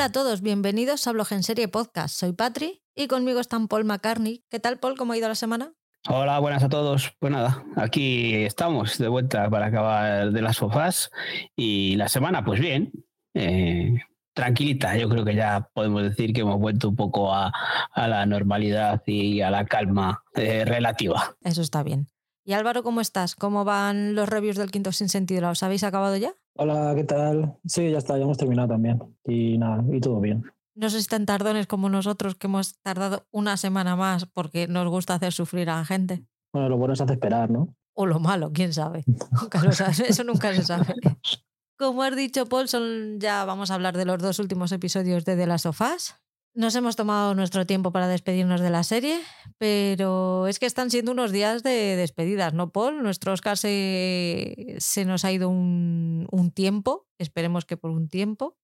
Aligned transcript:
Hola 0.00 0.06
a 0.06 0.12
todos, 0.12 0.40
bienvenidos 0.40 1.06
a 1.06 1.12
Blog 1.12 1.30
en 1.32 1.42
Serie 1.42 1.68
Podcast. 1.68 2.14
Soy 2.14 2.32
Patri 2.32 2.82
y 2.94 3.06
conmigo 3.06 3.38
están 3.38 3.68
Paul 3.68 3.84
McCartney. 3.84 4.46
¿Qué 4.48 4.58
tal, 4.58 4.78
Paul? 4.78 4.96
¿Cómo 4.96 5.12
ha 5.12 5.18
ido 5.18 5.28
la 5.28 5.34
semana? 5.34 5.74
Hola, 6.08 6.38
buenas 6.38 6.62
a 6.62 6.70
todos. 6.70 7.12
Pues 7.18 7.30
nada, 7.30 7.62
aquí 7.76 8.36
estamos 8.36 8.96
de 8.96 9.08
vuelta 9.08 9.50
para 9.50 9.66
acabar 9.66 10.30
de 10.30 10.40
las 10.40 10.56
sofás 10.56 11.10
y 11.54 11.96
la 11.96 12.08
semana, 12.08 12.42
pues 12.42 12.60
bien, 12.60 12.92
eh, 13.34 13.92
tranquilita. 14.32 14.96
Yo 14.96 15.06
creo 15.10 15.22
que 15.22 15.34
ya 15.34 15.68
podemos 15.74 16.02
decir 16.02 16.32
que 16.32 16.40
hemos 16.40 16.58
vuelto 16.58 16.88
un 16.88 16.96
poco 16.96 17.34
a, 17.34 17.52
la 17.94 18.24
normalidad 18.24 19.02
y 19.04 19.42
a 19.42 19.50
la 19.50 19.66
calma 19.66 20.24
eh, 20.34 20.64
relativa. 20.64 21.36
Eso 21.42 21.60
está 21.60 21.82
bien. 21.82 22.08
Y 22.42 22.54
Álvaro, 22.54 22.82
¿cómo 22.82 23.02
estás? 23.02 23.34
¿Cómo 23.34 23.66
van 23.66 24.14
los 24.14 24.30
reviews 24.30 24.56
del 24.56 24.70
Quinto 24.70 24.92
Sin 24.92 25.10
Sentido? 25.10 25.42
¿Los 25.42 25.62
habéis 25.62 25.84
acabado 25.84 26.16
ya? 26.16 26.32
Hola, 26.62 26.92
¿qué 26.94 27.04
tal? 27.04 27.56
Sí, 27.64 27.90
ya 27.90 27.96
está, 27.96 28.18
ya 28.18 28.24
hemos 28.24 28.36
terminado 28.36 28.68
también. 28.68 29.02
Y 29.24 29.56
nada, 29.56 29.82
y 29.90 29.98
todo 29.98 30.20
bien. 30.20 30.44
No 30.74 30.90
sé 30.90 30.96
si 30.96 31.00
están 31.00 31.24
tardones 31.24 31.66
como 31.66 31.88
nosotros, 31.88 32.34
que 32.34 32.48
hemos 32.48 32.78
tardado 32.82 33.26
una 33.30 33.56
semana 33.56 33.96
más 33.96 34.26
porque 34.26 34.68
nos 34.68 34.86
gusta 34.90 35.14
hacer 35.14 35.32
sufrir 35.32 35.70
a 35.70 35.76
la 35.76 35.86
gente. 35.86 36.22
Bueno, 36.52 36.68
lo 36.68 36.76
bueno 36.76 36.92
es 36.92 37.00
hacer 37.00 37.14
esperar, 37.14 37.50
¿no? 37.50 37.74
O 37.94 38.04
lo 38.04 38.20
malo, 38.20 38.52
quién 38.52 38.74
sabe. 38.74 39.04
Nunca 39.40 39.64
lo 39.64 39.72
sabes. 39.72 40.00
Eso 40.10 40.22
nunca 40.22 40.54
se 40.54 40.62
sabe. 40.62 40.92
Como 41.78 42.02
has 42.02 42.14
dicho, 42.14 42.44
Paul, 42.44 42.68
son, 42.68 43.18
ya 43.20 43.46
vamos 43.46 43.70
a 43.70 43.74
hablar 43.76 43.96
de 43.96 44.04
los 44.04 44.18
dos 44.18 44.38
últimos 44.38 44.70
episodios 44.70 45.24
de 45.24 45.36
The 45.36 45.46
Last 45.46 45.64
of 45.64 45.80
Us. 45.80 46.14
Nos 46.52 46.74
hemos 46.74 46.96
tomado 46.96 47.34
nuestro 47.34 47.64
tiempo 47.64 47.92
para 47.92 48.08
despedirnos 48.08 48.60
de 48.60 48.70
la 48.70 48.82
serie, 48.82 49.20
pero 49.56 50.48
es 50.48 50.58
que 50.58 50.66
están 50.66 50.90
siendo 50.90 51.12
unos 51.12 51.30
días 51.30 51.62
de 51.62 51.96
despedidas, 51.96 52.54
¿no, 52.54 52.70
Paul? 52.70 53.02
Nuestro 53.02 53.32
Oscar 53.32 53.56
se, 53.56 54.78
nos 55.06 55.24
ha 55.24 55.32
ido 55.32 55.48
un 55.48 56.52
tiempo, 56.54 57.06
esperemos 57.18 57.64
que 57.64 57.76
por 57.76 57.90
un 57.92 58.08
tiempo. 58.08 58.56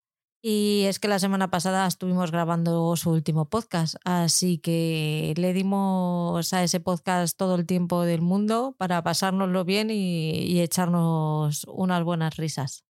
Y 0.42 0.84
es 0.86 1.00
que 1.00 1.08
la 1.08 1.18
semana 1.18 1.50
pasada 1.50 1.86
estuvimos 1.86 2.30
grabando 2.30 2.94
su 2.94 3.10
último 3.10 3.48
podcast, 3.48 3.96
así 4.04 4.58
que 4.58 5.34
le 5.36 5.52
dimos 5.52 6.52
a 6.52 6.62
ese 6.62 6.78
podcast 6.78 7.36
todo 7.36 7.56
el 7.56 7.66
tiempo 7.66 8.02
del 8.02 8.20
mundo 8.20 8.76
para 8.78 9.02
pasárnoslo 9.02 9.64
bien 9.64 9.90
y 9.90 10.60
echarnos 10.60 11.64
unas 11.68 12.04
buenas 12.04 12.36
risas. 12.36 12.85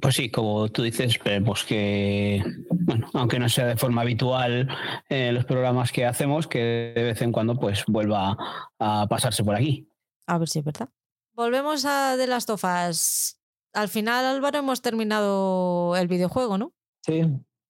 Pues 0.00 0.14
sí, 0.14 0.30
como 0.30 0.68
tú 0.68 0.82
dices, 0.82 1.12
esperemos 1.12 1.64
que, 1.64 2.42
bueno, 2.70 3.08
aunque 3.14 3.38
no 3.38 3.48
sea 3.48 3.66
de 3.66 3.76
forma 3.76 4.02
habitual 4.02 4.68
en 5.08 5.34
los 5.34 5.46
programas 5.46 5.90
que 5.90 6.04
hacemos, 6.04 6.46
que 6.46 6.92
de 6.94 7.02
vez 7.02 7.22
en 7.22 7.32
cuando 7.32 7.58
pues 7.58 7.84
vuelva 7.86 8.36
a 8.78 9.06
pasarse 9.08 9.42
por 9.42 9.54
aquí. 9.54 9.88
A 10.26 10.38
ver 10.38 10.48
si 10.48 10.58
es 10.58 10.64
verdad. 10.64 10.90
Volvemos 11.34 11.84
a 11.86 12.16
de 12.16 12.26
las 12.26 12.46
tofas. 12.46 13.40
Al 13.72 13.88
final, 13.88 14.24
Álvaro, 14.24 14.58
hemos 14.58 14.82
terminado 14.82 15.96
el 15.96 16.08
videojuego, 16.08 16.58
¿no? 16.58 16.72
Sí, 17.04 17.22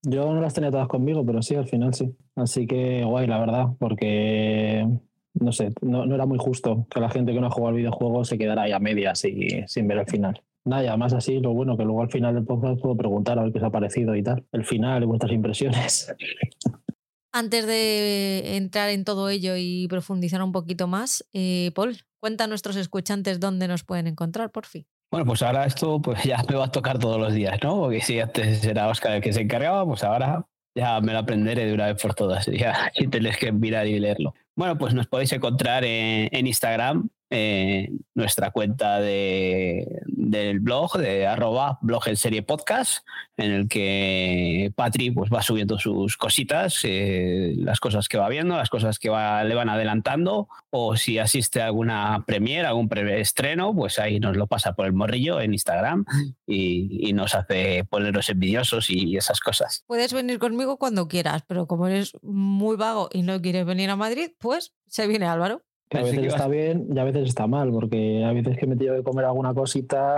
yo 0.03 0.33
no 0.33 0.41
las 0.41 0.55
tenía 0.55 0.71
todas 0.71 0.89
conmigo, 0.89 1.25
pero 1.25 1.43
sí, 1.43 1.55
al 1.55 1.67
final 1.67 1.95
sí. 1.95 2.17
Así 2.35 2.67
que 2.67 3.05
guay, 3.05 3.27
la 3.27 3.39
verdad, 3.39 3.67
porque 3.79 4.87
no 5.35 5.53
sé, 5.53 5.73
no, 5.83 6.13
era 6.13 6.27
muy 6.27 6.39
justo 6.39 6.87
que 6.91 7.01
la 7.01 7.11
gente 7.11 7.33
que 7.33 7.41
no 7.41 7.47
ha 7.47 7.51
jugado 7.51 7.71
al 7.71 7.77
videojuego 7.77 8.25
se 8.25 8.39
quedara 8.39 8.63
ahí 8.63 8.73
a 8.73 8.79
medias 8.79 9.25
y 9.25 9.65
sin 9.67 9.87
ver 9.87 9.99
el 9.99 10.07
final. 10.07 10.43
Nada, 10.67 10.85
y 10.85 10.87
además 10.89 11.13
así, 11.13 11.39
lo 11.39 11.55
bueno 11.55 11.77
que 11.77 11.85
luego 11.85 12.03
al 12.03 12.11
final 12.11 12.35
del 12.35 12.45
podcast 12.45 12.81
puedo 12.81 12.97
preguntar 12.97 13.39
a 13.39 13.45
ver 13.45 13.53
qué 13.53 13.59
os 13.59 13.65
ha 13.65 13.71
parecido 13.71 14.15
y 14.17 14.23
tal. 14.23 14.45
El 14.53 14.65
final 14.65 15.03
y 15.03 15.07
vuestras 15.07 15.33
impresiones. 15.33 16.13
Antes 17.33 17.67
de 17.67 18.57
entrar 18.57 18.91
en 18.91 19.05
todo 19.05 19.29
ello 19.29 19.55
y 19.57 19.87
profundizar 19.89 20.43
un 20.43 20.53
poquito 20.53 20.89
más, 20.89 21.25
eh, 21.33 21.71
Paul, 21.75 21.97
cuenta 22.19 22.45
a 22.45 22.47
nuestros 22.47 22.77
escuchantes 22.77 23.41
dónde 23.41 23.69
nos 23.69 23.85
pueden 23.85 24.07
encontrar, 24.07 24.51
por 24.51 24.67
fin. 24.67 24.87
Bueno, 25.11 25.27
pues 25.27 25.43
ahora 25.43 25.67
esto 25.67 26.01
pues 26.01 26.25
ya 26.25 26.43
me 26.49 26.57
va 26.57 26.65
a 26.65 26.73
tocar 26.73 26.99
todos 26.99 27.21
los 27.21 27.33
días, 27.33 27.59
¿no? 27.63 27.77
Porque 27.77 28.01
si 28.01 28.19
antes 28.19 28.65
era 28.65 28.89
Oscar 28.89 29.13
el 29.13 29.23
que 29.23 29.33
se 29.33 29.43
encargaba, 29.43 29.87
pues 29.87 30.03
ahora 30.03 30.47
ya 30.75 31.01
me 31.01 31.13
lo 31.13 31.21
aprenderé 31.21 31.67
de 31.67 31.75
una 31.75 31.87
vez 31.87 32.01
por 32.01 32.15
todas, 32.15 32.47
ya 32.53 32.91
sin 32.95 33.11
tener 33.11 33.37
que 33.37 33.53
mirar 33.53 33.87
y 33.87 33.99
leerlo. 33.99 34.35
Bueno, 34.55 34.77
pues 34.79 34.95
nos 34.95 35.07
podéis 35.07 35.33
encontrar 35.33 35.85
en, 35.85 36.47
Instagram, 36.47 37.09
en 37.31 38.05
nuestra 38.15 38.51
cuenta 38.51 39.01
de, 39.01 40.01
del 40.07 40.61
blog, 40.61 40.99
de 40.99 41.27
arroba 41.27 41.79
blog 41.83 42.09
en 42.09 42.17
serie 42.17 42.43
podcast, 42.43 43.05
en 43.37 43.53
el 43.53 43.69
que 43.69 44.73
Patri 44.77 45.11
pues, 45.11 45.31
va 45.33 45.43
subiendo 45.43 45.79
sus 45.79 46.17
cositas, 46.17 46.81
eh, 46.85 47.55
las 47.57 47.81
cosas 47.81 48.09
que 48.09 48.19
va 48.19 48.29
viendo, 48.29 48.57
las 48.57 48.71
cosas 48.71 48.99
que 48.99 49.09
va, 49.09 49.43
le 49.45 49.55
van 49.55 49.69
adelantando, 49.69 50.49
o 50.71 50.97
si 50.97 51.19
asiste 51.19 51.61
a 51.63 51.67
alguna 51.67 52.25
premiere, 52.27 52.67
algún 52.67 52.89
estreno, 52.97 53.75
pues 53.75 53.99
ahí 53.99 54.21
nos 54.21 54.37
lo 54.37 54.47
pasa 54.47 54.75
por 54.75 54.87
el 54.87 54.93
morrillo 54.93 55.41
en 55.41 55.53
Instagram 55.53 56.05
y, 56.47 57.09
y 57.09 57.13
nos 57.13 57.35
hace 57.35 57.85
ponernos 57.85 58.29
envidiosos 58.29 58.89
y 58.91 59.17
esas 59.17 59.41
cosas. 59.41 59.85
Puedes 59.87 60.13
venir 60.13 60.39
conmigo 60.39 60.79
cuando 60.79 61.09
quieras, 61.09 61.43
pero 61.47 61.67
como 61.67 61.89
eres 61.89 62.13
muy 62.23 62.77
vago 62.77 63.09
y 63.13 63.23
no 63.23 63.41
quieres 63.41 63.67
venir 63.67 63.91
a 63.91 63.97
Madrid, 63.97 64.31
pues 64.39 64.75
se 64.87 65.07
viene 65.07 65.27
Álvaro. 65.27 65.63
A 65.91 66.03
veces 66.03 66.27
está 66.27 66.49
bien 66.49 66.87
y 66.95 66.99
a 66.99 67.05
veces 67.05 67.29
está 67.29 67.47
mal, 67.47 67.71
porque 67.71 68.25
a 68.25 68.33
veces 68.33 68.59
que 68.59 68.67
me 68.67 68.77
tengo 68.77 68.95
que 68.97 69.03
comer 69.03 69.25
alguna 69.25 69.55
cosita. 69.55 70.17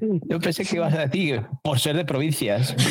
Yo 0.00 0.40
pensé 0.40 0.64
que 0.64 0.76
ibas 0.76 0.94
a 0.94 1.06
decir 1.06 1.46
por 1.62 1.78
ser 1.78 1.96
de 1.96 2.04
provincias. 2.04 2.74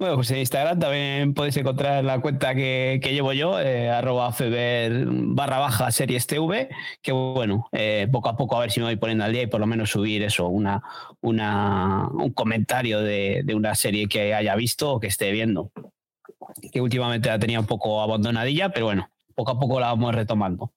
Bueno, 0.00 0.14
pues 0.14 0.30
en 0.30 0.38
Instagram 0.38 0.78
también 0.78 1.34
podéis 1.34 1.58
encontrar 1.58 2.02
la 2.02 2.22
cuenta 2.22 2.54
que, 2.54 2.98
llevo 3.02 3.34
yo, 3.34 3.60
eh, 3.60 3.90
arroba 3.90 4.32
feber 4.32 5.04
barra 5.06 5.58
baja 5.58 5.90
series 5.90 6.26
TV, 6.26 6.70
que 7.02 7.12
bueno, 7.12 7.68
eh, 7.72 8.08
poco 8.10 8.30
a 8.30 8.36
poco 8.38 8.56
a 8.56 8.60
ver 8.60 8.70
si 8.70 8.80
me 8.80 8.86
voy 8.86 8.96
poniendo 8.96 9.24
al 9.24 9.32
día 9.34 9.42
y 9.42 9.46
por 9.46 9.60
lo 9.60 9.66
menos 9.66 9.90
subir 9.90 10.22
eso, 10.22 10.48
una, 10.48 10.82
una, 11.20 12.08
un 12.14 12.32
comentario 12.32 13.02
de, 13.02 13.42
de 13.44 13.54
una 13.54 13.74
serie 13.74 14.08
que 14.08 14.32
haya 14.32 14.56
visto 14.56 14.90
o 14.90 15.00
que 15.00 15.08
esté 15.08 15.32
viendo 15.32 15.70
que 16.70 16.80
últimamente 16.80 17.28
la 17.28 17.38
tenía 17.38 17.60
un 17.60 17.66
poco 17.66 18.00
abandonadilla, 18.00 18.70
pero 18.70 18.86
bueno, 18.86 19.10
poco 19.34 19.52
a 19.52 19.58
poco 19.58 19.80
la 19.80 19.88
vamos 19.88 20.14
retomando. 20.14 20.72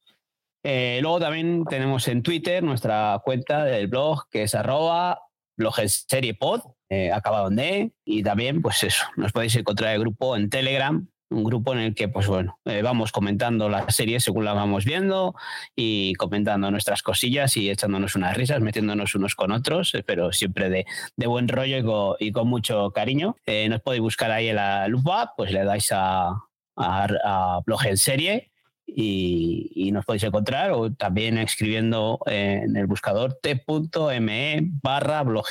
Eh, 0.64 1.00
luego 1.02 1.20
también 1.20 1.66
tenemos 1.66 2.08
en 2.08 2.24
Twitter 2.24 2.64
nuestra 2.64 3.22
cuenta 3.24 3.66
del 3.66 3.88
blog, 3.88 4.30
que 4.30 4.44
es 4.44 4.56
arroba 4.56 5.20
blog 5.58 5.76
serie 5.88 6.34
pod, 6.34 6.62
eh, 6.90 7.12
acabado 7.12 7.50
en 7.50 7.56
D, 7.56 7.92
y 8.06 8.24
también, 8.24 8.62
pues 8.62 8.84
eso, 8.84 9.06
nos 9.18 9.32
podéis 9.32 9.56
encontrar 9.56 9.94
el 9.94 10.00
grupo 10.00 10.36
en 10.36 10.50
Telegram, 10.50 11.08
un 11.34 11.44
grupo 11.44 11.74
en 11.74 11.80
el 11.80 11.96
que, 11.96 12.08
pues 12.08 12.28
bueno, 12.28 12.60
eh, 12.66 12.82
vamos 12.82 13.12
comentando 13.12 13.68
la 13.70 13.90
serie 13.90 14.20
según 14.20 14.46
la 14.46 14.54
vamos 14.54 14.86
viendo 14.86 15.36
y 15.76 16.14
comentando 16.16 16.70
nuestras 16.72 17.02
cosillas 17.02 17.58
y 17.58 17.70
echándonos 17.70 18.16
unas 18.16 18.38
risas, 18.38 18.62
metiéndonos 18.62 19.16
unos 19.16 19.36
con 19.36 19.52
otros, 19.52 19.94
eh, 19.96 20.04
pero 20.06 20.32
siempre 20.32 20.70
de, 20.70 20.86
buen 21.28 21.48
rollo 21.48 22.16
y 22.20 22.32
con, 22.32 22.48
mucho 22.48 22.92
cariño. 22.92 23.36
Eh, 23.46 23.68
nos 23.70 23.82
podéis 23.82 24.02
buscar 24.02 24.32
ahí 24.32 24.50
en 24.50 24.58
la 24.58 24.88
lupa, 24.88 25.34
pues 25.36 25.52
le 25.52 25.64
dais 25.64 25.92
a, 25.92 26.32
a, 26.78 27.60
blog 27.66 27.86
en 27.86 27.98
serie 27.98 28.52
y, 28.86 29.92
nos 29.92 30.06
podéis 30.06 30.24
encontrar 30.24 30.72
o 30.72 30.92
también 30.92 31.38
escribiendo 31.38 32.20
en 32.26 32.76
el 32.76 32.88
buscador 32.88 33.38
t.me 33.42 34.60
barra 34.82 35.22
blog 35.24 35.46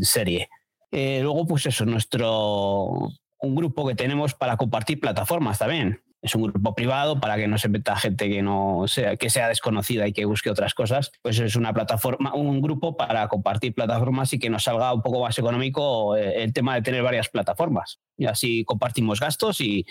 serie. 0.00 0.48
luego, 0.92 1.46
pues 1.46 1.66
eso, 1.66 1.84
nuestro 1.84 3.10
un 3.40 3.54
grupo 3.54 3.86
que 3.86 3.94
tenemos 3.94 4.34
para 4.34 4.56
compartir 4.56 5.00
plataformas 5.00 5.58
también. 5.58 6.02
Es 6.20 6.34
un 6.34 6.42
grupo 6.42 6.74
privado 6.74 7.20
para 7.20 7.36
que 7.36 7.46
no 7.46 7.58
se 7.58 7.68
meta 7.68 7.94
gente 7.94 8.28
que 8.28 8.42
no 8.42 8.88
sea, 8.88 9.16
que 9.16 9.30
sea 9.30 9.46
desconocida 9.46 10.08
y 10.08 10.12
que 10.12 10.24
busque 10.24 10.50
otras 10.50 10.74
cosas. 10.74 11.12
Pues 11.22 11.38
es 11.38 11.54
una 11.54 11.72
plataforma, 11.72 12.34
un 12.34 12.60
grupo 12.60 12.96
para 12.96 13.28
compartir 13.28 13.72
plataformas 13.72 14.32
y 14.32 14.40
que 14.40 14.50
nos 14.50 14.64
salga 14.64 14.92
un 14.92 15.00
poco 15.00 15.22
más 15.22 15.38
económico 15.38 16.16
eh, 16.16 16.42
el 16.42 16.52
tema 16.52 16.74
de 16.74 16.82
tener 16.82 17.04
varias 17.04 17.28
plataformas. 17.28 18.00
Y 18.16 18.26
así 18.26 18.64
compartimos 18.64 19.20
gastos 19.20 19.60
y, 19.60 19.86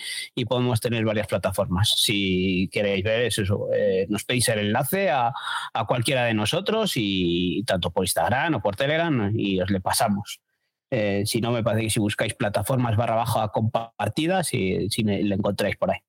podemos 0.50 0.82
tener 0.82 1.06
varias 1.06 1.28
plataformas. 1.28 1.94
Si 1.98 2.70
queréis 2.74 3.06
ver 3.06 3.22
eso, 3.22 3.70
eh, 3.74 4.06
nos 4.10 4.26
pedís 4.26 4.50
el 4.50 4.60
enlace 4.60 5.10
a, 5.10 5.32
a 5.74 5.86
cualquiera 5.86 6.26
de 6.26 6.34
nosotros 6.34 6.94
y 6.96 7.64
tanto 7.66 7.92
por 7.92 8.04
Instagram 8.04 8.56
o 8.56 8.62
por 8.62 8.76
Telegram 8.76 9.32
y 9.34 9.62
os 9.62 9.70
le 9.70 9.80
pasamos. 9.80 10.42
Eh, 10.90 11.24
si 11.26 11.42
no, 11.42 11.52
me 11.52 11.64
parece 11.64 11.84
que 11.84 11.90
si 11.90 12.00
buscáis 12.00 12.34
plataformas 12.34 12.96
barra 12.96 13.16
baja 13.16 13.50
compartidas, 13.50 14.48
si, 14.48 14.90
si 14.90 15.04
la 15.04 15.36
encontráis 15.36 15.76
por 15.76 15.92
ahí. 15.92 16.00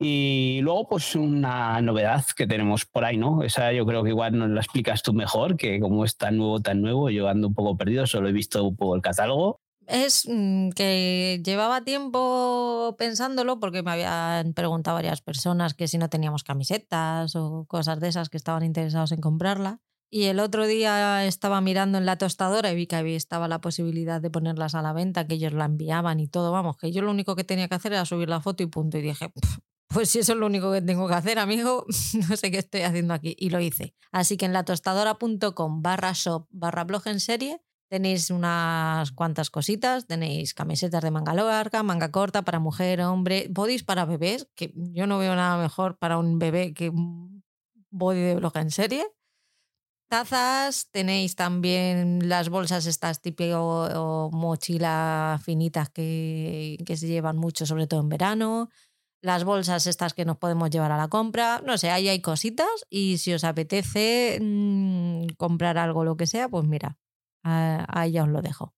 Y 0.00 0.60
luego, 0.62 0.86
pues 0.88 1.16
una 1.16 1.80
novedad 1.80 2.24
que 2.36 2.46
tenemos 2.46 2.86
por 2.86 3.04
ahí, 3.04 3.16
¿no? 3.16 3.42
Esa 3.42 3.72
yo 3.72 3.84
creo 3.84 4.04
que 4.04 4.10
igual 4.10 4.38
nos 4.38 4.48
la 4.50 4.60
explicas 4.60 5.02
tú 5.02 5.12
mejor, 5.12 5.56
que 5.56 5.80
como 5.80 6.04
es 6.04 6.16
tan 6.16 6.36
nuevo, 6.36 6.60
tan 6.60 6.80
nuevo, 6.80 7.10
yo 7.10 7.28
ando 7.28 7.48
un 7.48 7.54
poco 7.54 7.76
perdido, 7.76 8.06
solo 8.06 8.28
he 8.28 8.32
visto 8.32 8.62
un 8.62 8.76
poco 8.76 8.94
el 8.94 9.02
catálogo. 9.02 9.60
Es 9.88 10.28
mm, 10.28 10.70
que 10.70 11.40
llevaba 11.44 11.82
tiempo 11.82 12.94
pensándolo 12.96 13.58
porque 13.58 13.82
me 13.82 13.90
habían 13.90 14.52
preguntado 14.52 14.96
varias 14.96 15.20
personas 15.20 15.74
que 15.74 15.88
si 15.88 15.98
no 15.98 16.08
teníamos 16.08 16.44
camisetas 16.44 17.34
o 17.34 17.64
cosas 17.66 17.98
de 17.98 18.08
esas 18.08 18.28
que 18.28 18.36
estaban 18.36 18.62
interesados 18.64 19.10
en 19.10 19.20
comprarla. 19.20 19.80
Y 20.10 20.24
el 20.24 20.40
otro 20.40 20.66
día 20.66 21.26
estaba 21.26 21.60
mirando 21.60 21.98
en 21.98 22.06
la 22.06 22.16
tostadora 22.16 22.72
y 22.72 22.76
vi 22.76 22.86
que 22.86 23.16
estaba 23.16 23.46
la 23.48 23.60
posibilidad 23.60 24.20
de 24.20 24.30
ponerlas 24.30 24.74
a 24.74 24.82
la 24.82 24.92
venta, 24.92 25.26
que 25.26 25.34
ellos 25.34 25.52
la 25.52 25.66
enviaban 25.66 26.20
y 26.20 26.28
todo. 26.28 26.50
Vamos, 26.52 26.76
que 26.76 26.92
yo 26.92 27.02
lo 27.02 27.10
único 27.10 27.36
que 27.36 27.44
tenía 27.44 27.68
que 27.68 27.74
hacer 27.74 27.92
era 27.92 28.04
subir 28.04 28.28
la 28.28 28.40
foto 28.40 28.62
y 28.62 28.66
punto. 28.66 28.98
Y 28.98 29.02
dije, 29.02 29.32
pues 29.88 30.10
si 30.10 30.20
eso 30.20 30.32
es 30.32 30.38
lo 30.38 30.46
único 30.46 30.72
que 30.72 30.82
tengo 30.82 31.06
que 31.08 31.14
hacer, 31.14 31.38
amigo, 31.38 31.84
no 32.28 32.36
sé 32.36 32.50
qué 32.50 32.58
estoy 32.58 32.82
haciendo 32.82 33.14
aquí. 33.14 33.36
Y 33.38 33.50
lo 33.50 33.60
hice. 33.60 33.94
Así 34.12 34.36
que 34.36 34.46
en 34.46 34.52
la 34.52 34.64
tostadora.com 34.64 35.82
barra 35.82 36.12
shop 36.14 36.46
barra 36.50 36.84
blog 36.84 37.06
en 37.06 37.20
serie 37.20 37.60
Tenéis 37.88 38.28
unas 38.30 39.12
cuantas 39.12 39.48
cositas, 39.48 40.06
tenéis 40.06 40.52
camisetas 40.52 41.02
de 41.02 41.10
manga 41.10 41.32
larga, 41.32 41.82
manga 41.82 42.10
corta 42.10 42.42
para 42.42 42.58
mujer, 42.58 43.00
hombre, 43.00 43.46
bodys 43.48 43.82
para 43.82 44.04
bebés, 44.04 44.46
que 44.54 44.74
yo 44.74 45.06
no 45.06 45.18
veo 45.18 45.34
nada 45.34 45.56
mejor 45.56 45.96
para 45.96 46.18
un 46.18 46.38
bebé 46.38 46.74
que 46.74 46.90
un 46.90 47.42
body 47.90 48.20
de 48.20 48.34
blog 48.34 48.54
en 48.58 48.70
serie. 48.70 49.06
Tazas, 50.08 50.88
tenéis 50.90 51.36
también 51.36 52.30
las 52.30 52.48
bolsas 52.48 52.86
estas 52.86 53.20
típico 53.20 53.88
o 53.94 54.30
mochila 54.32 55.38
finitas 55.44 55.90
que, 55.90 56.78
que 56.86 56.96
se 56.96 57.08
llevan 57.08 57.36
mucho, 57.36 57.66
sobre 57.66 57.86
todo 57.86 58.00
en 58.00 58.08
verano. 58.08 58.70
Las 59.20 59.44
bolsas 59.44 59.86
estas 59.86 60.14
que 60.14 60.24
nos 60.24 60.38
podemos 60.38 60.70
llevar 60.70 60.92
a 60.92 60.96
la 60.96 61.08
compra. 61.08 61.60
No 61.64 61.76
sé, 61.76 61.90
ahí 61.90 62.08
hay 62.08 62.22
cositas 62.22 62.86
y 62.88 63.18
si 63.18 63.34
os 63.34 63.44
apetece 63.44 64.38
mm, 64.40 65.34
comprar 65.36 65.76
algo, 65.76 66.04
lo 66.04 66.16
que 66.16 66.26
sea, 66.26 66.48
pues 66.48 66.66
mira, 66.66 66.96
ah, 67.44 67.84
ahí 67.88 68.12
ya 68.12 68.22
os 68.22 68.30
lo 68.30 68.40
dejo. 68.40 68.74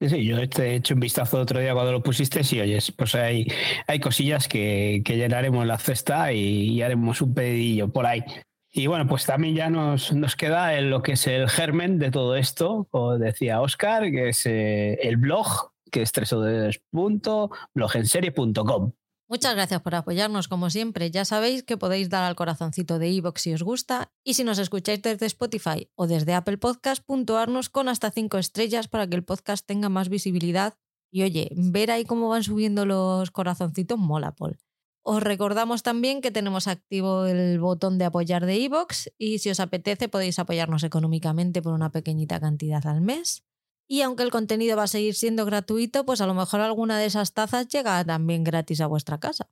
Sí, 0.00 0.24
yo 0.24 0.38
he 0.38 0.74
hecho 0.76 0.94
un 0.94 1.00
vistazo 1.00 1.38
otro 1.38 1.60
día 1.60 1.74
cuando 1.74 1.92
lo 1.92 2.02
pusiste 2.02 2.40
y 2.52 2.60
oyes, 2.60 2.90
pues 2.92 3.14
hay, 3.14 3.46
hay 3.86 4.00
cosillas 4.00 4.48
que, 4.48 5.02
que 5.04 5.18
llenaremos 5.18 5.66
la 5.66 5.76
cesta 5.76 6.32
y, 6.32 6.70
y 6.70 6.80
haremos 6.80 7.20
un 7.20 7.34
pedillo 7.34 7.92
por 7.92 8.06
ahí. 8.06 8.24
Y 8.72 8.86
bueno, 8.86 9.08
pues 9.08 9.26
también 9.26 9.56
ya 9.56 9.68
nos, 9.68 10.12
nos 10.12 10.36
queda 10.36 10.80
lo 10.80 11.02
que 11.02 11.10
es 11.12 11.26
el 11.26 11.48
germen 11.48 11.98
de 11.98 12.12
todo 12.12 12.36
esto, 12.36 12.86
como 12.90 13.18
decía 13.18 13.60
Oscar, 13.60 14.08
que 14.10 14.28
es 14.28 14.46
eh, 14.46 14.94
el 15.02 15.16
blog, 15.16 15.72
que 15.90 16.02
es 16.02 16.12
www.blogenserie.com. 16.12 18.92
Muchas 19.28 19.54
gracias 19.54 19.80
por 19.80 19.94
apoyarnos 19.94 20.48
como 20.48 20.70
siempre. 20.70 21.10
Ya 21.12 21.24
sabéis 21.24 21.62
que 21.62 21.76
podéis 21.76 22.10
dar 22.10 22.24
al 22.24 22.34
corazoncito 22.34 22.98
de 22.98 23.10
iVoox 23.10 23.40
si 23.40 23.54
os 23.54 23.62
gusta 23.62 24.10
y 24.24 24.34
si 24.34 24.42
nos 24.42 24.58
escucháis 24.58 25.00
desde 25.02 25.26
Spotify 25.26 25.88
o 25.94 26.08
desde 26.08 26.34
Apple 26.34 26.58
Podcast, 26.58 27.04
puntuarnos 27.04 27.68
con 27.68 27.88
hasta 27.88 28.10
cinco 28.10 28.38
estrellas 28.38 28.88
para 28.88 29.06
que 29.06 29.14
el 29.14 29.22
podcast 29.22 29.64
tenga 29.64 29.88
más 29.88 30.08
visibilidad. 30.08 30.74
Y 31.12 31.22
oye, 31.22 31.52
ver 31.54 31.92
ahí 31.92 32.04
cómo 32.04 32.28
van 32.28 32.42
subiendo 32.42 32.84
los 32.86 33.30
corazoncitos 33.30 33.98
mola, 33.98 34.32
Paul. 34.32 34.58
Os 35.02 35.22
recordamos 35.22 35.82
también 35.82 36.20
que 36.20 36.30
tenemos 36.30 36.66
activo 36.66 37.24
el 37.24 37.58
botón 37.58 37.96
de 37.98 38.04
apoyar 38.04 38.44
de 38.44 38.58
iVoox 38.58 39.08
y 39.16 39.38
si 39.38 39.50
os 39.50 39.60
apetece 39.60 40.08
podéis 40.08 40.38
apoyarnos 40.38 40.82
económicamente 40.82 41.62
por 41.62 41.72
una 41.72 41.90
pequeñita 41.90 42.38
cantidad 42.38 42.86
al 42.86 43.00
mes. 43.00 43.44
Y 43.88 44.02
aunque 44.02 44.22
el 44.22 44.30
contenido 44.30 44.76
va 44.76 44.84
a 44.84 44.88
seguir 44.88 45.14
siendo 45.14 45.44
gratuito, 45.46 46.04
pues 46.04 46.20
a 46.20 46.26
lo 46.26 46.34
mejor 46.34 46.60
alguna 46.60 46.98
de 46.98 47.06
esas 47.06 47.32
tazas 47.32 47.66
llega 47.68 48.04
también 48.04 48.44
gratis 48.44 48.80
a 48.80 48.86
vuestra 48.86 49.18
casa. 49.18 49.50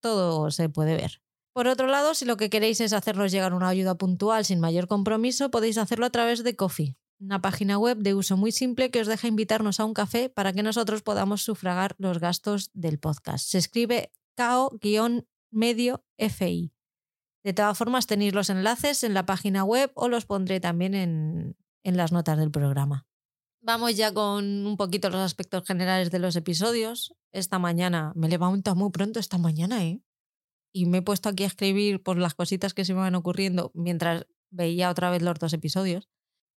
Todo 0.00 0.50
se 0.50 0.68
puede 0.68 0.96
ver. 0.96 1.20
Por 1.52 1.68
otro 1.68 1.86
lado, 1.86 2.14
si 2.14 2.24
lo 2.24 2.36
que 2.36 2.50
queréis 2.50 2.80
es 2.80 2.92
hacernos 2.92 3.32
llegar 3.32 3.54
una 3.54 3.68
ayuda 3.68 3.94
puntual 3.94 4.44
sin 4.44 4.60
mayor 4.60 4.88
compromiso, 4.88 5.50
podéis 5.50 5.78
hacerlo 5.78 6.06
a 6.06 6.10
través 6.10 6.42
de 6.42 6.56
Coffee, 6.56 6.96
una 7.18 7.40
página 7.40 7.78
web 7.78 7.98
de 7.98 8.14
uso 8.14 8.36
muy 8.36 8.52
simple 8.52 8.90
que 8.90 9.00
os 9.00 9.06
deja 9.06 9.28
invitarnos 9.28 9.80
a 9.80 9.84
un 9.84 9.94
café 9.94 10.28
para 10.28 10.52
que 10.52 10.62
nosotros 10.62 11.02
podamos 11.02 11.42
sufragar 11.42 11.94
los 11.98 12.18
gastos 12.18 12.70
del 12.74 12.98
podcast. 12.98 13.48
Se 13.48 13.58
escribe 13.58 14.10
cao-medio 14.36 16.04
FI. 16.18 16.72
De 17.44 17.52
todas 17.52 17.78
formas, 17.78 18.06
tenéis 18.06 18.34
los 18.34 18.50
enlaces 18.50 19.04
en 19.04 19.14
la 19.14 19.26
página 19.26 19.64
web 19.64 19.90
o 19.94 20.08
los 20.08 20.26
pondré 20.26 20.60
también 20.60 20.94
en, 20.94 21.56
en 21.84 21.96
las 21.96 22.12
notas 22.12 22.38
del 22.38 22.50
programa. 22.50 23.06
Vamos 23.60 23.96
ya 23.96 24.12
con 24.12 24.66
un 24.66 24.76
poquito 24.76 25.10
los 25.10 25.20
aspectos 25.20 25.64
generales 25.64 26.10
de 26.10 26.18
los 26.18 26.36
episodios. 26.36 27.14
Esta 27.32 27.58
mañana 27.58 28.12
me 28.14 28.28
levanto 28.28 28.74
muy 28.76 28.90
pronto 28.90 29.18
esta 29.18 29.38
mañana, 29.38 29.84
¿eh? 29.84 30.02
Y 30.72 30.86
me 30.86 30.98
he 30.98 31.02
puesto 31.02 31.28
aquí 31.28 31.44
a 31.44 31.48
escribir 31.48 32.02
por 32.02 32.18
las 32.18 32.34
cositas 32.34 32.74
que 32.74 32.84
se 32.84 32.94
me 32.94 33.00
van 33.00 33.14
ocurriendo 33.14 33.72
mientras 33.74 34.26
veía 34.50 34.90
otra 34.90 35.10
vez 35.10 35.22
los 35.22 35.38
dos 35.38 35.52
episodios. 35.52 36.08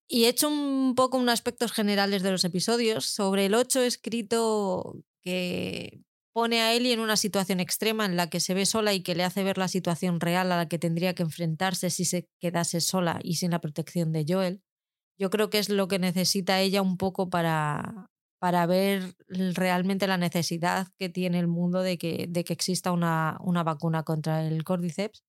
Y 0.08 0.24
he 0.24 0.28
hecho 0.28 0.48
un 0.48 0.94
poco 0.94 1.18
unos 1.18 1.34
aspectos 1.34 1.72
generales 1.72 2.22
de 2.22 2.30
los 2.30 2.44
episodios. 2.44 3.04
Sobre 3.04 3.46
el 3.46 3.54
8 3.54 3.82
he 3.82 3.86
escrito 3.86 5.04
que 5.22 6.02
pone 6.38 6.60
a 6.60 6.72
Ellie 6.72 6.92
en 6.92 7.00
una 7.00 7.16
situación 7.16 7.58
extrema 7.58 8.06
en 8.06 8.14
la 8.14 8.30
que 8.30 8.38
se 8.38 8.54
ve 8.54 8.64
sola 8.64 8.94
y 8.94 9.02
que 9.02 9.16
le 9.16 9.24
hace 9.24 9.42
ver 9.42 9.58
la 9.58 9.66
situación 9.66 10.20
real 10.20 10.52
a 10.52 10.56
la 10.56 10.68
que 10.68 10.78
tendría 10.78 11.12
que 11.12 11.24
enfrentarse 11.24 11.90
si 11.90 12.04
se 12.04 12.28
quedase 12.38 12.80
sola 12.80 13.18
y 13.24 13.34
sin 13.34 13.50
la 13.50 13.60
protección 13.60 14.12
de 14.12 14.24
Joel. 14.24 14.62
Yo 15.18 15.30
creo 15.30 15.50
que 15.50 15.58
es 15.58 15.68
lo 15.68 15.88
que 15.88 15.98
necesita 15.98 16.60
ella 16.60 16.80
un 16.80 16.96
poco 16.96 17.28
para, 17.28 18.08
para 18.38 18.66
ver 18.66 19.16
realmente 19.26 20.06
la 20.06 20.16
necesidad 20.16 20.86
que 20.96 21.08
tiene 21.08 21.40
el 21.40 21.48
mundo 21.48 21.82
de 21.82 21.98
que, 21.98 22.26
de 22.28 22.44
que 22.44 22.52
exista 22.52 22.92
una, 22.92 23.36
una 23.40 23.64
vacuna 23.64 24.04
contra 24.04 24.46
el 24.46 24.62
cordyceps. 24.62 25.24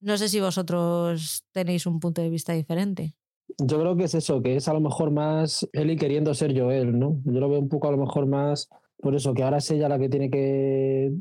No 0.00 0.16
sé 0.18 0.28
si 0.28 0.38
vosotros 0.38 1.42
tenéis 1.50 1.84
un 1.84 1.98
punto 1.98 2.22
de 2.22 2.30
vista 2.30 2.52
diferente. 2.52 3.16
Yo 3.58 3.80
creo 3.80 3.96
que 3.96 4.04
es 4.04 4.14
eso, 4.14 4.40
que 4.40 4.54
es 4.54 4.68
a 4.68 4.72
lo 4.72 4.80
mejor 4.80 5.10
más 5.10 5.68
Ellie 5.72 5.96
queriendo 5.96 6.32
ser 6.32 6.56
Joel, 6.56 6.96
¿no? 6.96 7.20
Yo 7.24 7.40
lo 7.40 7.48
veo 7.48 7.58
un 7.58 7.68
poco 7.68 7.88
a 7.88 7.90
lo 7.90 7.98
mejor 7.98 8.26
más 8.26 8.68
por 8.98 9.14
eso 9.14 9.34
que 9.34 9.42
ahora 9.42 9.58
es 9.58 9.70
ella 9.70 9.88
la 9.88 9.98
que 9.98 10.08
tiene 10.08 10.30
que, 10.30 11.12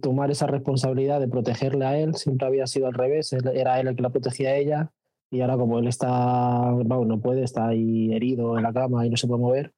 tomar 0.00 0.30
esa 0.30 0.46
responsabilidad 0.46 1.20
de 1.20 1.28
protegerle 1.28 1.84
a 1.84 1.98
él. 1.98 2.14
Siempre 2.14 2.46
había 2.46 2.66
sido 2.66 2.86
al 2.86 2.94
revés, 2.94 3.32
era 3.32 3.80
él 3.80 3.88
el 3.88 3.96
que 3.96 4.02
la 4.02 4.10
protegía 4.10 4.50
a 4.50 4.56
ella. 4.56 4.92
Y 5.30 5.40
ahora 5.40 5.56
como 5.56 5.78
él 5.78 5.86
está, 5.86 6.72
no 6.72 7.20
puede, 7.20 7.44
está 7.44 7.68
ahí 7.68 8.12
herido 8.12 8.56
en 8.56 8.64
la 8.64 8.72
cama 8.72 9.06
y 9.06 9.10
no 9.10 9.16
se 9.16 9.26
puede 9.26 9.40
mover, 9.40 9.74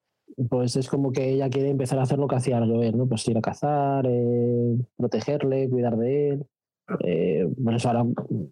pues 0.49 0.76
es 0.76 0.88
como 0.88 1.12
que 1.12 1.28
ella 1.30 1.50
quiere 1.50 1.71
empezar 1.71 1.99
a 1.99 2.02
hacer 2.02 2.19
lo 2.19 2.28
que 2.28 2.37
hacía 2.37 2.64
Joel, 2.64 2.97
¿no? 2.97 3.07
Pues 3.07 3.26
ir 3.28 3.37
a 3.37 3.40
cazar, 3.42 4.07
eh, 4.09 4.76
protegerle, 4.97 5.69
cuidar 5.69 5.97
de 5.97 6.30
él. 6.30 6.47
Eh, 7.00 7.47
bueno, 7.57 7.76
eso 7.76 7.88
ahora, 7.88 8.07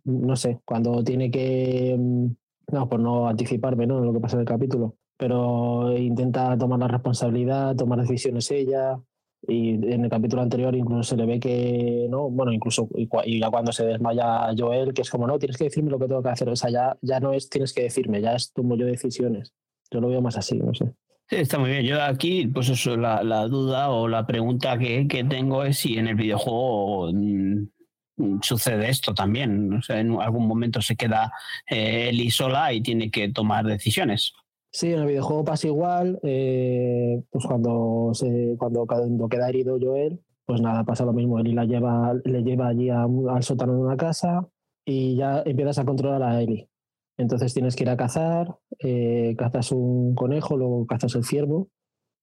no 0.04 0.36
sé, 0.36 0.60
cuando 0.64 1.02
tiene 1.02 1.30
que, 1.30 1.96
mm, 1.98 2.26
no, 2.72 2.88
por 2.88 3.00
no 3.00 3.28
anticiparme, 3.28 3.86
¿no? 3.86 4.00
Lo 4.00 4.12
que 4.12 4.20
pasa 4.20 4.36
en 4.36 4.40
el 4.40 4.46
capítulo, 4.46 4.96
pero 5.18 5.94
intenta 5.98 6.56
tomar 6.56 6.78
la 6.78 6.88
responsabilidad, 6.88 7.76
tomar 7.76 8.00
decisiones 8.00 8.50
ella. 8.50 8.98
Y 9.46 9.70
en 9.92 10.04
el 10.04 10.10
capítulo 10.10 10.42
anterior 10.42 10.74
incluso 10.74 11.02
se 11.02 11.16
le 11.16 11.26
ve 11.26 11.38
que, 11.38 12.06
no, 12.08 12.30
bueno, 12.30 12.52
incluso 12.52 12.88
y 12.94 13.38
ya 13.38 13.50
cuando 13.50 13.72
se 13.72 13.84
desmaya 13.84 14.48
Joel, 14.56 14.94
que 14.94 15.02
es 15.02 15.10
como, 15.10 15.26
no, 15.26 15.38
tienes 15.38 15.56
que 15.56 15.64
decirme 15.64 15.90
lo 15.90 15.98
que 15.98 16.06
tengo 16.06 16.22
que 16.22 16.30
hacer. 16.30 16.48
O 16.48 16.56
sea, 16.56 16.70
ya, 16.70 16.96
ya 17.02 17.20
no 17.20 17.32
es 17.32 17.50
tienes 17.50 17.72
que 17.72 17.82
decirme, 17.82 18.20
ya 18.20 18.34
es 18.34 18.52
tomo 18.52 18.76
yo 18.76 18.86
decisiones. 18.86 19.52
Yo 19.90 20.00
lo 20.00 20.08
veo 20.08 20.22
más 20.22 20.36
así, 20.36 20.56
no 20.58 20.72
sé. 20.74 20.86
Sí, 21.28 21.36
está 21.36 21.58
muy 21.58 21.70
bien. 21.70 21.84
Yo 21.84 22.00
aquí, 22.02 22.46
pues 22.46 22.68
eso, 22.68 22.96
la, 22.96 23.22
la 23.22 23.46
duda 23.48 23.90
o 23.90 24.08
la 24.08 24.26
pregunta 24.26 24.78
que, 24.78 25.06
que, 25.06 25.24
tengo 25.24 25.64
es 25.64 25.78
si 25.78 25.98
en 25.98 26.08
el 26.08 26.14
videojuego 26.14 27.12
mm, 27.12 28.40
sucede 28.42 28.88
esto 28.88 29.14
también. 29.14 29.72
O 29.74 29.82
sea, 29.82 30.00
en 30.00 30.20
algún 30.20 30.46
momento 30.46 30.80
se 30.80 30.96
queda 30.96 31.32
eh, 31.68 32.08
Eli 32.08 32.30
sola 32.30 32.72
y 32.72 32.82
tiene 32.82 33.10
que 33.10 33.28
tomar 33.30 33.66
decisiones. 33.66 34.32
Sí, 34.78 34.92
en 34.92 35.00
el 35.00 35.06
videojuego 35.08 35.44
pasa 35.44 35.66
igual. 35.66 36.20
Eh, 36.22 37.20
pues 37.30 37.44
cuando, 37.44 38.10
se, 38.14 38.54
cuando, 38.56 38.86
cuando 38.86 39.28
queda 39.28 39.48
herido 39.48 39.76
Joel, 39.82 40.20
pues 40.46 40.60
nada, 40.60 40.84
pasa 40.84 41.04
lo 41.04 41.12
mismo. 41.12 41.40
Eli 41.40 41.52
la 41.52 41.64
lleva, 41.64 42.14
le 42.24 42.44
lleva 42.44 42.68
allí 42.68 42.88
al 42.88 43.42
sótano 43.42 43.74
de 43.74 43.80
una 43.80 43.96
casa 43.96 44.46
y 44.84 45.16
ya 45.16 45.42
empiezas 45.44 45.80
a 45.80 45.84
controlar 45.84 46.22
a 46.22 46.40
Eli. 46.40 46.68
Entonces 47.16 47.52
tienes 47.54 47.74
que 47.74 47.82
ir 47.82 47.90
a 47.90 47.96
cazar, 47.96 48.54
eh, 48.78 49.34
cazas 49.36 49.72
un 49.72 50.14
conejo, 50.14 50.56
luego 50.56 50.86
cazas 50.86 51.12
el 51.16 51.24
ciervo, 51.24 51.70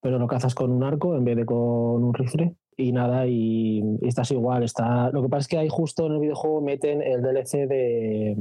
pero 0.02 0.18
lo 0.18 0.28
cazas 0.28 0.56
con 0.56 0.72
un 0.72 0.86
arco 0.86 1.18
en 1.18 1.26
vez 1.26 1.36
de 1.36 1.46
con 1.46 2.06
un 2.06 2.14
rifle. 2.14 2.56
Y 2.78 2.94
nada, 2.94 3.28
y, 3.28 3.80
y 4.02 4.08
estás 4.08 4.32
igual. 4.32 4.64
Está... 4.64 5.12
Lo 5.12 5.22
que 5.22 5.28
pasa 5.28 5.42
es 5.42 5.48
que 5.50 5.58
ahí 5.58 5.68
justo 5.68 6.06
en 6.06 6.14
el 6.14 6.20
videojuego 6.22 6.62
meten 6.62 7.02
el 7.02 7.22
DLC 7.22 7.68
de, 7.68 8.38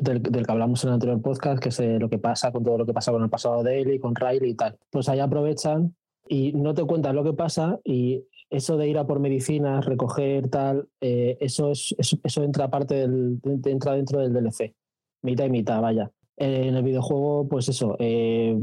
del, 0.00 0.22
que 0.22 0.44
hablamos 0.52 0.82
en 0.84 0.88
el 0.88 0.94
anterior 0.94 1.20
podcast, 1.20 1.62
que 1.62 1.68
es 1.70 1.80
eh, 1.80 1.98
lo 1.98 2.08
que 2.08 2.18
pasa 2.18 2.52
con 2.52 2.64
todo 2.64 2.78
lo 2.78 2.86
que 2.86 2.92
pasa 2.92 3.12
con 3.12 3.22
el 3.22 3.30
pasado 3.30 3.62
de 3.62 3.80
Ellie, 3.80 4.00
con 4.00 4.14
Riley 4.14 4.50
y 4.50 4.54
tal. 4.54 4.78
Pues 4.90 5.08
ahí 5.08 5.20
aprovechan 5.20 5.94
y 6.28 6.52
no 6.52 6.74
te 6.74 6.84
cuentan 6.84 7.16
lo 7.16 7.24
que 7.24 7.32
pasa 7.32 7.78
y 7.84 8.24
eso 8.50 8.76
de 8.76 8.88
ir 8.88 8.98
a 8.98 9.06
por 9.06 9.20
medicinas, 9.20 9.84
recoger 9.84 10.48
tal, 10.48 10.88
eh, 11.00 11.36
eso, 11.40 11.70
es, 11.70 11.94
eso, 11.98 12.42
entra 12.42 12.70
parte 12.70 12.94
del, 12.94 13.40
entra 13.66 13.92
dentro 13.92 14.20
del 14.20 14.32
DLC, 14.32 14.74
mitad 15.22 15.44
y 15.44 15.50
mitad, 15.50 15.82
vaya. 15.82 16.10
en 16.36 16.74
el 16.74 16.82
videojuego, 16.82 17.46
pues 17.48 17.68
eso, 17.68 17.96
eh, 17.98 18.58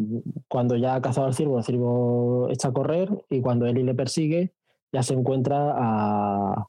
cuando 0.48 0.76
ya 0.76 0.96
ha 0.96 1.02
cazado 1.02 1.28
al 1.28 1.36
ciervo, 1.36 1.60
el 1.60 1.64
ciervo 1.64 2.48
echa 2.50 2.70
a 2.70 2.74
correr 2.74 3.10
y 3.30 3.42
cuando 3.42 3.68
Ellie 3.68 3.84
le 3.84 3.94
persigue, 3.94 4.54
ya 4.92 5.04
se 5.04 5.14
encuentra 5.14 5.76
a, 5.78 6.68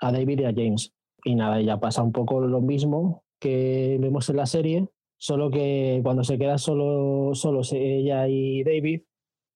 a 0.00 0.12
David 0.12 0.40
y 0.40 0.44
a 0.44 0.52
James. 0.54 0.92
Y 1.24 1.34
nada, 1.34 1.60
ya 1.62 1.80
pasa 1.80 2.02
un 2.02 2.12
poco 2.12 2.40
lo 2.40 2.60
mismo, 2.60 3.23
que 3.44 3.98
vemos 4.00 4.30
en 4.30 4.36
la 4.36 4.46
serie, 4.46 4.88
solo 5.18 5.50
que 5.50 6.00
cuando 6.02 6.24
se 6.24 6.38
queda 6.38 6.56
solo, 6.56 7.34
solo 7.34 7.60
ella 7.72 8.26
y 8.26 8.64
David, 8.64 9.02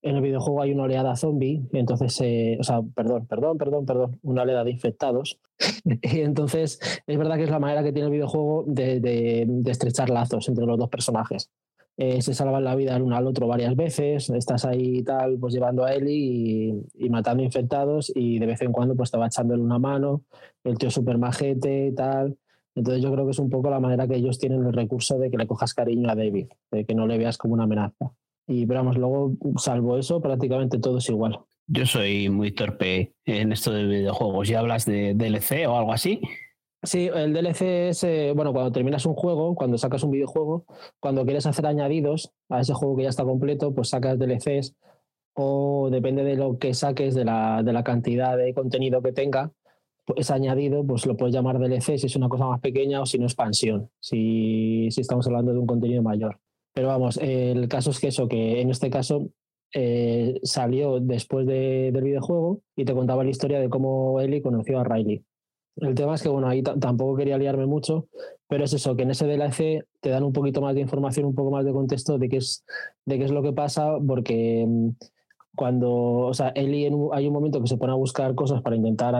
en 0.02 0.16
el 0.16 0.20
videojuego 0.20 0.60
hay 0.60 0.72
una 0.72 0.82
oleada 0.82 1.16
zombie, 1.16 1.62
entonces, 1.72 2.20
o 2.60 2.62
sea, 2.62 2.82
perdón, 2.94 3.26
perdón, 3.26 3.56
perdón, 3.56 3.86
perdón, 3.86 4.18
una 4.22 4.42
oleada 4.42 4.62
de 4.62 4.72
infectados. 4.72 5.40
y 6.02 6.20
entonces 6.20 6.78
es 7.06 7.18
verdad 7.18 7.36
que 7.36 7.44
es 7.44 7.50
la 7.50 7.58
manera 7.58 7.82
que 7.82 7.92
tiene 7.92 8.08
el 8.08 8.12
videojuego 8.12 8.64
de, 8.66 9.00
de, 9.00 9.70
estrechar 9.70 10.10
lazos 10.10 10.46
entre 10.50 10.66
los 10.66 10.78
dos 10.78 10.90
personajes. 10.90 11.50
Eh, 11.96 12.20
se 12.20 12.34
salvan 12.34 12.62
la 12.62 12.76
vida 12.76 12.94
el 12.94 13.02
uno 13.02 13.16
al 13.16 13.26
otro 13.26 13.48
varias 13.48 13.74
veces, 13.74 14.28
estás 14.28 14.66
ahí 14.66 15.02
tal, 15.02 15.38
pues 15.38 15.54
llevando 15.54 15.82
a 15.82 15.94
Ellie 15.94 16.12
y, 16.14 17.06
y, 17.06 17.08
matando 17.08 17.42
infectados 17.42 18.12
y 18.14 18.38
de 18.38 18.46
vez 18.46 18.60
en 18.60 18.70
cuando 18.70 18.94
pues 18.94 19.10
te 19.10 19.16
va 19.16 19.28
echándole 19.28 19.62
una 19.62 19.78
mano, 19.78 20.24
el 20.62 20.76
tío 20.76 20.90
súper 20.90 21.16
majete 21.16 21.86
y 21.86 21.94
tal. 21.94 22.36
Entonces 22.78 23.02
yo 23.02 23.12
creo 23.12 23.24
que 23.24 23.32
es 23.32 23.38
un 23.40 23.50
poco 23.50 23.70
la 23.70 23.80
manera 23.80 24.06
que 24.06 24.14
ellos 24.14 24.38
tienen 24.38 24.64
el 24.64 24.72
recurso 24.72 25.18
de 25.18 25.32
que 25.32 25.36
le 25.36 25.48
cojas 25.48 25.74
cariño 25.74 26.08
a 26.08 26.14
David, 26.14 26.46
de 26.70 26.84
que 26.84 26.94
no 26.94 27.08
le 27.08 27.18
veas 27.18 27.36
como 27.36 27.54
una 27.54 27.64
amenaza. 27.64 28.12
Y 28.46 28.66
pero 28.66 28.80
vamos, 28.80 28.96
luego, 28.96 29.32
salvo 29.56 29.98
eso, 29.98 30.22
prácticamente 30.22 30.78
todo 30.78 30.98
es 30.98 31.08
igual. 31.08 31.40
Yo 31.66 31.86
soy 31.86 32.28
muy 32.28 32.52
torpe 32.52 33.12
en 33.26 33.50
esto 33.50 33.72
de 33.72 33.84
videojuegos. 33.84 34.48
¿Ya 34.48 34.60
hablas 34.60 34.86
de 34.86 35.14
DLC 35.14 35.66
o 35.66 35.76
algo 35.76 35.92
así? 35.92 36.20
Sí, 36.84 37.10
el 37.12 37.34
DLC 37.34 37.88
es, 37.88 38.04
eh, 38.04 38.32
bueno, 38.34 38.52
cuando 38.52 38.70
terminas 38.70 39.04
un 39.04 39.14
juego, 39.14 39.56
cuando 39.56 39.76
sacas 39.76 40.04
un 40.04 40.12
videojuego, 40.12 40.64
cuando 41.00 41.24
quieres 41.24 41.46
hacer 41.46 41.66
añadidos 41.66 42.32
a 42.48 42.60
ese 42.60 42.74
juego 42.74 42.96
que 42.96 43.02
ya 43.02 43.08
está 43.08 43.24
completo, 43.24 43.74
pues 43.74 43.88
sacas 43.88 44.20
DLCs 44.20 44.76
o 45.34 45.88
depende 45.90 46.22
de 46.22 46.36
lo 46.36 46.58
que 46.58 46.74
saques, 46.74 47.16
de 47.16 47.24
la, 47.24 47.64
de 47.64 47.72
la 47.72 47.82
cantidad 47.82 48.36
de 48.36 48.54
contenido 48.54 49.02
que 49.02 49.12
tenga, 49.12 49.52
pues 50.08 50.30
añadido, 50.30 50.84
pues 50.86 51.04
lo 51.04 51.16
puedes 51.16 51.34
llamar 51.34 51.58
DLC 51.58 51.98
si 51.98 52.06
es 52.06 52.16
una 52.16 52.30
cosa 52.30 52.46
más 52.46 52.60
pequeña 52.60 53.02
o 53.02 53.06
si 53.06 53.18
no 53.18 53.26
expansión, 53.26 53.90
si, 54.00 54.88
si 54.90 55.02
estamos 55.02 55.26
hablando 55.26 55.52
de 55.52 55.58
un 55.58 55.66
contenido 55.66 56.02
mayor. 56.02 56.40
Pero 56.72 56.88
vamos, 56.88 57.18
el 57.18 57.68
caso 57.68 57.90
es 57.90 58.00
que 58.00 58.08
eso, 58.08 58.26
que 58.26 58.60
en 58.62 58.70
este 58.70 58.88
caso 58.88 59.28
eh, 59.74 60.40
salió 60.44 60.98
después 60.98 61.46
del 61.46 62.02
videojuego 62.02 62.62
y 62.74 62.86
te 62.86 62.94
contaba 62.94 63.22
la 63.22 63.30
historia 63.30 63.60
de 63.60 63.68
cómo 63.68 64.18
Ellie 64.20 64.40
conoció 64.40 64.80
a 64.80 64.84
Riley. 64.84 65.22
El 65.76 65.94
tema 65.94 66.14
es 66.14 66.22
que, 66.22 66.28
bueno, 66.28 66.48
ahí 66.48 66.62
tampoco 66.62 67.16
quería 67.16 67.38
liarme 67.38 67.66
mucho, 67.66 68.08
pero 68.48 68.64
es 68.64 68.72
eso, 68.72 68.96
que 68.96 69.02
en 69.02 69.10
ese 69.10 69.26
DLC 69.26 69.86
te 70.00 70.10
dan 70.10 70.24
un 70.24 70.32
poquito 70.32 70.60
más 70.60 70.74
de 70.74 70.80
información, 70.80 71.26
un 71.26 71.34
poco 71.34 71.50
más 71.50 71.64
de 71.64 71.72
contexto 71.72 72.18
de 72.18 72.28
qué 72.28 72.38
es, 72.38 72.64
de 73.04 73.18
qué 73.18 73.24
es 73.24 73.30
lo 73.30 73.42
que 73.42 73.52
pasa, 73.52 73.92
porque 74.04 74.64
mm, 74.66 74.88
cuando, 75.58 75.90
o 75.90 76.34
sea, 76.34 76.50
Ellie 76.54 76.88
hay 77.12 77.26
un 77.26 77.32
momento 77.32 77.60
que 77.60 77.66
se 77.66 77.76
pone 77.76 77.92
a 77.92 77.96
buscar 77.96 78.36
cosas 78.36 78.62
para 78.62 78.76
intentar 78.76 79.16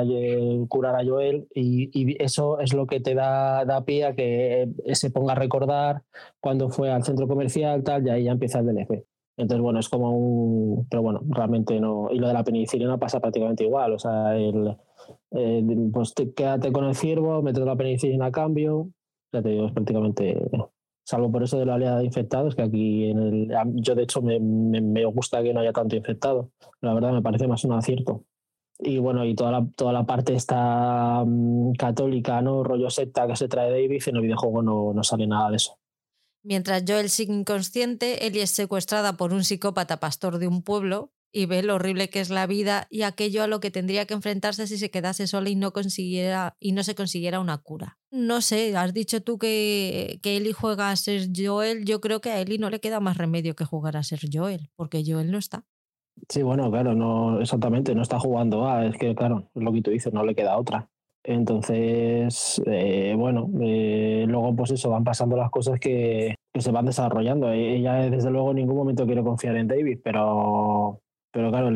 curar 0.69 0.95
a 0.95 1.05
Joel 1.05 1.49
y, 1.53 2.17
eso 2.23 2.61
es 2.61 2.73
lo 2.75 2.87
que 2.87 3.01
te 3.01 3.17
da, 3.17 3.65
da 3.65 3.85
pie 3.85 4.05
a 4.05 4.15
que 4.15 4.71
se 4.93 5.11
ponga 5.11 5.33
a 5.33 5.35
recordar 5.35 6.05
cuando 6.39 6.71
fue 6.71 6.93
al 6.93 7.03
centro 7.03 7.27
comercial, 7.27 7.83
tal, 7.83 8.07
y 8.07 8.11
ahí 8.11 8.25
ya 8.25 8.31
empieza 8.31 8.61
el 8.61 8.67
DLC. 8.67 9.05
Entonces, 9.37 9.61
bueno, 9.61 9.81
es 9.81 9.89
como 9.89 10.17
un... 10.17 10.87
Pero 10.89 11.03
bueno, 11.03 11.23
realmente 11.29 11.81
no... 11.81 12.09
Y 12.13 12.21
lo 12.21 12.29
de 12.29 12.35
la 12.35 12.45
penicilina 12.45 12.99
pasa 12.99 13.19
prácticamente 13.19 13.65
igual. 13.65 13.93
O 13.95 13.99
sea, 13.99 14.37
el, 14.37 14.77
pues 15.93 16.15
quédate 16.37 16.71
con 16.71 16.85
el 16.85 16.95
ciervo, 16.95 17.43
metes 17.43 17.65
la 17.65 17.75
penicilina 17.75 18.27
a 18.27 18.33
cambio. 18.33 18.91
Ya 19.33 19.43
te 19.43 19.49
digo, 19.49 19.67
es 19.67 19.73
prácticamente... 19.73 20.41
Salvo 21.09 21.33
por 21.33 21.43
eso 21.43 21.59
de 21.59 21.65
la 21.65 21.77
oleada 21.77 22.01
de 22.01 22.05
infectados, 22.05 22.55
que 22.55 22.61
aquí 22.61 23.07
en 23.07 23.19
el... 23.19 23.49
Yo, 23.77 23.95
de 23.95 24.03
hecho, 24.03 24.21
me, 24.21 24.39
me, 24.39 25.07
gusta 25.07 25.43
que 25.43 25.55
no 25.55 25.61
haya 25.61 25.73
tanto 25.73 25.97
infectado. 25.97 26.51
La 26.83 26.93
verdad, 26.93 27.13
me 27.13 27.23
parece 27.23 27.49
más 27.49 27.65
un 27.65 27.73
acierto. 27.73 28.25
Y 28.79 28.99
bueno, 28.99 29.25
y 29.25 29.35
toda 29.35 29.53
la, 29.53 29.67
toda 29.75 29.95
la 29.95 30.05
parte 30.05 30.35
esta 30.35 31.25
mm, 31.25 31.73
católica, 31.79 32.43
¿no? 32.43 32.63
Rollo 32.63 32.91
secta 32.91 33.27
que 33.27 33.37
se 33.37 33.49
trae 33.49 33.71
David, 33.71 34.03
en 34.05 34.17
el 34.17 34.23
videojuego 34.23 34.61
no, 34.61 34.93
no 34.93 35.03
sale 35.03 35.27
nada 35.27 35.49
de 35.49 35.57
eso. 35.57 35.79
Mientras 36.43 36.85
Joel 36.87 37.09
sigue 37.09 37.33
inconsciente, 37.33 38.27
Ellie 38.27 38.43
es 38.43 38.51
secuestrada 38.51 39.15
por 39.15 39.33
un 39.33 39.45
psicópata 39.45 40.01
pastor 40.01 40.37
de 40.37 40.47
un 40.47 40.63
pueblo 40.63 41.15
y 41.33 41.47
ve 41.47 41.63
lo 41.63 41.75
horrible 41.75 42.09
que 42.09 42.21
es 42.21 42.31
la 42.31 42.47
vida 42.47 42.87
y 42.91 43.03
aquello 43.03 43.43
a 43.43 43.47
lo 43.47 43.61
que 43.61 43.71
tendría 43.71 44.07
que 44.07 44.15
enfrentarse 44.15 44.67
si 44.67 44.79
se 44.79 44.91
quedase 44.91 45.27
sola 45.27 45.51
y 45.51 45.57
no 45.57 45.73
consiguiera 45.73 46.57
y 46.61 46.73
no 46.73 46.83
se 46.83 46.95
consiguiera 46.95 47.41
una 47.41 47.59
cura. 47.59 47.99
No 48.11 48.41
sé, 48.41 48.77
has 48.77 48.95
dicho 48.95 49.23
tú 49.23 49.39
que, 49.39 50.19
que 50.23 50.37
Ellie 50.37 50.53
juega 50.53 50.91
a 50.91 50.97
ser 50.97 51.29
Joel, 51.35 51.85
yo 51.85 52.01
creo 52.01 52.21
que 52.21 52.31
a 52.31 52.41
Ellie 52.41 52.59
no 52.59 52.71
le 52.71 52.81
queda 52.81 53.01
más 53.01 53.19
remedio 53.19 53.55
que 53.55 53.65
jugar 53.65 53.97
a 53.97 54.03
ser 54.03 54.21
Joel, 54.33 54.71
porque 54.77 55.03
Joel 55.07 55.31
no 55.31 55.39
está. 55.39 55.65
Sí, 56.29 56.43
bueno, 56.43 56.71
claro, 56.71 56.95
no 56.95 57.41
exactamente, 57.41 57.95
no 57.95 58.03
está 58.03 58.19
jugando 58.19 58.69
a, 58.69 58.87
es 58.87 58.97
que 58.97 59.15
claro, 59.15 59.51
es 59.55 59.63
lo 59.63 59.73
que 59.73 59.83
tú 59.83 59.91
dices, 59.91 60.13
no 60.13 60.25
le 60.25 60.35
queda 60.35 60.59
otra. 60.59 60.89
Entonces, 61.25 62.63
eh, 62.67 63.15
bueno, 63.17 63.51
eh, 63.61 64.25
luego 64.27 64.57
pues 64.57 64.71
eso, 64.71 64.89
van 64.91 65.05
pasando 65.05 65.37
las 65.37 65.51
cosas 65.51 65.79
que, 65.79 66.35
se 66.55 66.73
van 66.73 66.87
desarrollando. 66.87 67.53
Ella 67.53 68.11
desde 68.11 68.31
luego 68.31 68.51
en 68.51 68.57
ningún 68.57 68.77
momento 68.77 69.07
quiere 69.07 69.23
confiar 69.23 69.57
en 69.57 69.69
David, 69.69 70.01
pero, 70.03 71.03
pero 71.31 71.51
claro, 71.51 71.71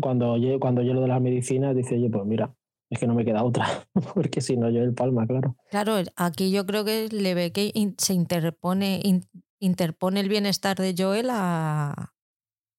cuando, 0.00 0.36
cuando 0.60 0.82
yo 0.82 0.94
lo 0.94 1.00
de 1.00 1.08
las 1.08 1.20
medicinas 1.20 1.76
dice, 1.76 1.96
oye, 1.96 2.10
pues 2.10 2.24
mira, 2.26 2.54
es 2.90 2.98
que 2.98 3.06
no 3.06 3.14
me 3.14 3.24
queda 3.24 3.44
otra, 3.44 3.66
porque 4.14 4.40
si 4.40 4.56
no 4.56 4.70
yo 4.70 4.82
el 4.82 4.94
palma, 4.94 5.26
claro. 5.26 5.56
Claro, 5.70 5.94
aquí 6.16 6.50
yo 6.50 6.66
creo 6.66 6.84
que 6.84 7.08
le 7.10 7.34
ve 7.34 7.52
que 7.52 7.72
se 7.98 8.14
interpone, 8.14 9.02
interpone 9.58 10.20
el 10.20 10.28
bienestar 10.28 10.76
de 10.76 10.94
Joel 10.96 11.28
a, 11.30 12.12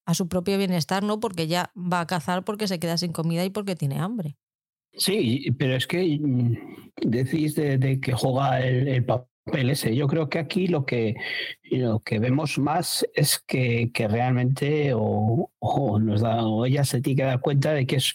a 0.05 0.13
su 0.15 0.27
propio 0.27 0.57
bienestar, 0.57 1.03
¿no? 1.03 1.19
Porque 1.19 1.47
ya 1.47 1.71
va 1.75 2.01
a 2.01 2.07
cazar 2.07 2.43
porque 2.43 2.67
se 2.67 2.79
queda 2.79 2.97
sin 2.97 3.11
comida 3.11 3.45
y 3.45 3.51
porque 3.51 3.75
tiene 3.75 3.99
hambre. 3.99 4.37
Sí, 4.93 5.45
pero 5.57 5.75
es 5.75 5.85
que 5.85 6.17
mm, 6.19 6.55
decís 7.03 7.55
de, 7.55 7.99
que 8.01 8.13
juega 8.13 8.59
el, 8.65 9.05
papel 9.05 9.27
ese. 9.53 9.95
Yo 9.95 10.07
creo 10.07 10.29
que 10.29 10.39
aquí 10.39 10.67
lo 10.67 10.85
que, 10.85 11.15
lo 11.63 11.99
que 11.99 12.19
vemos 12.19 12.57
más 12.57 13.05
es 13.13 13.39
que, 13.45 13.91
que 13.93 14.07
realmente 14.07 14.91
o, 14.93 15.49
nos 15.99 16.21
da, 16.21 16.45
o 16.45 16.65
ella 16.65 16.83
se 16.83 17.01
tiene 17.01 17.17
que 17.17 17.27
dar 17.27 17.41
cuenta 17.41 17.73
de 17.73 17.85
que 17.85 17.97
es 17.97 18.13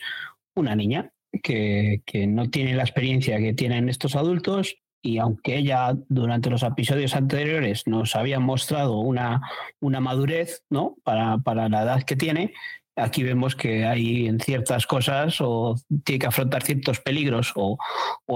una 0.55 0.75
niña, 0.77 1.11
que, 1.43 2.03
que 2.07 2.27
no 2.27 2.51
tiene 2.51 2.75
la 2.75 2.85
experiencia 2.85 3.39
que 3.39 3.55
tienen 3.55 3.89
estos 3.89 4.15
adultos 4.17 4.77
y 5.03 5.19
aunque 5.19 5.57
ella 5.59 5.95
durante 6.09 6.49
los 6.49 6.63
episodios 6.63 7.15
anteriores 7.15 7.87
nos 7.87 8.17
había 8.17 8.41
mostrado 8.41 8.99
una, 8.99 9.43
una 9.81 10.01
madurez 10.01 10.65
¿no? 10.71 10.97
para, 11.05 11.39
para 11.39 11.69
la 11.69 11.83
edad 11.83 12.03
que 12.05 12.17
tiene, 12.17 12.55
aquí 12.97 13.23
vemos 13.23 13.55
que 13.57 13.85
hay 13.85 14.27
en 14.27 14.41
ciertas 14.41 14.87
cosas 14.87 15.41
o 15.41 15.77
tiene 16.05 16.21
que 16.21 16.27
afrontar 16.27 16.63
ciertos 16.63 17.01
peligros 17.01 17.53
o, 17.55 17.79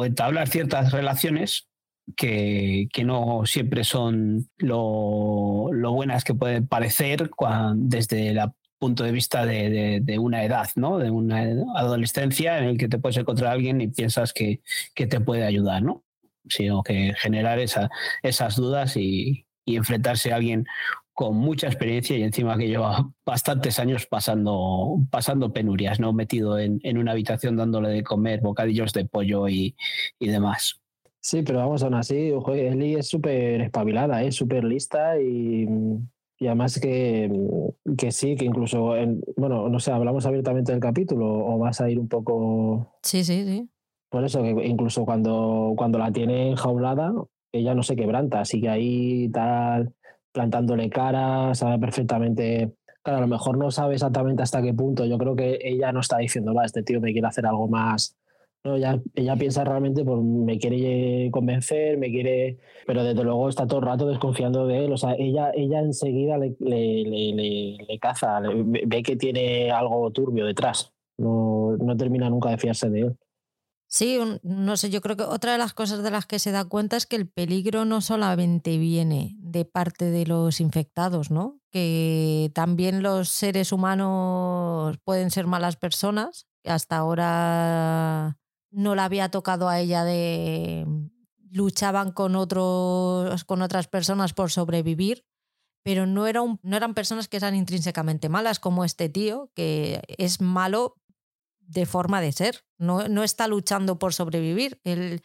entablar 0.05 0.49
ciertas 0.49 0.93
relaciones 0.93 1.69
que, 2.17 2.89
no 3.05 3.43
siempre 3.47 3.85
son 3.85 4.49
lo, 4.59 5.71
buenas 5.93 6.25
que 6.25 6.35
pueden 6.35 6.67
parecer 6.67 7.31
desde 7.75 8.29
el 8.29 8.41
punto 8.79 9.05
de 9.05 9.13
vista 9.13 9.47
de, 9.47 10.19
una 10.19 10.45
edad, 10.45 10.69
¿no? 10.77 10.99
de 10.99 11.11
una 11.11 11.41
adolescencia 11.77 12.59
en 12.59 12.65
el 12.65 12.79
que 12.79 12.89
te 12.89 12.99
puedes 12.99 13.17
encontrar 13.17 13.51
a 13.51 13.55
alguien 13.55 13.81
y 13.81 13.89
piensas 13.89 14.33
que, 14.33 14.61
te 14.95 15.21
puede 15.21 15.45
ayudar, 15.45 15.83
¿no? 15.83 16.05
sino 16.49 16.83
que 16.83 17.13
generar 17.19 17.59
esas 17.59 18.57
dudas 18.57 18.97
y, 18.97 19.47
y 19.65 19.77
enfrentarse 19.77 20.33
a 20.33 20.37
alguien 20.37 20.67
con 21.19 21.37
mucha 21.37 21.67
experiencia 21.67 22.17
y 22.17 22.23
encima 22.23 22.57
que 22.57 22.69
lleva 22.69 23.11
bastantes 23.27 23.81
años 23.81 24.07
pasando, 24.07 24.99
pasando 25.11 25.53
penurias, 25.53 25.99
¿no? 25.99 26.13
Metido 26.13 26.61
en, 26.61 26.81
una 26.97 27.11
habitación 27.11 27.57
dándole 27.57 27.89
de 27.89 28.05
comer 28.05 28.41
bocadillos 28.41 28.93
de 28.93 29.05
pollo 29.05 29.49
y, 29.49 29.75
demás. 30.21 30.81
Sí, 31.21 31.43
pero 31.43 31.59
vamos, 31.59 31.83
aún 31.83 31.95
así, 31.95 32.33
Eli 32.55 32.95
es 32.95 33.09
súper 33.09 33.61
espabilada, 33.61 34.23
es 34.23 34.29
¿eh? 34.29 34.33
súper 34.33 34.65
lista 34.65 35.21
y, 35.21 35.67
además 36.41 36.79
que, 36.79 37.31
que, 37.97 38.13
sí, 38.13 38.37
que 38.37 38.45
incluso, 38.45 38.95
bueno, 39.37 39.69
no 39.69 39.81
sé, 39.81 39.91
hablamos 39.91 40.27
abiertamente 40.27 40.73
del 40.73 40.81
capítulo 40.81 41.27
o 41.27 41.59
vas 41.59 41.81
a 41.81 41.91
ir 41.91 41.99
un 41.99 42.09
poco... 42.09 42.95
Sí, 43.03 43.25
sí, 43.25 43.45
sí. 43.45 43.69
Por 44.09 44.25
eso 44.25 44.43
que 44.43 44.51
incluso 44.65 45.05
cuando, 45.05 45.75
cuando 45.77 45.99
la 45.99 46.13
tiene 46.13 46.51
enjaulada, 46.51 47.13
ella 47.53 47.75
no 47.75 47.83
se 47.83 47.97
quebranta, 47.97 48.41
así 48.41 48.61
que 48.61 48.69
ahí 48.69 49.29
tal 49.31 49.93
plantándole 50.33 50.91
cara, 50.91 51.55
sabe 51.55 51.79
perfectamente. 51.79 52.75
Claro, 53.03 53.19
a 53.19 53.23
lo 53.23 53.29
mejor 53.29 53.59
no 53.59 53.71
sabe 53.71 53.95
exactamente 53.95 54.43
hasta 54.43 54.63
qué 54.63 54.75
punto. 54.75 55.05
Yo 55.05 55.19
creo 55.19 55.35
que 55.35 55.59
ella 55.63 55.93
no 55.93 56.01
está 56.01 56.19
diciendo, 56.19 56.55
va, 56.55 56.65
este 56.65 56.83
tío 56.83 57.01
me 57.01 57.13
quiere 57.13 57.27
hacer 57.27 57.47
algo 57.47 57.69
más. 57.69 58.17
No, 58.65 58.75
ella, 58.77 59.01
ella 59.15 59.37
piensa 59.37 59.65
realmente, 59.65 60.05
pues 60.05 60.21
me 60.21 60.59
quiere 60.59 61.31
convencer, 61.31 61.97
me 61.97 62.11
quiere. 62.11 62.59
Pero 62.87 63.05
desde 63.05 63.23
luego 63.25 63.49
está 63.49 63.67
todo 63.67 63.81
el 63.81 63.87
rato 63.87 64.07
desconfiando 64.07 64.67
de 64.67 64.85
él. 64.85 64.93
O 64.93 64.97
sea, 64.97 65.15
ella, 65.19 65.51
ella 65.55 65.81
enseguida 65.81 66.39
le, 66.39 66.57
le, 66.59 67.77
le, 67.89 67.99
caza, 68.01 68.41
ve 68.41 69.03
que 69.03 69.17
tiene 69.17 69.71
algo 69.71 70.11
turbio 70.11 70.45
detrás. 70.47 70.93
No, 71.19 71.77
no 71.79 71.97
termina 71.97 72.29
nunca 72.31 72.51
de 72.51 72.59
fiarse 72.59 72.91
de 72.91 73.01
él. 73.01 73.17
Sí, 73.91 74.19
no 74.43 74.77
sé, 74.77 74.91
yo 74.91 75.01
creo 75.01 75.17
que 75.17 75.23
otra 75.23 75.53
de 75.53 75.59
las 75.59 75.73
cosas 75.73 76.03
de 76.03 76.11
las 76.11 76.27
que 76.27 76.39
se 76.39 76.53
da 76.53 76.67
cuenta 76.67 76.99
es 76.99 77.07
que 77.07 77.17
el 77.17 77.27
peligro 77.27 77.87
no 77.87 78.03
solamente 78.03 78.77
viene 78.77 79.35
de 79.39 79.65
parte 79.65 80.11
de 80.11 80.27
los 80.27 80.61
infectados, 80.61 81.31
¿no? 81.31 81.59
Que 81.71 82.51
también 82.55 83.03
los 83.03 83.31
seres 83.31 83.73
humanos 83.73 84.99
pueden 85.05 85.31
ser 85.31 85.47
malas 85.47 85.77
personas. 85.77 86.47
Hasta 86.65 86.99
ahora 86.99 88.37
no 88.71 88.95
la 88.95 89.05
había 89.05 89.31
tocado 89.31 89.69
a 89.69 89.81
ella 89.81 90.05
de 90.05 90.87
luchaban 91.51 92.13
con 92.13 92.37
otros 92.37 93.45
con 93.45 93.63
otras 93.63 93.89
personas 93.89 94.35
por 94.35 94.51
sobrevivir, 94.51 95.25
pero 95.83 96.07
no, 96.07 96.27
era 96.27 96.43
no 96.63 96.77
eran 96.77 96.95
personas 96.95 97.29
que 97.29 97.39
eran 97.39 97.55
intrínsecamente 97.55 98.29
malas 98.29 98.61
como 98.61 98.85
este 98.85 99.09
tío, 99.09 99.51
que 99.55 100.03
es 100.19 100.41
malo 100.41 100.97
de 101.61 101.87
forma 101.87 102.21
de 102.21 102.33
ser. 102.33 102.65
No, 102.79 103.09
no 103.09 103.23
está 103.23 103.47
luchando 103.47 103.99
por 103.99 104.15
sobrevivir. 104.15 104.81
Él 104.85 105.23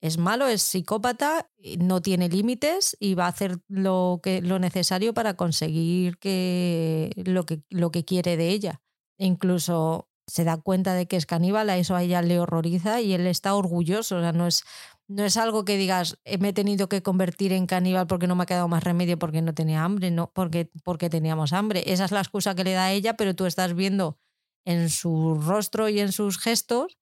es 0.00 0.16
malo, 0.18 0.46
es 0.46 0.62
psicópata, 0.62 1.50
no 1.78 2.00
tiene 2.00 2.28
límites 2.28 2.96
y 3.00 3.14
va 3.14 3.26
a 3.26 3.28
hacer 3.28 3.58
lo, 3.68 4.20
que, 4.22 4.40
lo 4.40 4.58
necesario 4.58 5.12
para 5.12 5.34
conseguir 5.34 6.18
que, 6.18 7.12
lo, 7.16 7.44
que, 7.44 7.62
lo 7.68 7.90
que 7.90 8.04
quiere 8.04 8.36
de 8.36 8.48
ella. 8.48 8.82
incluso 9.18 10.09
se 10.30 10.44
da 10.44 10.56
cuenta 10.58 10.94
de 10.94 11.06
que 11.06 11.16
es 11.16 11.26
caníbal, 11.26 11.70
a 11.70 11.76
eso 11.78 11.96
a 11.96 12.02
ella 12.02 12.22
le 12.22 12.38
horroriza 12.40 13.00
y 13.00 13.12
él 13.14 13.26
está 13.26 13.54
orgulloso. 13.54 14.16
O 14.18 14.20
sea, 14.20 14.32
no 14.32 14.46
es, 14.46 14.62
no 15.08 15.24
es 15.24 15.36
algo 15.36 15.64
que 15.64 15.76
digas, 15.76 16.18
"Eh, 16.24 16.38
me 16.38 16.50
he 16.50 16.52
tenido 16.52 16.88
que 16.88 17.02
convertir 17.02 17.52
en 17.52 17.66
caníbal 17.66 18.06
porque 18.06 18.26
no 18.26 18.36
me 18.36 18.44
ha 18.44 18.46
quedado 18.46 18.68
más 18.68 18.84
remedio 18.84 19.18
porque 19.18 19.42
no 19.42 19.54
tenía 19.54 19.84
hambre, 19.84 20.10
no, 20.10 20.30
porque, 20.34 20.70
porque 20.84 21.10
teníamos 21.10 21.52
hambre. 21.52 21.82
Esa 21.86 22.04
es 22.04 22.12
la 22.12 22.20
excusa 22.20 22.54
que 22.54 22.64
le 22.64 22.72
da 22.72 22.84
a 22.86 22.92
ella, 22.92 23.14
pero 23.16 23.34
tú 23.34 23.46
estás 23.46 23.74
viendo 23.74 24.18
en 24.64 24.88
su 24.90 25.34
rostro 25.34 25.88
y 25.88 26.00
en 26.00 26.12
sus 26.12 26.38
gestos 26.38 26.98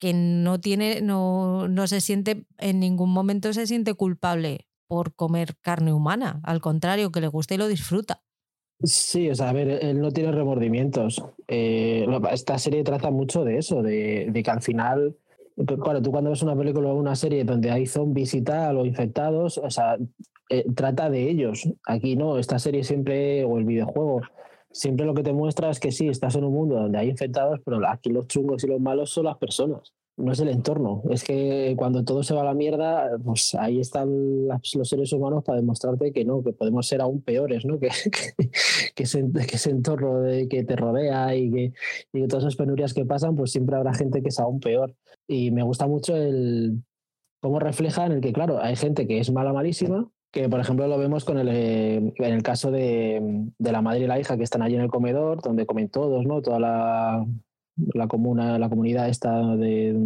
que 0.00 0.12
no 0.14 0.60
tiene, 0.60 1.02
no, 1.02 1.68
no 1.68 1.86
se 1.86 2.00
siente, 2.00 2.46
en 2.58 2.80
ningún 2.80 3.10
momento 3.12 3.52
se 3.52 3.66
siente 3.66 3.94
culpable 3.94 4.66
por 4.88 5.14
comer 5.14 5.56
carne 5.60 5.92
humana. 5.92 6.40
Al 6.44 6.60
contrario, 6.60 7.12
que 7.12 7.20
le 7.20 7.28
gusta 7.28 7.54
y 7.54 7.58
lo 7.58 7.68
disfruta. 7.68 8.22
Sí, 8.82 9.28
o 9.28 9.34
sea, 9.34 9.50
a 9.50 9.52
ver, 9.52 9.68
él 9.68 10.00
no 10.00 10.10
tiene 10.10 10.32
remordimientos. 10.32 11.22
Eh, 11.48 12.06
esta 12.32 12.56
serie 12.58 12.82
trata 12.82 13.10
mucho 13.10 13.44
de 13.44 13.58
eso, 13.58 13.82
de, 13.82 14.28
de 14.30 14.42
que 14.42 14.50
al 14.50 14.62
final, 14.62 15.16
claro, 15.82 16.00
tú 16.00 16.10
cuando 16.10 16.30
ves 16.30 16.42
una 16.42 16.56
película 16.56 16.88
o 16.88 16.94
una 16.94 17.14
serie 17.14 17.44
donde 17.44 17.70
hay 17.70 17.84
zombies 17.86 18.32
y 18.34 18.42
tal, 18.42 18.78
o 18.78 18.86
infectados, 18.86 19.58
o 19.58 19.70
sea, 19.70 19.98
eh, 20.48 20.64
trata 20.74 21.10
de 21.10 21.28
ellos. 21.28 21.68
Aquí 21.86 22.16
no, 22.16 22.38
esta 22.38 22.58
serie 22.58 22.82
siempre, 22.82 23.44
o 23.44 23.58
el 23.58 23.64
videojuego, 23.64 24.22
siempre 24.72 25.04
lo 25.04 25.12
que 25.14 25.22
te 25.24 25.34
muestra 25.34 25.70
es 25.70 25.78
que 25.78 25.92
sí, 25.92 26.08
estás 26.08 26.36
en 26.36 26.44
un 26.44 26.54
mundo 26.54 26.76
donde 26.76 26.98
hay 26.98 27.10
infectados, 27.10 27.60
pero 27.64 27.86
aquí 27.86 28.08
los 28.10 28.28
chungos 28.28 28.64
y 28.64 28.66
los 28.66 28.80
malos 28.80 29.10
son 29.10 29.26
las 29.26 29.36
personas. 29.36 29.92
No 30.20 30.32
es 30.32 30.40
el 30.40 30.48
entorno, 30.48 31.02
es 31.10 31.24
que 31.24 31.74
cuando 31.76 32.04
todo 32.04 32.22
se 32.22 32.34
va 32.34 32.42
a 32.42 32.44
la 32.44 32.54
mierda, 32.54 33.10
pues 33.24 33.54
ahí 33.54 33.80
están 33.80 34.48
los 34.48 34.88
seres 34.88 35.12
humanos 35.12 35.42
para 35.44 35.60
demostrarte 35.60 36.12
que 36.12 36.24
no, 36.24 36.42
que 36.42 36.52
podemos 36.52 36.86
ser 36.86 37.00
aún 37.00 37.22
peores, 37.22 37.64
¿no? 37.64 37.78
Que, 37.78 37.88
que, 38.38 38.50
que 38.94 39.02
ese, 39.02 39.24
que 39.32 39.56
ese 39.56 39.70
entorno 39.70 40.20
de, 40.20 40.48
que 40.48 40.64
te 40.64 40.76
rodea 40.76 41.34
y 41.34 41.50
que, 41.50 41.72
y 42.12 42.28
todas 42.28 42.44
esas 42.44 42.56
penurias 42.56 42.94
que 42.94 43.04
pasan, 43.04 43.36
pues 43.36 43.52
siempre 43.52 43.76
habrá 43.76 43.94
gente 43.94 44.22
que 44.22 44.28
es 44.28 44.38
aún 44.38 44.60
peor. 44.60 44.94
Y 45.26 45.50
me 45.50 45.62
gusta 45.62 45.86
mucho 45.86 46.16
el 46.16 46.82
cómo 47.40 47.58
refleja 47.58 48.06
en 48.06 48.12
el 48.12 48.20
que, 48.20 48.32
claro, 48.32 48.62
hay 48.62 48.76
gente 48.76 49.06
que 49.06 49.18
es 49.18 49.32
mala, 49.32 49.52
malísima, 49.52 50.10
que 50.30 50.48
por 50.48 50.60
ejemplo 50.60 50.86
lo 50.86 50.98
vemos 50.98 51.24
con 51.24 51.38
el, 51.38 51.48
eh, 51.48 51.96
en 51.96 52.32
el 52.32 52.42
caso 52.42 52.70
de, 52.70 53.48
de 53.58 53.72
la 53.72 53.82
madre 53.82 54.04
y 54.04 54.06
la 54.06 54.20
hija 54.20 54.36
que 54.36 54.44
están 54.44 54.62
allí 54.62 54.76
en 54.76 54.82
el 54.82 54.90
comedor, 54.90 55.42
donde 55.42 55.66
comen 55.66 55.88
todos, 55.88 56.26
¿no? 56.26 56.42
Toda 56.42 56.60
la, 56.60 57.26
la 57.94 58.06
comuna, 58.08 58.58
la 58.58 58.68
comunidad 58.68 59.08
esta 59.08 59.56
de, 59.56 59.96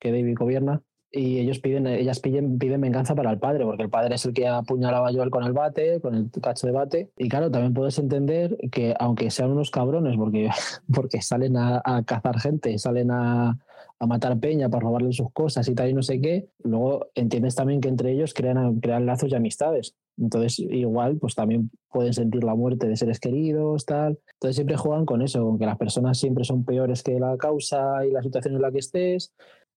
que 0.00 0.12
David 0.12 0.36
gobierna. 0.38 0.82
Y 1.14 1.38
ellos 1.40 1.58
piden, 1.58 1.86
ellas 1.86 2.20
piden, 2.20 2.58
piden 2.58 2.80
venganza 2.80 3.14
para 3.14 3.30
el 3.30 3.38
padre, 3.38 3.66
porque 3.66 3.82
el 3.82 3.90
padre 3.90 4.14
es 4.14 4.24
el 4.24 4.32
que 4.32 4.48
apuñalaba 4.48 5.08
a 5.08 5.12
Joel 5.12 5.28
con 5.28 5.44
el 5.44 5.52
bate, 5.52 6.00
con 6.00 6.14
el 6.14 6.30
cacho 6.40 6.66
de 6.66 6.72
bate. 6.72 7.10
Y 7.18 7.28
claro, 7.28 7.50
también 7.50 7.74
puedes 7.74 7.98
entender 7.98 8.56
que 8.70 8.94
aunque 8.98 9.30
sean 9.30 9.50
unos 9.50 9.70
cabrones, 9.70 10.16
porque, 10.16 10.48
porque 10.94 11.20
salen 11.20 11.58
a, 11.58 11.82
a 11.84 12.02
cazar 12.04 12.40
gente, 12.40 12.78
salen 12.78 13.10
a, 13.10 13.58
a 14.02 14.06
matar 14.06 14.36
peña 14.40 14.68
para 14.68 14.82
robarle 14.82 15.12
sus 15.12 15.30
cosas 15.32 15.68
y 15.68 15.76
tal 15.76 15.88
y 15.88 15.94
no 15.94 16.02
sé 16.02 16.20
qué, 16.20 16.48
luego 16.64 17.06
entiendes 17.14 17.54
también 17.54 17.80
que 17.80 17.88
entre 17.88 18.10
ellos 18.10 18.34
crean, 18.34 18.80
crean 18.80 19.06
lazos 19.06 19.30
y 19.30 19.36
amistades. 19.36 19.94
Entonces, 20.18 20.58
igual, 20.58 21.18
pues 21.18 21.36
también 21.36 21.70
pueden 21.88 22.12
sentir 22.12 22.42
la 22.42 22.56
muerte 22.56 22.88
de 22.88 22.96
seres 22.96 23.20
queridos, 23.20 23.86
tal. 23.86 24.18
Entonces 24.34 24.56
siempre 24.56 24.76
juegan 24.76 25.06
con 25.06 25.22
eso, 25.22 25.44
con 25.44 25.56
que 25.56 25.66
las 25.66 25.78
personas 25.78 26.18
siempre 26.18 26.42
son 26.42 26.64
peores 26.64 27.04
que 27.04 27.20
la 27.20 27.36
causa 27.36 28.04
y 28.04 28.10
la 28.10 28.24
situación 28.24 28.56
en 28.56 28.62
la 28.62 28.72
que 28.72 28.80
estés, 28.80 29.32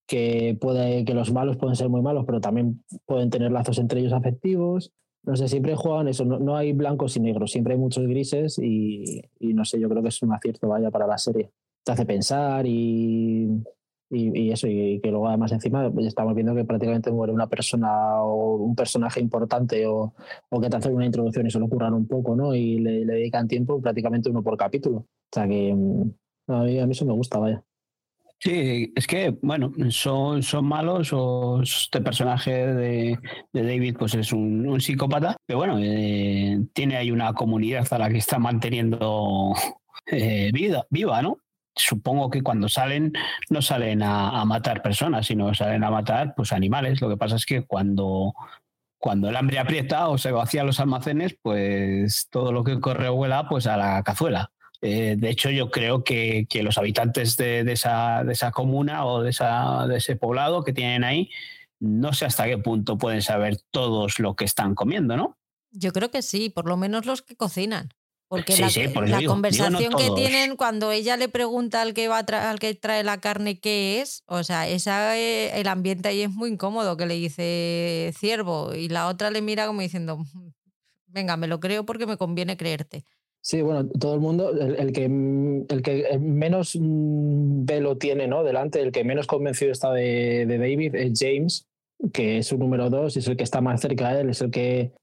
que, 0.07 0.57
puede, 0.59 1.05
que 1.05 1.13
los 1.13 1.31
malos 1.31 1.57
pueden 1.57 1.75
ser 1.75 1.89
muy 1.89 2.01
malos, 2.01 2.25
pero 2.25 2.41
también 2.41 2.83
pueden 3.05 3.29
tener 3.29 3.51
lazos 3.51 3.77
entre 3.77 3.99
ellos 3.99 4.13
afectivos. 4.13 4.91
No 5.21 5.35
sé, 5.35 5.47
siempre 5.47 5.75
juegan 5.75 6.07
eso, 6.07 6.25
no, 6.25 6.39
no 6.39 6.57
hay 6.57 6.73
blancos 6.73 7.15
y 7.15 7.19
negros, 7.19 7.51
siempre 7.51 7.73
hay 7.73 7.79
muchos 7.79 8.07
grises 8.07 8.57
y, 8.57 9.21
y 9.39 9.53
no 9.53 9.65
sé, 9.65 9.79
yo 9.79 9.87
creo 9.87 10.01
que 10.01 10.09
es 10.09 10.21
un 10.23 10.33
acierto, 10.33 10.67
vaya, 10.67 10.89
para 10.89 11.05
la 11.05 11.19
serie. 11.19 11.51
Te 11.83 11.91
hace 11.91 12.07
pensar 12.07 12.65
y, 12.65 13.63
y, 14.09 14.47
y 14.47 14.51
eso, 14.51 14.67
y 14.67 14.99
que 15.01 15.09
luego 15.09 15.27
además 15.27 15.51
encima 15.51 15.91
estamos 15.99 16.35
viendo 16.35 16.53
que 16.53 16.63
prácticamente 16.63 17.11
muere 17.11 17.33
una 17.33 17.47
persona 17.47 18.21
o 18.21 18.55
un 18.57 18.75
personaje 18.75 19.19
importante 19.19 19.85
o, 19.87 20.13
o 20.49 20.61
que 20.61 20.69
te 20.69 20.77
hacen 20.77 20.95
una 20.95 21.05
introducción 21.05 21.47
y 21.47 21.51
se 21.51 21.59
lo 21.59 21.67
curran 21.67 21.93
un 21.93 22.07
poco, 22.07 22.35
¿no? 22.35 22.53
Y 22.53 22.79
le, 22.79 23.05
dedican 23.05 23.47
tiempo 23.47 23.81
prácticamente 23.81 24.29
uno 24.29 24.43
por 24.43 24.57
capítulo. 24.57 24.97
O 24.97 25.07
sea 25.31 25.47
que 25.47 25.73
mm, 25.73 26.11
a 26.47 26.63
mí, 26.63 26.79
a 26.79 26.85
mí 26.85 26.91
eso 26.91 27.05
me 27.05 27.13
gusta, 27.13 27.39
vaya. 27.39 27.63
Sí, 28.39 28.91
es 28.95 29.07
que, 29.07 29.35
bueno, 29.41 29.71
son, 29.89 30.43
son 30.43 30.65
malos 30.65 31.11
o 31.13 31.61
este 31.63 32.01
personaje 32.01 32.51
de, 32.51 33.19
David 33.53 33.95
pues 33.97 34.13
es 34.13 34.31
un, 34.33 34.67
un 34.67 34.81
psicópata, 34.81 35.37
pero 35.45 35.59
bueno, 35.59 35.79
eh, 35.79 36.59
tiene 36.73 36.97
ahí 36.97 37.11
una 37.11 37.33
comunidad 37.33 37.87
a 37.91 37.97
la 37.97 38.09
que 38.09 38.17
está 38.17 38.37
manteniendo 38.37 39.53
eh, 40.11 40.51
vida, 40.53 40.85
viva, 40.89 41.21
¿no? 41.21 41.39
Supongo 41.75 42.29
que 42.29 42.41
cuando 42.41 42.69
salen 42.69 43.11
no 43.49 43.61
salen 43.61 44.01
a, 44.01 44.45
matar 44.45 44.81
personas, 44.81 45.27
sino 45.27 45.53
salen 45.53 45.83
a 45.83 45.91
matar 45.91 46.33
pues 46.35 46.53
animales. 46.53 47.01
Lo 47.01 47.09
que 47.09 47.17
pasa 47.17 47.35
es 47.35 47.45
que 47.45 47.65
cuando, 47.65 48.33
cuando 48.97 49.29
el 49.29 49.35
hambre 49.35 49.59
aprieta 49.59 50.07
o 50.07 50.17
se 50.17 50.31
vacían 50.31 50.67
los 50.67 50.79
almacenes, 50.79 51.37
pues 51.41 52.27
todo 52.29 52.51
lo 52.51 52.63
que 52.63 52.79
corre 52.79 53.09
vuela 53.09 53.49
pues 53.49 53.67
a 53.67 53.75
la 53.75 54.03
cazuela. 54.03 54.51
Eh, 54.81 55.15
de 55.17 55.29
hecho, 55.29 55.49
yo 55.49 55.71
creo 55.71 56.03
que, 56.03 56.47
que 56.49 56.63
los 56.63 56.77
habitantes 56.77 57.37
de, 57.37 57.63
de, 57.63 57.73
esa, 57.73 58.23
de, 58.23 58.33
esa, 58.33 58.51
comuna 58.51 59.05
o 59.05 59.21
de, 59.21 59.31
esa, 59.31 59.87
de 59.87 59.97
ese 59.97 60.15
poblado 60.15 60.63
que 60.63 60.73
tienen 60.73 61.03
ahí, 61.03 61.29
no 61.79 62.13
sé 62.13 62.25
hasta 62.25 62.45
qué 62.45 62.57
punto 62.57 62.97
pueden 62.97 63.21
saber 63.21 63.57
todos 63.71 64.19
lo 64.19 64.35
que 64.35 64.45
están 64.45 64.75
comiendo, 64.75 65.17
¿no? 65.17 65.37
Yo 65.71 65.91
creo 65.91 66.09
que 66.09 66.21
sí, 66.21 66.49
por 66.49 66.67
lo 66.67 66.77
menos 66.77 67.05
los 67.05 67.21
que 67.21 67.35
cocinan. 67.35 67.89
Porque 68.27 68.53
sí, 68.53 68.61
la, 68.61 68.69
sí, 68.69 68.87
por 68.87 69.07
la 69.07 69.19
digo, 69.19 69.33
conversación 69.33 69.77
digo 69.77 69.91
no 69.91 69.97
que 69.97 70.09
tienen 70.11 70.55
cuando 70.55 70.91
ella 70.91 71.15
le 71.15 71.29
pregunta 71.29 71.81
al 71.81 71.93
que 71.93 72.07
va 72.07 72.19
al 72.19 72.59
que 72.59 72.73
trae 72.73 73.03
la 73.03 73.19
carne 73.19 73.59
qué 73.59 74.01
es, 74.01 74.23
o 74.25 74.43
sea, 74.43 74.67
esa, 74.67 75.17
eh, 75.17 75.59
el 75.59 75.67
ambiente 75.67 76.09
ahí 76.09 76.21
es 76.21 76.31
muy 76.31 76.49
incómodo, 76.49 76.97
que 76.97 77.05
le 77.05 77.13
dice 77.15 78.11
ciervo 78.17 78.73
y 78.73 78.89
la 78.89 79.07
otra 79.07 79.29
le 79.29 79.41
mira 79.41 79.67
como 79.67 79.81
diciendo, 79.81 80.17
"Mm, 80.17 80.49
venga, 81.07 81.37
me 81.37 81.47
lo 81.47 81.59
creo 81.59 81.85
porque 81.85 82.07
me 82.07 82.17
conviene 82.17 82.57
creerte. 82.57 83.05
Sí, 83.41 83.61
bueno, 83.61 83.87
todo 83.87 84.15
el 84.15 84.21
mundo, 84.21 84.49
el, 84.49 84.75
el, 84.79 84.91
que, 84.91 85.05
el 85.05 85.81
que 85.83 86.17
menos 86.19 86.75
mm, 86.75 87.63
velo 87.65 87.95
tiene 87.95 88.27
¿no? 88.27 88.43
delante, 88.43 88.81
el 88.81 88.91
que 88.91 89.03
menos 89.03 89.27
convencido 89.27 89.71
está 89.71 89.91
de, 89.91 90.47
de 90.47 90.57
David 90.57 90.95
es 90.95 91.11
James, 91.15 91.67
que 92.11 92.39
es 92.39 92.47
su 92.47 92.57
número 92.57 92.89
dos, 92.89 93.15
es 93.17 93.27
el 93.27 93.37
que 93.37 93.43
está 93.43 93.61
más 93.61 93.81
cerca 93.81 94.13
de 94.13 94.21
él, 94.21 94.29
es 94.31 94.41
el 94.41 94.49
que 94.49 94.93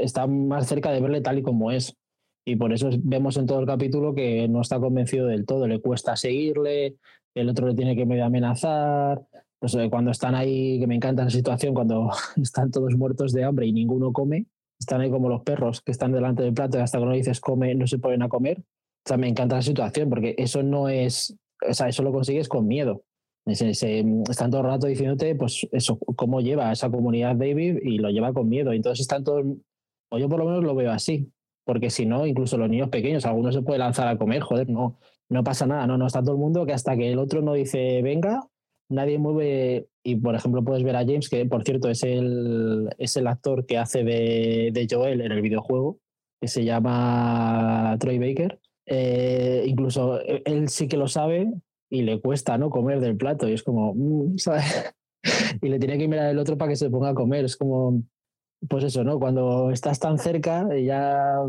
está 0.00 0.26
más 0.26 0.68
cerca 0.68 0.92
de 0.92 1.00
verle 1.00 1.22
tal 1.22 1.38
y 1.38 1.42
como 1.42 1.72
es. 1.72 1.96
Y 2.48 2.54
por 2.54 2.72
eso 2.72 2.90
vemos 3.02 3.36
en 3.36 3.46
todo 3.46 3.58
el 3.58 3.66
capítulo 3.66 4.14
que 4.14 4.46
no 4.46 4.60
está 4.60 4.78
convencido 4.78 5.26
del 5.26 5.44
todo, 5.44 5.66
le 5.66 5.80
cuesta 5.80 6.14
seguirle, 6.14 6.96
el 7.34 7.48
otro 7.48 7.66
le 7.66 7.74
tiene 7.74 7.96
que 7.96 8.06
medio 8.06 8.24
amenazar. 8.24 9.20
Pues 9.58 9.76
cuando 9.90 10.12
están 10.12 10.36
ahí, 10.36 10.78
que 10.78 10.86
me 10.86 10.94
encanta 10.94 11.24
la 11.24 11.30
situación, 11.30 11.74
cuando 11.74 12.08
están 12.40 12.70
todos 12.70 12.94
muertos 12.94 13.32
de 13.32 13.42
hambre 13.42 13.66
y 13.66 13.72
ninguno 13.72 14.12
come, 14.12 14.46
están 14.78 15.00
ahí 15.00 15.10
como 15.10 15.28
los 15.28 15.42
perros 15.42 15.80
que 15.80 15.90
están 15.90 16.12
delante 16.12 16.44
del 16.44 16.54
plato 16.54 16.78
y 16.78 16.82
hasta 16.82 17.00
que 17.00 17.04
no 17.04 17.12
dices 17.12 17.40
come, 17.40 17.74
no 17.74 17.88
se 17.88 17.98
ponen 17.98 18.22
a 18.22 18.28
comer. 18.28 18.60
O 18.60 19.08
sea, 19.08 19.16
me 19.16 19.28
encanta 19.28 19.56
la 19.56 19.62
situación 19.62 20.08
porque 20.08 20.36
eso 20.38 20.62
no 20.62 20.88
es, 20.88 21.36
o 21.68 21.74
sea, 21.74 21.88
eso 21.88 22.04
lo 22.04 22.12
consigues 22.12 22.48
con 22.48 22.68
miedo. 22.68 23.02
Se, 23.46 23.74
se, 23.74 24.04
están 24.30 24.52
todo 24.52 24.60
el 24.60 24.66
rato 24.68 24.86
diciéndote, 24.86 25.34
pues 25.34 25.66
eso, 25.72 25.98
cómo 25.98 26.40
lleva 26.40 26.68
a 26.68 26.72
esa 26.72 26.90
comunidad 26.90 27.34
David 27.34 27.78
y 27.82 27.98
lo 27.98 28.10
lleva 28.10 28.32
con 28.32 28.48
miedo. 28.48 28.72
Entonces 28.72 29.00
están 29.00 29.24
todos, 29.24 29.44
o 30.10 30.18
yo 30.18 30.28
por 30.28 30.38
lo 30.38 30.44
menos 30.44 30.62
lo 30.62 30.74
veo 30.76 30.92
así, 30.92 31.28
porque 31.66 31.90
si 31.90 32.06
no, 32.06 32.26
incluso 32.26 32.56
los 32.56 32.70
niños 32.70 32.88
pequeños, 32.88 33.26
algunos 33.26 33.54
se 33.54 33.62
puede 33.62 33.80
lanzar 33.80 34.06
a 34.06 34.16
comer, 34.16 34.40
joder, 34.40 34.70
no, 34.70 34.98
no 35.28 35.42
pasa 35.42 35.66
nada, 35.66 35.86
no, 35.86 35.98
no, 35.98 36.06
está 36.06 36.22
todo 36.22 36.32
el 36.32 36.38
mundo 36.38 36.64
que 36.64 36.72
hasta 36.72 36.96
que 36.96 37.10
el 37.10 37.18
otro 37.18 37.42
no 37.42 37.54
dice 37.54 38.00
venga, 38.02 38.40
nadie 38.88 39.18
mueve. 39.18 39.88
Y 40.04 40.14
por 40.14 40.36
ejemplo, 40.36 40.62
puedes 40.62 40.84
ver 40.84 40.94
a 40.94 41.04
James, 41.04 41.28
que 41.28 41.44
por 41.46 41.64
cierto 41.64 41.90
es 41.90 42.04
el, 42.04 42.88
es 42.98 43.16
el 43.16 43.26
actor 43.26 43.66
que 43.66 43.78
hace 43.78 44.04
de, 44.04 44.70
de 44.72 44.86
Joel 44.88 45.20
en 45.20 45.32
el 45.32 45.42
videojuego, 45.42 45.98
que 46.40 46.46
se 46.46 46.64
llama 46.64 47.96
Troy 47.98 48.20
Baker. 48.20 48.60
Eh, 48.86 49.64
incluso 49.66 50.20
él 50.20 50.68
sí 50.68 50.86
que 50.86 50.96
lo 50.96 51.08
sabe 51.08 51.52
y 51.90 52.02
le 52.02 52.20
cuesta 52.20 52.56
no 52.58 52.70
comer 52.70 53.00
del 53.00 53.16
plato, 53.16 53.48
y 53.48 53.54
es 53.54 53.64
como, 53.64 53.92
mm, 53.92 54.38
¿sabes? 54.38 54.94
y 55.60 55.68
le 55.68 55.80
tiene 55.80 55.98
que 55.98 56.06
mirar 56.06 56.30
el 56.30 56.38
otro 56.38 56.56
para 56.56 56.70
que 56.70 56.76
se 56.76 56.90
ponga 56.90 57.08
a 57.08 57.14
comer. 57.14 57.44
Es 57.44 57.56
como, 57.56 58.04
pues 58.68 58.84
eso, 58.84 59.04
¿no? 59.04 59.18
Cuando 59.18 59.70
estás 59.70 59.98
tan 59.98 60.18
cerca, 60.18 60.66
ya 60.76 61.40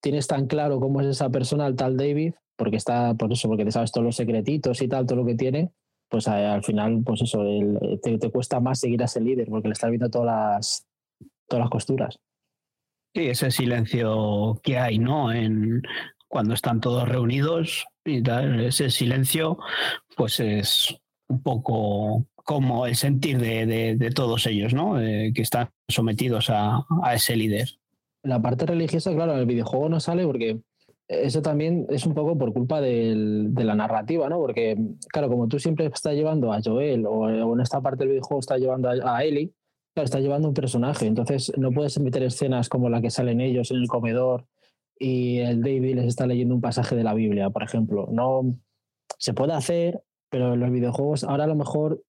tienes 0.00 0.26
tan 0.26 0.46
claro 0.46 0.80
cómo 0.80 1.00
es 1.00 1.06
esa 1.06 1.30
persona, 1.30 1.66
el 1.66 1.76
tal 1.76 1.96
David, 1.96 2.34
porque 2.56 2.76
está, 2.76 3.14
por 3.14 3.32
eso, 3.32 3.48
porque 3.48 3.64
te 3.64 3.72
sabes 3.72 3.92
todos 3.92 4.04
los 4.04 4.16
secretitos 4.16 4.80
y 4.82 4.88
tal, 4.88 5.06
todo 5.06 5.16
lo 5.16 5.26
que 5.26 5.34
tiene, 5.34 5.70
pues 6.08 6.26
al 6.28 6.64
final, 6.64 7.02
pues 7.04 7.22
eso, 7.22 7.42
el, 7.42 8.00
te, 8.02 8.18
te, 8.18 8.30
cuesta 8.30 8.60
más 8.60 8.80
seguir 8.80 9.02
a 9.02 9.04
ese 9.06 9.20
líder, 9.20 9.48
porque 9.48 9.68
le 9.68 9.72
estás 9.72 9.90
viendo 9.90 10.10
todas 10.10 10.26
las, 10.26 10.86
todas 11.48 11.64
las 11.64 11.70
costuras. 11.70 12.18
Sí, 13.14 13.28
ese 13.28 13.50
silencio 13.50 14.60
que 14.62 14.78
hay, 14.78 14.98
¿no? 14.98 15.32
En, 15.32 15.82
cuando 16.28 16.54
están 16.54 16.80
todos 16.80 17.08
reunidos 17.08 17.86
y 18.04 18.22
tal, 18.22 18.60
ese 18.60 18.88
silencio, 18.90 19.58
pues 20.16 20.38
es 20.40 20.96
un 21.28 21.42
poco 21.42 22.26
como 22.44 22.86
el 22.86 22.96
sentir 22.96 23.38
de, 23.38 23.66
de, 23.66 23.96
de 23.96 24.10
todos 24.10 24.46
ellos, 24.46 24.74
¿no? 24.74 25.00
Eh, 25.00 25.32
que 25.34 25.42
están 25.42 25.70
sometidos 25.88 26.50
a, 26.50 26.84
a, 27.02 27.14
ese 27.14 27.36
líder. 27.36 27.68
La 28.22 28.40
parte 28.40 28.66
religiosa, 28.66 29.14
claro, 29.14 29.36
el 29.36 29.46
videojuego 29.46 29.88
no 29.88 30.00
sale 30.00 30.24
porque 30.26 30.60
eso 31.08 31.42
también 31.42 31.86
es 31.90 32.06
un 32.06 32.14
poco 32.14 32.38
por 32.38 32.52
culpa 32.52 32.80
del, 32.80 33.52
de 33.54 33.64
la 33.64 33.74
narrativa, 33.74 34.28
¿no? 34.28 34.38
Porque, 34.38 34.76
claro, 35.08 35.28
como 35.28 35.48
tú 35.48 35.58
siempre 35.58 35.86
estás 35.86 36.14
llevando 36.14 36.52
a 36.52 36.60
Joel 36.62 37.04
o, 37.06 37.28
en 37.28 37.60
esta 37.60 37.80
parte 37.80 38.04
del 38.04 38.10
videojuego 38.10 38.40
estás 38.40 38.60
llevando 38.60 38.88
a, 38.88 39.16
a 39.16 39.24
Ellie, 39.24 39.52
claro, 39.94 40.04
estás 40.04 40.22
llevando 40.22 40.48
un 40.48 40.54
personaje, 40.54 41.06
entonces 41.06 41.52
no 41.56 41.72
puedes 41.72 41.98
meter 41.98 42.22
escenas 42.22 42.68
como 42.68 42.88
la 42.88 43.00
que 43.00 43.10
salen 43.10 43.40
ellos 43.40 43.70
en 43.70 43.78
el 43.78 43.88
comedor 43.88 44.46
y 44.98 45.38
el 45.38 45.62
David 45.62 45.96
les 45.96 46.06
está 46.06 46.26
leyendo 46.26 46.54
un 46.54 46.60
pasaje 46.60 46.94
de 46.94 47.02
la 47.02 47.14
Biblia, 47.14 47.50
por 47.50 47.62
ejemplo. 47.62 48.06
No 48.12 48.54
se 49.18 49.32
puede 49.32 49.54
hacer, 49.54 50.02
pero 50.30 50.54
en 50.54 50.60
los 50.60 50.70
videojuegos 50.70 51.24
ahora 51.24 51.44
a 51.44 51.48
lo 51.48 51.56
mejor 51.56 52.02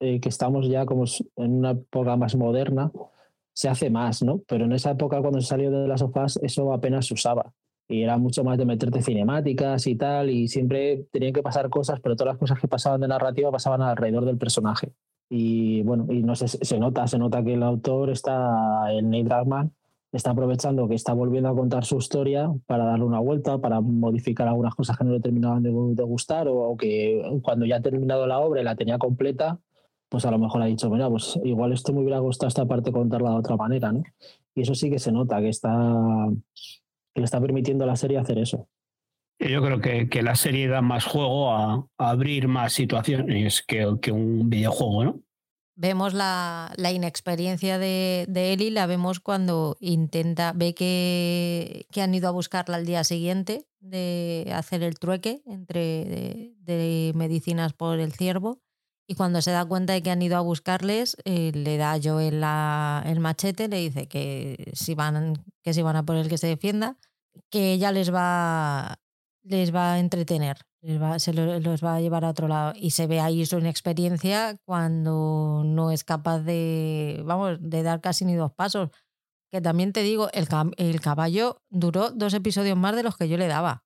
eh, 0.00 0.20
que 0.20 0.28
estamos 0.28 0.68
ya 0.68 0.86
como 0.86 1.04
en 1.36 1.52
una 1.58 1.70
época 1.72 2.16
más 2.16 2.36
moderna, 2.36 2.92
se 3.52 3.68
hace 3.68 3.90
más, 3.90 4.22
¿no? 4.22 4.42
Pero 4.46 4.66
en 4.66 4.72
esa 4.72 4.90
época 4.90 5.20
cuando 5.20 5.40
se 5.40 5.48
salió 5.48 5.70
de 5.70 5.88
las 5.88 6.00
sofás 6.00 6.38
eso 6.42 6.72
apenas 6.72 7.06
se 7.06 7.14
usaba 7.14 7.52
y 7.88 8.02
era 8.02 8.18
mucho 8.18 8.44
más 8.44 8.58
de 8.58 8.66
meterte 8.66 9.02
cinemáticas 9.02 9.86
y 9.86 9.96
tal, 9.96 10.30
y 10.30 10.48
siempre 10.48 11.06
tenían 11.12 11.32
que 11.32 11.42
pasar 11.42 11.70
cosas, 11.70 12.00
pero 12.00 12.16
todas 12.16 12.32
las 12.34 12.38
cosas 12.38 12.58
que 12.60 12.68
pasaban 12.68 13.00
de 13.00 13.08
narrativa 13.08 13.50
pasaban 13.50 13.82
alrededor 13.82 14.24
del 14.24 14.38
personaje. 14.38 14.92
Y 15.28 15.82
bueno, 15.82 16.06
y 16.10 16.22
no 16.22 16.34
sé, 16.34 16.48
se 16.48 16.78
nota, 16.78 17.06
se 17.06 17.18
nota 17.18 17.42
que 17.44 17.54
el 17.54 17.62
autor 17.62 18.10
está, 18.10 18.92
el 18.92 19.08
Neil 19.08 19.28
Druckmann, 19.28 19.72
está 20.12 20.30
aprovechando 20.30 20.88
que 20.88 20.94
está 20.94 21.12
volviendo 21.12 21.48
a 21.48 21.54
contar 21.54 21.84
su 21.84 21.98
historia 21.98 22.52
para 22.66 22.84
darle 22.84 23.04
una 23.04 23.20
vuelta, 23.20 23.58
para 23.58 23.80
modificar 23.80 24.48
algunas 24.48 24.74
cosas 24.74 24.96
que 24.96 25.04
no 25.04 25.12
le 25.12 25.20
terminaban 25.20 25.62
de, 25.62 25.70
gustar, 26.02 26.48
o, 26.48 26.76
que 26.76 27.22
cuando 27.42 27.66
ya 27.66 27.76
ha 27.76 27.82
terminado 27.82 28.26
la 28.26 28.38
obra 28.38 28.60
y 28.60 28.64
la 28.64 28.76
tenía 28.76 28.98
completa, 28.98 29.58
pues 30.08 30.24
a 30.24 30.30
lo 30.30 30.38
mejor 30.38 30.62
ha 30.62 30.66
dicho, 30.66 30.88
mira, 30.90 31.08
pues 31.08 31.38
igual 31.44 31.72
esto 31.72 31.92
me 31.92 32.00
hubiera 32.00 32.18
gustado 32.18 32.48
esta 32.48 32.66
parte 32.66 32.92
contarla 32.92 33.30
de 33.30 33.36
otra 33.36 33.56
manera, 33.56 33.92
¿no? 33.92 34.02
Y 34.54 34.62
eso 34.62 34.74
sí 34.74 34.90
que 34.90 34.98
se 34.98 35.12
nota, 35.12 35.40
que 35.40 35.48
está 35.48 36.28
que 37.16 37.20
le 37.20 37.24
está 37.24 37.40
permitiendo 37.40 37.84
a 37.84 37.86
la 37.86 37.96
serie 37.96 38.18
hacer 38.18 38.38
eso. 38.38 38.68
Yo 39.38 39.62
creo 39.62 39.80
que, 39.80 40.08
que 40.08 40.22
la 40.22 40.34
serie 40.34 40.68
da 40.68 40.82
más 40.82 41.04
juego 41.04 41.50
a, 41.50 41.86
abrir 41.96 42.46
más 42.46 42.74
situaciones 42.74 43.62
que, 43.66 43.96
que, 44.00 44.12
un 44.12 44.50
videojuego, 44.50 45.04
¿no? 45.04 45.20
Vemos 45.78 46.14
la, 46.14 46.72
la 46.76 46.90
inexperiencia 46.90 47.78
de, 47.78 48.26
de, 48.28 48.52
Ellie, 48.52 48.70
la 48.70 48.86
vemos 48.86 49.20
cuando 49.20 49.76
intenta, 49.80 50.52
ve 50.54 50.74
que, 50.74 51.86
que, 51.90 52.00
han 52.00 52.14
ido 52.14 52.28
a 52.28 52.32
buscarla 52.32 52.76
al 52.76 52.86
día 52.86 53.04
siguiente 53.04 53.66
de 53.80 54.50
hacer 54.54 54.82
el 54.82 54.98
trueque 54.98 55.42
entre 55.46 56.04
de, 56.04 56.54
de 56.60 57.12
medicinas 57.14 57.74
por 57.74 57.98
el 57.98 58.12
ciervo 58.12 58.62
y 59.06 59.14
cuando 59.14 59.40
se 59.40 59.52
da 59.52 59.64
cuenta 59.64 59.92
de 59.92 60.02
que 60.02 60.10
han 60.10 60.22
ido 60.22 60.36
a 60.36 60.40
buscarles, 60.40 61.16
eh, 61.24 61.52
le 61.54 61.76
da 61.76 61.96
yo 61.96 62.18
el, 62.20 62.40
machete, 63.20 63.68
le 63.68 63.78
dice 63.78 64.08
que 64.08 64.72
si 64.74 64.94
van, 64.94 65.44
que 65.62 65.72
si 65.72 65.82
van 65.82 65.96
a 65.96 66.04
por 66.04 66.16
el 66.16 66.28
que 66.28 66.38
se 66.38 66.48
defienda, 66.48 66.96
que 67.50 67.72
ella 67.72 67.92
les 67.92 68.12
va, 68.12 68.98
les 69.44 69.74
va 69.74 69.94
a 69.94 69.98
entretener, 70.00 70.58
les 70.82 71.22
se 71.22 71.32
los 71.32 71.84
va 71.84 71.96
a 71.96 72.00
llevar 72.00 72.24
a 72.24 72.30
otro 72.30 72.48
lado. 72.48 72.72
Y 72.74 72.90
se 72.90 73.06
ve 73.06 73.20
ahí 73.20 73.46
su 73.46 73.58
inexperiencia 73.58 74.56
cuando 74.64 75.62
no 75.64 75.92
es 75.92 76.02
capaz 76.02 76.40
de, 76.40 77.22
vamos, 77.24 77.58
de 77.60 77.82
dar 77.84 78.00
casi 78.00 78.24
ni 78.24 78.34
dos 78.34 78.52
pasos. 78.52 78.90
Que 79.52 79.60
también 79.60 79.92
te 79.92 80.02
digo, 80.02 80.28
el, 80.32 80.48
el 80.78 81.00
caballo 81.00 81.62
duró 81.70 82.10
dos 82.10 82.34
episodios 82.34 82.76
más 82.76 82.96
de 82.96 83.04
los 83.04 83.16
que 83.16 83.28
yo 83.28 83.36
le 83.36 83.46
daba. 83.46 83.84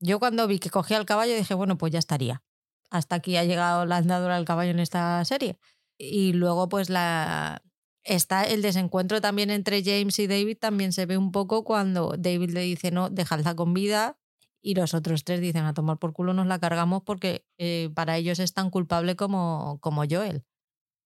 Yo 0.00 0.18
cuando 0.18 0.46
vi 0.46 0.58
que 0.58 0.68
cogía 0.68 0.98
el 0.98 1.06
caballo 1.06 1.34
dije, 1.34 1.54
bueno, 1.54 1.78
pues 1.78 1.92
ya 1.92 1.98
estaría 1.98 2.42
hasta 2.90 3.16
aquí 3.16 3.36
ha 3.36 3.44
llegado 3.44 3.86
la 3.86 3.98
andadura 3.98 4.36
del 4.36 4.44
caballo 4.44 4.70
en 4.70 4.80
esta 4.80 5.24
serie. 5.24 5.58
Y 5.98 6.32
luego, 6.32 6.68
pues 6.68 6.90
la. 6.90 7.62
Está 8.06 8.44
el 8.44 8.60
desencuentro 8.60 9.22
también 9.22 9.50
entre 9.50 9.82
James 9.82 10.18
y 10.18 10.26
David, 10.26 10.58
también 10.60 10.92
se 10.92 11.06
ve 11.06 11.16
un 11.16 11.32
poco 11.32 11.64
cuando 11.64 12.14
David 12.18 12.50
le 12.50 12.60
dice 12.60 12.90
no, 12.90 13.08
dejadla 13.08 13.54
con 13.54 13.72
vida, 13.72 14.18
y 14.64 14.74
los 14.74 14.94
otros 14.94 15.24
tres 15.24 15.40
dicen 15.40 15.64
a 15.66 15.74
tomar 15.74 15.98
por 15.98 16.14
culo 16.14 16.32
nos 16.32 16.46
la 16.46 16.58
cargamos 16.58 17.02
porque 17.02 17.46
eh, 17.58 17.90
para 17.94 18.16
ellos 18.16 18.38
es 18.38 18.54
tan 18.54 18.70
culpable 18.70 19.14
como, 19.14 19.78
como 19.80 20.04
Joel. 20.08 20.44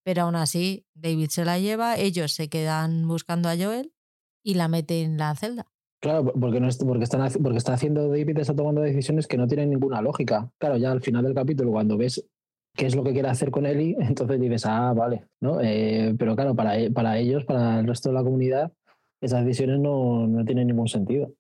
Pero 0.04 0.22
aún 0.22 0.36
así, 0.36 0.86
David 0.94 1.30
se 1.30 1.44
la 1.44 1.58
lleva, 1.58 1.96
ellos 1.96 2.32
se 2.32 2.48
quedan 2.48 3.06
buscando 3.08 3.48
a 3.48 3.56
Joel 3.56 3.92
y 4.44 4.54
la 4.54 4.68
meten 4.68 5.12
en 5.12 5.18
la 5.18 5.34
celda. 5.34 5.72
Claro, 6.00 6.32
porque, 6.32 6.61
no 6.61 6.68
es, 6.68 6.76
porque, 6.78 7.04
están, 7.04 7.28
porque 7.42 7.58
está 7.58 7.72
haciendo 7.72 8.08
David, 8.08 8.38
está 8.38 8.54
tomando 8.54 8.82
decisiones 8.82 9.26
que 9.26 9.37
no 9.37 9.48
tienen 9.48 9.70
ninguna 9.70 10.00
lógica. 10.00 10.50
Claro, 10.58 10.76
ya 10.76 10.92
al 10.92 11.00
final 11.00 11.24
del 11.24 11.34
capítulo, 11.34 11.72
cuando 11.72 11.96
ves 11.96 12.24
qué 12.74 12.87
es 12.87 12.94
lo 12.94 13.02
que 13.02 13.12
quiere 13.12 13.28
hacer 13.28 13.50
con 13.50 13.66
Eli, 13.66 13.96
entonces 14.00 14.40
dices, 14.40 14.64
ah, 14.66 14.92
vale, 14.94 15.26
¿no? 15.40 15.61
Eh, 15.61 16.14
pero 16.16 16.37
claro, 16.37 16.54
para, 16.54 16.78
e, 16.78 16.90
para 16.90 17.18
ellos, 17.18 17.44
para 17.44 17.80
el 17.80 17.87
resto 17.87 18.11
de 18.11 18.14
la 18.14 18.22
comunidad, 18.22 18.72
esas 19.20 19.44
decisiones 19.44 19.80
no, 19.80 20.28
no 20.28 20.44
tienen 20.44 20.68
ningún 20.68 20.87
sentido. 20.87 21.32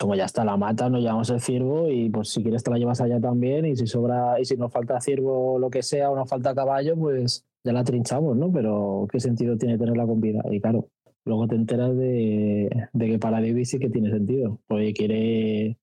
Como 0.00 0.14
ya 0.14 0.24
está, 0.24 0.44
la 0.44 0.56
mata, 0.56 0.88
nos 0.88 1.00
llevamos 1.00 1.28
el 1.30 1.40
ciervo 1.40 1.90
y 1.90 2.10
pues 2.10 2.30
si 2.30 2.42
quieres 2.42 2.62
te 2.62 2.70
la 2.70 2.78
llevas 2.78 3.00
allá 3.00 3.20
también 3.20 3.66
y 3.66 3.76
si 3.76 3.86
sobra, 3.86 4.40
y 4.40 4.44
si 4.44 4.56
nos 4.56 4.72
falta 4.72 5.00
ciervo 5.00 5.54
o 5.54 5.58
lo 5.58 5.70
que 5.70 5.82
sea 5.82 6.10
o 6.10 6.16
nos 6.16 6.28
falta 6.28 6.54
caballo, 6.54 6.96
pues 6.96 7.44
ya 7.64 7.72
la 7.72 7.84
trinchamos, 7.84 8.36
¿no? 8.36 8.50
Pero 8.52 9.06
¿qué 9.10 9.20
sentido 9.20 9.56
tiene 9.56 9.78
tenerla 9.78 10.06
con 10.06 10.20
vida? 10.20 10.42
Y 10.50 10.60
claro, 10.60 10.88
luego 11.26 11.48
te 11.48 11.56
enteras 11.56 11.96
de, 11.96 12.88
que 12.98 13.18
para 13.18 13.40
David 13.40 13.64
sí 13.64 13.78
que 13.78 13.90
tiene 13.90 14.10
sentido, 14.10 14.60
porque 14.66 14.94
quiere, 14.94 15.76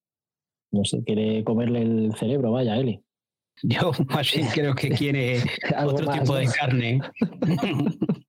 no 0.72 0.86
sé, 0.86 1.04
quiere 1.04 1.44
comerle 1.44 1.82
el 1.82 2.16
cerebro, 2.18 2.52
vaya, 2.52 2.78
Eli. 2.78 3.04
Yo 3.62 3.92
más 4.08 4.34
bien 4.34 4.48
creo 4.48 4.74
que 4.74 4.90
quiere 4.90 5.44
otro 5.86 6.12
tipo 6.12 6.36
de 6.36 6.48
carne. 6.48 7.02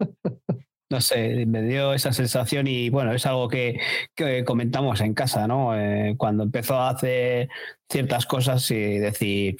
no 0.91 1.01
sé, 1.01 1.47
me 1.47 1.63
dio 1.63 1.95
esa 1.95 2.13
sensación 2.13 2.67
y 2.67 2.91
bueno, 2.91 3.13
es 3.13 3.25
algo 3.27 3.49
que, 3.49 3.79
comentamos 4.45 5.01
en 5.01 5.15
casa, 5.15 5.47
¿no? 5.47 5.79
Eh, 5.79 6.15
cuando 6.19 6.43
empezó 6.43 6.75
a 6.75 6.91
hacer 6.91 7.49
ciertas 7.89 8.27
cosas 8.27 8.71
y 8.71 8.99
decir, 8.99 9.57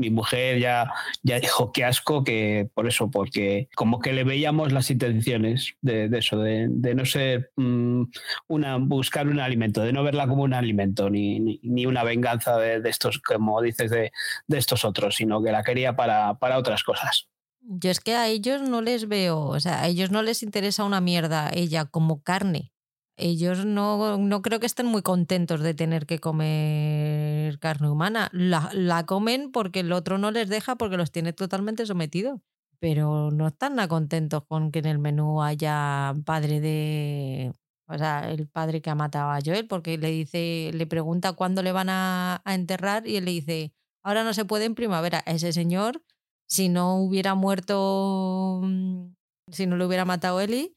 mi 0.00 0.10
mujer 0.10 0.58
ya, 0.58 0.90
ya 1.22 1.38
dijo 1.38 1.72
que 1.72 1.84
asco, 1.84 2.24
que 2.24 2.68
por 2.74 2.88
eso, 2.88 3.10
porque 3.10 3.68
como 3.76 4.00
que 4.00 4.12
le 4.12 4.24
veíamos 4.24 4.72
las 4.72 4.90
intenciones 4.90 5.74
de, 5.82 6.10
eso, 6.16 6.38
de, 6.38 6.94
no 6.94 7.04
ser 7.04 7.52
mm, 7.56 8.04
una, 8.48 8.78
buscar 8.78 9.28
un 9.28 9.38
alimento, 9.38 9.82
de 9.82 9.92
no 9.92 10.02
verla 10.02 10.26
como 10.26 10.42
un 10.42 10.54
alimento, 10.54 11.10
ni, 11.10 11.38
ni, 11.38 11.86
una 11.86 12.02
venganza 12.02 12.56
de, 12.56 12.88
estos, 12.88 13.18
como 13.18 13.60
dices, 13.60 13.90
de, 13.90 14.10
estos 14.48 14.84
otros, 14.84 15.16
sino 15.16 15.42
que 15.42 15.52
la 15.52 15.62
quería 15.62 15.94
para, 15.94 16.34
para 16.34 16.58
otras 16.58 16.82
cosas. 16.82 17.28
Yo 17.60 17.90
es 17.90 18.00
que 18.00 18.14
a 18.14 18.26
ellos 18.26 18.62
no 18.62 18.80
les 18.80 19.06
veo, 19.06 19.40
o 19.40 19.60
sea, 19.60 19.82
a 19.82 19.88
ellos 19.88 20.10
no 20.10 20.22
les 20.22 20.42
interesa 20.42 20.84
una 20.84 21.00
mierda 21.00 21.50
ella 21.52 21.84
como 21.84 22.22
carne 22.22 22.72
ellos 23.20 23.64
no, 23.64 24.18
no, 24.18 24.42
creo 24.42 24.60
que 24.60 24.66
estén 24.66 24.86
muy 24.86 25.02
contentos 25.02 25.60
de 25.60 25.74
tener 25.74 26.06
que 26.06 26.18
comer 26.18 27.58
carne 27.58 27.90
humana. 27.90 28.28
La, 28.32 28.70
la, 28.72 29.06
comen 29.06 29.52
porque 29.52 29.80
el 29.80 29.92
otro 29.92 30.18
no 30.18 30.30
les 30.30 30.48
deja 30.48 30.76
porque 30.76 30.96
los 30.96 31.12
tiene 31.12 31.32
totalmente 31.32 31.86
sometidos. 31.86 32.40
Pero 32.80 33.30
no 33.30 33.48
están 33.48 33.76
nada 33.76 33.88
contentos 33.88 34.44
con 34.46 34.72
que 34.72 34.78
en 34.80 34.86
el 34.86 34.98
menú 34.98 35.42
haya 35.42 36.14
padre 36.24 36.60
de. 36.60 37.52
O 37.86 37.98
sea, 37.98 38.30
el 38.30 38.48
padre 38.48 38.80
que 38.80 38.90
ha 38.90 38.94
matado 38.94 39.30
a 39.30 39.40
Joel, 39.44 39.66
porque 39.66 39.98
le 39.98 40.10
dice, 40.10 40.70
le 40.72 40.86
pregunta 40.86 41.32
cuándo 41.32 41.62
le 41.62 41.72
van 41.72 41.88
a, 41.90 42.42
enterrar 42.46 43.06
y 43.06 43.16
él 43.16 43.24
le 43.24 43.32
dice, 43.32 43.72
ahora 44.02 44.24
no 44.24 44.32
se 44.32 44.44
puede 44.44 44.64
en 44.64 44.74
primavera. 44.74 45.22
Ese 45.26 45.52
señor, 45.52 46.02
si 46.46 46.68
no 46.68 46.96
hubiera 46.96 47.34
muerto, 47.34 48.60
mm, 48.62 49.14
si 49.52 49.66
no 49.66 49.76
lo 49.76 49.86
hubiera 49.86 50.04
matado 50.04 50.40
Eli, 50.40 50.76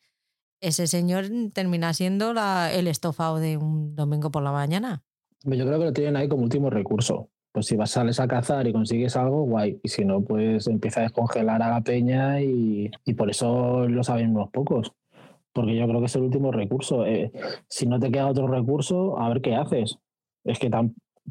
ese 0.63 0.88
señor 0.88 1.26
termina 1.54 1.93
siendo 1.93 2.32
el 2.32 2.88
estofado 2.88 3.38
de 3.38 3.58
un 3.58 3.95
domingo 3.95 4.32
por 4.32 4.43
la 4.43 4.54
mañana. 4.54 5.04
Yo 5.43 5.65
creo 5.65 5.78
que 5.78 5.86
lo 5.86 5.93
tienen 5.93 6.15
ahí 6.15 6.30
como 6.30 6.43
último 6.43 6.69
recurso. 6.69 7.30
Pues 7.52 7.67
si 7.67 7.76
vas, 7.76 7.91
sales 7.91 8.19
a 8.19 8.28
cazar 8.28 8.65
y 8.65 8.71
consigues 8.71 9.15
algo, 9.17 9.43
guay. 9.43 9.80
Y 9.84 9.89
si 9.89 10.06
no, 10.06 10.21
pues 10.21 10.67
empieza 10.67 11.02
a 11.02 11.04
descongelar 11.04 11.62
a 11.62 11.69
la 11.69 11.82
peña 11.82 12.41
y, 12.41 12.89
por 13.15 13.30
eso 13.30 13.88
lo 13.89 14.04
saben 14.04 14.32
unos 14.32 14.49
pocos. 14.52 14.93
Porque 15.52 15.76
yo 15.76 15.86
creo 15.86 15.99
que 15.99 16.06
es 16.06 16.15
el 16.15 16.23
último 16.23 16.52
recurso. 16.52 17.06
Eh, 17.06 17.32
si 17.67 17.86
no 17.86 17.99
te 17.99 18.10
queda 18.10 18.30
otro 18.30 18.47
recurso, 18.47 19.19
a 19.19 19.30
ver 19.30 19.41
qué 19.41 19.56
haces. 19.56 19.99
Es 20.45 20.60
que 20.60 20.71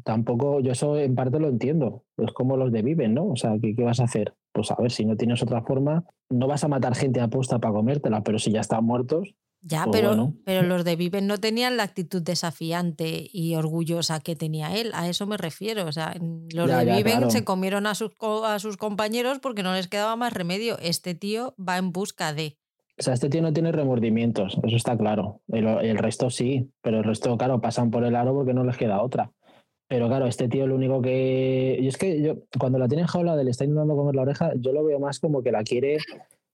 tampoco, 0.03 0.59
yo 0.59 0.71
eso 0.71 0.97
en 0.97 1.15
parte 1.15 1.39
lo 1.39 1.49
entiendo. 1.49 2.03
Es 2.17 2.31
como 2.33 2.55
los 2.55 2.71
de 2.71 2.83
Viven, 2.83 3.15
¿no? 3.15 3.25
O 3.29 3.35
sea, 3.35 3.57
¿qué, 3.59 3.75
¿qué 3.75 3.83
vas 3.83 3.99
a 3.99 4.05
hacer? 4.05 4.33
Pues 4.53 4.71
a 4.71 4.75
ver, 4.79 4.91
si 4.91 5.03
no 5.03 5.17
tienes 5.17 5.41
otra 5.41 5.63
forma, 5.63 6.05
no 6.29 6.47
vas 6.47 6.63
a 6.63 6.67
matar 6.67 6.95
gente 6.95 7.19
a 7.19 7.27
posta 7.27 7.59
para 7.59 7.73
comértela, 7.73 8.23
pero 8.23 8.39
si 8.39 8.51
ya 8.51 8.61
están 8.61 8.85
muertos. 8.85 9.35
Ya, 9.65 9.85
pues 9.85 10.01
pero, 10.01 10.33
pero 10.43 10.61
los 10.63 10.83
de 10.83 10.97
Viven 10.97 11.25
no 11.25 11.37
tenían 11.37 11.77
la 11.77 11.83
actitud 11.83 12.21
desafiante 12.21 13.29
y 13.31 13.55
orgullosa 13.55 14.19
que 14.19 14.35
tenía 14.35 14.75
él. 14.75 14.91
A 14.93 15.07
eso 15.07 15.25
me 15.25 15.37
refiero. 15.37 15.85
O 15.85 15.91
sea, 15.91 16.13
los 16.53 16.69
de 16.69 16.95
Viven 16.95 17.31
se 17.31 17.45
comieron 17.45 17.87
a 17.87 17.95
sus, 17.95 18.11
a 18.45 18.59
sus 18.59 18.77
compañeros 18.77 19.39
porque 19.39 19.63
no 19.63 19.73
les 19.73 19.87
quedaba 19.87 20.15
más 20.17 20.33
remedio. 20.33 20.77
Este 20.79 21.15
tío 21.15 21.55
va 21.57 21.77
en 21.77 21.93
busca 21.93 22.33
de. 22.33 22.57
O 22.99 23.01
sea, 23.01 23.13
este 23.13 23.29
tío 23.29 23.41
no 23.41 23.53
tiene 23.53 23.71
remordimientos, 23.71 24.59
eso 24.63 24.75
está 24.75 24.95
claro. 24.95 25.41
El, 25.47 25.65
el 25.65 25.97
resto 25.97 26.29
sí, 26.29 26.69
pero 26.81 26.99
el 26.99 27.03
resto, 27.03 27.35
claro, 27.37 27.59
pasan 27.59 27.89
por 27.89 28.03
el 28.03 28.15
aro 28.15 28.33
porque 28.33 28.53
no 28.53 28.63
les 28.63 28.77
queda 28.77 29.01
otra. 29.01 29.31
Pero 29.93 30.07
claro, 30.07 30.25
este 30.25 30.49
tío 30.49 30.65
lo 30.65 30.73
único 30.73 31.03
que. 31.03 31.77
Y 31.79 31.87
es 31.87 31.97
que 31.97 32.19
yo, 32.19 32.37
cuando 32.59 32.79
la 32.79 32.87
tiene 32.87 33.03
en 33.03 33.07
jaula 33.07 33.35
le 33.35 33.51
está 33.51 33.63
intentando 33.63 33.95
comer 33.95 34.15
la 34.15 34.23
oreja, 34.23 34.51
yo 34.55 34.73
lo 34.73 34.83
veo 34.83 34.99
más 34.99 35.19
como 35.19 35.43
que 35.43 35.51
la 35.51 35.63
quiere. 35.63 35.99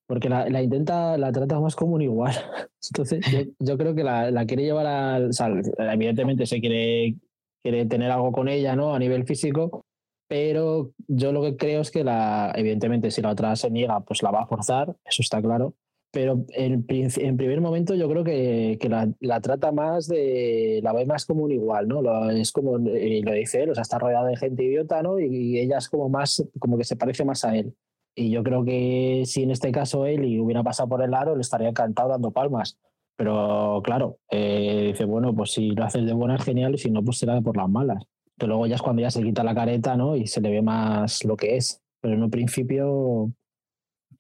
Porque 0.08 0.28
la, 0.28 0.62
intenta, 0.62 1.17
la 1.17 1.32
trata 1.32 1.58
más 1.62 1.73
como 1.73 1.93
un 1.93 2.02
igual. 2.02 2.34
Entonces, 2.91 3.25
yo, 3.58 3.78
creo 3.78 3.95
que 3.95 4.04
la, 4.04 4.30
la, 4.30 4.45
quiere 4.45 4.63
llevar 4.63 4.88
al. 4.88 5.30
O 5.30 5.84
evidentemente 5.84 6.45
se 6.45 6.60
quiere 6.60 7.15
quiere 7.63 7.86
tener 7.86 8.12
algo 8.12 8.34
con 8.34 8.49
ella, 8.49 8.75
¿no? 8.75 8.93
A 8.93 8.99
nivel 8.99 9.25
físico, 9.25 9.86
pero 10.28 10.91
yo 11.08 11.32
lo 11.32 11.41
que 11.41 11.56
creo 11.56 11.80
es 11.80 11.91
que 11.91 12.04
la, 12.04 12.52
evidentemente 12.56 13.10
si 13.10 13.21
la 13.21 13.30
otra 13.30 13.56
se 13.56 13.71
niega, 13.71 14.02
pues 14.02 14.21
la 14.21 14.32
va 14.32 14.41
a 14.41 14.47
forzar, 14.47 14.97
eso 15.06 15.21
está 15.21 15.41
claro. 15.41 15.75
Pero 16.12 16.45
en, 16.50 16.86
en 16.88 17.38
primer 17.38 17.62
momento 17.62 17.93
yo 17.93 18.10
creo 18.10 18.24
que, 18.24 18.78
que 18.82 18.89
la, 18.89 19.12
la, 19.19 19.41
trata 19.41 19.72
más 19.72 20.08
de, 20.08 20.80
la 20.82 20.91
ve 20.91 21.06
más 21.06 21.26
como 21.26 21.43
un 21.43 21.52
igual, 21.52 21.88
¿no? 21.88 22.02
Lo, 22.02 22.30
es 22.32 22.52
como, 22.52 22.80
y 22.80 23.22
lo 23.22 23.32
dice 23.34 23.63
él, 23.63 23.69
o 23.69 23.76
sea, 23.76 23.84
está 23.84 24.00
rodeada 24.00 24.28
de 24.28 24.38
gente 24.38 24.63
idiota, 24.63 25.04
¿no? 25.04 25.19
Y, 25.19 25.26
y, 25.26 25.60
ella 25.60 25.78
es 25.78 25.88
como 25.88 26.10
más, 26.10 26.43
como 26.58 26.78
que 26.78 26.84
se 26.84 26.95
parece 26.95 27.24
más 27.26 27.45
a 27.45 27.56
él. 27.56 27.76
Y 28.15 28.32
yo 28.32 28.43
creo 28.43 28.65
que 28.65 29.24
si 29.26 29.43
en 29.43 29.52
este 29.52 29.72
caso 29.72 30.06
él 30.06 30.26
y 30.26 30.39
hubiera 30.39 30.63
pasado 30.63 30.89
por 30.89 31.04
el 31.04 31.13
aro, 31.13 31.36
le 31.36 31.41
estaría 31.41 31.69
encantado 31.69 32.10
dando 32.10 32.32
palmas. 32.32 32.78
Pero 33.15 33.82
claro, 33.84 34.17
eh, 34.32 34.88
dice, 34.88 35.06
bueno, 35.06 35.36
pues 35.36 35.52
si 35.52 35.72
lo 35.72 35.84
haces 35.84 36.06
de 36.06 36.13
buenas, 36.13 36.43
genial, 36.43 36.74
y 36.74 36.78
si 36.80 36.89
no, 36.89 37.04
pues 37.04 37.19
será 37.19 37.39
por 37.41 37.56
las 37.56 37.69
malas 37.69 38.04
que 38.39 38.48
luego 38.48 38.65
ya 38.65 38.76
es 38.76 38.82
cuando 38.82 39.02
ya 39.02 39.12
se 39.12 39.22
quita 39.22 39.43
la 39.43 39.54
careta, 39.54 39.95
¿no? 39.95 40.15
Y 40.15 40.26
se 40.26 40.41
le 40.41 40.50
ve 40.50 40.62
más 40.62 41.24
lo 41.26 41.36
que 41.36 41.58
es. 41.58 41.84
Pero 42.02 42.15
en 42.15 42.24
un 42.24 42.32
principio. 42.32 43.32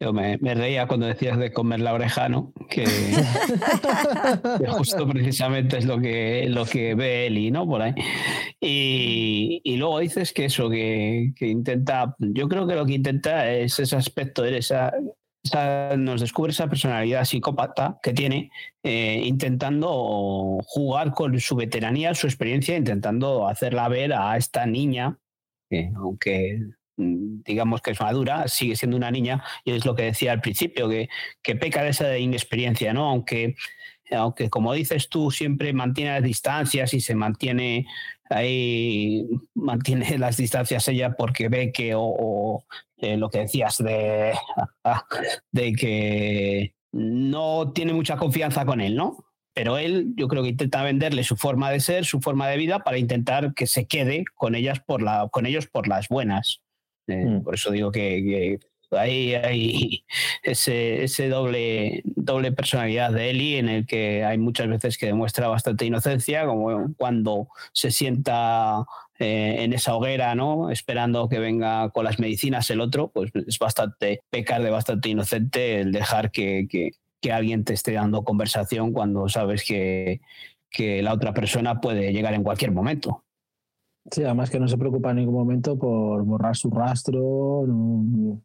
Yo 0.01 0.13
me, 0.13 0.37
me 0.37 0.55
reía 0.55 0.87
cuando 0.87 1.07
decías 1.07 1.37
de 1.37 1.51
comer 1.51 1.81
la 1.81 1.93
oreja, 1.93 2.29
¿no? 2.29 2.53
Que, 2.69 2.85
que, 2.85 4.67
justo 4.69 5.05
precisamente 5.05 5.77
es 5.77 5.85
lo 5.85 5.99
que, 5.99 6.45
lo 6.47 6.65
que 6.65 6.95
ve 6.95 7.27
Eli, 7.27 7.51
¿no? 7.51 7.67
Por 7.67 7.81
ahí. 7.81 7.93
Y, 8.61 9.59
y 9.65 9.75
luego 9.75 9.99
dices 9.99 10.31
que 10.31 10.45
eso, 10.45 10.69
que, 10.69 11.33
que, 11.35 11.47
intenta. 11.47 12.15
Yo 12.19 12.47
creo 12.47 12.65
que 12.65 12.75
lo 12.75 12.85
que 12.85 12.93
intenta 12.93 13.51
es 13.51 13.77
ese 13.77 13.97
aspecto, 13.97 14.45
esa, 14.45 14.93
esa, 15.43 15.97
nos 15.97 16.21
descubre 16.21 16.53
esa 16.53 16.69
personalidad 16.69 17.25
psicópata 17.25 17.99
que 18.01 18.13
tiene, 18.13 18.51
eh, 18.83 19.21
intentando 19.25 20.59
jugar 20.63 21.13
con 21.13 21.37
su 21.41 21.57
veteranía, 21.57 22.15
su 22.15 22.27
experiencia, 22.27 22.77
intentando 22.77 23.49
hacerla 23.49 23.89
ver 23.89 24.13
a 24.13 24.37
esta 24.37 24.65
niña, 24.65 25.19
que 25.69 25.91
aunque 25.93 26.61
digamos 26.99 27.81
que 27.81 27.91
es 27.91 28.01
madura, 28.01 28.47
sigue 28.47 28.75
siendo 28.75 28.97
una 28.97 29.11
niña, 29.11 29.43
y 29.63 29.71
es 29.71 29.85
lo 29.85 29.95
que 29.95 30.03
decía 30.03 30.31
al 30.31 30.41
principio, 30.41 30.89
que, 30.89 31.09
que 31.41 31.55
peca 31.55 31.83
de 31.83 31.89
esa 31.89 32.17
inexperiencia, 32.17 32.93
¿no? 32.93 33.09
Aunque, 33.09 33.55
aunque 34.11 34.49
como 34.49 34.73
dices 34.73 35.09
tú, 35.09 35.31
siempre 35.31 35.73
mantiene 35.73 36.11
las 36.11 36.23
distancias 36.23 36.93
y 36.93 37.01
se 37.01 37.15
mantiene 37.15 37.87
ahí 38.29 39.27
mantiene 39.55 40.17
las 40.17 40.37
distancias 40.37 40.87
ella 40.87 41.15
porque 41.17 41.49
ve 41.49 41.71
que, 41.71 41.93
o, 41.95 42.63
eh, 42.97 43.17
lo 43.17 43.29
que 43.29 43.39
decías 43.39 43.77
de, 43.77 44.33
de 45.51 45.73
que 45.73 46.73
no 46.91 47.71
tiene 47.73 47.93
mucha 47.93 48.17
confianza 48.17 48.65
con 48.65 48.81
él, 48.81 48.95
¿no? 48.95 49.25
Pero 49.53 49.77
él, 49.77 50.13
yo 50.15 50.27
creo 50.27 50.43
que 50.43 50.49
intenta 50.49 50.83
venderle 50.83 51.23
su 51.23 51.35
forma 51.35 51.69
de 51.71 51.79
ser, 51.79 52.05
su 52.05 52.21
forma 52.21 52.47
de 52.47 52.57
vida, 52.57 52.79
para 52.79 52.97
intentar 52.97 53.53
que 53.53 53.67
se 53.67 53.87
quede 53.87 54.23
con 54.35 54.55
ellas 54.55 54.79
por 54.79 55.01
la, 55.01 55.27
con 55.31 55.45
ellos 55.45 55.67
por 55.67 55.87
las 55.87 56.07
buenas. 56.07 56.61
Eh, 57.11 57.25
mm. 57.25 57.43
Por 57.43 57.55
eso 57.55 57.71
digo 57.71 57.91
que, 57.91 57.99
que 58.23 58.59
ahí 58.97 59.33
hay 59.35 60.03
ese, 60.43 61.03
ese 61.03 61.29
doble, 61.29 62.01
doble 62.05 62.51
personalidad 62.51 63.11
de 63.11 63.29
Eli 63.29 63.55
en 63.55 63.69
el 63.69 63.85
que 63.85 64.23
hay 64.23 64.37
muchas 64.37 64.67
veces 64.67 64.97
que 64.97 65.07
demuestra 65.07 65.47
bastante 65.47 65.85
inocencia, 65.85 66.45
como 66.45 66.93
cuando 66.95 67.49
se 67.73 67.91
sienta 67.91 68.85
eh, 69.19 69.57
en 69.59 69.73
esa 69.73 69.95
hoguera, 69.95 70.33
¿no? 70.35 70.71
Esperando 70.71 71.29
que 71.29 71.39
venga 71.39 71.89
con 71.89 72.05
las 72.05 72.19
medicinas 72.19 72.69
el 72.69 72.81
otro, 72.81 73.09
pues 73.09 73.31
es 73.47 73.59
bastante 73.59 74.21
pecar 74.29 74.63
de 74.63 74.69
bastante 74.69 75.09
inocente 75.09 75.81
el 75.81 75.91
dejar 75.91 76.31
que, 76.31 76.67
que, 76.69 76.91
que 77.21 77.31
alguien 77.31 77.63
te 77.63 77.73
esté 77.73 77.93
dando 77.93 78.23
conversación 78.23 78.93
cuando 78.93 79.27
sabes 79.29 79.63
que, 79.63 80.21
que 80.69 81.01
la 81.01 81.13
otra 81.13 81.33
persona 81.33 81.81
puede 81.81 82.13
llegar 82.13 82.33
en 82.33 82.43
cualquier 82.43 82.71
momento. 82.71 83.23
Sí, 84.11 84.23
además 84.23 84.49
que 84.49 84.59
no 84.59 84.67
se 84.67 84.77
preocupa 84.77 85.11
en 85.11 85.17
ningún 85.17 85.35
momento 85.35 85.77
por 85.77 86.23
borrar 86.23 86.55
su 86.55 86.69
rastro, 86.69 87.65
no, 87.67 88.41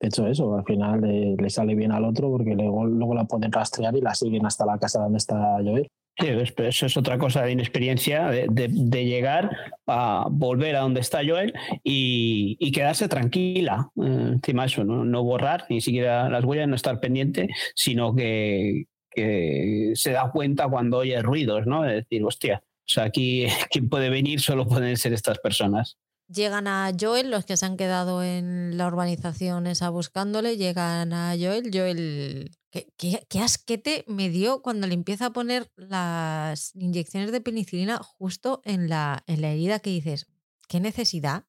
de 0.00 0.08
hecho, 0.08 0.26
eso, 0.26 0.54
al 0.54 0.64
final 0.64 1.00
le, 1.00 1.34
le, 1.36 1.50
sale 1.50 1.74
bien 1.74 1.92
al 1.92 2.04
otro 2.04 2.30
porque 2.30 2.54
luego, 2.54 2.84
luego 2.84 3.14
la 3.14 3.24
pueden 3.24 3.50
rastrear 3.50 3.96
y 3.96 4.02
la 4.02 4.14
siguen 4.14 4.44
hasta 4.44 4.66
la 4.66 4.78
casa 4.78 5.00
donde 5.00 5.18
está 5.18 5.56
Joel. 5.64 5.88
Sí, 6.16 6.28
eso 6.28 6.86
es 6.86 6.96
otra 6.96 7.18
cosa 7.18 7.42
de 7.42 7.52
inexperiencia, 7.52 8.28
de, 8.28 8.46
de, 8.48 8.68
de, 8.70 9.04
llegar 9.04 9.50
a 9.86 10.26
volver 10.30 10.76
a 10.76 10.80
donde 10.80 11.00
está 11.00 11.22
Joel 11.26 11.52
y, 11.82 12.56
y 12.60 12.70
quedarse 12.70 13.08
tranquila. 13.08 13.90
Eh, 13.96 14.28
encima 14.34 14.66
eso, 14.66 14.84
¿no? 14.84 15.04
no, 15.04 15.24
borrar 15.24 15.64
ni 15.70 15.80
siquiera 15.80 16.28
las 16.28 16.44
huellas, 16.44 16.68
no 16.68 16.76
estar 16.76 17.00
pendiente, 17.00 17.48
sino 17.74 18.14
que, 18.14 18.84
que, 19.10 19.92
se 19.94 20.12
da 20.12 20.30
cuenta 20.30 20.68
cuando 20.68 20.98
oye 20.98 21.20
ruidos, 21.20 21.66
¿no? 21.66 21.82
De 21.82 21.94
decir, 21.94 22.22
hostia, 22.24 22.62
o 22.86 22.88
sea, 22.88 23.04
aquí 23.04 23.46
quien 23.70 23.88
puede 23.88 24.10
venir 24.10 24.40
solo 24.40 24.66
pueden 24.66 24.96
ser 24.96 25.12
estas 25.12 25.38
personas. 25.38 25.96
Llegan 26.26 26.66
a 26.66 26.90
Joel, 26.98 27.30
los 27.30 27.44
que 27.44 27.56
se 27.56 27.66
han 27.66 27.76
quedado 27.76 28.22
en 28.22 28.78
la 28.78 28.86
urbanización 28.86 29.66
esa 29.66 29.90
buscándole, 29.90 30.56
llegan 30.56 31.12
a 31.12 31.34
Joel. 31.38 31.70
Joel, 31.72 32.50
¿qué, 32.70 32.88
qué, 32.96 33.26
qué 33.28 33.40
asquete 33.40 34.04
me 34.08 34.30
dio 34.30 34.62
cuando 34.62 34.86
le 34.86 34.94
empieza 34.94 35.26
a 35.26 35.32
poner 35.32 35.70
las 35.76 36.74
inyecciones 36.76 37.30
de 37.30 37.42
penicilina 37.42 37.98
justo 37.98 38.62
en 38.64 38.88
la, 38.88 39.22
en 39.26 39.42
la 39.42 39.50
herida 39.50 39.80
que 39.80 39.90
dices, 39.90 40.26
¿qué 40.66 40.80
necesidad 40.80 41.44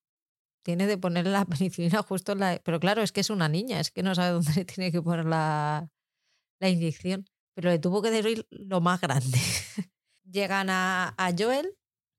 tiene 0.65 0.87
de 0.87 0.97
poner 0.97 1.27
la 1.27 1.45
penicilina 1.45 2.01
justo 2.01 2.33
en 2.33 2.39
la... 2.39 2.61
Pero 2.63 2.79
claro, 2.79 3.01
es 3.01 3.13
que 3.13 3.21
es 3.21 3.29
una 3.29 3.47
niña, 3.47 3.79
es 3.79 3.91
que 3.91 4.03
no 4.03 4.13
sabe 4.13 4.31
dónde 4.31 4.51
le 4.55 4.65
tiene 4.65 4.91
que 4.91 5.01
poner 5.01 5.25
la, 5.25 5.89
la 6.59 6.69
inyección. 6.69 7.29
Pero 7.53 7.69
le 7.69 7.79
tuvo 7.79 8.01
que 8.01 8.11
decir 8.11 8.45
lo 8.49 8.81
más 8.81 8.99
grande. 8.99 9.39
Llegan 10.29 10.69
a, 10.69 11.13
a 11.17 11.31
Joel, 11.37 11.75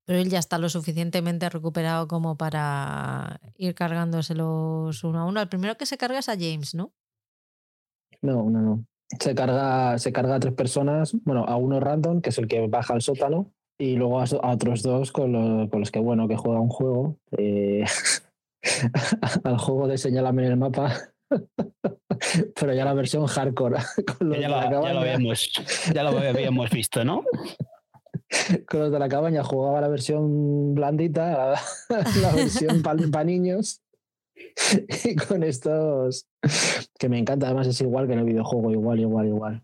pero 0.06 0.20
él 0.20 0.30
ya 0.30 0.38
está 0.38 0.58
lo 0.58 0.68
suficientemente 0.68 1.48
recuperado 1.48 2.06
como 2.06 2.36
para 2.36 3.40
ir 3.56 3.74
cargándoselos 3.74 5.02
uno 5.04 5.20
a 5.20 5.24
uno. 5.24 5.40
El 5.40 5.48
primero 5.48 5.76
que 5.76 5.86
se 5.86 5.98
carga 5.98 6.20
es 6.20 6.28
a 6.28 6.36
James, 6.36 6.74
¿no? 6.74 6.92
No, 8.22 8.48
no, 8.48 8.60
no. 8.60 8.86
Se 9.20 9.34
carga, 9.34 9.98
se 9.98 10.12
carga 10.12 10.36
a 10.36 10.40
tres 10.40 10.54
personas, 10.54 11.14
bueno, 11.24 11.44
a 11.44 11.56
uno 11.56 11.80
random, 11.80 12.20
que 12.20 12.30
es 12.30 12.38
el 12.38 12.48
que 12.48 12.66
baja 12.66 12.94
al 12.94 13.02
sótano, 13.02 13.52
y 13.78 13.96
luego 13.96 14.20
a, 14.20 14.24
a 14.24 14.52
otros 14.52 14.82
dos 14.82 15.12
con 15.12 15.32
los, 15.32 15.68
con 15.68 15.80
los, 15.80 15.90
que, 15.90 15.98
bueno, 15.98 16.28
que 16.28 16.36
juega 16.36 16.60
un 16.60 16.68
juego. 16.68 17.18
Eh, 17.36 17.84
al 19.44 19.58
juego 19.58 19.88
de 19.88 19.98
señalame 19.98 20.46
en 20.46 20.52
el 20.52 20.56
mapa. 20.56 20.94
Pero 22.60 22.72
ya 22.72 22.84
la 22.84 22.94
versión 22.94 23.26
hardcore. 23.26 23.76
Con 24.18 24.32
ya, 24.32 24.48
lo, 24.48 24.62
ya, 24.62 24.92
lo 24.92 25.00
habíamos, 25.00 25.52
ya 25.92 26.02
lo 26.02 26.18
habíamos 26.18 26.70
visto, 26.70 27.04
¿no? 27.04 27.24
con 28.68 28.80
los 28.80 28.92
de 28.92 28.98
la 28.98 29.08
cabaña 29.08 29.44
jugaba 29.44 29.80
la 29.80 29.88
versión 29.88 30.74
blandita, 30.74 31.54
la, 31.90 32.32
versión 32.34 32.82
para 32.82 32.98
pa 33.10 33.24
niños. 33.24 33.82
Y 35.04 35.16
con 35.16 35.42
estos, 35.42 36.26
que 36.98 37.08
me 37.08 37.18
encanta, 37.18 37.46
además 37.46 37.68
es 37.68 37.80
igual 37.80 38.06
que 38.06 38.12
en 38.12 38.18
el 38.18 38.24
videojuego, 38.26 38.70
igual, 38.70 39.00
igual, 39.00 39.26
igual. 39.28 39.62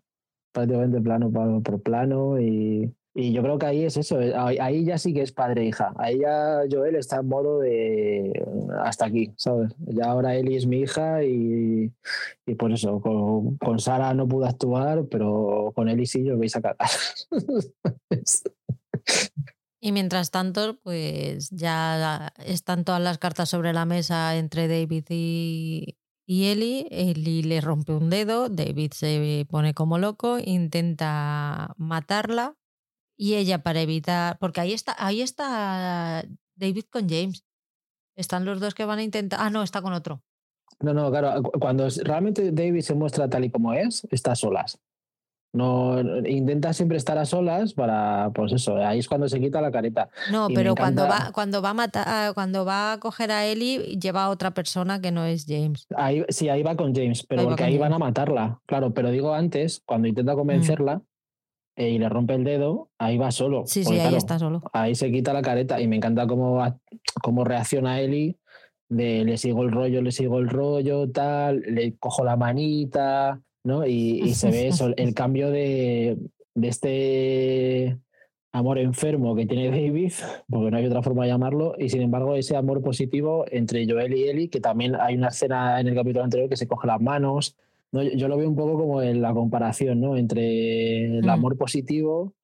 Prácticamente 0.52 1.00
plano 1.00 1.30
por 1.62 1.82
plano 1.82 2.40
y, 2.40 2.94
y 3.14 3.32
yo 3.32 3.42
creo 3.42 3.58
que 3.58 3.66
ahí 3.66 3.84
es 3.84 3.98
eso, 3.98 4.18
ahí 4.36 4.84
ya 4.86 4.96
sí 4.96 5.12
que 5.12 5.20
es 5.20 5.32
padre 5.32 5.62
e 5.62 5.66
hija. 5.66 5.92
Ahí 5.98 6.20
ya 6.20 6.62
Joel 6.70 6.96
está 6.96 7.16
en 7.16 7.28
modo 7.28 7.60
de 7.60 8.32
hasta 8.82 9.04
aquí, 9.06 9.32
¿sabes? 9.36 9.74
Ya 9.80 10.06
ahora 10.06 10.34
Eli 10.34 10.56
es 10.56 10.66
mi 10.66 10.80
hija 10.80 11.22
y, 11.22 11.92
y 12.46 12.54
por 12.54 12.72
eso, 12.72 13.00
con, 13.02 13.58
con, 13.58 13.78
Sara 13.80 14.14
no 14.14 14.26
pude 14.26 14.48
actuar, 14.48 15.04
pero 15.10 15.72
con 15.74 15.90
Eli 15.90 16.06
sí 16.06 16.24
yo 16.24 16.38
vais 16.38 16.56
a 16.56 16.62
cagar. 16.62 16.88
Y 19.84 19.90
mientras 19.90 20.30
tanto, 20.30 20.78
pues 20.84 21.50
ya 21.50 22.32
están 22.46 22.84
todas 22.84 23.02
las 23.02 23.18
cartas 23.18 23.48
sobre 23.48 23.72
la 23.72 23.84
mesa 23.84 24.36
entre 24.36 24.68
David 24.68 25.06
y, 25.08 25.96
y 26.24 26.44
Eli. 26.44 26.86
Eli 26.92 27.42
le 27.42 27.60
rompe 27.60 27.92
un 27.92 28.08
dedo, 28.08 28.48
David 28.48 28.92
se 28.92 29.44
pone 29.50 29.74
como 29.74 29.98
loco, 29.98 30.38
intenta 30.38 31.74
matarla 31.78 32.54
y 33.22 33.36
ella 33.36 33.62
para 33.62 33.80
evitar, 33.80 34.36
porque 34.40 34.60
ahí 34.60 34.72
está, 34.72 34.96
ahí 34.98 35.22
está 35.22 36.24
David 36.56 36.86
con 36.90 37.08
James. 37.08 37.44
Están 38.16 38.44
los 38.44 38.58
dos 38.58 38.74
que 38.74 38.84
van 38.84 38.98
a 38.98 39.04
intentar. 39.04 39.38
Ah, 39.40 39.48
no, 39.48 39.62
está 39.62 39.80
con 39.80 39.92
otro. 39.92 40.24
No, 40.80 40.92
no, 40.92 41.08
claro. 41.08 41.40
Cuando 41.40 41.86
realmente 42.02 42.50
David 42.50 42.80
se 42.80 42.94
muestra 42.94 43.30
tal 43.30 43.44
y 43.44 43.50
como 43.50 43.74
es, 43.74 44.04
está 44.10 44.32
a 44.32 44.34
solas. 44.34 44.80
No, 45.52 46.00
intenta 46.26 46.72
siempre 46.72 46.96
estar 46.96 47.16
a 47.16 47.24
solas 47.24 47.74
para, 47.74 48.32
pues 48.34 48.54
eso, 48.54 48.74
ahí 48.78 48.98
es 48.98 49.06
cuando 49.06 49.28
se 49.28 49.38
quita 49.38 49.60
la 49.60 49.70
careta. 49.70 50.08
No, 50.32 50.50
y 50.50 50.54
pero 50.54 50.74
cuando 50.74 51.06
va, 51.06 51.30
cuando 51.32 51.62
va 51.62 51.70
a 51.70 51.74
matar, 51.74 52.04
ah, 52.08 52.32
cuando 52.34 52.64
va 52.64 52.94
a 52.94 52.98
coger 52.98 53.30
a 53.30 53.46
Ellie, 53.46 53.98
lleva 54.00 54.24
a 54.24 54.30
otra 54.30 54.50
persona 54.50 55.00
que 55.00 55.12
no 55.12 55.26
es 55.26 55.46
James. 55.46 55.86
Ahí, 55.94 56.24
sí, 56.30 56.48
ahí 56.48 56.64
va 56.64 56.74
con 56.74 56.92
James, 56.92 57.24
pero 57.24 57.42
ahí 57.42 57.46
porque 57.46 57.62
ahí 57.62 57.74
James. 57.74 57.82
van 57.82 57.92
a 57.92 57.98
matarla. 57.98 58.60
Claro, 58.66 58.92
pero 58.92 59.12
digo 59.12 59.32
antes, 59.32 59.80
cuando 59.86 60.08
intenta 60.08 60.34
convencerla 60.34 60.96
mm. 60.96 61.02
Eh, 61.76 61.90
y 61.90 61.98
le 61.98 62.08
rompe 62.08 62.34
el 62.34 62.44
dedo, 62.44 62.90
ahí 62.98 63.18
va 63.18 63.30
solo. 63.30 63.64
Sí, 63.66 63.84
sí, 63.84 63.94
ahí 63.94 64.00
claro, 64.00 64.16
está 64.16 64.38
solo. 64.38 64.62
Ahí 64.72 64.94
se 64.94 65.10
quita 65.10 65.32
la 65.32 65.42
careta 65.42 65.80
y 65.80 65.88
me 65.88 65.96
encanta 65.96 66.26
cómo, 66.26 66.62
cómo 67.22 67.44
reacciona 67.44 68.00
Ellie 68.00 68.36
de 68.92 69.24
le 69.24 69.38
sigo 69.38 69.62
el 69.62 69.72
rollo, 69.72 70.02
le 70.02 70.12
sigo 70.12 70.38
el 70.38 70.48
rollo, 70.48 71.10
tal, 71.10 71.60
le 71.60 71.96
cojo 71.96 72.24
la 72.24 72.36
manita, 72.36 73.40
¿no? 73.64 73.86
Y, 73.86 74.20
y 74.22 74.34
se 74.34 74.50
ve 74.50 74.68
eso, 74.68 74.92
el 74.96 75.14
cambio 75.14 75.50
de, 75.50 76.18
de, 76.54 76.68
este 76.68 77.98
amor 78.52 78.78
enfermo 78.78 79.34
que 79.34 79.46
tiene 79.46 79.70
David, 79.70 80.12
porque 80.48 80.70
no 80.70 80.76
hay 80.76 80.86
otra 80.86 81.02
forma 81.02 81.24
de 81.24 81.30
llamarlo, 81.30 81.74
y 81.78 81.88
sin 81.88 82.02
embargo 82.02 82.34
ese 82.34 82.54
amor 82.54 82.82
positivo 82.82 83.46
entre 83.50 83.86
Joel 83.88 84.14
y 84.14 84.24
Ellie, 84.24 84.50
que 84.50 84.60
también 84.60 84.94
hay 84.94 85.16
una 85.16 85.28
escena 85.28 85.80
en 85.80 85.88
el 85.88 85.94
capítulo 85.94 86.24
anterior 86.24 86.50
que 86.50 86.56
se 86.56 86.68
coge 86.68 86.86
las 86.86 87.00
manos. 87.00 87.56
¿No? 87.92 88.02
Yo 88.02 88.28
lo 88.28 88.36
veo 88.36 88.48
un 88.48 88.56
poco 88.56 88.76
como 88.78 89.02
en 89.02 89.20
la 89.22 89.32
comparación 89.34 90.00
¿no? 90.00 90.16
entre 90.16 91.04
el 91.18 91.24
Mm. 91.24 91.28
amor 91.30 91.56
positivo 91.58 92.34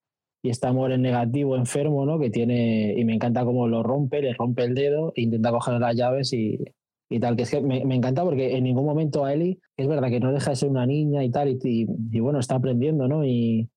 y 0.43 0.51
este 0.51 0.67
amor 0.69 0.93
en 0.93 1.03
negativo, 1.03 1.57
enfermo, 1.57 2.07
¿no? 2.07 2.19
que 2.19 2.31
tiene, 2.31 2.95
y 2.97 3.05
me 3.05 3.15
encanta 3.15 3.45
cómo 3.45 3.67
lo 3.67 3.83
rompe, 3.83 4.23
le 4.23 4.35
rompe 4.35 4.63
el 4.65 4.75
dedo, 4.75 5.13
e 5.17 5.23
intenta 5.23 5.51
coger 5.51 5.81
las 5.81 5.97
llaves 5.97 6.33
y, 6.33 6.59
y 7.11 7.19
tal, 7.21 7.35
que 7.37 7.43
es 7.43 7.51
que 7.51 7.61
me, 7.61 7.85
me 7.85 7.95
encanta 7.97 8.23
porque 8.23 8.57
en 8.57 8.65
ningún 8.65 8.85
momento 8.85 9.25
a 9.25 9.33
Ellie, 9.33 9.59
es 9.77 9.89
verdad 9.89 10.11
que 10.11 10.21
no 10.21 10.31
deja 10.33 10.51
de 10.51 10.57
ser 10.57 10.69
una 10.69 10.87
niña 10.87 11.25
y 11.25 11.31
tal, 11.31 11.49
y, 11.49 11.59
y- 11.65 11.87
y 12.13 12.21
bueno, 12.21 12.39
está 12.39 12.55
aprendiendo, 12.57 13.09
¿no? 13.09 13.25
Y, 13.25 13.69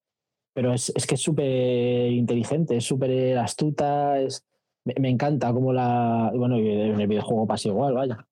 pero 0.53 0.73
es, 0.73 0.91
es 0.95 1.07
que 1.07 1.15
es 1.15 1.21
súper 1.21 2.11
inteligente, 2.11 2.75
es 2.75 2.83
súper 2.83 3.37
astuta, 3.37 4.19
es, 4.19 4.43
me, 4.85 4.93
me 4.99 5.09
encanta 5.09 5.53
cómo 5.53 5.71
la... 5.73 6.31
Bueno, 6.35 6.57
en 6.57 6.99
el 6.99 7.07
videojuego 7.07 7.47
pasa 7.47 7.69
igual, 7.69 7.93
vaya. 7.93 8.27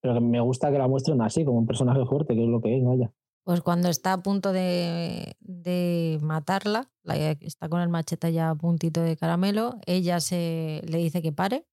Pero 0.00 0.20
me 0.20 0.40
gusta 0.40 0.70
que 0.70 0.78
la 0.78 0.88
muestren 0.88 1.20
así, 1.22 1.44
como 1.44 1.58
un 1.58 1.66
personaje 1.66 2.04
fuerte, 2.06 2.34
que 2.34 2.42
es 2.42 2.48
lo 2.48 2.60
que 2.60 2.76
es, 2.78 2.84
vaya. 2.84 3.12
Pues 3.44 3.60
cuando 3.60 3.88
está 3.88 4.12
a 4.12 4.22
punto 4.22 4.52
de, 4.52 5.36
de 5.40 6.18
matarla, 6.22 6.90
la- 7.02 7.16
está 7.16 7.68
con 7.68 7.80
el 7.80 7.88
machete 7.88 8.32
ya 8.32 8.50
a 8.50 8.54
puntito 8.56 9.00
de 9.02 9.16
caramelo, 9.16 9.78
ella 9.86 10.18
se 10.20 10.82
le 10.86 10.98
dice 10.98 11.22
que 11.22 11.32
pare, 11.32 11.66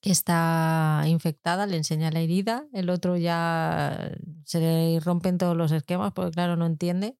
que 0.00 0.10
está 0.10 1.02
infectada, 1.08 1.66
le 1.66 1.76
enseña 1.76 2.10
la 2.10 2.20
herida, 2.20 2.66
el 2.72 2.88
otro 2.90 3.16
ya 3.16 4.12
se 4.44 4.60
le 4.60 5.00
rompen 5.00 5.38
todos 5.38 5.56
los 5.56 5.72
esquemas 5.72 6.12
porque 6.12 6.30
claro, 6.32 6.56
no 6.56 6.66
entiende 6.66 7.16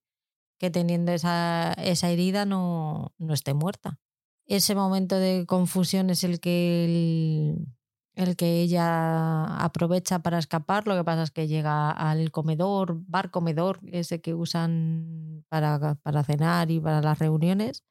que 0.59 0.71
teniendo 0.71 1.13
esa, 1.13 1.73
esa 1.75 2.11
herida 2.11 2.45
no, 2.45 3.15
no 3.19 3.35
esté 3.35 3.55
muerta. 3.55 3.99
Ese 4.47 4.75
momento 4.75 5.17
de 5.17 5.45
confusión 5.47 6.11
es 6.11 6.25
el 6.25 6.41
que 6.41 6.85
el, 6.85 7.67
el 8.19 8.37
que 8.37 8.61
ella 8.63 9.45
aprovecha 9.65 10.19
para 10.21 10.39
escapar. 10.39 10.87
Lo 10.89 10.97
que 10.97 11.05
pasa 11.05 11.23
es 11.23 11.31
que 11.31 11.47
llega 11.47 11.91
al 11.91 12.33
comedor, 12.33 12.97
bar 13.07 13.31
comedor, 13.31 13.81
ese 13.93 14.21
que 14.21 14.35
usan 14.35 15.45
para, 15.49 15.95
para 16.03 16.25
cenar 16.25 16.71
y 16.71 16.81
para 16.81 17.01
las 17.01 17.19
reuniones. 17.21 17.85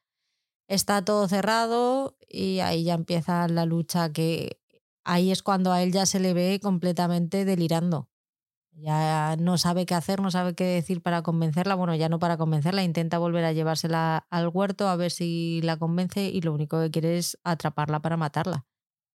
Está 0.68 1.04
todo 1.04 1.28
cerrado 1.28 2.16
y 2.28 2.60
ahí 2.60 2.84
ya 2.84 2.94
empieza 2.94 3.48
la 3.48 3.66
lucha 3.66 4.12
que 4.12 4.60
ahí 5.04 5.32
es 5.32 5.42
cuando 5.42 5.72
a 5.72 5.82
él 5.82 5.92
ya 5.92 6.06
se 6.06 6.20
le 6.20 6.34
ve 6.34 6.60
completamente 6.62 7.44
delirando. 7.46 8.08
Ya 8.72 9.36
no 9.38 9.58
sabe 9.58 9.86
qué 9.86 9.94
hacer, 9.94 10.20
no 10.20 10.30
sabe 10.30 10.54
qué 10.54 10.64
decir 10.64 11.02
para 11.02 11.22
convencerla. 11.22 11.74
Bueno, 11.74 11.94
ya 11.96 12.08
no 12.08 12.18
para 12.18 12.36
convencerla, 12.38 12.84
intenta 12.84 13.18
volver 13.18 13.44
a 13.44 13.52
llevársela 13.52 14.26
al 14.30 14.48
huerto 14.48 14.88
a 14.88 14.96
ver 14.96 15.10
si 15.10 15.60
la 15.62 15.78
convence 15.78 16.22
y 16.28 16.42
lo 16.42 16.52
único 16.54 16.80
que 16.80 16.90
quiere 16.90 17.18
es 17.18 17.38
atraparla 17.44 18.00
para 18.00 18.16
matarla. 18.18 18.66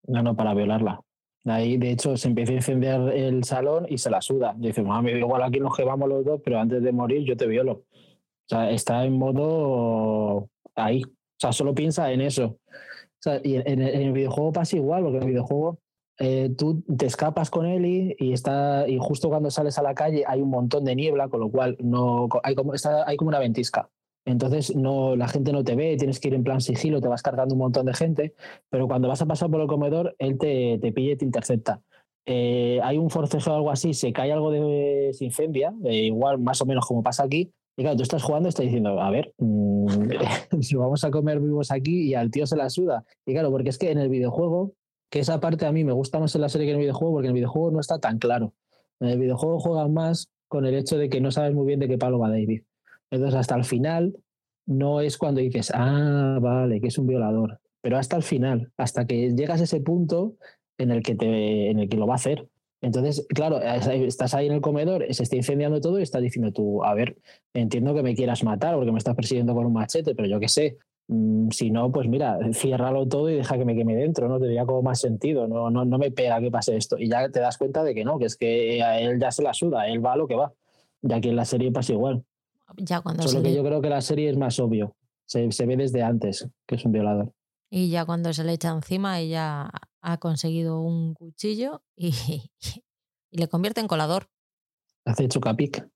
No, 0.07 0.21
no, 0.21 0.35
para 0.35 0.53
violarla. 0.53 1.01
Ahí, 1.45 1.77
de 1.77 1.91
hecho, 1.91 2.15
se 2.15 2.29
empieza 2.29 2.53
a 2.53 2.55
incendiar 2.55 3.09
el 3.13 3.43
salón 3.43 3.85
y 3.89 3.97
se 3.97 4.09
la 4.09 4.21
suda. 4.21 4.55
Dice, 4.57 4.81
mami, 4.81 5.11
igual 5.11 5.43
aquí 5.43 5.59
nos 5.59 5.77
llevamos 5.77 6.07
los 6.07 6.23
dos, 6.23 6.41
pero 6.43 6.59
antes 6.59 6.81
de 6.81 6.91
morir 6.91 7.23
yo 7.25 7.35
te 7.35 7.47
violo. 7.47 7.71
O 7.73 8.47
sea, 8.47 8.71
está 8.71 9.05
en 9.05 9.17
modo 9.17 10.49
ahí. 10.75 11.03
O 11.03 11.39
sea, 11.39 11.51
solo 11.51 11.73
piensa 11.73 12.11
en 12.11 12.21
eso. 12.21 12.45
O 12.45 13.19
sea, 13.19 13.41
y 13.43 13.55
en, 13.55 13.67
en 13.67 13.81
el 13.81 14.13
videojuego 14.13 14.53
pasa 14.53 14.75
igual, 14.77 15.03
porque 15.03 15.17
en 15.17 15.23
el 15.23 15.29
videojuego 15.29 15.79
eh, 16.19 16.53
tú 16.55 16.83
te 16.95 17.07
escapas 17.07 17.49
con 17.49 17.65
Ellie 17.65 18.15
y 18.19 18.33
está 18.33 18.87
y 18.87 18.99
justo 18.99 19.29
cuando 19.29 19.49
sales 19.49 19.79
a 19.79 19.81
la 19.81 19.95
calle 19.95 20.23
hay 20.27 20.41
un 20.41 20.49
montón 20.49 20.85
de 20.85 20.95
niebla, 20.95 21.27
con 21.27 21.39
lo 21.39 21.49
cual 21.49 21.75
no 21.79 22.29
hay 22.43 22.53
como, 22.53 22.73
está, 22.73 23.07
hay 23.07 23.17
como 23.17 23.29
una 23.29 23.39
ventisca. 23.39 23.89
Entonces 24.25 24.75
no, 24.75 25.15
la 25.15 25.27
gente 25.27 25.51
no 25.51 25.63
te 25.63 25.75
ve, 25.75 25.97
tienes 25.97 26.19
que 26.19 26.29
ir 26.29 26.33
en 26.33 26.43
plan 26.43 26.62
sigilo, 26.62 27.01
te 27.01 27.07
vas 27.07 27.21
cargando 27.21 27.55
un 27.55 27.59
montón 27.59 27.86
de 27.86 27.93
gente, 27.93 28.33
pero 28.69 28.88
cuando 28.88 29.07
vas 29.07 29.21
a 29.21 29.25
pasar 29.25 29.49
por 29.49 29.62
el 29.62 29.67
comedor, 29.67 30.15
él 30.17 30.38
te, 30.38 30.79
te 30.81 30.91
pilla 30.91 31.13
y 31.13 31.17
te 31.17 31.25
intercepta. 31.25 31.81
Eh, 32.25 32.79
hay 32.83 32.97
un 32.97 33.09
forcejo 33.09 33.51
o 33.51 33.55
algo 33.55 33.71
así, 33.71 33.93
se 33.93 34.13
cae 34.13 34.31
algo 34.31 34.49
de 34.49 35.12
se 35.13 35.25
incendia, 35.25 35.73
eh, 35.83 36.03
igual 36.03 36.39
más 36.39 36.62
o 36.62 36.65
menos 36.65 36.86
como 36.86 37.03
pasa 37.03 37.23
aquí, 37.23 37.51
y 37.75 37.81
claro, 37.81 37.97
tú 37.97 38.03
estás 38.03 38.21
jugando 38.23 38.47
y 38.47 38.49
estás 38.49 38.65
diciendo, 38.65 39.01
a 39.01 39.09
ver, 39.09 39.33
mmm, 39.39 39.97
vamos 40.77 41.03
a 41.03 41.12
comer 41.12 41.39
vivos 41.39 41.71
aquí 41.71 42.09
y 42.09 42.13
al 42.13 42.29
tío 42.29 42.45
se 42.45 42.55
la 42.55 42.69
suda. 42.69 43.03
Y 43.25 43.33
claro, 43.33 43.51
porque 43.51 43.69
es 43.69 43.77
que 43.77 43.91
en 43.91 43.97
el 43.97 44.09
videojuego, 44.09 44.73
que 45.09 45.19
esa 45.19 45.39
parte 45.39 45.65
a 45.65 45.71
mí 45.71 45.83
me 45.83 45.91
gusta 45.91 46.19
más 46.19 46.36
en 46.36 46.41
la 46.41 46.49
serie 46.49 46.67
que 46.67 46.71
en 46.71 46.77
el 46.77 46.83
videojuego, 46.83 47.13
porque 47.13 47.27
en 47.27 47.31
el 47.31 47.36
videojuego 47.36 47.71
no 47.71 47.79
está 47.79 47.99
tan 47.99 48.19
claro. 48.19 48.53
En 48.99 49.09
el 49.09 49.19
videojuego 49.19 49.59
juegan 49.59 49.93
más 49.93 50.29
con 50.47 50.65
el 50.65 50.75
hecho 50.75 50.97
de 50.97 51.09
que 51.09 51.19
no 51.19 51.31
sabes 51.31 51.53
muy 51.53 51.65
bien 51.65 51.79
de 51.79 51.88
qué 51.88 51.97
palo 51.97 52.19
va 52.19 52.29
David. 52.29 52.62
Entonces, 53.13 53.39
hasta 53.39 53.56
el 53.56 53.63
final 53.63 54.15
no 54.65 55.02
es 55.02 55.17
cuando 55.17 55.39
dices, 55.39 55.71
ah, 55.73 56.39
vale, 56.41 56.82
que 56.82 56.88
es 56.88 56.97
un 56.97 57.06
violador. 57.06 57.60
Pero 57.82 57.97
hasta 57.97 58.15
el 58.15 58.23
final, 58.23 58.71
hasta 58.76 59.06
que 59.06 59.34
llegas 59.36 59.62
a 59.62 59.65
ese 59.65 59.82
punto 59.82 60.36
en 60.80 60.89
el 60.89 61.04
que, 61.04 61.13
te, 61.15 61.69
en 61.69 61.80
el 61.80 61.89
que 61.89 61.97
lo 61.97 62.08
va 62.08 62.13
a 62.13 62.15
hacer. 62.15 62.47
Entonces, 62.82 63.26
claro, 63.30 63.62
estás 63.62 64.34
ahí 64.34 64.47
en 64.47 64.54
el 64.54 64.62
comedor, 64.62 65.06
se 65.13 65.23
está 65.23 65.36
incendiando 65.36 65.80
todo 65.80 65.99
y 65.99 66.04
estás 66.04 66.21
diciendo 66.21 66.52
tú, 66.52 66.84
a 66.84 66.93
ver, 66.95 67.17
entiendo 67.54 67.93
que 67.93 68.02
me 68.02 68.15
quieras 68.15 68.43
matar 68.43 68.76
porque 68.76 68.91
me 68.91 68.97
estás 68.97 69.15
persiguiendo 69.15 69.54
con 69.54 69.65
un 69.65 69.73
machete, 69.73 70.15
pero 70.15 70.28
yo 70.28 70.39
qué 70.39 70.49
sé. 70.49 70.78
Mm, 71.08 71.49
si 71.52 71.69
no, 71.69 71.91
pues 71.91 72.08
mira, 72.08 72.39
ciérralo 72.54 73.08
todo 73.08 73.30
y 73.30 73.36
deja 73.36 73.58
que 73.58 73.65
me 73.65 73.76
queme 73.76 73.95
dentro, 73.95 74.28
¿no? 74.28 74.39
Tendría 74.39 74.65
como 74.65 74.82
más 74.82 74.99
sentido, 74.99 75.47
no, 75.47 75.69
no, 75.69 75.86
no 75.86 75.97
me 75.99 76.10
pega 76.10 76.41
que 76.41 76.49
pase 76.49 76.76
esto. 76.76 76.97
Y 76.97 77.10
ya 77.10 77.30
te 77.30 77.39
das 77.41 77.58
cuenta 77.58 77.84
de 77.84 77.93
que 77.93 78.04
no, 78.04 78.17
que 78.17 78.26
es 78.26 78.38
que 78.38 78.82
a 78.82 78.99
él 78.99 79.19
ya 79.19 79.32
se 79.32 79.43
la 79.43 79.54
suda, 79.54 79.88
él 79.88 80.04
va 80.04 80.13
a 80.13 80.17
lo 80.17 80.28
que 80.28 80.36
va. 80.36 80.52
Y 81.04 81.13
aquí 81.13 81.30
en 81.30 81.36
la 81.36 81.45
serie 81.45 81.71
pasa 81.71 81.93
igual. 81.93 82.23
Ya 82.77 83.01
cuando 83.01 83.23
Solo 83.23 83.38
se 83.39 83.43
que 83.43 83.49
le- 83.49 83.55
yo 83.55 83.63
creo 83.63 83.81
que 83.81 83.89
la 83.89 84.01
serie 84.01 84.29
es 84.29 84.38
más 84.38 84.59
obvio. 84.59 84.95
Se, 85.25 85.51
se 85.51 85.65
ve 85.65 85.77
desde 85.77 86.03
antes 86.03 86.47
que 86.67 86.75
es 86.75 86.86
un 86.86 86.91
violador. 86.91 87.33
Y 87.69 87.89
ya 87.89 88.05
cuando 88.05 88.31
se 88.33 88.43
le 88.43 88.53
echa 88.53 88.69
encima, 88.69 89.19
ella 89.19 89.69
ha 90.01 90.17
conseguido 90.17 90.79
un 90.81 91.13
cuchillo 91.15 91.81
y, 91.95 92.13
y 93.31 93.38
le 93.38 93.47
convierte 93.47 93.81
en 93.81 93.88
colador. 93.88 94.27
Hace 95.05 95.27
chocapic. 95.27 95.88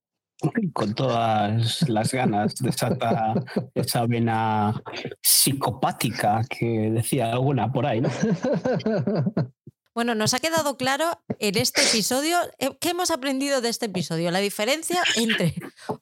Con 0.72 0.94
todas 0.94 1.88
las 1.88 2.12
ganas 2.14 2.54
desata 2.60 3.34
esa 3.74 4.06
vena 4.06 4.80
psicopática 5.20 6.42
que 6.48 6.90
decía 6.92 7.32
alguna 7.32 7.72
por 7.72 7.84
ahí, 7.86 8.00
¿no? 8.00 8.08
Bueno, 9.94 10.14
nos 10.14 10.32
ha 10.34 10.38
quedado 10.38 10.76
claro 10.76 11.20
en 11.40 11.56
este 11.56 11.82
episodio, 11.82 12.38
eh, 12.58 12.70
¿qué 12.80 12.90
hemos 12.90 13.10
aprendido 13.10 13.60
de 13.60 13.68
este 13.68 13.86
episodio? 13.86 14.30
La 14.30 14.38
diferencia 14.38 15.02
entre 15.16 15.54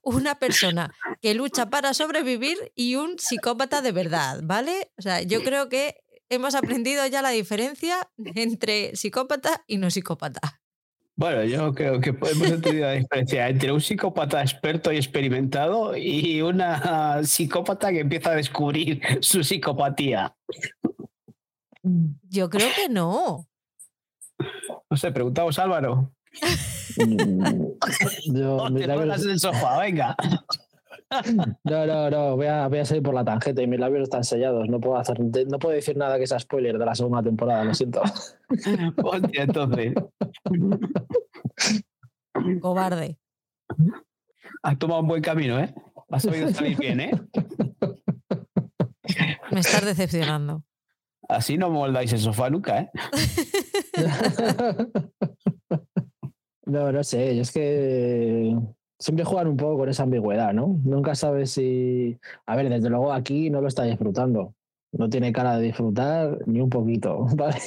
una 0.02 0.38
persona 0.38 0.94
que 1.22 1.34
lucha 1.34 1.70
para 1.70 1.94
sobrevivir 1.94 2.56
y 2.74 2.96
un 2.96 3.18
psicópata 3.18 3.80
de 3.80 3.92
verdad, 3.92 4.40
¿vale? 4.42 4.92
O 4.98 5.02
sea, 5.02 5.22
yo 5.22 5.42
creo 5.42 5.68
que 5.68 5.96
hemos 6.28 6.54
aprendido 6.54 7.06
ya 7.06 7.22
la 7.22 7.30
diferencia 7.30 8.10
entre 8.18 8.94
psicópata 8.96 9.64
y 9.66 9.78
no 9.78 9.90
psicópata. 9.90 10.60
Bueno, 11.18 11.44
yo 11.44 11.72
creo 11.72 11.98
que 11.98 12.10
hemos 12.10 12.50
entendido 12.50 12.86
la 12.86 12.92
diferencia 12.92 13.48
entre 13.48 13.72
un 13.72 13.80
psicópata 13.80 14.42
experto 14.42 14.92
y 14.92 14.96
experimentado 14.96 15.96
y 15.96 16.42
una 16.42 17.24
psicópata 17.24 17.90
que 17.90 18.00
empieza 18.00 18.32
a 18.32 18.34
descubrir 18.34 19.00
su 19.20 19.42
psicopatía. 19.42 20.36
Yo 21.82 22.50
creo 22.50 22.68
que 22.76 22.90
no. 22.90 23.48
No 24.90 24.96
sé, 24.96 25.10
preguntamos 25.12 25.58
a 25.58 25.62
Álvaro. 25.64 26.12
Yo, 26.96 27.04
No, 28.32 28.70
mis 28.70 28.82
te 28.82 28.88
labios- 28.88 29.06
pones 29.06 29.24
en 29.24 29.30
el 29.30 29.40
sofá, 29.40 29.78
venga. 29.80 30.16
no, 31.64 31.86
no, 31.86 32.10
no, 32.10 32.36
voy 32.36 32.46
a, 32.46 32.66
voy 32.68 32.78
a 32.80 32.84
salir 32.84 33.02
por 33.02 33.14
la 33.14 33.24
tangente 33.24 33.62
y 33.62 33.66
mis 33.66 33.78
labios 33.80 34.02
están 34.02 34.24
sellados. 34.24 34.68
No 34.68 34.80
puedo, 34.80 34.96
hacer, 34.98 35.18
no 35.20 35.58
puedo 35.58 35.74
decir 35.74 35.96
nada 35.96 36.18
que 36.18 36.26
sea 36.26 36.38
spoiler 36.38 36.78
de 36.78 36.84
la 36.86 36.94
segunda 36.94 37.22
temporada, 37.22 37.64
lo 37.64 37.74
siento. 37.74 38.02
Hostia, 39.02 39.42
entonces, 39.44 39.94
Cobarde. 42.60 43.18
has 44.62 44.78
tomado 44.78 45.00
un 45.00 45.08
buen 45.08 45.22
camino, 45.22 45.58
¿eh? 45.58 45.74
Has 46.10 46.22
sabido 46.22 46.48
salir 46.50 46.76
bien, 46.78 47.00
¿eh? 47.00 47.10
Me 49.50 49.60
estás 49.60 49.84
decepcionando. 49.84 50.64
Así 51.28 51.58
no 51.58 51.70
moldáis 51.70 52.12
el 52.12 52.20
sofá 52.20 52.50
nunca, 52.50 52.80
¿eh? 52.80 52.90
No, 56.66 56.90
no 56.90 57.04
sé, 57.04 57.38
es 57.38 57.52
que 57.52 58.52
siempre 58.98 59.24
juegan 59.24 59.46
un 59.46 59.56
poco 59.56 59.78
con 59.78 59.88
esa 59.88 60.02
ambigüedad, 60.02 60.52
¿no? 60.52 60.80
Nunca 60.84 61.14
sabes 61.14 61.52
si... 61.52 62.18
A 62.44 62.56
ver, 62.56 62.68
desde 62.68 62.90
luego 62.90 63.12
aquí 63.12 63.50
no 63.50 63.60
lo 63.60 63.68
está 63.68 63.84
disfrutando. 63.84 64.54
No 64.90 65.08
tiene 65.08 65.32
cara 65.32 65.58
de 65.58 65.66
disfrutar 65.66 66.38
ni 66.46 66.60
un 66.60 66.68
poquito, 66.68 67.26
¿vale? 67.36 67.60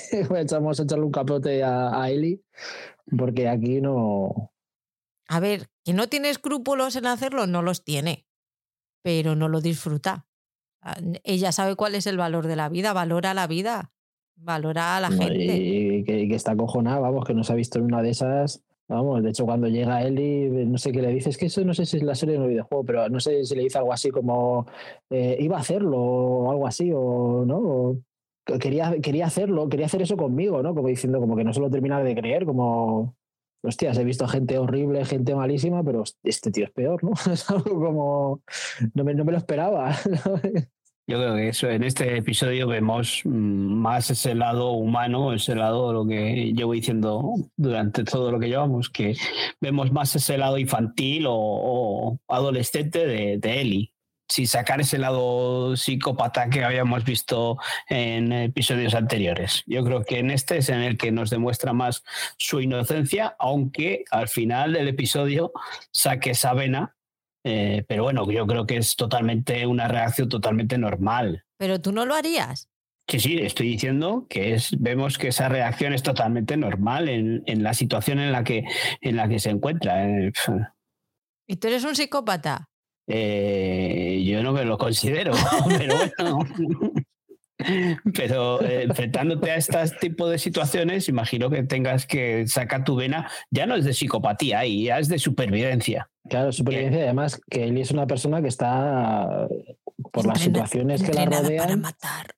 Vamos 0.52 0.80
a 0.80 0.84
echarle 0.84 1.06
un 1.06 1.12
capote 1.12 1.64
a, 1.64 2.02
a 2.02 2.10
Eli 2.10 2.42
porque 3.18 3.48
aquí 3.48 3.80
no... 3.80 4.52
A 5.30 5.40
ver, 5.40 5.70
que 5.86 5.94
no 5.94 6.08
tiene 6.08 6.30
escrúpulos 6.30 6.96
en 6.96 7.06
hacerlo, 7.06 7.48
no 7.48 7.62
los 7.62 7.84
tiene, 7.84 8.28
pero 9.02 9.36
no 9.36 9.48
lo 9.48 9.62
disfruta. 9.62 10.26
Ah, 10.82 10.98
Ella 11.24 11.52
sabe 11.52 11.76
cuál 11.76 11.96
es 11.96 12.08
el 12.08 12.18
valor 12.18 12.48
de 12.48 12.56
la 12.56 12.70
vida, 12.70 12.94
valora 12.94 13.34
la 13.34 13.48
vida, 13.48 13.92
valora 14.36 14.98
a 14.98 15.02
la 15.02 15.10
no, 15.10 15.18
gente. 15.18 15.58
y, 15.58 16.04
que, 16.04 16.22
y 16.22 16.30
que 16.30 16.36
está 16.36 16.52
acojonada, 16.52 17.00
vamos, 17.00 17.26
que 17.26 17.34
no 17.34 17.44
se 17.44 17.54
ha 17.54 17.56
visto 17.56 17.80
en 17.80 17.86
una 17.86 18.02
de 18.02 18.12
esas 18.12 18.64
Vamos, 18.90 19.22
de 19.22 19.30
hecho, 19.30 19.46
cuando 19.46 19.68
llega 19.68 20.02
Eli, 20.02 20.50
no 20.66 20.80
sé 20.80 20.92
qué 20.92 21.04
le 21.04 21.10
dice, 21.14 21.30
es 21.30 21.38
que 21.38 21.46
eso 21.46 21.64
no 21.64 21.76
sé 21.76 21.86
si 21.86 21.98
es 21.98 22.04
la 22.04 22.16
serie 22.16 22.34
de 22.36 22.42
un 22.42 22.48
videojuego, 22.48 22.84
pero 22.84 23.08
no 23.08 23.20
sé 23.20 23.46
si 23.46 23.54
le 23.56 23.62
dice 23.62 23.78
algo 23.78 23.94
así 23.94 24.10
como 24.10 24.66
eh, 25.12 25.38
iba 25.40 25.58
a 25.58 25.60
hacerlo 25.60 26.00
o 26.02 26.52
algo 26.52 26.66
así, 26.66 26.92
o 26.92 27.46
no, 27.46 28.02
quería, 28.60 29.00
quería 29.00 29.28
hacerlo, 29.28 29.70
quería 29.70 29.86
hacer 29.86 30.02
eso 30.02 30.18
conmigo, 30.18 30.64
¿no? 30.64 30.74
Como 30.74 30.88
diciendo, 30.88 31.20
como 31.20 31.36
que 31.36 31.44
no 31.44 31.54
se 31.54 31.60
lo 31.60 31.70
terminaba 31.70 32.04
de 32.04 32.16
creer, 32.16 32.46
como, 32.46 33.16
hostias, 33.62 33.98
he 33.98 34.04
visto 34.04 34.28
gente 34.28 34.58
horrible, 34.58 35.06
gente 35.06 35.36
malísima, 35.36 35.84
pero 35.84 36.04
este 36.24 36.52
tío 36.52 36.66
es 36.66 36.72
peor, 36.72 37.04
¿no? 37.04 37.12
Es 37.34 37.50
algo 37.50 37.80
como, 37.80 38.42
no 38.94 39.04
me, 39.04 39.14
no 39.14 39.26
me 39.26 39.32
lo 39.32 39.38
esperaba. 39.38 39.96
Yo 41.08 41.18
creo 41.18 41.36
que 41.36 41.48
eso 41.48 41.68
en 41.68 41.84
este 41.84 42.18
episodio 42.18 42.68
vemos 42.68 43.22
mm, 43.26 43.30
más 43.32 44.12
ese 44.12 44.36
lado 44.36 44.74
humano, 44.74 45.34
ese 45.34 45.56
lado 45.56 45.92
lo 45.92 46.06
que 46.06 46.54
llevo 46.54 46.74
diciendo 46.74 47.34
durante 47.58 48.04
todo 48.04 48.32
lo 48.32 48.40
que 48.40 48.48
llevamos, 48.48 48.92
que 48.92 49.16
vemos 49.60 49.92
más 49.92 50.16
ese 50.16 50.38
lado 50.38 50.60
infantil 50.60 51.26
o, 51.28 52.20
adolescente 52.28 53.08
de, 53.08 53.40
de 53.40 53.62
Ellie 53.62 53.94
sin 54.30 54.48
sacar 54.48 54.80
ese 54.80 54.98
lado 54.98 55.76
psicópata 55.76 56.50
que 56.50 56.64
habíamos 56.64 57.04
visto 57.04 57.58
en 57.90 58.32
episodios 58.32 58.94
anteriores. 58.94 59.64
Yo 59.66 59.84
creo 59.84 60.04
que 60.04 60.20
en 60.20 60.32
este 60.32 60.58
es 60.58 60.70
en 60.70 60.82
el 60.82 60.98
que 60.98 61.12
nos 61.12 61.30
demuestra 61.30 61.74
más 61.74 62.04
su 62.38 62.62
inocencia, 62.62 63.36
aunque 63.40 64.06
al 64.12 64.30
final 64.30 64.74
del 64.74 64.88
episodio 64.88 65.52
saque 65.92 66.32
esa 66.32 66.54
vena 66.54 66.96
eh, 67.44 67.86
pero 67.88 68.04
bueno, 68.04 68.30
yo 68.30 68.46
creo 68.46 68.66
que 68.66 68.78
es 68.78 68.96
totalmente 68.96 69.66
una 69.66 69.88
reacción 69.88 70.30
totalmente 70.30 70.78
normal. 70.78 71.46
Pero 71.58 71.82
tú 71.82 71.92
no 71.92 72.06
lo 72.06 72.16
harías. 72.16 72.70
Sí, 73.08 73.20
sí, 73.20 73.38
estoy 73.40 73.70
diciendo 73.70 74.28
que 74.30 74.54
es, 74.54 74.80
vemos 74.80 75.18
que 75.18 75.30
esa 75.30 75.50
reacción 75.50 75.94
es 75.94 76.04
totalmente 76.04 76.58
normal 76.58 77.10
en, 77.10 77.44
en 77.48 77.64
la 77.64 77.74
situación 77.74 78.20
en 78.20 78.32
la 78.32 78.44
que, 78.44 78.66
en 79.02 79.16
la 79.16 79.28
que 79.28 79.40
se 79.40 79.50
encuentra. 79.50 80.08
Eh, 80.08 80.32
¿Y 81.48 81.56
tú 81.56 81.68
eres 81.68 81.84
un 81.86 81.96
psicópata? 81.96 82.70
Eh, 83.12 84.24
yo 84.24 84.44
no 84.44 84.54
me 84.54 84.64
lo 84.64 84.78
considero, 84.78 85.34
pero 85.68 85.96
bueno. 85.98 86.40
Pero 88.16 88.62
eh, 88.62 88.84
enfrentándote 88.84 89.52
a 89.52 89.56
este 89.58 89.86
tipo 90.00 90.30
de 90.30 90.40
situaciones, 90.40 91.10
imagino 91.10 91.50
que 91.50 91.64
tengas 91.64 92.06
que 92.06 92.48
sacar 92.48 92.86
tu 92.86 92.96
vena, 92.96 93.30
ya 93.52 93.66
no 93.66 93.76
es 93.76 93.84
de 93.84 93.94
psicopatía, 93.94 94.66
ya 94.66 94.98
es 94.98 95.10
de 95.10 95.20
supervivencia. 95.20 96.10
Claro, 96.30 96.54
supervivencia, 96.54 97.02
y 97.02 97.04
además 97.04 97.42
que 97.50 97.66
él 97.66 97.78
es 97.78 97.92
una 97.92 98.08
persona 98.08 98.42
que 98.42 98.48
está 98.48 99.46
por 100.14 100.26
las 100.26 100.40
situaciones 100.40 101.04
que 101.04 101.12
la 101.12 101.26
rodean. 101.26 101.82
matar. 101.82 102.34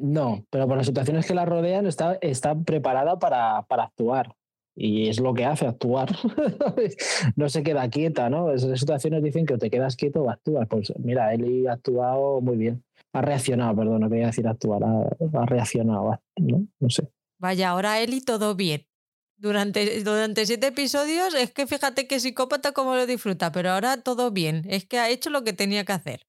No, 0.00 0.44
pero 0.50 0.66
por 0.66 0.76
las 0.76 0.86
situaciones 0.86 1.24
que 1.24 1.34
la 1.34 1.44
rodean 1.44 1.86
está, 1.86 2.18
está 2.20 2.56
preparada 2.56 3.20
para, 3.20 3.62
para 3.68 3.84
actuar. 3.84 4.34
Y 4.80 5.08
es 5.08 5.18
lo 5.18 5.34
que 5.34 5.44
hace 5.44 5.66
actuar. 5.66 6.14
no 7.36 7.48
se 7.48 7.64
queda 7.64 7.90
quieta, 7.90 8.30
¿no? 8.30 8.52
Esas 8.52 8.78
situaciones 8.78 9.24
dicen 9.24 9.44
que 9.44 9.54
o 9.54 9.58
te 9.58 9.70
quedas 9.70 9.96
quieto 9.96 10.22
o 10.22 10.30
actúas. 10.30 10.68
Pues 10.68 10.92
mira, 10.98 11.34
Eli 11.34 11.66
ha 11.66 11.72
actuado 11.72 12.40
muy 12.40 12.56
bien 12.56 12.84
ha 13.12 13.22
reaccionado, 13.22 13.76
perdón, 13.76 14.00
no 14.00 14.10
quería 14.10 14.26
decir 14.26 14.46
actuar, 14.46 14.82
ha, 14.84 15.46
reaccionado, 15.46 16.20
¿no? 16.36 16.66
No 16.78 16.90
sé. 16.90 17.08
Vaya, 17.38 17.70
ahora 17.70 18.00
Eli 18.00 18.20
todo 18.20 18.54
bien. 18.54 18.86
Durante, 19.36 20.02
durante 20.02 20.46
siete 20.46 20.68
episodios 20.68 21.32
es 21.34 21.52
que 21.52 21.66
fíjate 21.66 22.08
que 22.08 22.18
psicópata 22.18 22.72
como 22.72 22.96
lo 22.96 23.06
disfruta, 23.06 23.52
pero 23.52 23.70
ahora 23.70 24.02
todo 24.02 24.32
bien. 24.32 24.64
Es 24.68 24.84
que 24.84 24.98
ha 24.98 25.08
hecho 25.10 25.30
lo 25.30 25.44
que 25.44 25.52
tenía 25.52 25.84
que 25.84 25.92
hacer. 25.92 26.26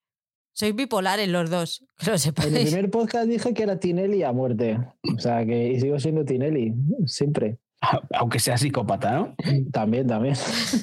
Soy 0.54 0.74
bipolar 0.74 1.20
en 1.20 1.32
los 1.32 1.50
dos, 1.50 1.86
que 1.97 2.12
lo 2.12 2.18
En 2.47 2.56
el 2.56 2.64
primer 2.66 2.91
podcast 2.91 3.28
dije 3.28 3.54
que 3.54 3.64
era 3.64 3.80
Tinelli 3.80 4.24
a 4.24 4.32
muerte. 4.32 4.80
O 5.16 5.20
sea, 5.20 5.43
que 5.45 5.72
y 5.72 5.80
sigo 5.80 6.00
siendo 6.00 6.24
Tinelli, 6.24 6.76
siempre. 7.06 7.58
Aunque 8.15 8.39
sea 8.39 8.57
psicópata, 8.57 9.11
¿no? 9.11 9.36
También, 9.71 10.07
también. 10.07 10.36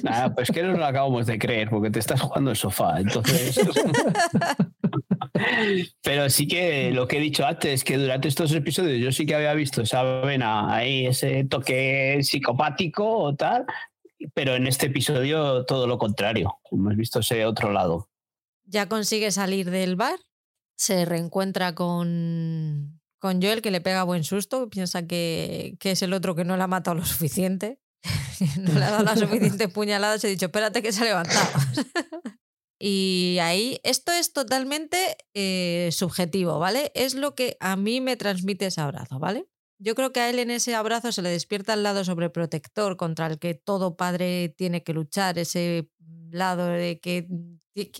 Nada, 0.03 0.33
pues 0.33 0.49
que 0.51 0.63
no 0.63 0.73
lo 0.73 0.85
acabamos 0.85 1.25
de 1.27 1.37
creer, 1.37 1.69
porque 1.69 1.91
te 1.91 1.99
estás 1.99 2.21
jugando 2.21 2.51
el 2.51 2.57
sofá. 2.57 2.99
Entonces. 2.99 3.59
Pero 6.01 6.29
sí 6.29 6.47
que 6.47 6.91
lo 6.91 7.07
que 7.07 7.17
he 7.17 7.21
dicho 7.21 7.45
antes, 7.45 7.73
es 7.73 7.83
que 7.83 7.97
durante 7.97 8.27
estos 8.27 8.51
episodios 8.53 8.99
yo 8.99 9.11
sí 9.11 9.25
que 9.25 9.35
había 9.35 9.53
visto 9.53 9.81
esa 9.81 10.03
vena 10.21 10.73
ahí, 10.73 11.05
ese 11.05 11.43
toque 11.43 12.19
psicopático 12.21 13.05
o 13.07 13.35
tal, 13.35 13.65
pero 14.33 14.55
en 14.55 14.67
este 14.67 14.87
episodio 14.87 15.65
todo 15.65 15.85
lo 15.87 15.97
contrario. 15.97 16.57
Hemos 16.71 16.95
visto 16.95 17.19
ese 17.19 17.45
otro 17.45 17.71
lado. 17.71 18.09
Ya 18.65 18.87
consigue 18.87 19.31
salir 19.31 19.69
del 19.69 19.95
bar, 19.95 20.19
se 20.75 21.05
reencuentra 21.05 21.75
con, 21.75 22.96
con 23.19 23.41
Joel, 23.41 23.61
que 23.61 23.71
le 23.71 23.81
pega 23.81 24.03
buen 24.03 24.23
susto, 24.23 24.69
piensa 24.69 25.07
que, 25.07 25.75
que 25.79 25.91
es 25.91 26.01
el 26.01 26.13
otro 26.13 26.35
que 26.35 26.45
no 26.45 26.57
le 26.57 26.63
ha 26.63 26.67
matado 26.67 26.95
lo 26.95 27.05
suficiente. 27.05 27.79
no 28.59 28.73
le 28.73 28.85
ha 28.85 28.91
dado 28.91 29.03
la 29.03 29.15
suficiente 29.15 29.67
puñalada, 29.69 30.19
se 30.19 30.27
ha 30.27 30.29
dicho, 30.29 30.45
espérate 30.45 30.81
que 30.81 30.91
se 30.91 31.01
ha 31.01 31.05
levantado. 31.05 31.47
Y 32.79 33.39
ahí, 33.41 33.79
esto 33.83 34.11
es 34.11 34.33
totalmente 34.33 35.17
eh, 35.33 35.89
subjetivo, 35.91 36.59
¿vale? 36.59 36.91
Es 36.93 37.15
lo 37.15 37.33
que 37.33 37.57
a 37.59 37.75
mí 37.75 38.01
me 38.01 38.17
transmite 38.17 38.67
ese 38.67 38.81
abrazo, 38.81 39.17
¿vale? 39.17 39.47
Yo 39.79 39.93
creo 39.93 40.11
que 40.11 40.19
a 40.19 40.29
él 40.29 40.39
en 40.39 40.49
ese 40.49 40.73
abrazo 40.75 41.11
se 41.11 41.21
le 41.21 41.29
despierta 41.29 41.73
el 41.73 41.83
lado 41.83 42.03
sobreprotector 42.03 42.97
contra 42.97 43.27
el 43.27 43.37
que 43.37 43.53
todo 43.53 43.95
padre 43.95 44.49
tiene 44.49 44.83
que 44.83 44.93
luchar, 44.93 45.37
ese 45.37 45.89
lado 46.31 46.67
de 46.67 46.99
que 46.99 47.27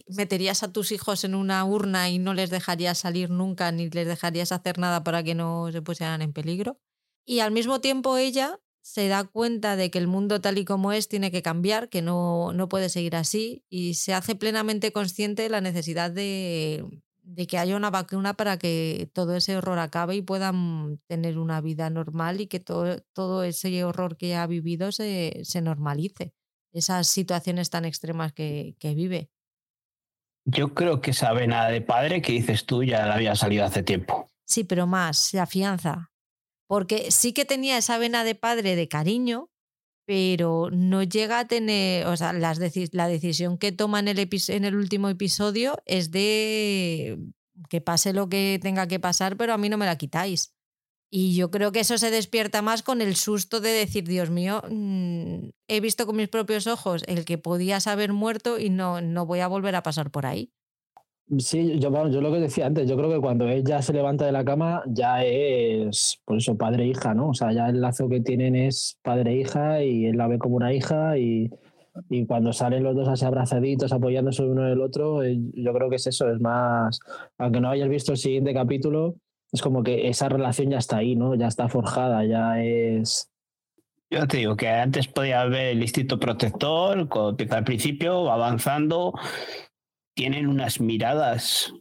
meterías 0.07 0.63
a 0.63 0.71
tus 0.71 0.91
hijos 0.91 1.23
en 1.23 1.35
una 1.35 1.63
urna 1.65 2.09
y 2.09 2.17
no 2.17 2.33
les 2.33 2.49
dejarías 2.49 2.97
salir 2.97 3.29
nunca 3.29 3.71
ni 3.71 3.89
les 3.89 4.07
dejarías 4.07 4.51
hacer 4.51 4.79
nada 4.79 5.03
para 5.03 5.23
que 5.23 5.35
no 5.35 5.71
se 5.71 5.81
pusieran 5.81 6.21
en 6.21 6.33
peligro. 6.33 6.79
Y 7.25 7.39
al 7.39 7.51
mismo 7.51 7.79
tiempo 7.79 8.17
ella 8.17 8.59
se 8.81 9.07
da 9.09 9.25
cuenta 9.25 9.75
de 9.75 9.91
que 9.91 9.99
el 9.99 10.07
mundo 10.07 10.41
tal 10.41 10.57
y 10.57 10.65
como 10.65 10.93
es 10.93 11.09
tiene 11.09 11.29
que 11.29 11.41
cambiar, 11.41 11.89
que 11.89 12.01
no, 12.01 12.53
no 12.53 12.69
puede 12.69 12.89
seguir 12.89 13.15
así 13.15 13.65
y 13.69 13.95
se 13.95 14.13
hace 14.13 14.33
plenamente 14.33 14.91
consciente 14.91 15.43
de 15.43 15.49
la 15.49 15.61
necesidad 15.61 16.09
de, 16.09 16.85
de, 17.27 17.47
que 17.47 17.57
haya 17.57 17.75
una 17.75 17.89
vacuna 17.89 18.35
para 18.35 18.57
que 18.57 19.09
todo 19.13 19.35
ese 19.35 19.57
horror 19.57 19.79
acabe 19.79 20.15
y 20.15 20.21
puedan 20.21 20.99
tener 21.07 21.37
una 21.37 21.61
vida 21.61 21.89
normal 21.89 22.41
y 22.41 22.47
que 22.47 22.59
todo, 22.59 23.01
todo 23.13 23.43
ese 23.43 23.83
horror 23.83 24.17
que 24.17 24.35
ha 24.35 24.47
vivido 24.47 24.91
se, 24.91 25.41
se 25.43 25.61
normalice, 25.61 26.33
esas 26.73 27.07
situaciones 27.07 27.69
tan 27.69 27.85
extremas 27.85 28.33
que, 28.33 28.75
que 28.79 28.95
vive. 28.95 29.29
Yo 30.45 30.73
creo 30.73 31.01
que 31.01 31.11
esa 31.11 31.33
vena 31.33 31.67
de 31.67 31.81
padre 31.81 32.21
que 32.21 32.31
dices 32.31 32.65
tú 32.65 32.83
ya 32.83 33.05
la 33.05 33.15
había 33.15 33.35
salido 33.35 33.65
hace 33.65 33.83
tiempo. 33.83 34.27
Sí, 34.45 34.63
pero 34.63 34.87
más, 34.87 35.17
se 35.17 35.39
afianza 35.39 36.11
porque 36.67 37.11
sí 37.11 37.33
que 37.33 37.45
tenía 37.45 37.77
esa 37.77 37.97
vena 37.97 38.23
de 38.23 38.35
padre 38.35 38.75
de 38.75 38.87
cariño, 38.87 39.49
pero 40.07 40.69
no 40.71 41.03
llega 41.03 41.39
a 41.39 41.47
tener, 41.47 42.07
o 42.07 42.15
sea, 42.15 42.31
la 42.31 42.53
decisión 43.09 43.57
que 43.57 43.73
toma 43.73 43.99
en 43.99 44.07
el, 44.07 44.75
último 44.75 45.09
episodio 45.09 45.75
es 45.85 46.11
de 46.11 47.19
que 47.69 47.81
pase 47.81 48.13
lo 48.13 48.29
que 48.29 48.57
tenga 48.61 48.87
que 48.87 49.01
pasar, 49.01 49.35
pero 49.35 49.53
a 49.53 49.57
mí 49.57 49.67
no 49.67 49.77
me 49.77 49.85
la 49.85 49.97
quitáis. 49.97 50.53
Y 51.11 51.35
yo 51.35 51.51
creo 51.51 51.73
que 51.73 51.81
eso 51.81 51.97
se 51.97 52.09
despierta 52.09 52.61
más 52.61 52.83
con 52.83 53.01
el 53.01 53.17
susto 53.17 53.59
de 53.59 53.71
decir, 53.71 54.07
Dios 54.07 54.29
mío, 54.29 54.63
mm, 54.69 55.49
he 55.67 55.81
visto 55.81 56.05
con 56.05 56.15
mis 56.15 56.29
propios 56.29 56.67
ojos 56.67 57.03
el 57.07 57.25
que 57.25 57.37
podías 57.37 57.85
haber 57.85 58.13
muerto 58.13 58.59
y 58.59 58.69
no, 58.69 59.01
no 59.01 59.25
voy 59.25 59.41
a 59.41 59.47
volver 59.47 59.75
a 59.75 59.83
pasar 59.83 60.09
por 60.09 60.25
ahí. 60.25 60.53
Sí, 61.39 61.77
yo, 61.79 62.07
yo 62.07 62.21
lo 62.21 62.31
que 62.31 62.39
decía 62.39 62.67
antes, 62.67 62.87
yo 62.87 62.95
creo 62.95 63.09
que 63.09 63.19
cuando 63.19 63.49
ella 63.49 63.81
se 63.81 63.91
levanta 63.91 64.25
de 64.25 64.31
la 64.31 64.45
cama 64.45 64.83
ya 64.87 65.25
es, 65.25 66.21
por 66.23 66.37
eso, 66.37 66.57
padre 66.57 66.89
e 66.89 67.15
¿no? 67.15 67.29
O 67.29 67.33
sea, 67.33 67.51
ya 67.51 67.67
el 67.67 67.81
lazo 67.81 68.07
que 68.07 68.21
tienen 68.21 68.55
es 68.55 68.97
padre 69.01 69.41
e 69.41 69.85
y 69.85 70.05
él 70.05 70.17
la 70.17 70.27
ve 70.27 70.39
como 70.39 70.55
una 70.55 70.73
hija 70.73 71.17
y, 71.17 71.51
y 72.09 72.25
cuando 72.25 72.53
salen 72.53 72.83
los 72.83 72.95
dos 72.95 73.09
así 73.09 73.25
abrazaditos, 73.25 73.91
apoyándose 73.91 74.43
uno 74.43 74.65
en 74.65 74.71
el 74.71 74.81
otro, 74.81 75.21
eh, 75.21 75.37
yo 75.53 75.73
creo 75.73 75.89
que 75.89 75.97
es 75.97 76.07
eso, 76.07 76.31
es 76.31 76.39
más, 76.39 76.99
aunque 77.37 77.59
no 77.59 77.69
hayas 77.69 77.89
visto 77.89 78.13
el 78.13 78.17
siguiente 78.17 78.53
capítulo, 78.53 79.15
es 79.51 79.61
como 79.61 79.83
que 79.83 80.07
esa 80.07 80.29
relación 80.29 80.69
ya 80.69 80.77
está 80.77 80.97
ahí, 80.97 81.17
¿no? 81.17 81.35
Ya 81.35 81.47
está 81.47 81.67
forjada, 81.67 82.23
ya 82.25 82.63
es... 82.63 83.29
Yo 84.09 84.25
te 84.25 84.37
digo 84.37 84.55
que 84.55 84.69
antes 84.69 85.09
podía 85.09 85.41
haber 85.41 85.75
el 85.75 85.81
instinto 85.81 86.17
protector, 86.17 87.09
cuando 87.09 87.31
empieza 87.31 87.57
al 87.57 87.65
principio, 87.65 88.31
avanzando, 88.31 89.13
tienen 90.17 90.47
unas 90.47 90.81
miradas 90.81 91.71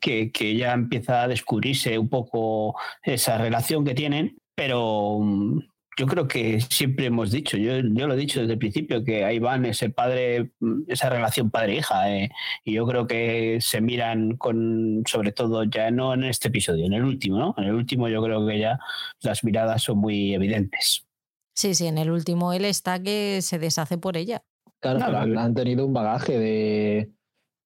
que, 0.00 0.32
que, 0.32 0.56
ya 0.56 0.72
empieza 0.72 1.22
a 1.22 1.28
descubrirse 1.28 1.96
un 1.96 2.08
poco 2.08 2.74
esa 3.04 3.38
relación 3.38 3.84
que 3.84 3.94
tienen, 3.94 4.36
pero 4.56 5.20
mm, 5.20 5.60
yo 5.96 6.06
creo 6.08 6.26
que 6.26 6.60
siempre 6.60 7.06
hemos 7.06 7.30
dicho, 7.30 7.56
yo, 7.56 7.76
yo 7.78 8.08
lo 8.08 8.14
he 8.14 8.16
dicho 8.16 8.40
desde 8.40 8.54
el 8.54 8.58
principio, 8.58 9.04
que 9.04 9.24
ahí 9.24 9.38
van 9.38 9.64
ese 9.64 9.90
padre, 9.90 10.50
mm, 10.58 10.82
esa 10.88 11.08
relación 11.08 11.52
padre-hija, 11.52 12.12
eh, 12.12 12.30
y 12.64 12.72
yo 12.72 12.84
creo 12.84 13.06
que 13.06 13.58
se 13.60 13.80
miran 13.80 14.36
con, 14.36 15.04
sobre 15.06 15.30
todo 15.30 15.62
ya 15.62 15.92
no 15.92 16.14
en 16.14 16.24
este 16.24 16.48
episodio, 16.48 16.84
en 16.84 16.94
el 16.94 17.04
último, 17.04 17.38
¿no? 17.38 17.54
En 17.58 17.64
el 17.64 17.74
último 17.74 18.08
yo 18.08 18.20
creo 18.24 18.44
que 18.44 18.58
ya 18.58 18.80
las 19.22 19.44
miradas 19.44 19.84
son 19.84 19.98
muy 19.98 20.34
evidentes. 20.34 21.06
Sí, 21.54 21.76
sí, 21.76 21.86
en 21.86 21.98
el 21.98 22.10
último 22.10 22.52
él 22.52 22.64
está 22.64 23.00
que 23.00 23.40
se 23.40 23.60
deshace 23.60 23.98
por 23.98 24.16
ella. 24.16 24.42
Claro, 24.80 25.16
han 25.16 25.54
tenido 25.54 25.86
un 25.86 25.92
bagaje 25.92 26.38
de, 26.38 27.16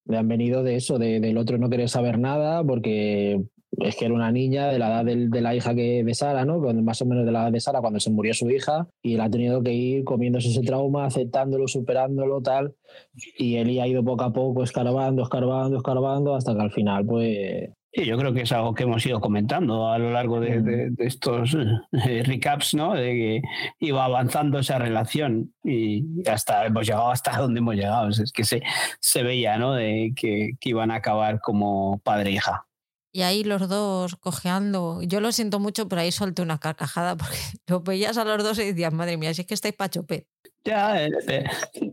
le 0.05 0.17
han 0.17 0.27
venido 0.27 0.63
de 0.63 0.75
eso, 0.75 0.97
de, 0.99 1.19
del 1.19 1.37
otro 1.37 1.57
no 1.57 1.69
querer 1.69 1.89
saber 1.89 2.19
nada, 2.19 2.63
porque 2.63 3.41
es 3.77 3.95
que 3.95 4.05
era 4.05 4.13
una 4.13 4.31
niña 4.31 4.67
de 4.67 4.79
la 4.79 4.87
edad 4.87 5.05
de, 5.05 5.41
la 5.41 5.55
hija 5.55 5.73
que 5.73 6.03
de 6.03 6.13
Sara, 6.13 6.45
¿no? 6.45 6.59
Más 6.59 7.01
o 7.01 7.05
menos 7.05 7.25
de 7.25 7.31
la 7.31 7.43
edad 7.43 7.51
de 7.51 7.59
Sara 7.59 7.79
cuando 7.79 7.99
se 7.99 8.11
murió 8.11 8.33
su 8.33 8.49
hija 8.49 8.87
y 9.01 9.15
él 9.15 9.21
ha 9.21 9.29
tenido 9.29 9.63
que 9.63 9.73
ir 9.73 10.03
comiéndose 10.03 10.49
ese 10.49 10.61
trauma, 10.61 11.05
aceptándolo, 11.05 11.67
superándolo, 11.67 12.41
tal. 12.41 12.75
Y 13.37 13.55
él 13.55 13.79
ha 13.79 13.87
ido 13.87 14.03
poco 14.03 14.23
a 14.23 14.33
poco 14.33 14.63
escarbando, 14.63 15.23
escarbando, 15.23 15.77
escarbando 15.77 16.35
hasta 16.35 16.53
que 16.53 16.61
al 16.61 16.71
final, 16.71 17.05
pues, 17.05 17.69
Sí, 17.93 18.05
yo 18.05 18.17
creo 18.17 18.33
que 18.33 18.43
es 18.43 18.51
algo 18.53 18.73
que 18.73 18.83
hemos 18.83 19.05
ido 19.05 19.19
comentando 19.19 19.91
a 19.91 19.97
lo 19.97 20.11
largo 20.11 20.39
de, 20.39 20.93
estos 20.99 21.57
eh, 21.91 22.23
recaps, 22.23 22.73
¿no? 22.73 22.93
De 22.93 23.11
que 23.11 23.41
iba 23.79 24.05
avanzando 24.05 24.59
esa 24.59 24.79
relación 24.79 25.53
y 25.61 26.05
hasta 26.29 26.65
hemos 26.65 26.87
llegado 26.87 27.11
hasta 27.11 27.37
donde 27.37 27.59
hemos 27.59 27.75
llegado. 27.75 28.07
Es 28.07 28.31
que 28.31 28.45
se, 28.45 28.63
se 29.01 29.23
veía, 29.23 29.57
¿no? 29.57 29.73
De 29.73 30.13
que, 30.15 30.51
que 30.61 30.69
iban 30.69 30.89
a 30.89 30.95
acabar 30.95 31.41
como 31.41 31.99
padre 31.99 32.29
e 32.29 32.33
hija. 32.33 32.65
Y 33.13 33.23
ahí 33.23 33.43
los 33.43 33.67
dos 33.67 34.15
cojeando. 34.15 35.01
Yo 35.03 35.19
lo 35.19 35.31
siento 35.31 35.59
mucho, 35.59 35.87
pero 35.87 36.01
ahí 36.01 36.11
solté 36.11 36.41
una 36.41 36.59
carcajada 36.59 37.15
porque 37.17 37.37
lo 37.67 37.81
veías 37.81 38.17
a 38.17 38.25
los 38.25 38.43
dos 38.43 38.57
y 38.59 38.65
decías, 38.65 38.93
madre 38.93 39.17
mía, 39.17 39.33
si 39.33 39.41
es 39.41 39.47
que 39.47 39.53
estáis 39.53 39.75
pachopet. 39.75 40.27
Ya, 40.63 41.03
eh, 41.03 41.11
eh, 41.27 41.43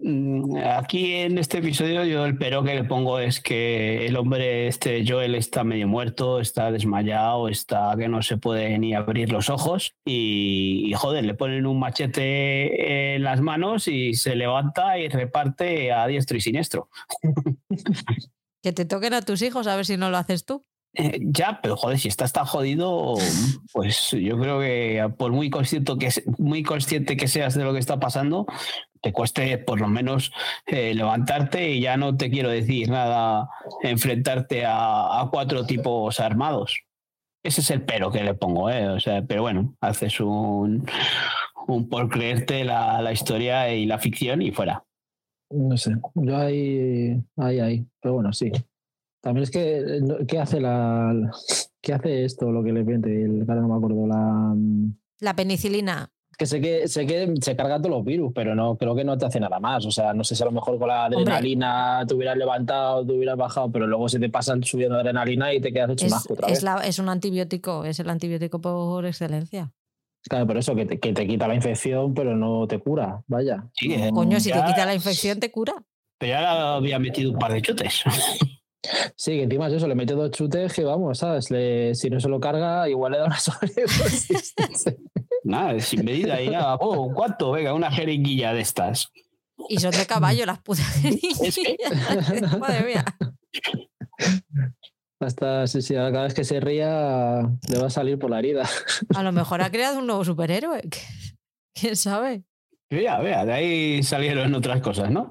mm, 0.03 0.59
aquí 0.59 1.15
en 1.15 1.39
este 1.39 1.59
episodio 1.59 2.05
yo 2.05 2.27
el 2.27 2.37
pero 2.37 2.63
que 2.63 2.75
le 2.75 2.85
pongo 2.85 3.19
es 3.19 3.41
que 3.41 4.05
el 4.05 4.15
hombre, 4.15 4.69
este 4.69 5.05
Joel, 5.07 5.35
está 5.35 5.65
medio 5.65 5.89
muerto, 5.89 6.39
está 6.39 6.71
desmayado, 6.71 7.49
está 7.49 7.95
que 7.99 8.09
no 8.09 8.21
se 8.21 8.37
puede 8.37 8.79
ni 8.79 8.95
abrir 8.95 9.33
los 9.33 9.49
ojos 9.49 9.95
y, 10.05 10.93
joder, 10.97 11.25
le 11.25 11.33
ponen 11.33 11.65
un 11.65 11.79
machete 11.79 13.15
en 13.15 13.23
las 13.23 13.41
manos 13.41 13.89
y 13.89 14.13
se 14.13 14.37
levanta 14.37 14.99
y 14.99 15.09
reparte 15.09 15.91
a 15.91 16.07
diestro 16.07 16.37
y 16.37 16.43
siniestro. 16.43 16.91
que 18.63 18.73
te 18.75 18.85
toquen 18.85 19.15
a 19.15 19.23
tus 19.23 19.41
hijos 19.41 19.67
a 19.67 19.77
ver 19.77 19.87
si 19.87 19.97
no 19.97 20.11
lo 20.11 20.19
haces 20.19 20.45
tú. 20.45 20.67
Eh, 20.95 21.21
ya, 21.23 21.61
pero 21.63 21.77
joder, 21.77 21.99
si 21.99 22.09
estás 22.09 22.33
tan 22.33 22.45
jodido, 22.45 23.15
pues 23.73 24.11
yo 24.13 24.39
creo 24.39 24.61
que 24.61 25.13
por 25.17 25.33
muy 25.33 25.51
consciente 25.51 25.93
que, 25.99 26.11
muy 26.39 26.63
consciente 26.63 27.17
que 27.17 27.29
seas 27.29 27.55
de 27.55 27.65
lo 27.65 27.73
que 27.73 27.79
está 27.79 28.01
pasando, 28.01 28.47
te 29.01 29.13
cueste 29.13 29.59
por 29.59 29.81
lo 29.81 29.89
menos 29.89 30.33
eh, 30.67 30.95
levantarte 30.95 31.71
y 31.71 31.81
ya 31.81 31.97
no 31.97 32.17
te 32.17 32.31
quiero 32.31 32.51
decir 32.51 32.89
nada, 32.89 33.49
enfrentarte 33.83 34.65
a, 34.67 35.29
cuatro 35.31 35.67
tipos 35.67 36.21
armados. 36.21 36.81
Ese 37.45 37.61
es 37.61 37.71
el 37.71 37.83
pero 37.83 38.11
que 38.11 38.25
le 38.25 38.35
pongo, 38.35 38.69
¿eh? 38.71 38.89
O 38.89 38.99
sea, 38.99 39.23
pero 39.23 39.43
bueno, 39.43 39.77
haces 39.81 40.21
un, 40.21 40.85
un 41.69 41.89
por 41.89 42.09
creerte 42.09 42.65
la, 42.65 43.01
la 43.01 43.13
historia 43.13 43.73
y 43.73 43.87
la 43.87 43.99
ficción 43.99 44.43
y 44.43 44.51
fuera. 44.51 44.85
No 45.51 45.77
sé, 45.77 45.93
yo 46.15 46.37
ahí, 46.37 47.23
ahí, 47.37 47.61
ahí, 47.61 47.87
pero 48.01 48.15
bueno, 48.15 48.33
sí, 48.33 48.51
también 49.21 49.45
es 49.45 49.51
que, 49.51 49.79
eh, 49.79 50.27
¿qué 50.27 50.39
hace 50.39 50.61
la. 50.61 51.31
¿Qué 51.81 51.93
hace 51.93 52.25
esto 52.25 52.51
lo 52.51 52.63
que 52.63 52.73
le 52.73 52.83
vende? 52.83 53.25
El, 53.25 53.41
ahora 53.49 53.63
no 53.63 53.69
me 53.69 53.77
acuerdo. 53.77 54.07
La. 54.07 54.53
Mm, 54.55 54.97
la 55.21 55.35
penicilina. 55.35 56.11
Que 56.37 56.47
sé 56.47 56.61
que, 56.61 56.87
sé 56.87 57.05
que 57.05 57.35
se 57.41 57.57
carga 57.57 57.79
todos 57.79 57.91
los 57.91 58.05
virus, 58.05 58.31
pero 58.33 58.55
no 58.55 58.77
creo 58.77 58.95
que 58.95 59.03
no 59.03 59.19
te 59.19 59.27
hace 59.27 59.41
nada 59.41 59.59
más. 59.59 59.85
O 59.87 59.91
sea, 59.91 60.15
no 60.15 60.23
sé 60.23 60.37
si 60.37 60.43
a 60.45 60.47
lo 60.47 60.53
mejor 60.53 60.79
con 60.79 60.87
la 60.87 61.07
adrenalina 61.07 62.05
te 62.07 62.15
hubieras 62.15 62.37
levantado, 62.37 63.05
te 63.05 63.13
hubieras 63.13 63.37
bajado, 63.37 63.73
pero 63.73 63.89
luego 63.89 64.09
se 64.09 64.21
te 64.21 64.29
pasan 64.29 64.63
subiendo 64.63 64.97
adrenalina 64.97 65.53
y 65.53 65.61
te 65.61 65.73
quedas 65.73 65.91
hecho 65.91 66.07
más 66.09 66.31
otra 66.31 66.47
es, 66.47 66.63
vez. 66.63 66.73
es 66.85 66.99
un 67.01 67.09
antibiótico, 67.09 67.85
es 67.85 67.99
el 67.99 68.09
antibiótico 68.09 68.61
por 68.61 69.05
excelencia. 69.05 69.73
Claro, 70.29 70.47
por 70.47 70.59
eso, 70.59 70.77
que 70.77 70.87
te, 70.87 71.01
que 71.01 71.13
te 71.13 71.27
quita 71.27 71.49
la 71.49 71.57
infección, 71.57 72.15
pero 72.15 72.37
no 72.37 72.69
te 72.69 72.79
cura, 72.79 73.21
vaya. 73.27 73.67
Coño, 74.15 74.39
si 74.39 74.53
te 74.53 74.63
quita 74.65 74.87
la 74.87 74.95
infección, 74.95 75.41
te 75.41 75.51
cura. 75.51 75.75
Pero 76.19 76.33
ya 76.33 76.75
había 76.75 77.01
metido 77.01 77.33
un 77.33 77.39
par 77.39 77.53
de 77.53 77.63
chutes. 77.63 78.05
Sí, 79.17 79.33
que 79.33 79.43
encima 79.43 79.67
es 79.67 79.75
eso, 79.75 79.89
le 79.89 79.95
mete 79.95 80.15
dos 80.15 80.31
chutes 80.31 80.73
que 80.73 80.85
vamos, 80.85 81.19
¿sabes? 81.19 81.47
si 81.99 82.11
no 82.11 82.21
se 82.21 82.29
lo 82.29 82.39
carga, 82.39 82.89
igual 82.89 83.13
le 83.13 83.19
da 83.19 83.27
una 83.27 83.39
sobredosis. 83.39 84.55
Nada, 85.45 85.79
sin 85.81 86.05
medida 86.05 86.41
y 86.41 86.51
nada. 86.51 86.77
Oh, 86.81 87.13
¿cuánto? 87.13 87.53
Venga, 87.53 87.75
una 87.75 87.91
jeringuilla 87.91 88.53
de 88.53 88.61
estas. 88.61 89.11
Y 89.69 89.79
son 89.79 89.91
de 89.91 90.07
caballo 90.07 90.47
las 90.47 90.61
putas 90.61 90.87
jeringuillas. 91.03 92.59
Madre 92.59 92.87
mía. 92.87 93.05
Hasta 95.21 95.67
sí, 95.67 95.83
sí, 95.83 95.95
cada 95.95 96.23
vez 96.23 96.35
que 96.35 96.45
se 96.45 96.61
ría 96.61 97.41
le 97.69 97.79
va 97.79 97.87
a 97.87 97.91
salir 97.91 98.19
por 98.19 98.31
la 98.31 98.39
herida. 98.39 98.69
A 99.15 99.23
lo 99.23 99.33
mejor 99.33 99.63
ha 99.63 99.71
creado 99.71 99.99
un 99.99 100.07
nuevo 100.07 100.25
superhéroe. 100.25 100.83
¿Quién 101.75 101.97
sabe? 101.97 102.45
Vea, 102.91 103.19
vea, 103.21 103.45
de 103.45 103.53
ahí 103.53 104.03
salieron 104.03 104.55
otras 104.55 104.81
cosas, 104.81 105.11
¿no? 105.11 105.29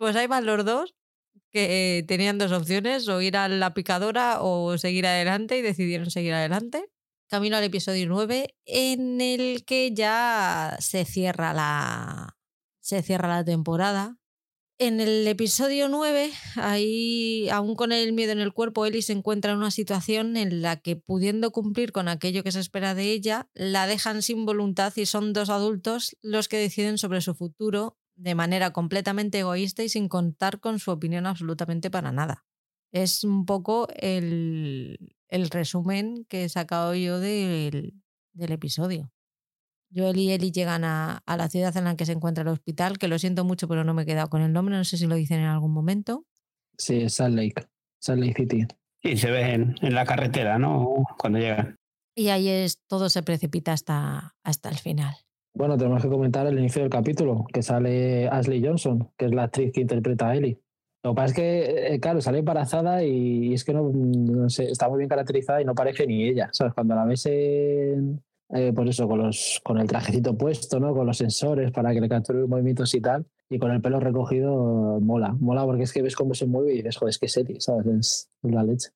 Pues 0.00 0.16
ahí 0.16 0.26
van 0.26 0.46
los 0.46 0.64
dos 0.64 0.94
que 1.52 2.06
tenían 2.08 2.38
dos 2.38 2.52
opciones, 2.52 3.06
o 3.06 3.20
ir 3.20 3.36
a 3.36 3.48
la 3.48 3.74
picadora 3.74 4.40
o 4.40 4.78
seguir 4.78 5.06
adelante 5.06 5.58
y 5.58 5.62
decidieron 5.62 6.10
seguir 6.10 6.32
adelante. 6.32 6.86
Camino 7.28 7.58
al 7.58 7.64
episodio 7.64 8.06
9 8.08 8.56
en 8.64 9.20
el 9.20 9.62
que 9.66 9.92
ya 9.92 10.74
se 10.80 11.04
cierra 11.04 11.52
la, 11.52 12.38
se 12.80 13.02
cierra 13.02 13.28
la 13.28 13.44
temporada. 13.44 14.16
En 14.78 15.00
el 15.00 15.28
episodio 15.28 15.90
9, 15.90 16.32
ahí, 16.56 17.50
aún 17.50 17.74
con 17.74 17.92
el 17.92 18.14
miedo 18.14 18.32
en 18.32 18.40
el 18.40 18.54
cuerpo, 18.54 18.86
Ellie 18.86 19.02
se 19.02 19.12
encuentra 19.12 19.52
en 19.52 19.58
una 19.58 19.70
situación 19.70 20.38
en 20.38 20.62
la 20.62 20.76
que, 20.80 20.96
pudiendo 20.96 21.50
cumplir 21.50 21.92
con 21.92 22.08
aquello 22.08 22.42
que 22.42 22.52
se 22.52 22.60
espera 22.60 22.94
de 22.94 23.12
ella, 23.12 23.50
la 23.52 23.86
dejan 23.86 24.22
sin 24.22 24.46
voluntad 24.46 24.94
y 24.96 25.04
son 25.04 25.34
dos 25.34 25.50
adultos 25.50 26.16
los 26.22 26.48
que 26.48 26.56
deciden 26.56 26.96
sobre 26.96 27.20
su 27.20 27.34
futuro 27.34 27.99
de 28.20 28.34
manera 28.34 28.70
completamente 28.70 29.38
egoísta 29.38 29.82
y 29.82 29.88
sin 29.88 30.08
contar 30.08 30.60
con 30.60 30.78
su 30.78 30.90
opinión 30.90 31.26
absolutamente 31.26 31.90
para 31.90 32.12
nada. 32.12 32.44
Es 32.92 33.24
un 33.24 33.46
poco 33.46 33.88
el, 33.96 34.98
resumen 35.30 36.26
que 36.28 36.44
he 36.44 36.48
sacado 36.48 36.94
yo 36.94 37.18
del, 37.18 37.94
episodio. 38.38 39.10
Joel 39.94 40.18
y 40.18 40.30
Eli 40.32 40.52
llegan 40.52 40.84
a, 40.84 41.22
la 41.26 41.48
ciudad 41.48 41.74
en 41.76 41.84
la 41.84 41.96
que 41.96 42.04
se 42.04 42.12
encuentra 42.12 42.42
el 42.42 42.48
hospital, 42.48 42.98
que 42.98 43.08
lo 43.08 43.18
siento 43.18 43.44
mucho, 43.44 43.68
pero 43.68 43.84
no 43.84 43.94
me 43.94 44.02
he 44.02 44.06
quedado 44.06 44.28
con 44.28 44.42
el 44.42 44.52
nombre, 44.52 44.76
no 44.76 44.84
sé 44.84 44.98
si 44.98 45.06
lo 45.06 45.14
dicen 45.14 45.40
en 45.40 45.46
algún 45.46 45.72
momento. 45.72 46.26
Sí, 46.76 47.08
Salt 47.08 47.34
Lake, 47.34 47.66
Salt 48.00 48.20
Lake 48.20 48.34
City. 48.36 48.66
Sí, 49.02 49.16
se 49.16 49.30
ve 49.30 49.54
en, 49.54 49.76
la 49.94 50.04
carretera, 50.04 50.58
¿no? 50.58 51.06
Cuando 51.18 51.38
llegan. 51.38 51.76
Y 52.14 52.28
ahí 52.28 52.48
es, 52.48 52.82
todo 52.86 53.08
se 53.08 53.22
precipita 53.22 53.72
hasta, 53.72 54.36
hasta 54.42 54.68
el 54.68 54.76
final. 54.76 55.14
Bueno, 55.52 55.76
tenemos 55.76 56.02
que 56.02 56.08
comentar 56.08 56.46
el 56.46 56.58
inicio 56.58 56.82
del 56.82 56.90
capítulo, 56.90 57.44
que 57.52 57.62
sale 57.62 58.28
Ashley 58.28 58.64
Johnson, 58.64 59.10
que 59.16 59.26
es 59.26 59.34
la 59.34 59.44
actriz 59.44 59.72
que 59.72 59.80
interpreta 59.80 60.28
a 60.28 60.36
Ellie. 60.36 60.58
Lo 61.02 61.12
que 61.12 61.16
pasa 61.16 61.26
es 61.26 61.34
que, 61.34 61.94
eh, 61.94 62.00
claro, 62.00 62.20
sale 62.20 62.38
embarazada 62.38 63.02
y, 63.02 63.54
es 63.54 63.64
que 63.64 63.72
no, 63.72 64.48
sé, 64.48 64.70
está 64.70 64.88
muy 64.88 64.98
bien 64.98 65.08
caracterizada 65.08 65.60
y 65.60 65.64
no 65.64 65.74
parece 65.74 66.06
ni 66.06 66.24
ella. 66.24 66.50
¿Sabes? 66.52 66.74
Cuando 66.74 66.94
la 66.94 67.04
ves 67.04 67.26
en, 67.26 68.22
eh, 68.50 68.72
pues 68.74 68.90
eso, 68.90 69.08
con, 69.08 69.18
los, 69.18 69.60
con 69.64 69.78
el 69.78 69.86
trajecito 69.86 70.36
puesto, 70.36 70.78
¿no? 70.78 70.94
Con 70.94 71.06
los 71.06 71.16
sensores 71.16 71.70
para 71.72 71.92
que 71.92 72.00
le 72.00 72.08
capture 72.08 72.40
los 72.40 72.48
movimientos 72.48 72.94
y 72.94 73.00
tal, 73.00 73.26
y 73.48 73.58
con 73.58 73.70
el 73.70 73.80
pelo 73.80 73.98
recogido, 73.98 75.00
mola. 75.00 75.32
Mola 75.40 75.64
porque 75.64 75.84
es 75.84 75.92
que 75.92 76.02
ves 76.02 76.16
cómo 76.16 76.34
se 76.34 76.46
mueve 76.46 76.74
y 76.74 76.76
dices, 76.76 76.96
joder, 76.96 77.10
es 77.10 77.18
que 77.18 77.26
es 77.26 77.36
Ellie, 77.36 77.60
¿sabes? 77.60 77.86
Es, 77.86 78.30
la 78.42 78.62
leche. 78.62 78.90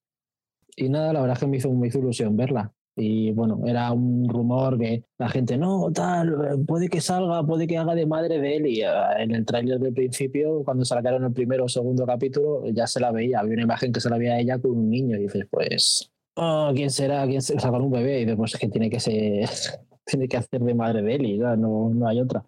Y 0.77 0.89
nada, 0.89 1.13
la 1.13 1.21
verdad 1.21 1.37
es 1.37 1.41
que 1.41 1.47
me 1.47 1.57
hizo, 1.57 1.73
me 1.73 1.89
hizo 1.89 1.99
ilusión 1.99 2.37
verla. 2.37 2.73
Y 2.97 3.32
bueno, 3.32 3.61
era 3.66 3.90
un 3.92 4.28
rumor 4.28 4.78
que 4.78 5.05
la 5.18 5.28
gente, 5.28 5.57
no, 5.59 5.90
tal, 5.92 6.64
puede 6.66 6.88
que 6.88 7.01
salga, 7.01 7.45
puede 7.45 7.66
que 7.66 7.76
haga 7.76 7.95
de 7.95 8.07
madre 8.07 8.40
de 8.40 8.57
él. 8.57 8.66
Y 8.66 8.82
ah, 8.82 9.16
en 9.18 9.34
el 9.34 9.45
tráiler 9.45 9.80
del 9.80 9.92
principio, 9.92 10.62
cuando 10.64 10.84
sacaron 10.84 11.24
el 11.24 11.32
primero 11.32 11.64
o 11.64 11.68
segundo 11.68 12.07
capítulo, 12.07 12.62
ya 12.70 12.86
se 12.86 13.01
la 13.01 13.11
veía. 13.11 13.40
Había 13.40 13.55
una 13.55 13.62
imagen 13.62 13.92
que 13.92 14.01
se 14.01 14.09
la 14.11 14.18
veía 14.18 14.38
ella 14.38 14.59
con 14.59 14.72
un 14.72 14.90
niño. 14.90 15.16
Y 15.16 15.22
dices, 15.22 15.47
pues, 15.51 16.12
oh, 16.36 16.70
¿quién 16.74 16.90
será? 16.90 17.26
¿Quién 17.26 17.42
será? 17.42 17.68
Con 17.70 17.82
un 17.82 17.90
bebé. 17.90 18.20
Y 18.20 18.24
después 18.26 18.55
es 18.55 18.61
que 18.61 18.68
tiene 18.68 18.88
que 18.88 19.01
ser, 19.01 19.49
tiene 20.07 20.28
que 20.28 20.36
hacer 20.36 20.61
de 20.61 20.74
madre 20.74 21.03
de 21.03 21.14
él. 21.16 21.26
Y 21.26 21.38
no, 21.38 21.90
no 21.92 22.07
hay 22.07 22.20
otra. 22.20 22.45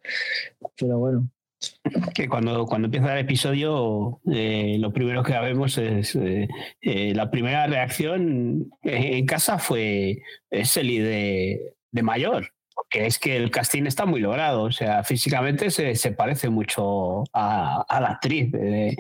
Pero 0.78 0.98
bueno, 0.98 1.28
que 2.14 2.28
cuando, 2.28 2.66
cuando 2.66 2.86
empieza 2.86 3.12
el 3.12 3.24
episodio, 3.24 4.20
eh, 4.32 4.76
lo 4.78 4.92
primero 4.92 5.22
que 5.22 5.38
vemos 5.38 5.78
es 5.78 6.14
eh, 6.16 6.48
eh, 6.80 7.14
la 7.14 7.30
primera 7.30 7.66
reacción 7.66 8.70
en 8.82 9.26
casa 9.26 9.58
fue 9.58 10.22
Selly 10.50 10.98
de, 10.98 11.74
de 11.90 12.02
mayor 12.02 12.55
porque 12.76 13.06
es 13.06 13.18
que 13.18 13.36
el 13.38 13.50
casting 13.50 13.84
está 13.84 14.04
muy 14.04 14.20
logrado, 14.20 14.64
o 14.64 14.70
sea, 14.70 15.02
físicamente 15.02 15.70
se, 15.70 15.96
se 15.96 16.12
parece 16.12 16.50
mucho 16.50 17.24
a, 17.32 17.86
la 17.88 18.08
actriz, 18.08 18.52
de, 18.52 18.94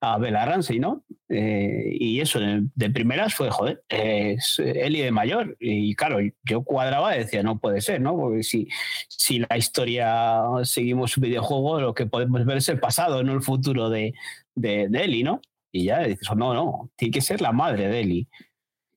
a 0.00 0.16
Bella 0.16 0.46
Ramsey, 0.46 0.78
¿no? 0.78 1.04
Eh, 1.28 1.90
y 1.92 2.20
eso, 2.20 2.40
de, 2.40 2.90
primeras 2.90 3.34
fue, 3.34 3.50
joder, 3.50 3.84
es 3.90 4.58
Eli 4.58 5.02
de 5.02 5.12
mayor. 5.12 5.58
Y 5.60 5.94
claro, 5.94 6.20
yo 6.42 6.62
cuadraba 6.64 7.14
y 7.14 7.18
decía, 7.18 7.42
no 7.42 7.58
puede 7.58 7.82
ser, 7.82 8.00
¿no? 8.00 8.16
Porque 8.16 8.42
si, 8.42 8.66
si 9.08 9.40
la 9.40 9.58
historia 9.58 10.40
seguimos 10.64 11.12
su 11.12 11.20
videojuego, 11.20 11.82
lo 11.82 11.94
que 11.94 12.06
podemos 12.06 12.46
ver 12.46 12.56
es 12.56 12.68
el 12.70 12.80
pasado, 12.80 13.22
no 13.22 13.34
el 13.34 13.42
futuro 13.42 13.90
de, 13.90 14.14
de, 14.54 14.88
¿no? 15.22 15.42
Y 15.70 15.84
ya 15.84 16.00
dices, 16.00 16.26
no, 16.34 16.54
no, 16.54 16.90
tiene 16.96 17.12
que 17.12 17.20
ser 17.20 17.42
la 17.42 17.52
madre 17.52 17.88
de 17.88 18.00
Eli. 18.00 18.28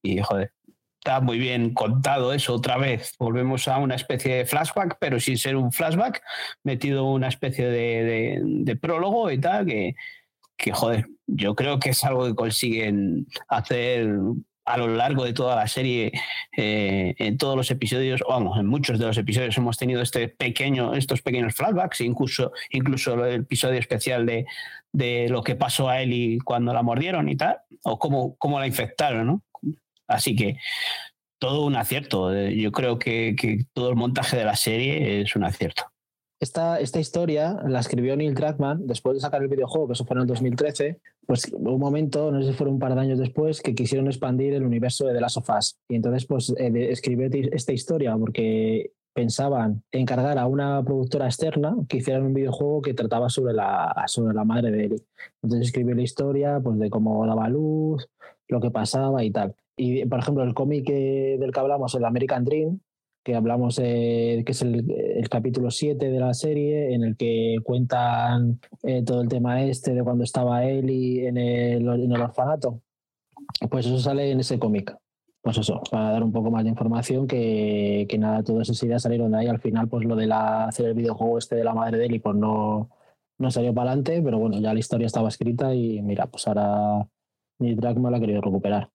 Y 0.01 0.19
joder, 0.21 0.53
está 1.03 1.19
muy 1.19 1.39
bien 1.39 1.73
contado 1.73 2.31
eso 2.31 2.53
otra 2.53 2.77
vez. 2.77 3.15
Volvemos 3.17 3.67
a 3.67 3.79
una 3.79 3.95
especie 3.95 4.35
de 4.35 4.45
flashback, 4.45 4.97
pero 4.99 5.19
sin 5.19 5.37
ser 5.37 5.55
un 5.55 5.71
flashback, 5.71 6.21
metido 6.63 7.05
una 7.05 7.27
especie 7.27 7.65
de, 7.67 8.77
prólogo 8.79 9.31
y 9.31 9.39
tal, 9.39 9.65
que, 9.65 9.95
que, 10.55 10.71
joder, 10.71 11.07
yo 11.25 11.55
creo 11.55 11.79
que 11.79 11.89
es 11.89 12.03
algo 12.03 12.27
que 12.27 12.35
consiguen 12.35 13.25
hacer 13.47 14.11
a 14.63 14.77
lo 14.77 14.89
largo 14.89 15.25
de 15.25 15.33
toda 15.33 15.55
la 15.55 15.67
serie, 15.67 16.11
eh, 16.55 17.15
en 17.17 17.37
todos 17.39 17.57
los 17.57 17.71
episodios, 17.71 18.21
vamos, 18.29 18.59
en 18.59 18.67
muchos 18.67 18.99
de 18.99 19.07
los 19.07 19.17
episodios 19.17 19.57
hemos 19.57 19.77
tenido 19.79 20.03
este 20.03 20.27
pequeño, 20.27 20.93
estos 20.93 21.23
pequeños 21.23 21.55
flashbacks, 21.55 22.01
incluso, 22.01 22.51
incluso 22.69 23.25
el 23.25 23.41
episodio 23.41 23.79
especial 23.79 24.27
de, 24.27 24.45
de 24.93 25.29
lo 25.29 25.41
que 25.41 25.55
pasó 25.55 25.89
a 25.89 25.99
Ellie 25.99 26.37
cuando 26.45 26.73
la 26.75 26.83
mordieron 26.83 27.27
y 27.27 27.35
tal, 27.35 27.57
o 27.83 27.97
cómo, 27.97 28.35
cómo 28.37 28.59
la 28.59 28.67
infectaron, 28.67 29.25
¿no? 29.25 29.43
Así 30.11 30.35
que 30.35 30.57
todo 31.39 31.65
un 31.65 31.75
acierto. 31.75 32.33
Eh, 32.33 32.55
yo 32.55 32.71
creo 32.71 32.99
que, 32.99 33.35
que 33.37 33.65
todo 33.73 33.89
el 33.89 33.95
montaje 33.95 34.37
de 34.37 34.45
la 34.45 34.55
serie 34.55 35.21
es 35.21 35.35
un 35.35 35.43
acierto. 35.43 35.83
Esta, 36.39 36.79
esta, 36.79 36.99
historia 36.99 37.59
la 37.67 37.79
escribió 37.79 38.15
Neil 38.15 38.33
Druckmann 38.33 38.87
después 38.87 39.13
de 39.15 39.21
sacar 39.21 39.43
el 39.43 39.47
videojuego, 39.47 39.87
que 39.87 39.93
eso 39.93 40.05
fue 40.05 40.15
en 40.15 40.21
el 40.21 40.27
2013. 40.27 40.99
Pues 41.27 41.51
hubo 41.53 41.75
un 41.75 41.79
momento, 41.79 42.31
no 42.31 42.41
sé 42.41 42.51
si 42.51 42.57
fue 42.57 42.67
un 42.67 42.79
par 42.79 42.95
de 42.95 43.01
años 43.01 43.19
después, 43.19 43.61
que 43.61 43.75
quisieron 43.75 44.07
expandir 44.07 44.53
el 44.53 44.63
universo 44.63 45.05
de 45.05 45.13
The 45.13 45.21
Last 45.21 45.37
of 45.37 45.49
Us. 45.49 45.77
Y 45.87 45.95
entonces, 45.95 46.25
pues 46.25 46.51
eh, 46.57 46.91
escribió 46.91 47.29
esta 47.31 47.73
historia 47.73 48.17
porque 48.17 48.91
pensaban 49.13 49.83
encargar 49.91 50.37
a 50.37 50.47
una 50.47 50.83
productora 50.83 51.25
externa 51.25 51.75
que 51.87 51.97
hicieran 51.97 52.23
un 52.23 52.33
videojuego 52.33 52.81
que 52.81 52.93
trataba 52.93 53.29
sobre 53.29 53.53
la, 53.53 53.93
sobre 54.07 54.33
la 54.33 54.43
madre 54.43 54.71
de 54.71 54.85
Ellie. 54.85 55.03
Entonces 55.43 55.67
escribió 55.67 55.95
la 55.95 56.01
historia 56.01 56.59
pues, 56.63 56.79
de 56.79 56.89
cómo 56.89 57.25
daba 57.27 57.49
luz, 57.49 58.07
lo 58.47 58.59
que 58.59 58.71
pasaba 58.71 59.23
y 59.23 59.31
tal. 59.31 59.55
Y, 59.75 60.05
por 60.05 60.19
ejemplo, 60.19 60.43
el 60.43 60.53
cómic 60.53 60.85
del 60.87 61.51
que 61.51 61.59
hablamos, 61.59 61.95
el 61.95 62.05
American 62.05 62.43
Dream, 62.43 62.79
que 63.23 63.35
hablamos, 63.35 63.79
eh, 63.81 64.43
que 64.45 64.51
es 64.51 64.61
el, 64.61 65.29
capítulo 65.29 65.69
7 65.69 66.09
de 66.09 66.19
la 66.19 66.33
serie, 66.33 66.93
en 66.93 67.03
el 67.03 67.15
que 67.15 67.57
cuentan 67.63 68.59
eh, 68.83 69.03
todo 69.03 69.21
el 69.21 69.27
tema 69.27 69.63
este 69.63 69.93
de 69.93 70.03
cuando 70.03 70.23
estaba 70.23 70.65
Ellie 70.65 71.27
en 71.27 71.37
el, 71.37 71.87
en 71.87 72.11
el 72.11 72.21
orfanato. 72.21 72.81
Pues 73.69 73.85
eso 73.85 73.99
sale 73.99 74.31
en 74.31 74.39
ese 74.39 74.59
cómic. 74.59 74.95
Pues 75.41 75.57
eso, 75.57 75.81
para 75.89 76.11
dar 76.11 76.23
un 76.23 76.31
poco 76.31 76.51
más 76.51 76.63
de 76.63 76.69
información, 76.69 77.27
que, 77.27 78.05
que 78.07 78.17
nada, 78.17 78.43
todas 78.43 78.69
esas 78.69 78.83
ideas 78.83 79.01
salieron 79.01 79.31
de 79.31 79.39
ahí. 79.39 79.47
Al 79.47 79.59
final, 79.59 79.87
pues 79.87 80.05
lo 80.05 80.15
de 80.15 80.27
la, 80.27 80.65
hacer 80.65 80.87
el 80.87 80.93
videojuego 80.93 81.37
este 81.37 81.55
de 81.55 81.63
la 81.63 81.73
madre 81.73 81.97
de 81.97 82.05
Ellie, 82.05 82.19
pues 82.19 82.35
no, 82.35 82.89
no 83.39 83.51
salió 83.51 83.73
para 83.73 83.91
adelante, 83.91 84.21
pero 84.23 84.37
bueno, 84.37 84.59
ya 84.59 84.73
la 84.73 84.79
historia 84.79 85.07
estaba 85.07 85.29
escrita 85.29 85.73
y 85.73 86.01
mira, 86.01 86.27
pues 86.27 86.47
ahora 86.47 87.07
mi 87.59 87.73
drag 87.75 87.99
me 87.99 88.11
la 88.11 88.17
ha 88.17 88.19
querido 88.19 88.41
recuperar. 88.41 88.89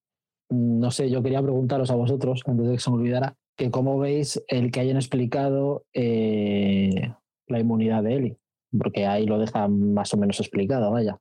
No 0.49 0.91
sé, 0.91 1.11
yo 1.11 1.23
quería 1.23 1.43
preguntaros 1.43 1.91
a 1.91 1.97
vosotros, 1.97 2.43
antes 2.47 2.67
de 2.67 2.75
que 2.75 2.81
se 2.81 2.91
me 2.91 2.97
olvidara, 2.97 3.37
que 3.57 3.71
cómo 3.71 3.99
veis 3.99 4.43
el 4.49 4.71
que 4.71 4.81
hayan 4.81 4.97
explicado 4.97 5.85
eh, 5.93 7.13
la 7.49 7.59
inmunidad 7.59 8.03
de 8.03 8.15
Eli, 8.15 8.37
porque 8.79 9.07
ahí 9.07 9.27
lo 9.27 9.39
deja 9.39 9.67
más 9.69 10.13
o 10.15 10.17
menos 10.17 10.39
explicado, 10.41 10.91
vaya. 10.91 11.19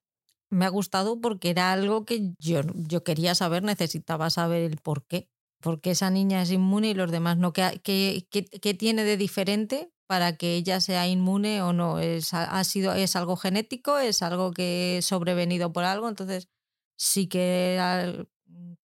Me 0.50 0.66
ha 0.66 0.70
gustado 0.70 1.20
porque 1.20 1.50
era 1.50 1.72
algo 1.72 2.06
que 2.06 2.34
yo, 2.40 2.62
yo 2.88 3.04
quería 3.04 3.34
saber, 3.36 3.64
necesitaba 3.64 4.30
saber 4.30 4.64
el 4.64 4.78
por 4.78 5.06
qué. 5.06 5.28
Porque 5.62 5.92
esa 5.92 6.12
niña 6.12 6.44
es 6.44 6.52
inmune 6.52 6.90
y 6.90 6.94
los 6.94 7.10
demás 7.10 7.38
no. 7.38 7.52
¿Qué, 7.52 7.82
qué, 7.84 8.28
qué, 8.30 8.74
tiene 8.76 9.04
de 9.04 9.18
diferente 9.18 9.92
para 10.06 10.38
que 10.38 10.56
ella 10.56 10.80
sea 10.80 11.08
inmune 11.08 11.64
o 11.64 11.74
no? 11.74 12.00
¿Es, 12.00 12.34
ha 12.34 12.64
sido, 12.64 12.94
¿Es 12.94 13.16
algo 13.16 13.36
genético? 13.36 13.98
¿Es 13.98 14.22
algo 14.22 14.52
que 14.52 15.00
es 15.00 15.06
sobrevenido 15.06 15.74
por 15.74 15.86
algo? 15.86 16.08
Entonces, 16.08 16.50
sí 16.98 17.28
que 17.28 17.80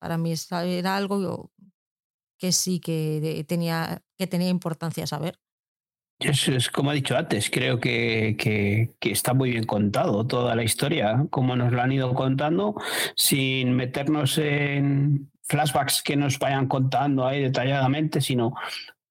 para 0.02 0.18
mí 0.18 0.34
era 0.66 0.98
algo 0.98 1.52
que 2.40 2.52
sí 2.52 2.80
que 2.80 3.46
tenía, 3.48 4.02
que 4.18 4.26
tenía 4.26 4.50
importancia 4.50 5.06
saber. 5.06 5.38
Es, 6.20 6.70
como 6.70 6.90
ha 6.90 6.94
dicho 6.94 7.16
antes, 7.16 7.52
creo 7.52 7.80
que, 7.80 8.36
que, 8.38 9.12
está 9.12 9.36
muy 9.36 9.52
bien 9.52 9.66
contado 9.66 10.26
toda 10.26 10.56
la 10.56 10.64
historia, 10.64 11.26
como 11.30 11.56
nos 11.56 11.72
lo 11.72 11.82
han 11.82 11.92
ido 11.92 12.14
contando, 12.16 12.76
sin 13.16 13.76
meternos 13.76 14.40
en 14.40 15.32
flashbacks 15.44 16.02
que 16.02 16.16
nos 16.16 16.40
vayan 16.40 16.68
contando 16.68 17.26
ahí 17.26 17.42
detalladamente, 17.42 18.22
sino 18.22 18.56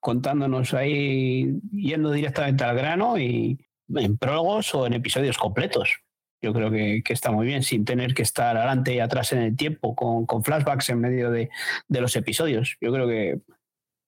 contándonos 0.00 0.74
ahí, 0.74 1.60
yendo 1.72 2.10
directamente 2.10 2.64
al 2.64 2.76
grano 2.76 3.16
y 3.16 3.58
en 3.94 4.18
prólogos 4.18 4.74
o 4.74 4.86
en 4.86 4.94
episodios 4.94 5.38
completos. 5.38 6.00
Yo 6.42 6.52
creo 6.54 6.70
que, 6.70 7.02
está 7.08 7.30
muy 7.30 7.46
bien, 7.46 7.62
sin 7.62 7.84
tener 7.84 8.14
que 8.14 8.22
estar 8.22 8.56
adelante 8.56 8.94
y 8.94 9.00
atrás 9.00 9.32
en 9.32 9.40
el 9.40 9.56
tiempo, 9.56 9.94
con, 9.94 10.24
con 10.26 10.42
flashbacks 10.42 10.88
en 10.90 11.00
medio 11.00 11.30
de, 11.30 11.50
de, 11.88 12.00
los 12.00 12.16
episodios. 12.16 12.76
Yo 12.80 12.92
creo 12.92 13.06
que, 13.06 13.40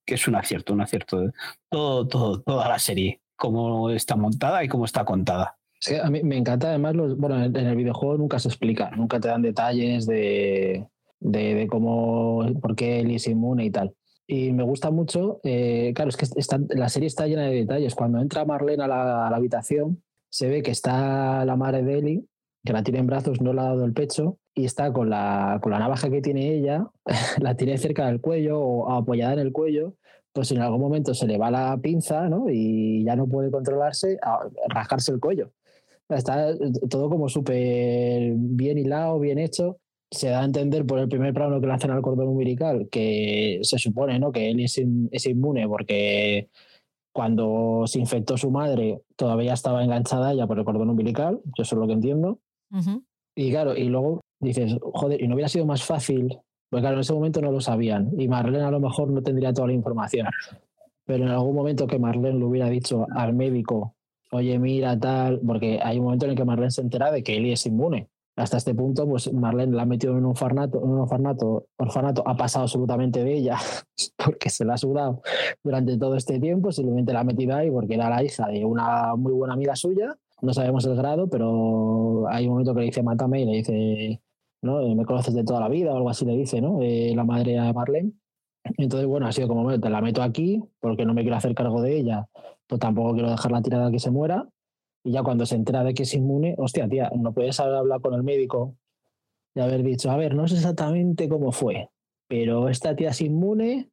que, 0.06 0.14
es 0.14 0.26
un 0.28 0.36
acierto, 0.36 0.72
un 0.72 0.80
acierto. 0.80 1.30
Todo, 1.68 2.08
todo, 2.08 2.40
toda 2.40 2.68
la 2.68 2.78
serie, 2.78 3.20
cómo 3.36 3.90
está 3.90 4.16
montada 4.16 4.64
y 4.64 4.68
cómo 4.68 4.86
está 4.86 5.04
contada. 5.04 5.56
a 6.02 6.10
mí 6.10 6.22
me 6.22 6.38
encanta 6.38 6.68
además, 6.68 6.94
los, 6.94 7.16
bueno, 7.18 7.42
en 7.44 7.54
el 7.54 7.76
videojuego 7.76 8.16
nunca 8.16 8.38
se 8.38 8.48
explica, 8.48 8.90
nunca 8.92 9.20
te 9.20 9.28
dan 9.28 9.42
detalles 9.42 10.06
de, 10.06 10.86
de, 11.20 11.54
de 11.54 11.66
cómo, 11.66 12.46
por 12.60 12.74
qué 12.74 13.00
él 13.00 13.10
es 13.10 13.26
inmune 13.26 13.66
y 13.66 13.70
tal. 13.70 13.94
Y 14.26 14.52
me 14.52 14.62
gusta 14.62 14.90
mucho, 14.90 15.40
eh, 15.42 15.92
claro, 15.94 16.08
es 16.08 16.16
que 16.16 16.26
está, 16.36 16.58
la 16.70 16.88
serie 16.88 17.08
está 17.08 17.26
llena 17.26 17.42
de 17.42 17.54
detalles. 17.54 17.94
Cuando 17.94 18.20
entra 18.20 18.44
Marlene 18.46 18.84
a 18.84 18.88
la, 18.88 19.26
a 19.26 19.30
la 19.30 19.36
habitación, 19.36 20.02
se 20.32 20.48
ve 20.48 20.62
que 20.62 20.70
está 20.70 21.44
la 21.44 21.56
madre 21.56 21.82
de 21.82 21.98
Eli, 21.98 22.26
que 22.64 22.72
la 22.72 22.82
tiene 22.82 23.00
en 23.00 23.06
brazos, 23.06 23.42
no 23.42 23.52
le 23.52 23.60
ha 23.60 23.64
dado 23.64 23.84
el 23.84 23.92
pecho, 23.92 24.38
y 24.54 24.64
está 24.64 24.90
con 24.90 25.10
la, 25.10 25.60
con 25.62 25.72
la 25.72 25.78
navaja 25.78 26.08
que 26.08 26.22
tiene 26.22 26.54
ella, 26.54 26.86
la 27.38 27.54
tiene 27.54 27.76
cerca 27.76 28.06
del 28.06 28.20
cuello 28.20 28.58
o 28.58 28.90
apoyada 28.90 29.34
en 29.34 29.40
el 29.40 29.52
cuello, 29.52 29.94
pues 30.32 30.50
en 30.50 30.62
algún 30.62 30.80
momento 30.80 31.12
se 31.12 31.26
le 31.26 31.36
va 31.36 31.50
la 31.50 31.78
pinza 31.82 32.30
¿no? 32.30 32.46
y 32.48 33.04
ya 33.04 33.14
no 33.14 33.28
puede 33.28 33.50
controlarse, 33.50 34.18
a 34.22 34.48
rascarse 34.68 35.12
el 35.12 35.20
cuello. 35.20 35.52
Está 36.08 36.54
todo 36.88 37.10
como 37.10 37.28
súper 37.28 38.32
bien 38.34 38.78
hilado, 38.78 39.18
bien 39.18 39.38
hecho. 39.38 39.78
Se 40.10 40.28
da 40.28 40.40
a 40.40 40.44
entender 40.44 40.86
por 40.86 40.98
el 40.98 41.08
primer 41.08 41.34
plano 41.34 41.60
que 41.60 41.66
le 41.66 41.72
hacen 41.74 41.90
al 41.90 42.02
cordón 42.02 42.28
umbilical 42.28 42.88
que 42.90 43.60
se 43.62 43.78
supone 43.78 44.18
¿no? 44.18 44.32
que 44.32 44.50
él 44.50 44.60
es, 44.60 44.80
es 45.10 45.26
inmune 45.26 45.68
porque 45.68 46.48
cuando 47.12 47.84
se 47.86 47.98
infectó 48.00 48.36
su 48.36 48.50
madre, 48.50 49.02
todavía 49.16 49.52
estaba 49.52 49.84
enganchada 49.84 50.32
ella 50.32 50.46
por 50.46 50.58
el 50.58 50.64
cordón 50.64 50.90
umbilical, 50.90 51.40
yo 51.44 51.62
eso 51.62 51.76
es 51.76 51.80
lo 51.80 51.86
que 51.86 51.92
entiendo. 51.92 52.38
Y 53.34 53.50
claro, 53.50 53.76
y 53.76 53.84
luego 53.84 54.20
dices, 54.40 54.76
joder, 54.94 55.22
y 55.22 55.28
no 55.28 55.34
hubiera 55.34 55.48
sido 55.48 55.66
más 55.66 55.84
fácil, 55.84 56.38
porque 56.70 56.82
claro, 56.82 56.96
en 56.96 57.00
ese 57.00 57.12
momento 57.12 57.40
no 57.40 57.52
lo 57.52 57.60
sabían, 57.60 58.10
y 58.18 58.28
Marlene 58.28 58.64
a 58.64 58.70
lo 58.70 58.80
mejor 58.80 59.10
no 59.10 59.22
tendría 59.22 59.52
toda 59.52 59.68
la 59.68 59.74
información, 59.74 60.26
pero 61.04 61.24
en 61.24 61.30
algún 61.30 61.54
momento 61.54 61.86
que 61.86 61.98
Marlene 61.98 62.38
le 62.38 62.44
hubiera 62.44 62.68
dicho 62.68 63.06
al 63.14 63.34
médico, 63.34 63.94
oye, 64.30 64.58
mira, 64.58 64.98
tal, 64.98 65.40
porque 65.40 65.80
hay 65.82 65.98
un 65.98 66.04
momento 66.04 66.24
en 66.24 66.30
el 66.30 66.36
que 66.36 66.44
Marlene 66.44 66.70
se 66.70 66.80
entera 66.80 67.10
de 67.10 67.22
que 67.22 67.36
Eli 67.36 67.52
es 67.52 67.66
inmune 67.66 68.08
hasta 68.36 68.56
este 68.56 68.74
punto, 68.74 69.06
pues 69.06 69.32
Marlene 69.32 69.76
la 69.76 69.82
ha 69.82 69.86
metido 69.86 70.12
en 70.14 70.20
un 70.20 70.30
orfanato, 70.30 70.82
en 70.82 70.88
un 70.88 71.00
orfanato, 71.00 71.66
orfanato, 71.76 72.22
ha 72.26 72.36
pasado 72.36 72.64
absolutamente 72.64 73.22
de 73.22 73.34
ella 73.34 73.58
porque 74.16 74.48
se 74.48 74.64
la 74.64 74.74
ha 74.74 74.78
sudado 74.78 75.22
durante 75.62 75.98
todo 75.98 76.16
este 76.16 76.38
tiempo, 76.38 76.72
simplemente 76.72 77.12
la 77.12 77.20
ha 77.20 77.24
metido 77.24 77.54
ahí 77.54 77.70
porque 77.70 77.94
era 77.94 78.08
la 78.08 78.22
hija 78.22 78.48
de 78.48 78.64
una 78.64 79.14
muy 79.16 79.32
buena 79.32 79.54
amiga 79.54 79.76
suya, 79.76 80.16
no 80.40 80.54
sabemos 80.54 80.84
el 80.86 80.96
grado, 80.96 81.28
pero 81.28 82.26
hay 82.28 82.46
un 82.46 82.52
momento 82.52 82.74
que 82.74 82.80
le 82.80 82.86
dice 82.86 83.02
mátame 83.02 83.42
y 83.42 83.44
le 83.44 83.52
dice, 83.52 84.22
¿no? 84.62 84.80
Eh, 84.80 84.94
me 84.94 85.04
conoces 85.04 85.34
de 85.34 85.44
toda 85.44 85.60
la 85.60 85.68
vida 85.68 85.92
o 85.92 85.96
algo 85.96 86.10
así 86.10 86.24
le 86.24 86.36
dice, 86.36 86.60
¿no? 86.60 86.80
Eh, 86.82 87.12
la 87.14 87.24
madre 87.24 87.58
a 87.58 87.72
Marlene. 87.72 88.12
Entonces, 88.78 89.06
bueno, 89.08 89.26
ha 89.26 89.32
sido 89.32 89.48
como, 89.48 89.78
te 89.78 89.90
la 89.90 90.00
meto 90.00 90.22
aquí 90.22 90.62
porque 90.80 91.04
no 91.04 91.14
me 91.14 91.22
quiero 91.22 91.36
hacer 91.36 91.54
cargo 91.54 91.82
de 91.82 91.96
ella, 91.96 92.28
pues 92.66 92.80
tampoco 92.80 93.12
quiero 93.12 93.30
dejarla 93.30 93.60
tirada 93.62 93.90
que 93.90 93.98
se 93.98 94.10
muera 94.10 94.48
y 95.04 95.12
ya 95.12 95.22
cuando 95.22 95.46
se 95.46 95.56
entera 95.56 95.82
de 95.84 95.94
que 95.94 96.04
es 96.04 96.14
inmune, 96.14 96.54
hostia, 96.58 96.88
tía, 96.88 97.10
no 97.16 97.32
puedes 97.32 97.58
hablar 97.60 98.00
con 98.00 98.14
el 98.14 98.22
médico 98.22 98.76
y 99.54 99.60
haber 99.60 99.82
dicho, 99.82 100.10
a 100.10 100.16
ver, 100.16 100.34
no 100.34 100.46
sé 100.48 100.56
exactamente 100.56 101.28
cómo 101.28 101.52
fue, 101.52 101.90
pero 102.28 102.68
esta 102.68 102.94
tía 102.94 103.10
es 103.10 103.20
inmune 103.20 103.90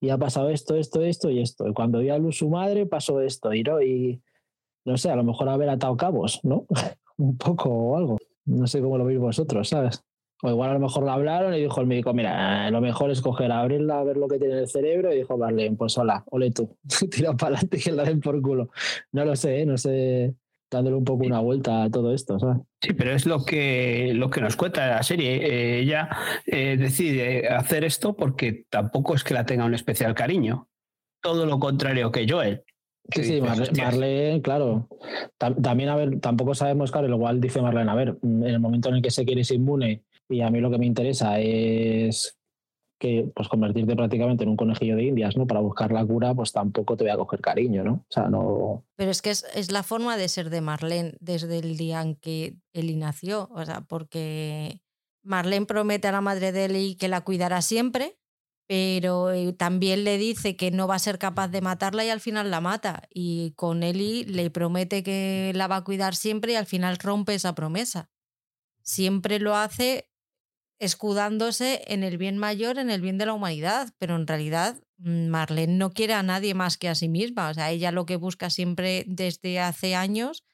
y 0.00 0.10
ha 0.10 0.18
pasado 0.18 0.50
esto, 0.50 0.76
esto, 0.76 1.02
esto 1.02 1.30
y 1.30 1.40
esto. 1.40 1.66
Y 1.66 1.72
cuando 1.72 1.98
dio 1.98 2.14
a 2.14 2.18
luz 2.18 2.38
su 2.38 2.48
madre 2.48 2.86
pasó 2.86 3.20
esto, 3.20 3.52
y 3.52 3.62
no, 3.62 3.82
y 3.82 4.20
no 4.84 4.96
sé, 4.96 5.10
a 5.10 5.16
lo 5.16 5.24
mejor 5.24 5.48
haber 5.48 5.68
atado 5.68 5.96
cabos, 5.96 6.40
¿no? 6.44 6.66
Un 7.16 7.36
poco 7.36 7.70
o 7.70 7.96
algo. 7.96 8.18
No 8.44 8.66
sé 8.66 8.80
cómo 8.80 8.98
lo 8.98 9.04
veis 9.04 9.18
vosotros, 9.18 9.68
¿sabes? 9.68 10.04
O 10.42 10.50
igual 10.50 10.70
a 10.70 10.74
lo 10.74 10.80
mejor 10.80 11.04
lo 11.04 11.10
hablaron 11.10 11.54
y 11.54 11.60
dijo 11.60 11.80
el 11.80 11.86
médico, 11.86 12.12
mira, 12.12 12.70
lo 12.70 12.80
mejor 12.80 13.10
es 13.10 13.22
coger, 13.22 13.50
abrirla, 13.50 14.00
a 14.00 14.04
ver 14.04 14.18
lo 14.18 14.28
que 14.28 14.38
tiene 14.38 14.54
en 14.54 14.60
el 14.60 14.68
cerebro 14.68 15.12
y 15.12 15.16
dijo, 15.16 15.38
vale, 15.38 15.70
pues 15.72 15.96
hola, 15.96 16.22
ole 16.30 16.50
tú, 16.50 16.76
tira 17.10 17.32
para 17.32 17.56
adelante 17.56 17.78
y 17.78 17.80
que 17.80 17.92
la 17.92 18.04
den 18.04 18.20
por 18.20 18.40
culo. 18.42 18.68
No 19.12 19.24
lo 19.24 19.34
sé, 19.36 19.60
¿eh? 19.62 19.66
no 19.66 19.78
sé 19.78 20.34
dándole 20.70 20.96
un 20.96 21.04
poco 21.04 21.24
una 21.24 21.40
vuelta 21.40 21.84
a 21.84 21.90
todo 21.90 22.12
esto. 22.12 22.38
¿sabes? 22.38 22.58
Sí, 22.80 22.92
pero 22.92 23.12
es 23.12 23.26
lo 23.26 23.44
que, 23.44 24.12
lo 24.14 24.30
que 24.30 24.40
nos 24.40 24.56
cuenta 24.56 24.86
la 24.88 25.02
serie. 25.02 25.36
Eh, 25.36 25.80
ella 25.80 26.08
eh, 26.46 26.76
decide 26.76 27.48
hacer 27.48 27.84
esto 27.84 28.14
porque 28.14 28.66
tampoco 28.68 29.14
es 29.14 29.24
que 29.24 29.34
la 29.34 29.46
tenga 29.46 29.64
un 29.64 29.74
especial 29.74 30.14
cariño. 30.14 30.68
Todo 31.22 31.46
lo 31.46 31.58
contrario 31.58 32.10
que 32.10 32.26
Joel. 32.28 32.62
Sí, 33.10 33.22
sí, 33.24 33.40
Marlene, 33.40 34.40
claro. 34.40 34.88
También, 35.38 35.90
a 35.90 35.96
ver, 35.96 36.20
tampoco 36.20 36.54
sabemos, 36.54 36.90
claro, 36.90 37.08
igual 37.08 37.40
dice 37.40 37.60
Marlene, 37.60 37.90
a 37.90 37.94
ver, 37.94 38.16
en 38.22 38.44
el 38.44 38.60
momento 38.60 38.88
en 38.88 38.96
el 38.96 39.02
que 39.02 39.10
se 39.10 39.26
quiere 39.26 39.44
ser 39.44 39.56
inmune 39.56 40.04
y 40.28 40.40
a 40.40 40.50
mí 40.50 40.60
lo 40.60 40.70
que 40.70 40.78
me 40.78 40.86
interesa 40.86 41.38
es 41.38 42.38
que 42.98 43.30
pues 43.34 43.48
convertirte 43.48 43.96
prácticamente 43.96 44.44
en 44.44 44.50
un 44.50 44.56
conejillo 44.56 44.96
de 44.96 45.04
indias, 45.04 45.36
¿no? 45.36 45.46
Para 45.46 45.60
buscar 45.60 45.92
la 45.92 46.04
cura, 46.04 46.34
pues 46.34 46.52
tampoco 46.52 46.96
te 46.96 47.04
voy 47.04 47.10
a 47.10 47.16
coger 47.16 47.40
cariño, 47.40 47.84
¿no? 47.84 47.92
O 47.92 48.06
sea, 48.08 48.28
no. 48.28 48.84
Pero 48.96 49.10
es 49.10 49.22
que 49.22 49.30
es, 49.30 49.44
es 49.54 49.70
la 49.72 49.82
forma 49.82 50.16
de 50.16 50.28
ser 50.28 50.50
de 50.50 50.60
Marlene 50.60 51.14
desde 51.20 51.58
el 51.58 51.76
día 51.76 52.00
en 52.00 52.14
que 52.16 52.56
Eli 52.72 52.96
nació. 52.96 53.48
O 53.52 53.64
sea, 53.64 53.82
porque 53.82 54.80
Marlene 55.22 55.66
promete 55.66 56.08
a 56.08 56.12
la 56.12 56.20
madre 56.20 56.52
de 56.52 56.66
Eli 56.66 56.96
que 56.96 57.08
la 57.08 57.22
cuidará 57.22 57.62
siempre, 57.62 58.18
pero 58.66 59.32
eh, 59.32 59.52
también 59.52 60.04
le 60.04 60.16
dice 60.16 60.56
que 60.56 60.70
no 60.70 60.86
va 60.86 60.94
a 60.94 61.00
ser 61.00 61.18
capaz 61.18 61.48
de 61.48 61.60
matarla 61.60 62.04
y 62.04 62.10
al 62.10 62.20
final 62.20 62.50
la 62.50 62.60
mata. 62.60 63.02
Y 63.12 63.52
con 63.52 63.82
Eli 63.82 64.24
le 64.24 64.50
promete 64.50 65.02
que 65.02 65.52
la 65.54 65.66
va 65.66 65.76
a 65.76 65.84
cuidar 65.84 66.14
siempre 66.14 66.52
y 66.52 66.56
al 66.56 66.66
final 66.66 66.98
rompe 66.98 67.34
esa 67.34 67.54
promesa. 67.54 68.10
Siempre 68.82 69.40
lo 69.40 69.56
hace 69.56 70.10
escudándose 70.84 71.82
en 71.86 72.04
el 72.04 72.18
bien 72.18 72.38
mayor, 72.38 72.78
en 72.78 72.90
el 72.90 73.00
bien 73.00 73.18
de 73.18 73.26
la 73.26 73.34
humanidad, 73.34 73.92
pero 73.98 74.16
en 74.16 74.26
realidad 74.26 74.82
mm, 74.98 75.28
Marlene 75.28 75.76
no 75.76 75.92
quiere 75.92 76.14
a 76.14 76.22
nadie 76.22 76.54
más 76.54 76.78
que 76.78 76.88
a 76.88 76.94
sí 76.94 77.08
misma. 77.08 77.50
O 77.50 77.54
sea, 77.54 77.70
ella 77.70 77.90
lo 77.90 78.06
que 78.06 78.16
busca 78.16 78.50
siempre 78.50 79.04
desde 79.06 79.60
hace 79.60 79.94
años 79.94 80.44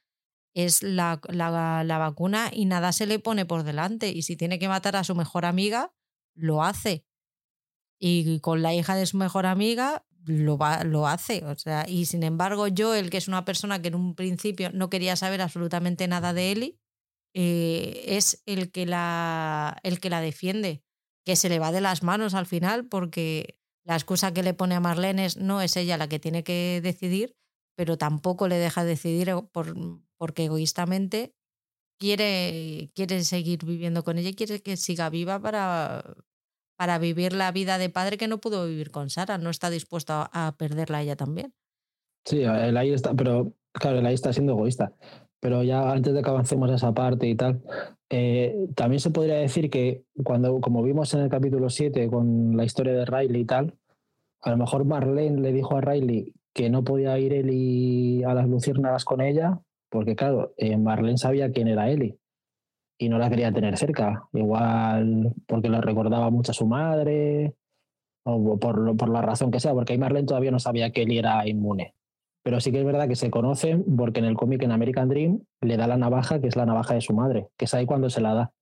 es 0.54 0.82
la, 0.82 1.20
la, 1.28 1.84
la 1.84 1.98
vacuna 1.98 2.50
y 2.52 2.64
nada 2.66 2.92
se 2.92 3.06
le 3.06 3.18
pone 3.18 3.46
por 3.46 3.62
delante. 3.62 4.08
Y 4.08 4.22
si 4.22 4.36
tiene 4.36 4.58
que 4.58 4.68
matar 4.68 4.96
a 4.96 5.04
su 5.04 5.14
mejor 5.14 5.44
amiga, 5.44 5.92
lo 6.34 6.62
hace. 6.62 7.04
Y 7.98 8.40
con 8.40 8.62
la 8.62 8.74
hija 8.74 8.96
de 8.96 9.06
su 9.06 9.16
mejor 9.18 9.46
amiga, 9.46 10.06
lo, 10.24 10.58
va, 10.58 10.84
lo 10.84 11.06
hace. 11.06 11.44
O 11.44 11.56
sea, 11.56 11.88
y 11.88 12.06
sin 12.06 12.22
embargo, 12.22 12.66
Joel, 12.76 13.10
que 13.10 13.18
es 13.18 13.28
una 13.28 13.44
persona 13.44 13.82
que 13.82 13.88
en 13.88 13.94
un 13.94 14.14
principio 14.14 14.70
no 14.72 14.90
quería 14.90 15.16
saber 15.16 15.42
absolutamente 15.42 16.08
nada 16.08 16.32
de 16.32 16.52
Eli, 16.52 16.79
eh, 17.34 18.04
es 18.06 18.42
el 18.46 18.70
que, 18.70 18.86
la, 18.86 19.78
el 19.82 20.00
que 20.00 20.10
la 20.10 20.20
defiende, 20.20 20.82
que 21.24 21.36
se 21.36 21.48
le 21.48 21.58
va 21.58 21.72
de 21.72 21.80
las 21.80 22.02
manos 22.02 22.34
al 22.34 22.46
final 22.46 22.86
porque 22.86 23.58
la 23.84 23.94
excusa 23.94 24.32
que 24.32 24.42
le 24.42 24.54
pone 24.54 24.74
a 24.74 24.80
Marlene 24.80 25.24
es 25.24 25.36
no 25.36 25.60
es 25.60 25.76
ella 25.76 25.96
la 25.96 26.08
que 26.08 26.18
tiene 26.18 26.44
que 26.44 26.80
decidir, 26.82 27.36
pero 27.76 27.96
tampoco 27.96 28.48
le 28.48 28.56
deja 28.56 28.84
decidir 28.84 29.32
por, 29.52 29.74
porque 30.16 30.44
egoístamente 30.44 31.34
quiere, 31.98 32.90
quiere 32.94 33.22
seguir 33.24 33.64
viviendo 33.64 34.02
con 34.02 34.18
ella 34.18 34.30
y 34.30 34.34
quiere 34.34 34.62
que 34.62 34.76
siga 34.76 35.10
viva 35.10 35.40
para, 35.40 36.16
para 36.76 36.98
vivir 36.98 37.34
la 37.34 37.52
vida 37.52 37.78
de 37.78 37.90
padre 37.90 38.16
que 38.16 38.26
no 38.26 38.38
pudo 38.38 38.66
vivir 38.66 38.90
con 38.90 39.10
Sara. 39.10 39.38
No 39.38 39.50
está 39.50 39.70
dispuesto 39.70 40.28
a, 40.32 40.54
perderla 40.58 41.02
ella 41.02 41.16
también. 41.16 41.54
Sí, 42.24 42.42
él 42.42 42.76
ahí 42.76 42.92
está, 42.92 43.14
pero 43.14 43.54
claro, 43.72 43.98
él 43.98 44.06
ahí 44.06 44.14
está 44.14 44.32
siendo 44.32 44.52
egoísta. 44.52 44.94
Pero 45.40 45.62
ya 45.62 45.90
antes 45.90 46.12
de 46.12 46.22
que 46.22 46.30
avancemos 46.30 46.70
a 46.70 46.74
esa 46.74 46.92
parte 46.92 47.26
y 47.26 47.34
tal, 47.34 47.62
eh, 48.10 48.68
también 48.74 49.00
se 49.00 49.10
podría 49.10 49.36
decir 49.36 49.70
que 49.70 50.04
cuando, 50.22 50.60
como 50.60 50.82
vimos 50.82 51.14
en 51.14 51.20
el 51.20 51.30
capítulo 51.30 51.70
7 51.70 52.08
con 52.08 52.56
la 52.56 52.64
historia 52.64 52.92
de 52.92 53.06
Riley 53.06 53.42
y 53.42 53.44
tal, 53.46 53.74
a 54.42 54.50
lo 54.50 54.56
mejor 54.56 54.84
Marlene 54.84 55.40
le 55.40 55.52
dijo 55.52 55.76
a 55.76 55.80
Riley 55.80 56.34
que 56.52 56.70
no 56.70 56.84
podía 56.84 57.18
ir 57.18 57.32
Eli 57.32 58.24
a 58.24 58.34
las 58.34 58.48
luciérnagas 58.48 59.04
con 59.04 59.20
ella, 59.20 59.60
porque 59.88 60.16
claro, 60.16 60.52
eh, 60.56 60.76
Marlene 60.76 61.18
sabía 61.18 61.52
quién 61.52 61.68
era 61.68 61.90
Eli 61.90 62.18
y 62.98 63.08
no 63.08 63.18
la 63.18 63.30
quería 63.30 63.52
tener 63.52 63.76
cerca. 63.76 64.24
Igual 64.32 65.32
porque 65.46 65.68
le 65.68 65.80
recordaba 65.80 66.30
mucho 66.30 66.52
a 66.52 66.54
su 66.54 66.66
madre, 66.66 67.54
o 68.24 68.58
por, 68.58 68.96
por 68.96 69.08
la 69.08 69.22
razón 69.22 69.50
que 69.50 69.60
sea, 69.60 69.72
porque 69.72 69.94
ahí 69.94 69.98
Marlene 69.98 70.26
todavía 70.26 70.50
no 70.50 70.58
sabía 70.58 70.90
que 70.90 71.02
Eli 71.02 71.18
era 71.18 71.46
inmune. 71.48 71.94
Pero 72.42 72.60
sí 72.60 72.72
que 72.72 72.78
es 72.78 72.84
verdad 72.84 73.08
que 73.08 73.16
se 73.16 73.30
conocen 73.30 73.84
porque 73.96 74.20
en 74.20 74.26
el 74.26 74.36
cómic 74.36 74.62
en 74.62 74.72
American 74.72 75.08
Dream 75.08 75.40
le 75.60 75.76
da 75.76 75.86
la 75.86 75.96
navaja, 75.96 76.40
que 76.40 76.48
es 76.48 76.56
la 76.56 76.66
navaja 76.66 76.94
de 76.94 77.00
su 77.00 77.12
madre, 77.12 77.48
que 77.56 77.66
es 77.66 77.74
ahí 77.74 77.86
cuando 77.86 78.08
se 78.08 78.20
la 78.20 78.34
da. 78.34 78.52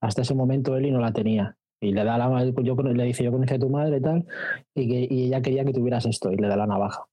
Hasta 0.00 0.22
ese 0.22 0.34
momento 0.34 0.76
Eli 0.76 0.90
no 0.90 1.00
la 1.00 1.12
tenía. 1.12 1.56
Y 1.80 1.92
le 1.92 2.04
da 2.04 2.18
la 2.18 2.44
yo 2.62 2.74
le 2.74 3.04
dice, 3.04 3.24
yo 3.24 3.30
conocí 3.30 3.54
a 3.54 3.58
tu 3.58 3.70
madre 3.70 3.98
y 3.98 4.00
tal, 4.00 4.26
y, 4.74 4.88
que, 4.88 5.08
ella 5.10 5.42
quería 5.42 5.64
que 5.64 5.72
tuvieras 5.72 6.06
esto, 6.06 6.32
y 6.32 6.36
le 6.36 6.48
da 6.48 6.56
la 6.56 6.66
navaja. 6.66 7.04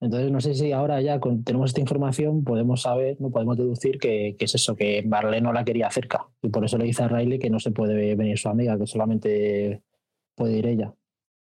Entonces 0.00 0.30
no 0.30 0.40
sé 0.40 0.54
si 0.54 0.72
ahora 0.72 1.00
ya 1.00 1.20
tenemos 1.44 1.70
esta 1.70 1.80
información, 1.80 2.44
podemos 2.44 2.82
saber, 2.82 3.18
no 3.20 3.30
podemos 3.30 3.56
deducir 3.56 3.98
que, 3.98 4.36
que, 4.38 4.44
es 4.44 4.54
eso, 4.54 4.74
que 4.74 5.02
Marlene 5.04 5.42
no 5.42 5.52
la 5.52 5.64
quería 5.64 5.90
cerca. 5.90 6.26
Y 6.42 6.48
por 6.48 6.64
eso 6.64 6.76
le 6.76 6.84
dice 6.84 7.04
a 7.04 7.08
Riley 7.08 7.38
que 7.38 7.50
no 7.50 7.60
se 7.60 7.70
puede 7.70 8.16
venir 8.16 8.36
su 8.36 8.48
amiga, 8.48 8.76
que 8.78 8.86
solamente 8.86 9.82
puede 10.34 10.58
ir 10.58 10.66
ella. 10.66 10.92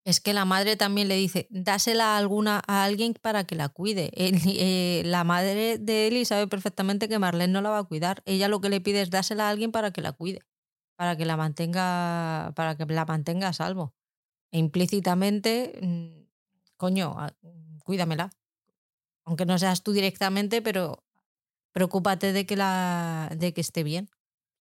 Es 0.10 0.20
que 0.20 0.34
la 0.34 0.43
madre 0.43 0.76
también 0.76 1.07
le 1.07 1.16
dice, 1.16 1.45
dásela 1.51 2.16
a, 2.16 2.18
alguna, 2.18 2.64
a 2.66 2.84
alguien 2.84 3.14
para 3.14 3.43
que 3.43 3.53
la 3.53 3.70
cuide. 3.70 4.10
Eh, 4.16 5.03
la 5.05 5.24
madre 5.24 5.78
de 5.78 6.07
Eli 6.07 6.26
sabe 6.26 6.47
perfectamente 6.47 7.07
que 7.07 7.20
Marlene 7.20 7.53
no 7.53 7.62
la 7.62 7.70
va 7.70 7.78
a 7.78 7.84
cuidar. 7.84 8.24
Ella 8.26 8.47
lo 8.47 8.60
que 8.60 8.70
le 8.70 8.82
pide 8.82 9.03
es 9.03 9.12
dásela 9.12 9.45
a 9.45 9.51
alguien 9.51 9.72
para 9.72 9.91
que 9.91 10.01
la 10.01 10.14
cuide, 10.14 10.41
para 10.95 11.16
que 11.16 11.26
la 11.26 11.38
mantenga, 11.38 12.53
para 12.55 12.76
que 12.76 12.88
la 12.88 13.05
mantenga 13.05 13.49
a 13.49 13.53
salvo. 13.53 13.93
E 14.49 14.57
implícitamente, 14.57 15.78
mm, 15.80 16.26
coño, 16.76 17.16
cuídamela. 17.84 18.32
Aunque 19.26 19.45
no 19.45 19.60
seas 19.60 19.84
tú 19.84 19.91
directamente, 19.91 20.64
pero 20.64 21.03
preocúpate 21.72 22.34
de 22.34 22.47
que, 22.47 22.55
la, 22.55 23.30
de 23.38 23.53
que 23.53 23.62
esté 23.62 23.84
bien 23.84 24.10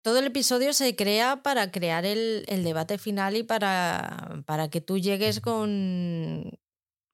todo 0.07 0.21
el 0.21 0.27
episodio 0.27 0.73
se 0.73 0.95
crea 0.95 1.43
para 1.43 1.73
crear 1.73 2.07
el, 2.07 2.45
debate 2.63 2.97
final 2.97 3.35
y 3.35 3.43
para, 3.43 4.41
para, 4.47 4.71
que 4.71 4.81
tú 4.81 4.99
llegues 4.99 5.41
con, 5.41 6.61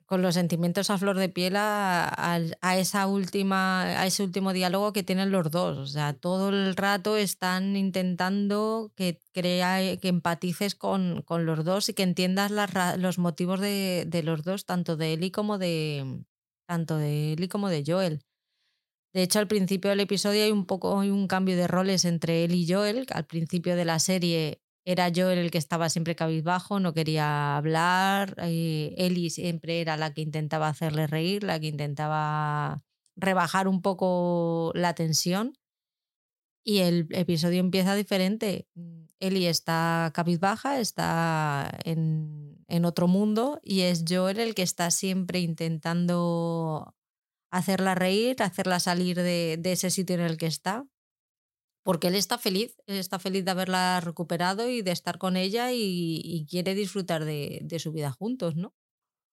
con 0.04 0.20
los 0.20 0.34
sentimientos 0.34 0.90
a 0.90 0.98
flor 0.98 1.16
de 1.16 1.30
piel 1.30 1.56
a, 1.56 2.12
a, 2.60 2.76
esa 2.76 3.06
última, 3.06 3.84
a 3.84 4.04
ese 4.04 4.22
último 4.22 4.52
diálogo 4.52 4.92
que 4.92 5.02
tienen 5.02 5.30
los 5.30 5.50
dos. 5.50 5.78
O 5.78 5.86
sea, 5.86 6.12
todo 6.12 6.50
el 6.50 6.76
rato 6.76 7.16
están 7.16 7.76
intentando 7.76 8.92
que, 8.94 9.18
que 9.32 9.98
empatices 10.02 10.74
con, 10.74 11.22
con 11.22 11.46
los 11.46 11.64
dos 11.64 11.88
y 11.88 11.94
que 11.94 12.02
entiendas 12.02 12.50
los 12.98 13.16
motivos 13.16 13.58
de, 13.60 14.04
de, 14.06 14.22
los 14.22 14.44
dos, 14.44 14.66
tanto 14.66 14.98
de 14.98 15.14
Eli 15.14 15.30
como 15.30 15.56
de, 15.56 16.26
tanto 16.66 16.98
de 16.98 17.48
como 17.50 17.70
de 17.70 17.84
Joel. 17.86 18.22
De 19.12 19.22
hecho, 19.22 19.38
al 19.38 19.48
principio 19.48 19.90
del 19.90 20.00
episodio 20.00 20.44
hay 20.44 20.50
un 20.50 20.64
poco 20.64 21.00
hay 21.00 21.10
un 21.10 21.28
cambio 21.28 21.56
de 21.56 21.66
roles 21.66 22.04
entre 22.04 22.44
él 22.44 22.54
y 22.54 22.66
Joel. 22.70 23.06
Al 23.12 23.26
principio 23.26 23.76
de 23.76 23.84
la 23.84 23.98
serie 23.98 24.62
era 24.84 25.12
Joel 25.14 25.38
el 25.38 25.50
que 25.50 25.58
estaba 25.58 25.88
siempre 25.90 26.16
cabizbajo, 26.16 26.80
no 26.80 26.94
quería 26.94 27.56
hablar. 27.56 28.34
Eh, 28.38 28.94
Ellie 28.96 29.30
siempre 29.30 29.80
era 29.80 29.96
la 29.96 30.14
que 30.14 30.22
intentaba 30.22 30.68
hacerle 30.68 31.06
reír, 31.06 31.44
la 31.44 31.60
que 31.60 31.68
intentaba 31.68 32.82
rebajar 33.16 33.68
un 33.68 33.82
poco 33.82 34.72
la 34.74 34.94
tensión. 34.94 35.58
Y 36.64 36.78
el 36.78 37.08
episodio 37.10 37.60
empieza 37.60 37.94
diferente. 37.94 38.68
Ellie 39.20 39.48
está 39.48 40.10
cabizbaja, 40.14 40.80
está 40.80 41.70
en, 41.84 42.64
en 42.68 42.84
otro 42.84 43.08
mundo 43.08 43.60
y 43.62 43.82
es 43.82 44.04
Joel 44.08 44.40
el 44.40 44.54
que 44.54 44.62
está 44.62 44.90
siempre 44.90 45.40
intentando 45.40 46.94
hacerla 47.52 47.94
reír, 47.94 48.42
hacerla 48.42 48.80
salir 48.80 49.16
de, 49.16 49.58
de, 49.60 49.72
ese 49.72 49.90
sitio 49.90 50.16
en 50.16 50.22
el 50.22 50.38
que 50.38 50.46
está. 50.46 50.84
Porque 51.84 52.08
él 52.08 52.14
está 52.14 52.38
feliz, 52.38 52.76
está 52.86 53.18
feliz 53.18 53.44
de 53.44 53.50
haberla 53.50 54.00
recuperado 54.00 54.68
y 54.68 54.82
de 54.82 54.92
estar 54.92 55.18
con 55.18 55.36
ella 55.36 55.70
y, 55.72 56.46
quiere 56.48 56.74
disfrutar 56.74 57.24
de, 57.24 57.60
de, 57.62 57.78
su 57.78 57.92
vida 57.92 58.10
juntos, 58.10 58.56
¿no? 58.56 58.72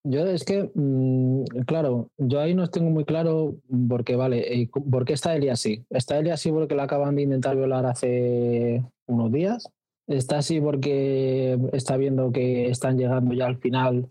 Yo 0.02 0.26
es 0.26 0.44
que, 0.44 0.70
mmm, 0.74 1.44
claro, 1.66 2.10
yo 2.18 2.40
ahí 2.40 2.54
no 2.54 2.68
tengo 2.68 2.90
muy 2.90 3.04
claro 3.04 3.56
porque, 3.88 4.16
vale, 4.16 4.62
eh, 4.62 4.68
¿por 4.68 5.04
qué 5.04 5.12
está 5.12 5.36
Eli 5.36 5.48
así? 5.48 5.84
¿Está 5.90 6.18
Eli 6.18 6.30
así 6.30 6.50
porque 6.50 6.74
la 6.74 6.84
acaban 6.84 7.14
de 7.16 7.22
intentar 7.22 7.56
violar 7.56 7.86
hace 7.86 8.84
unos 9.06 9.30
días? 9.30 9.68
¿Está 10.08 10.38
así 10.38 10.60
porque 10.60 11.58
está 11.72 11.96
viendo 11.96 12.32
que 12.32 12.68
están 12.68 12.98
llegando 12.98 13.32
ya 13.32 13.46
al 13.46 13.58
final 13.58 14.08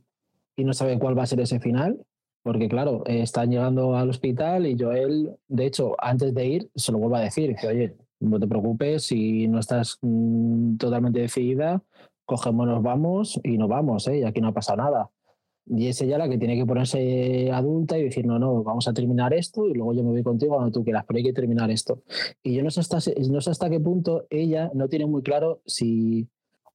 y 0.56 0.64
no 0.64 0.74
sabe 0.74 0.98
cuál 0.98 1.18
va 1.18 1.24
a 1.24 1.28
ser 1.28 1.42
ese 1.42 1.60
final? 1.60 2.06
Porque 2.44 2.70
claro, 2.70 3.04
eh, 3.06 3.22
están 3.22 3.52
llegando 3.52 3.96
al 3.96 4.10
hospital 4.10 4.66
y 4.66 4.78
Joel, 4.80 5.36
de 5.48 5.66
hecho, 5.66 5.96
antes 6.00 6.34
de 6.34 6.46
ir, 6.46 6.72
se 6.76 6.92
lo 6.92 6.98
vuelvo 7.00 7.18
a 7.18 7.22
decir, 7.22 7.56
oye, 7.68 7.96
no 8.20 8.40
te 8.40 8.48
preocupes, 8.48 9.04
si 9.04 9.48
no 9.48 9.60
estás 9.60 9.98
mmm, 10.02 10.78
totalmente 10.78 11.20
decidida, 11.20 11.82
cogemos, 12.26 12.68
nos 12.68 12.84
vamos 12.84 13.40
y 13.44 13.58
nos 13.58 13.70
vamos, 13.70 14.08
¿eh? 14.08 14.20
y 14.20 14.24
aquí 14.24 14.42
no 14.42 14.50
ha 14.50 14.54
pasado 14.54 14.78
nada. 14.78 15.10
Y 15.66 15.88
es 15.88 16.02
ella 16.02 16.18
la 16.18 16.28
que 16.28 16.38
tiene 16.38 16.56
que 16.56 16.66
ponerse 16.66 17.52
adulta 17.52 17.98
y 17.98 18.04
decir, 18.04 18.26
no, 18.26 18.40
no, 18.40 18.64
vamos 18.64 18.88
a 18.88 18.94
terminar 18.94 19.34
esto 19.34 19.68
y 19.68 19.74
luego 19.74 19.94
yo 19.94 20.04
me 20.04 20.10
voy 20.10 20.24
contigo 20.24 20.56
cuando 20.56 20.72
tú 20.72 20.84
quieras, 20.84 21.06
pero 21.08 21.18
hay 21.18 21.24
que 21.24 21.34
terminar 21.34 21.70
esto. 21.70 22.02
Y 22.42 22.56
yo 22.56 22.64
no 22.64 22.72
sé 22.72 22.80
hasta, 22.80 22.98
no 23.30 23.42
sé 23.42 23.52
hasta 23.52 23.70
qué 23.70 23.80
punto 23.80 24.26
ella 24.32 24.72
no 24.74 24.90
tiene 24.90 25.06
muy 25.06 25.22
claro 25.22 25.62
si 25.66 26.28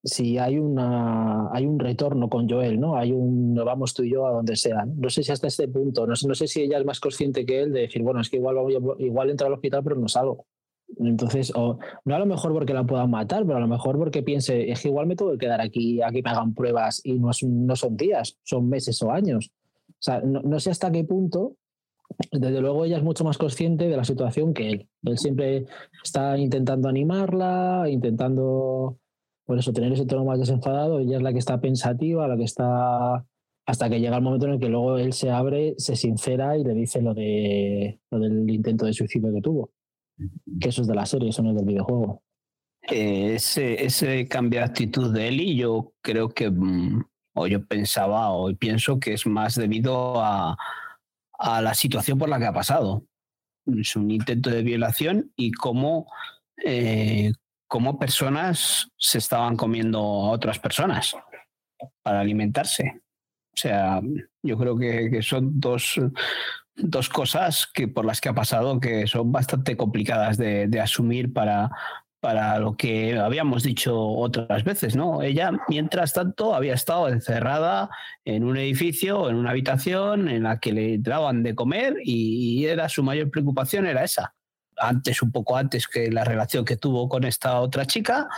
si 0.04 0.36
hay, 0.36 0.58
una, 0.58 1.50
hay 1.50 1.66
un 1.66 1.78
retorno 1.78 2.28
con 2.28 2.48
Joel, 2.48 2.78
¿no? 2.78 2.96
Hay 2.96 3.12
un 3.12 3.54
vamos 3.54 3.94
tú 3.94 4.02
y 4.02 4.12
yo 4.12 4.26
a 4.26 4.32
donde 4.32 4.54
sea. 4.54 4.84
No 4.84 5.08
sé 5.08 5.22
si 5.22 5.32
hasta 5.32 5.46
este 5.46 5.66
punto, 5.66 6.06
no 6.06 6.14
sé, 6.14 6.28
no 6.28 6.34
sé 6.34 6.46
si 6.46 6.60
ella 6.60 6.78
es 6.78 6.84
más 6.84 7.00
consciente 7.00 7.46
que 7.46 7.62
él 7.62 7.72
de 7.72 7.80
decir, 7.82 8.02
bueno, 8.02 8.20
es 8.20 8.28
que 8.28 8.36
igual, 8.36 8.56
igual 8.98 9.30
entra 9.30 9.46
al 9.46 9.54
hospital 9.54 9.82
pero 9.82 9.96
no 9.96 10.08
salgo. 10.08 10.46
Entonces, 10.98 11.50
o, 11.56 11.78
no 12.04 12.14
a 12.14 12.18
lo 12.18 12.26
mejor 12.26 12.52
porque 12.52 12.74
la 12.74 12.84
puedan 12.84 13.10
matar, 13.10 13.44
pero 13.46 13.56
a 13.56 13.60
lo 13.60 13.66
mejor 13.66 13.98
porque 13.98 14.22
piense, 14.22 14.70
es 14.70 14.82
que 14.82 14.88
igual 14.88 15.06
me 15.06 15.16
tengo 15.16 15.32
que 15.32 15.38
quedar 15.38 15.60
aquí, 15.60 16.02
aquí 16.02 16.22
me 16.22 16.30
hagan 16.30 16.54
pruebas 16.54 17.00
y 17.02 17.18
no, 17.18 17.30
es, 17.30 17.42
no 17.42 17.74
son 17.74 17.96
días, 17.96 18.38
son 18.44 18.68
meses 18.68 19.02
o 19.02 19.10
años. 19.10 19.50
O 19.88 20.02
sea, 20.04 20.20
no, 20.20 20.42
no 20.42 20.60
sé 20.60 20.70
hasta 20.70 20.92
qué 20.92 21.02
punto 21.04 21.56
desde 22.30 22.60
luego 22.60 22.84
ella 22.84 22.98
es 22.98 23.02
mucho 23.02 23.24
más 23.24 23.38
consciente 23.38 23.88
de 23.88 23.96
la 23.96 24.04
situación 24.04 24.54
que 24.54 24.70
él. 24.70 24.88
Él 25.04 25.18
siempre 25.18 25.66
está 26.02 26.36
intentando 26.38 26.88
animarla, 26.88 27.86
intentando 27.88 28.98
por 29.44 29.58
eso 29.58 29.72
tener 29.72 29.92
ese 29.92 30.06
tono 30.06 30.24
más 30.24 30.38
desenfadado, 30.38 31.00
ella 31.00 31.16
es 31.16 31.22
la 31.22 31.32
que 31.32 31.38
está 31.38 31.60
pensativa, 31.60 32.28
la 32.28 32.36
que 32.36 32.44
está 32.44 33.24
hasta 33.66 33.88
que 33.88 33.98
llega 33.98 34.16
el 34.16 34.22
momento 34.22 34.46
en 34.46 34.54
el 34.54 34.60
que 34.60 34.68
luego 34.68 34.98
él 34.98 35.12
se 35.12 35.30
abre, 35.30 35.74
se 35.78 35.96
sincera 35.96 36.56
y 36.58 36.64
le 36.64 36.74
dice 36.74 37.00
lo 37.00 37.14
de 37.14 37.98
lo 38.10 38.18
del 38.18 38.48
intento 38.50 38.84
de 38.84 38.92
suicidio 38.92 39.32
que 39.32 39.40
tuvo. 39.40 39.70
Que 40.60 40.68
eso 40.68 40.82
es 40.82 40.88
de 40.88 40.94
la 40.94 41.06
serie, 41.06 41.30
eso 41.30 41.42
no 41.42 41.50
es 41.50 41.56
del 41.56 41.64
videojuego. 41.64 42.22
Eh, 42.82 43.34
ese, 43.34 43.82
ese 43.84 44.28
cambio 44.28 44.60
de 44.60 44.66
actitud 44.66 45.12
de 45.12 45.28
Eli, 45.28 45.56
yo 45.56 45.92
creo 46.02 46.28
que, 46.28 46.50
mm, 46.50 47.02
o 47.34 47.46
yo 47.46 47.66
pensaba, 47.66 48.30
o 48.30 48.54
pienso 48.54 49.00
que 49.00 49.14
es 49.14 49.26
más 49.26 49.54
debido 49.54 50.22
a, 50.22 50.56
a 51.38 51.62
la 51.62 51.74
situación 51.74 52.18
por 52.18 52.28
la 52.28 52.38
que 52.38 52.46
ha 52.46 52.52
pasado. 52.52 53.06
Es 53.66 53.96
un 53.96 54.10
intento 54.10 54.50
de 54.50 54.62
violación 54.62 55.32
y 55.36 55.52
cómo, 55.52 56.06
eh, 56.64 57.32
cómo 57.74 57.98
personas 57.98 58.88
se 58.96 59.18
estaban 59.18 59.56
comiendo 59.56 59.98
a 59.98 60.30
otras 60.30 60.60
personas 60.60 61.16
para 62.04 62.20
alimentarse. 62.20 63.00
O 63.52 63.56
sea, 63.56 64.00
yo 64.44 64.56
creo 64.56 64.78
que, 64.78 65.20
son 65.22 65.58
dos, 65.58 66.00
dos 66.76 67.08
cosas 67.08 67.66
que 67.74 67.88
por 67.88 68.04
las 68.04 68.20
que 68.20 68.28
ha 68.28 68.32
pasado 68.32 68.78
que 68.78 69.08
son 69.08 69.32
bastante 69.32 69.76
complicadas 69.76 70.36
de, 70.36 70.80
asumir 70.80 71.32
para, 71.32 71.68
para 72.20 72.60
lo 72.60 72.76
que 72.76 73.18
habíamos 73.18 73.64
dicho 73.64 74.00
otras 74.00 74.62
veces, 74.62 74.94
¿no? 74.94 75.22
Ella, 75.22 75.50
mientras 75.66 76.12
tanto, 76.12 76.54
había 76.54 76.74
estado 76.74 77.08
encerrada 77.08 77.90
en 78.24 78.44
un 78.44 78.56
edificio, 78.56 79.28
en 79.28 79.34
una 79.34 79.50
habitación 79.50 80.28
en 80.28 80.44
la 80.44 80.60
que 80.60 80.72
le 80.72 80.98
daban 80.98 81.42
de 81.42 81.56
comer 81.56 81.96
y 82.04 82.66
era 82.66 82.88
su 82.88 83.02
mayor 83.02 83.32
preocupación 83.32 83.84
era 83.84 84.04
esa. 84.04 84.32
Antes, 84.76 85.22
un 85.22 85.32
poco 85.32 85.56
antes 85.56 85.88
que 85.88 86.10
la 86.10 86.24
relación 86.24 86.64
que 86.64 86.76
tuvo 86.76 87.08
con 87.08 87.24
esta 87.24 87.60
otra 87.60 87.86
chica 87.86 88.28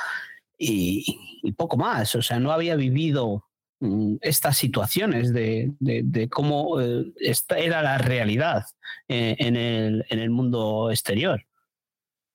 y, 0.59 1.05
y 1.43 1.53
poco 1.53 1.77
más. 1.77 2.15
O 2.15 2.23
sea, 2.23 2.39
no 2.39 2.53
había 2.53 2.77
vivido 2.77 3.45
mm, 3.81 4.17
estas 4.21 4.57
situaciones 4.57 5.33
de, 5.33 5.73
de, 5.79 6.29
cómo 6.29 6.81
eh, 6.81 7.13
esta 7.21 7.59
era 7.59 7.83
la 7.83 7.99
realidad 7.99 8.65
eh, 9.09 9.37
en, 9.39 9.57
el, 9.57 10.05
en 10.09 10.19
el 10.19 10.31
mundo 10.31 10.91
exterior. 10.91 11.45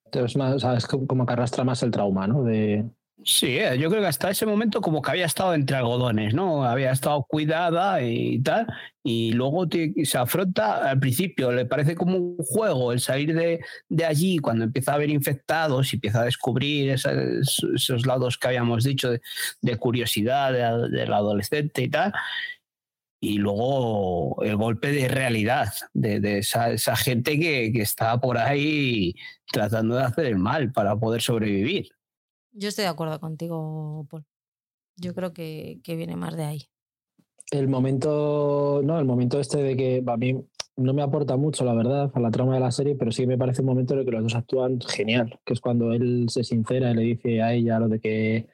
Entonces, 0.05 0.35
más, 0.37 0.63
es 0.63 0.87
como 0.87 1.25
que 1.25 1.33
arrastra 1.33 1.63
más 1.63 1.83
el 1.83 1.91
trauma, 1.91 2.27
¿no? 2.27 2.43
Sí, 3.23 3.59
eh, 3.59 3.77
yo 3.77 3.89
creo 3.89 4.01
que 4.01 4.07
hasta 4.07 4.31
ese 4.31 4.47
momento 4.47 4.81
como 4.81 4.99
que 5.01 5.11
había 5.11 5.25
estado 5.27 5.53
entre 5.53 5.77
algodones, 5.77 6.33
¿no? 6.33 6.63
Había 6.63 6.91
estado 6.91 7.23
cuidada 7.23 8.01
y 8.01 8.41
tal, 8.41 8.65
y 9.03 9.33
luego 9.33 9.67
se 10.03 10.17
afronta, 10.17 10.89
al 10.89 10.99
principio 10.99 11.51
le 11.51 11.65
parece 11.65 11.93
como 11.95 12.17
un 12.17 12.37
juego 12.37 12.91
el 12.91 12.99
salir 12.99 13.35
de, 13.35 13.63
de 13.89 14.05
allí 14.05 14.39
cuando 14.39 14.63
empieza 14.65 14.93
a 14.93 14.95
haber 14.95 15.11
infectados 15.11 15.93
y 15.93 15.97
empieza 15.97 16.21
a 16.21 16.25
descubrir 16.25 16.89
esos, 16.91 17.63
esos 17.75 18.07
lados 18.07 18.39
que 18.39 18.47
habíamos 18.47 18.83
dicho 18.83 19.11
de, 19.11 19.21
de 19.61 19.77
curiosidad 19.77 20.51
del 20.53 20.91
de 20.91 21.03
adolescente 21.03 21.83
y 21.83 21.89
tal, 21.89 22.13
y 23.19 23.37
luego 23.37 24.41
el 24.43 24.55
golpe 24.55 24.91
de 24.91 25.07
realidad 25.07 25.71
de, 25.93 26.19
de 26.19 26.39
esa, 26.39 26.71
esa, 26.71 26.95
gente 26.95 27.39
que, 27.39 27.71
que 27.71 27.81
está 27.81 28.19
por 28.19 28.37
ahí 28.39 29.15
tratando 29.51 29.95
de 29.95 30.03
hacer 30.05 30.25
el 30.25 30.37
mal 30.37 30.71
para 30.71 30.95
poder 30.95 31.21
sobrevivir. 31.21 31.89
Yo 32.51 32.69
estoy 32.69 32.83
de 32.83 32.89
acuerdo 32.89 33.19
contigo, 33.19 34.05
Paul. 34.09 34.25
Yo 34.97 35.13
creo 35.13 35.33
que, 35.33 35.79
que, 35.83 35.95
viene 35.95 36.15
más 36.15 36.35
de 36.35 36.43
ahí. 36.43 36.61
El 37.51 37.67
momento, 37.67 38.81
no, 38.83 38.99
el 38.99 39.05
momento 39.05 39.39
este 39.39 39.61
de 39.61 39.75
que 39.75 40.03
a 40.05 40.17
mí 40.17 40.35
no 40.77 40.93
me 40.93 41.01
aporta 41.01 41.37
mucho, 41.37 41.65
la 41.65 41.73
verdad, 41.73 42.11
a 42.13 42.19
la 42.19 42.31
trama 42.31 42.53
de 42.53 42.59
la 42.59 42.71
serie, 42.71 42.95
pero 42.95 43.11
sí 43.11 43.25
me 43.25 43.37
parece 43.37 43.61
un 43.61 43.67
momento 43.67 43.93
en 43.93 43.99
el 44.01 44.05
que 44.05 44.11
los 44.11 44.23
dos 44.23 44.35
actúan 44.35 44.79
genial, 44.81 45.39
que 45.45 45.53
es 45.53 45.61
cuando 45.61 45.91
él 45.93 46.25
se 46.29 46.43
sincera 46.43 46.91
y 46.91 46.95
le 46.95 47.01
dice 47.01 47.41
a 47.41 47.53
ella 47.53 47.79
lo 47.79 47.87
de 47.87 47.99
que 47.99 48.47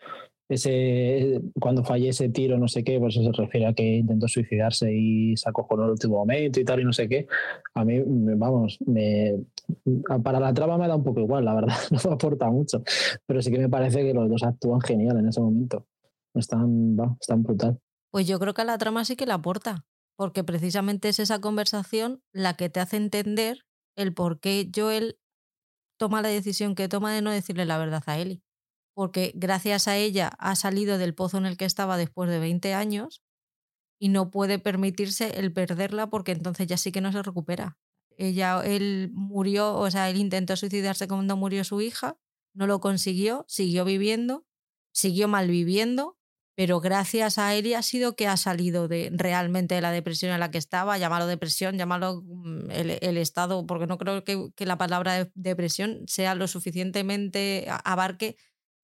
ese 0.50 1.42
cuando 1.60 1.84
fallé 1.84 2.10
ese 2.10 2.30
tiro, 2.30 2.58
no 2.58 2.68
sé 2.68 2.84
qué, 2.84 3.00
pues 3.00 3.16
se 3.16 3.32
refiere 3.32 3.68
a 3.68 3.74
que 3.74 3.98
intentó 3.98 4.28
suicidarse 4.28 4.94
y 4.94 5.36
se 5.36 5.50
acojonó 5.50 5.84
en 5.84 5.88
el 5.88 5.92
último 5.92 6.18
momento 6.18 6.60
y 6.60 6.66
tal, 6.66 6.80
y 6.80 6.86
no 6.86 6.94
sé 6.94 7.10
qué. 7.10 7.28
A 7.74 7.84
mí, 7.84 8.02
vamos, 8.06 8.78
me, 8.86 9.36
para 10.24 10.40
la 10.40 10.54
trama 10.54 10.78
me 10.78 10.88
da 10.88 10.96
un 10.96 11.04
poco 11.04 11.20
igual, 11.20 11.46
la 11.46 11.56
verdad, 11.56 11.76
no 11.92 12.00
me 12.04 12.16
aporta 12.16 12.50
mucho, 12.50 12.84
pero 13.26 13.42
sí 13.42 13.52
que 13.52 13.60
me 13.60 13.70
parece 13.70 14.02
que 14.04 14.14
los 14.14 14.30
dos 14.30 14.44
actúan 14.44 14.82
genial 14.82 15.18
en 15.18 15.28
ese 15.28 15.42
momento. 15.42 15.86
Están, 16.34 16.98
va, 16.98 17.16
están 17.20 17.44
brutal. 17.44 17.80
Pues 18.12 18.28
yo 18.28 18.40
creo 18.40 18.54
que 18.54 18.62
a 18.62 18.66
la 18.66 18.78
trama 18.78 19.06
sí 19.06 19.16
que 19.16 19.26
le 19.26 19.34
aporta, 19.34 19.86
porque 20.16 20.44
precisamente 20.44 21.10
es 21.10 21.20
esa 21.20 21.42
conversación 21.42 22.22
la 22.32 22.56
que 22.56 22.70
te 22.70 22.80
hace 22.80 22.98
entender 22.98 23.66
el 23.96 24.14
por 24.14 24.40
qué 24.40 24.70
Joel 24.74 25.18
toma 25.98 26.22
la 26.22 26.30
decisión 26.30 26.76
que 26.76 26.88
toma 26.88 27.14
de 27.14 27.22
no 27.22 27.32
decirle 27.32 27.66
la 27.66 27.78
verdad 27.78 28.04
a 28.06 28.20
Ellie 28.20 28.44
porque 28.98 29.32
gracias 29.36 29.88
a 29.88 29.96
ella 29.96 30.32
ha 30.40 30.56
salido 30.56 30.98
del 30.98 31.14
pozo 31.14 31.38
en 31.38 31.46
el 31.46 31.56
que 31.56 31.66
estaba 31.66 31.98
después 31.98 32.32
de 32.32 32.40
20 32.40 32.74
años 32.74 33.22
y 34.02 34.10
no 34.10 34.32
puede 34.32 34.58
permitirse 34.58 35.40
el 35.40 35.54
perderla 35.54 36.10
porque 36.10 36.32
entonces 36.32 36.66
ya 36.66 36.78
sí 36.78 36.92
que 36.92 37.00
no 37.00 37.12
se 37.12 37.22
recupera. 37.22 37.78
Ella, 38.18 38.62
él 38.66 39.12
murió, 39.14 39.76
o 39.76 39.90
sea, 39.92 40.10
él 40.10 40.18
intentó 40.18 40.56
suicidarse 40.56 41.08
cuando 41.08 41.38
murió 41.38 41.64
su 41.64 41.82
hija, 41.82 42.18
no 42.54 42.68
lo 42.68 42.80
consiguió, 42.80 43.46
siguió 43.48 43.86
viviendo, 43.86 44.46
siguió 44.92 45.28
malviviendo, 45.28 46.18
pero 46.56 46.80
gracias 46.80 47.38
a 47.38 47.54
él 47.54 47.72
ha 47.76 47.84
sido 47.84 48.16
que 48.16 48.26
ha 48.28 48.36
salido 48.36 48.88
de 48.88 49.12
realmente 49.14 49.76
de 49.76 49.82
la 49.82 49.92
depresión 49.92 50.32
en 50.32 50.40
la 50.40 50.50
que 50.50 50.58
estaba, 50.58 50.98
llámalo 50.98 51.28
depresión, 51.28 51.78
llámalo 51.78 52.24
mm, 52.26 52.72
el, 52.72 52.98
el 53.00 53.18
estado, 53.18 53.68
porque 53.68 53.86
no 53.86 54.00
creo 54.00 54.24
que, 54.24 54.50
que 54.56 54.66
la 54.66 54.80
palabra 54.80 55.30
depresión 55.36 56.04
sea 56.08 56.34
lo 56.34 56.48
suficientemente 56.48 57.68
abarque 57.84 58.38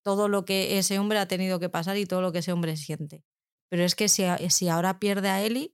todo 0.03 0.27
lo 0.27 0.45
que 0.45 0.77
ese 0.77 0.99
hombre 0.99 1.17
ha 1.17 1.27
tenido 1.27 1.59
que 1.59 1.69
pasar 1.69 1.97
y 1.97 2.05
todo 2.05 2.21
lo 2.21 2.31
que 2.31 2.39
ese 2.39 2.51
hombre 2.51 2.77
siente. 2.77 3.23
Pero 3.69 3.83
es 3.83 3.95
que 3.95 4.07
si, 4.07 4.23
si 4.49 4.69
ahora 4.69 4.99
pierde 4.99 5.29
a 5.29 5.41
Eli, 5.41 5.73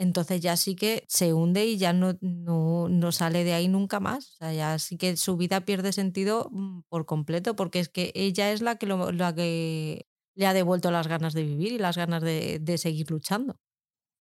entonces 0.00 0.40
ya 0.40 0.56
sí 0.56 0.76
que 0.76 1.04
se 1.08 1.34
hunde 1.34 1.66
y 1.66 1.76
ya 1.76 1.92
no, 1.92 2.16
no, 2.22 2.88
no, 2.88 3.12
sale 3.12 3.44
de 3.44 3.52
ahí 3.52 3.68
nunca 3.68 4.00
más. 4.00 4.30
O 4.30 4.36
sea, 4.38 4.52
ya 4.54 4.78
sí 4.78 4.96
que 4.96 5.14
su 5.18 5.36
vida 5.36 5.60
pierde 5.66 5.92
sentido 5.92 6.48
mm, 6.50 6.84
por 6.88 7.04
completo, 7.04 7.54
porque 7.54 7.80
es 7.80 7.90
que 7.90 8.10
ella 8.14 8.50
es 8.50 8.62
la 8.62 8.76
que, 8.76 8.86
la 8.86 9.34
que 9.34 10.06
le 10.34 10.46
ha 10.46 10.54
devuelto 10.54 10.90
las 10.90 11.06
ganas 11.06 11.34
de 11.34 11.42
vivir 11.42 11.72
y 11.72 11.78
las 11.78 11.98
ganas 11.98 12.22
de, 12.22 12.58
de 12.60 12.78
seguir 12.78 13.10
luchando. 13.10 13.60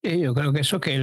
Sí, 0.04 0.20
yo 0.20 0.34
creo 0.34 0.52
que 0.52 0.60
eso, 0.60 0.78
que 0.78 0.98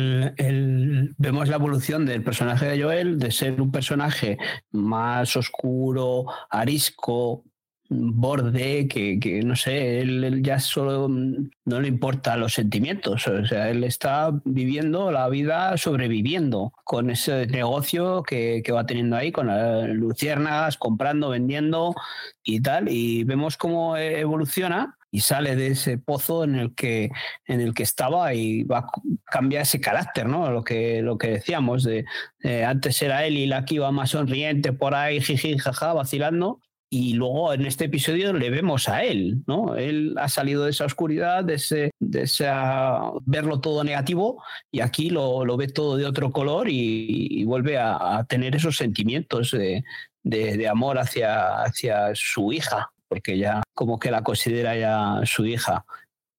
vemos 1.17 1.47
la 1.47 1.55
evolución 1.55 2.05
del 2.05 2.21
personaje 2.21 2.67
de 2.67 2.83
Joel, 2.83 3.17
de 3.17 3.31
ser 3.31 3.59
un 3.59 3.71
personaje 3.71 4.37
más 4.71 5.35
oscuro, 5.35 6.25
arisco, 6.51 7.45
borde 7.89 8.87
que, 8.87 9.19
que 9.19 9.41
no 9.41 9.55
sé, 9.55 10.01
él, 10.01 10.41
ya 10.43 10.59
solo 10.59 11.09
no 11.09 11.81
le 11.81 11.87
importa 11.87 12.37
los 12.37 12.53
sentimientos, 12.53 13.27
o 13.27 13.45
sea, 13.45 13.69
él 13.69 13.83
está 13.83 14.31
viviendo 14.45 15.11
la 15.11 15.27
vida 15.27 15.75
sobreviviendo 15.75 16.71
con 16.83 17.09
ese 17.09 17.47
negocio 17.47 18.21
que, 18.23 18.61
que 18.63 18.71
va 18.71 18.85
teniendo 18.85 19.15
ahí, 19.15 19.31
con 19.31 19.47
las 19.47 19.89
luciérnagas, 19.89 20.77
comprando, 20.77 21.29
vendiendo 21.29 21.95
y 22.43 22.61
tal, 22.61 22.89
y 22.89 23.23
vemos 23.23 23.57
cómo 23.57 23.97
evoluciona 23.97 24.95
y 25.11 25.21
sale 25.21 25.55
de 25.55 25.69
ese 25.69 25.97
pozo 25.97 26.43
en 26.43 26.55
el 26.55 26.75
que 26.75 27.09
en 27.47 27.61
el 27.61 27.73
que 27.73 27.81
estaba 27.81 28.33
y 28.35 28.63
va 28.63 28.79
a 28.79 28.87
cambiar 29.25 29.63
ese 29.63 29.81
carácter, 29.81 30.27
¿no? 30.27 30.51
Lo 30.51 30.63
que 30.63 31.01
lo 31.01 31.17
que 31.17 31.29
decíamos 31.29 31.83
de 31.83 32.05
eh, 32.43 32.63
antes 32.63 33.01
era 33.01 33.25
él 33.25 33.37
y 33.37 33.47
la 33.47 33.65
que 33.65 33.75
iba 33.75 33.91
más 33.91 34.11
sonriente 34.11 34.73
por 34.73 34.93
ahí, 34.93 35.19
jiji, 35.19 35.57
jaja, 35.57 35.93
vacilando 35.93 36.61
y 36.91 37.13
luego 37.13 37.53
en 37.53 37.65
este 37.65 37.85
episodio 37.85 38.33
le 38.33 38.49
vemos 38.49 38.89
a 38.89 39.03
él, 39.03 39.43
¿no? 39.45 39.75
Él 39.75 40.15
ha 40.17 40.27
salido 40.27 40.63
de 40.63 40.71
esa 40.71 40.85
oscuridad, 40.85 41.43
de 41.43 41.55
ese, 41.55 41.91
de 41.99 42.23
esa 42.23 43.11
verlo 43.25 43.59
todo 43.59 43.83
negativo, 43.83 44.43
y 44.71 44.79
aquí 44.79 45.09
lo, 45.11 45.45
lo 45.45 45.55
ve 45.55 45.67
todo 45.67 45.97
de 45.97 46.05
otro 46.05 46.31
color 46.31 46.67
y, 46.67 47.27
y 47.29 47.43
vuelve 47.45 47.77
a, 47.77 48.17
a, 48.17 48.23
tener 48.25 48.55
esos 48.55 48.75
sentimientos 48.77 49.51
de, 49.51 49.83
de, 50.23 50.57
de, 50.57 50.67
amor 50.67 50.97
hacia, 50.97 51.61
hacia 51.61 52.11
su 52.15 52.51
hija, 52.51 52.91
porque 53.07 53.37
ya 53.37 53.61
como 53.75 53.99
que 53.99 54.09
la 54.09 54.23
considera 54.23 54.75
ya 54.75 55.21
su 55.25 55.45
hija. 55.45 55.85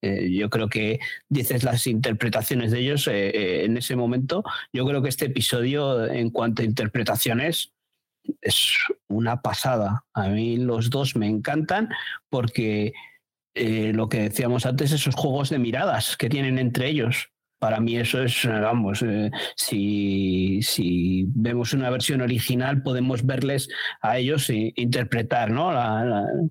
Eh, 0.03 0.33
yo 0.33 0.49
creo 0.49 0.69
que 0.69 0.99
dices 1.29 1.63
las 1.63 1.87
interpretaciones 1.87 2.71
de 2.71 2.81
ellos 2.81 3.07
eh, 3.07 3.29
eh, 3.29 3.65
en 3.65 3.77
ese 3.77 3.97
momento. 3.97 4.43
Yo 4.73 4.87
creo 4.87 5.03
que 5.03 5.11
este 5.11 5.27
episodio, 5.27 6.07
en 6.07 6.31
cuanto 6.31 6.63
a 6.63 6.65
interpretaciones, 6.65 7.73
es 8.41 8.73
una 9.09 9.43
pasada. 9.43 10.05
A 10.15 10.29
mí 10.29 10.57
los 10.57 10.91
dos 10.91 11.17
me 11.17 11.27
encantan 11.27 11.89
porque 12.29 12.93
eh, 13.55 13.93
lo 13.95 14.09
que 14.09 14.23
decíamos 14.23 14.67
antes, 14.67 14.93
esos 14.93 15.15
juegos 15.15 15.51
de 15.51 15.59
miradas 15.59 16.17
que 16.17 16.29
tienen 16.29 16.59
entre 16.59 16.89
ellos. 16.89 17.31
Para 17.59 17.79
mí 17.79 17.97
eso 17.97 18.23
es, 18.23 18.47
vamos, 18.47 19.03
eh, 19.03 19.31
si, 19.55 20.63
si, 20.63 21.27
vemos 21.29 21.75
una 21.75 21.91
versión 21.91 22.23
original 22.23 22.83
podemos 22.83 23.27
verles 23.27 23.69
a 24.01 24.17
ellos 24.17 24.49
e 24.49 24.73
interpretar, 24.77 25.51
¿no? 25.51 25.71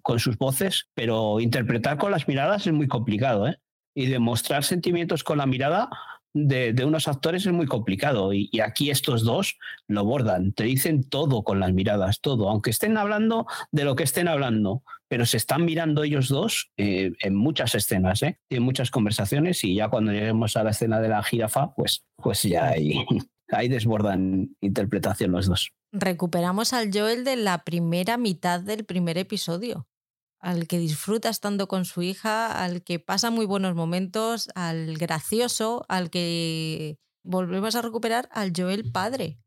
Con 0.03 0.19
sus 0.19 0.37
voces, 0.37 0.87
pero 0.93 1.39
interpretar 1.39 1.97
con 1.97 2.11
las 2.11 2.27
miradas 2.27 2.67
es 2.67 2.73
muy 2.73 2.87
complicado, 2.87 3.47
¿eh? 3.47 3.57
Y 3.95 4.05
demostrar 4.05 4.63
sentimientos 4.63 5.23
con 5.23 5.39
la 5.39 5.47
mirada 5.47 5.89
de, 6.33 6.83
unos 6.85 7.07
actores 7.07 7.45
es 7.45 7.51
muy 7.51 7.65
complicado 7.65 8.33
y, 8.33 8.49
aquí 8.63 8.89
estos 8.89 9.23
dos 9.23 9.57
lo 9.87 10.05
bordan, 10.05 10.53
te 10.53 10.63
dicen 10.63 11.03
todo 11.03 11.43
con 11.43 11.59
las 11.59 11.73
miradas, 11.73 12.21
todo, 12.21 12.49
aunque 12.49 12.69
estén 12.69 12.97
hablando 12.97 13.47
de 13.71 13.83
lo 13.83 13.95
que 13.95 14.03
estén 14.03 14.27
hablando, 14.27 14.83
pero 15.07 15.25
se 15.25 15.37
están 15.37 15.65
mirando 15.65 16.03
ellos 16.03 16.29
dos 16.29 16.71
eh, 16.77 17.11
en 17.21 17.35
muchas 17.35 17.75
escenas, 17.75 18.21
¿eh? 18.23 18.39
en 18.49 18.63
muchas 18.63 18.91
conversaciones 18.91 19.63
y 19.63 19.75
ya 19.75 19.89
cuando 19.89 20.11
lleguemos 20.11 20.55
a 20.55 20.63
la 20.63 20.71
escena 20.71 20.99
de 20.99 21.09
la 21.09 21.23
jirafa, 21.23 21.73
pues, 21.75 22.05
pues 22.15 22.43
ya 22.43 22.69
ahí, 22.69 23.05
ahí 23.49 23.67
desbordan 23.67 24.55
interpretación 24.61 25.31
los 25.31 25.47
dos. 25.47 25.71
Recuperamos 25.91 26.73
al 26.73 26.91
Joel 26.93 27.23
de 27.23 27.35
la 27.35 27.63
primera 27.63 28.17
mitad 28.17 28.61
del 28.61 28.85
primer 28.85 29.17
episodio 29.17 29.88
al 30.39 30.67
que 30.67 30.79
disfruta 30.79 31.29
estando 31.29 31.67
con 31.67 31.85
su 31.85 32.01
hija, 32.01 32.63
al 32.63 32.83
que 32.83 32.99
pasa 32.99 33.29
muy 33.29 33.45
buenos 33.45 33.75
momentos, 33.75 34.49
al 34.55 34.97
gracioso, 34.97 35.85
al 35.89 36.09
que 36.09 36.97
volvemos 37.23 37.75
a 37.75 37.81
recuperar 37.81 38.29
al 38.31 38.53
Joel 38.55 38.91
padre, 38.91 39.39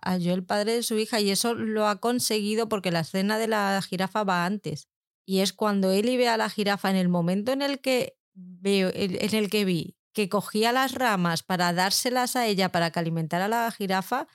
al 0.00 0.22
Joel 0.22 0.44
padre 0.44 0.74
de 0.74 0.82
su 0.82 0.96
hija 0.98 1.20
y 1.20 1.30
eso 1.30 1.54
lo 1.54 1.86
ha 1.88 2.00
conseguido 2.00 2.68
porque 2.68 2.92
la 2.92 3.00
escena 3.00 3.38
de 3.38 3.48
la 3.48 3.80
jirafa 3.82 4.24
va 4.24 4.46
antes 4.46 4.88
y 5.26 5.40
es 5.40 5.52
cuando 5.52 5.90
él 5.92 6.06
ve 6.16 6.28
a 6.28 6.36
la 6.36 6.48
jirafa 6.48 6.90
en 6.90 6.96
el 6.96 7.08
momento 7.08 7.52
en 7.52 7.62
el 7.62 7.80
que 7.80 8.16
veo 8.34 8.90
en 8.94 9.34
el 9.34 9.50
que 9.50 9.64
vi 9.64 9.98
que 10.18 10.28
cogía 10.28 10.72
las 10.72 10.94
ramas 10.94 11.42
para 11.42 11.72
dárselas 11.72 12.34
a 12.34 12.46
ella 12.46 12.72
para 12.72 12.90
que 12.90 12.98
alimentara 12.98 13.44
a 13.44 13.48
la 13.48 13.70
jirafa, 13.70 14.26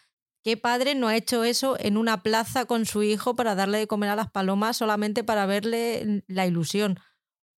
¿Qué 0.43 0.57
padre 0.57 0.93
no 0.93 1.07
ha 1.07 1.15
hecho 1.15 1.45
eso 1.45 1.77
en 1.79 1.95
una 1.95 2.21
plaza 2.21 2.65
con 2.65 2.85
su 2.85 3.01
hijo 3.01 3.35
para 3.35 3.55
darle 3.55 3.77
de 3.77 3.87
comer 3.87 4.09
a 4.09 4.15
las 4.17 4.29
palomas 4.29 4.75
solamente 4.75 5.23
para 5.23 5.45
verle 5.45 6.23
la 6.27 6.45
ilusión? 6.45 6.99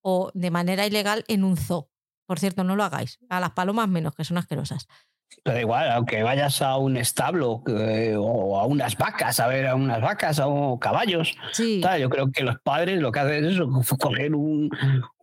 O 0.01 0.29
de 0.35 0.51
manera 0.51 0.85
ilegal 0.85 1.25
en 1.27 1.43
un 1.43 1.57
zoo. 1.57 1.89
Por 2.27 2.39
cierto, 2.39 2.63
no 2.63 2.75
lo 2.75 2.83
hagáis. 2.83 3.17
A 3.27 3.39
las 3.39 3.51
palomas 3.51 3.89
menos, 3.89 4.13
que 4.13 4.23
son 4.23 4.37
asquerosas. 4.37 4.87
Pero 5.43 5.59
igual, 5.59 5.91
aunque 5.91 6.21
vayas 6.21 6.61
a 6.61 6.77
un 6.77 6.97
establo 6.97 7.63
eh, 7.67 8.15
o 8.17 8.59
a 8.59 8.65
unas 8.65 8.95
vacas, 8.97 9.39
a 9.39 9.47
ver 9.47 9.67
a 9.67 9.75
unas 9.75 10.01
vacas 10.01 10.39
o 10.43 10.79
caballos, 10.79 11.35
sí. 11.51 11.81
yo 11.99 12.09
creo 12.09 12.31
que 12.31 12.43
los 12.43 12.59
padres 12.61 12.99
lo 12.99 13.11
que 13.11 13.19
hacen 13.19 13.45
es 13.45 13.53
eso, 13.53 13.67
coger 13.99 14.33
un, 14.35 14.69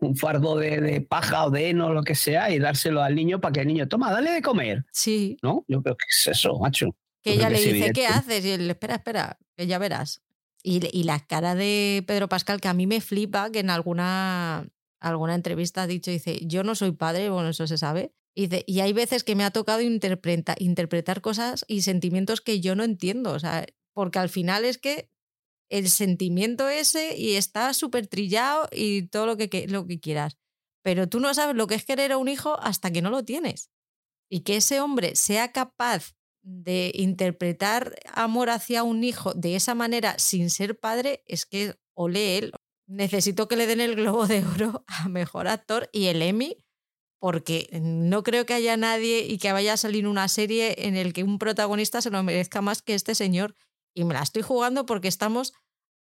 un 0.00 0.16
fardo 0.16 0.56
de, 0.56 0.80
de, 0.80 1.00
paja 1.00 1.46
o 1.46 1.50
de 1.50 1.70
heno 1.70 1.86
o 1.86 1.92
lo 1.92 2.02
que 2.02 2.14
sea 2.14 2.50
y 2.50 2.58
dárselo 2.58 3.02
al 3.02 3.14
niño 3.14 3.40
para 3.40 3.52
que 3.52 3.60
el 3.60 3.68
niño, 3.68 3.88
toma, 3.88 4.12
dale 4.12 4.32
de 4.32 4.42
comer. 4.42 4.84
Sí. 4.92 5.36
¿No? 5.42 5.64
Yo 5.68 5.82
creo 5.82 5.96
que 5.96 6.06
es 6.08 6.26
eso, 6.26 6.58
macho. 6.58 6.94
Que 7.22 7.34
ella 7.34 7.48
le 7.48 7.60
dice, 7.60 7.92
¿qué 7.92 8.06
haces? 8.06 8.44
Y 8.44 8.50
él, 8.50 8.68
espera, 8.70 8.96
espera, 8.96 9.38
que 9.56 9.66
ya 9.66 9.78
verás. 9.78 10.22
Y, 10.62 10.80
y, 10.96 11.04
la 11.04 11.20
cara 11.20 11.54
de 11.54 12.04
Pedro 12.06 12.28
Pascal, 12.28 12.60
que 12.60 12.68
a 12.68 12.74
mí 12.74 12.86
me 12.86 13.00
flipa, 13.00 13.50
que 13.50 13.60
en 13.60 13.70
alguna, 13.70 14.68
alguna 15.00 15.34
entrevista 15.34 15.82
ha 15.82 15.86
dicho, 15.86 16.10
dice, 16.10 16.40
yo 16.46 16.62
no 16.62 16.74
soy 16.74 16.92
padre, 16.92 17.30
bueno, 17.30 17.48
eso 17.48 17.66
se 17.66 17.78
sabe. 17.78 18.12
Y, 18.34 18.46
dice, 18.46 18.64
y 18.66 18.80
hay 18.80 18.92
veces 18.92 19.24
que 19.24 19.34
me 19.34 19.44
ha 19.44 19.50
tocado 19.50 19.80
interpreta, 19.80 20.54
interpretar 20.58 21.20
cosas 21.20 21.64
y 21.68 21.82
sentimientos 21.82 22.40
que 22.40 22.60
yo 22.60 22.74
no 22.74 22.84
entiendo, 22.84 23.32
o 23.32 23.38
sea, 23.38 23.66
porque 23.92 24.18
al 24.18 24.28
final 24.28 24.64
es 24.64 24.78
que 24.78 25.10
el 25.68 25.88
sentimiento 25.88 26.68
ese 26.68 27.16
y 27.16 27.34
está 27.34 27.72
súper 27.72 28.06
trillado 28.06 28.68
y 28.70 29.08
todo 29.08 29.26
lo 29.26 29.36
que, 29.36 29.66
lo 29.68 29.86
que 29.86 30.00
quieras. 30.00 30.36
Pero 30.82 31.08
tú 31.08 31.18
no 31.18 31.32
sabes 31.32 31.56
lo 31.56 31.66
que 31.66 31.74
es 31.74 31.84
querer 31.84 32.12
a 32.12 32.18
un 32.18 32.28
hijo 32.28 32.60
hasta 32.60 32.90
que 32.90 33.02
no 33.02 33.10
lo 33.10 33.24
tienes. 33.24 33.70
Y 34.28 34.40
que 34.40 34.56
ese 34.56 34.80
hombre 34.80 35.16
sea 35.16 35.52
capaz 35.52 36.14
de 36.43 36.93
interpretar 36.95 37.95
amor 38.12 38.51
hacia 38.51 38.82
un 38.82 39.05
hijo 39.05 39.32
de 39.34 39.57
esa 39.57 39.74
manera 39.74 40.18
sin 40.18 40.51
ser 40.51 40.78
padre 40.78 41.22
es 41.26 41.47
que 41.47 41.76
ole 41.95 42.38
él. 42.38 42.53
Necesito 42.86 43.49
que 43.49 43.57
le 43.57 43.66
den 43.66 43.80
el 43.80 43.95
globo 43.95 44.26
de 44.26 44.45
oro 44.45 44.84
a 44.86 45.09
mejor 45.09 45.49
actor 45.49 45.88
y 45.93 46.07
el 46.07 46.20
Emmy 46.20 46.57
porque 47.20 47.68
no 47.80 48.24
creo 48.24 48.45
que 48.45 48.55
haya 48.55 48.76
nadie 48.76 49.24
y 49.26 49.38
que 49.38 49.53
vaya 49.53 49.74
a 49.74 49.76
salir 49.76 50.09
una 50.09 50.26
serie 50.26 50.88
en 50.88 50.97
el 50.97 51.12
que 51.12 51.22
un 51.22 51.38
protagonista 51.38 52.01
se 52.01 52.11
lo 52.11 52.20
merezca 52.24 52.61
más 52.61 52.82
que 52.82 52.95
este 52.95 53.14
señor. 53.14 53.55
Y 53.95 54.03
me 54.03 54.14
la 54.14 54.22
estoy 54.22 54.43
jugando 54.43 54.86
porque 54.86 55.07
estamos 55.07 55.53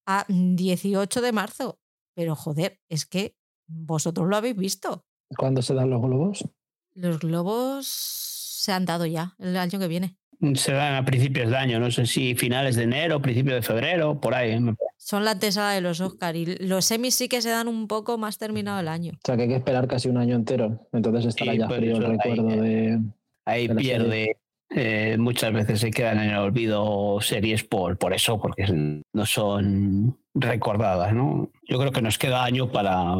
a 0.05 0.25
18 0.29 1.21
de 1.21 1.31
marzo. 1.33 1.77
Pero 2.15 2.37
joder, 2.37 2.79
es 2.87 3.05
que 3.05 3.35
vosotros 3.67 4.29
lo 4.29 4.37
habéis 4.37 4.55
visto. 4.55 5.05
¿Cuándo 5.37 5.61
se 5.61 5.73
dan 5.73 5.89
los 5.89 6.01
globos? 6.01 6.47
Los 6.93 7.19
globos 7.19 7.85
se 7.85 8.71
han 8.71 8.85
dado 8.85 9.05
ya 9.05 9.35
el 9.39 9.57
año 9.57 9.77
que 9.77 9.89
viene 9.89 10.17
se 10.55 10.71
dan 10.71 10.95
a 10.95 11.05
principios 11.05 11.49
de 11.49 11.57
año, 11.57 11.79
no 11.79 11.91
sé 11.91 12.05
si 12.05 12.35
finales 12.35 12.75
de 12.75 12.83
enero, 12.83 13.21
principios 13.21 13.55
de 13.55 13.61
febrero, 13.61 14.19
por 14.19 14.33
ahí. 14.35 14.57
Son 14.97 15.25
la 15.25 15.31
antesala 15.31 15.71
de 15.71 15.81
los 15.81 15.99
Oscar 16.01 16.35
y 16.35 16.45
los 16.45 16.85
semis 16.85 17.15
sí 17.15 17.27
que 17.27 17.41
se 17.41 17.49
dan 17.49 17.67
un 17.67 17.87
poco 17.87 18.17
más 18.17 18.37
terminado 18.37 18.79
el 18.79 18.87
año. 18.87 19.13
O 19.15 19.19
sea 19.25 19.35
que 19.35 19.43
hay 19.43 19.49
que 19.49 19.55
esperar 19.55 19.87
casi 19.87 20.09
un 20.09 20.17
año 20.17 20.35
entero, 20.35 20.87
entonces 20.93 21.25
estará 21.25 21.55
ya 21.55 21.67
frío 21.67 21.97
el 21.97 22.03
recuerdo 22.03 22.49
ahí, 22.49 22.59
de... 22.59 22.99
Ahí 23.45 23.69
pierde, 23.69 24.37
eh, 24.69 25.17
muchas 25.17 25.51
veces 25.51 25.79
se 25.79 25.91
quedan 25.91 26.19
en 26.19 26.29
el 26.29 26.37
olvido 26.37 27.19
series 27.21 27.63
por, 27.63 27.97
por 27.97 28.13
eso, 28.13 28.39
porque 28.39 28.65
no 29.13 29.25
son 29.25 30.17
recordadas, 30.33 31.13
¿no? 31.13 31.51
Yo 31.67 31.79
creo 31.79 31.91
que 31.91 32.01
nos 32.01 32.17
queda 32.17 32.43
año 32.43 32.71
para, 32.71 33.15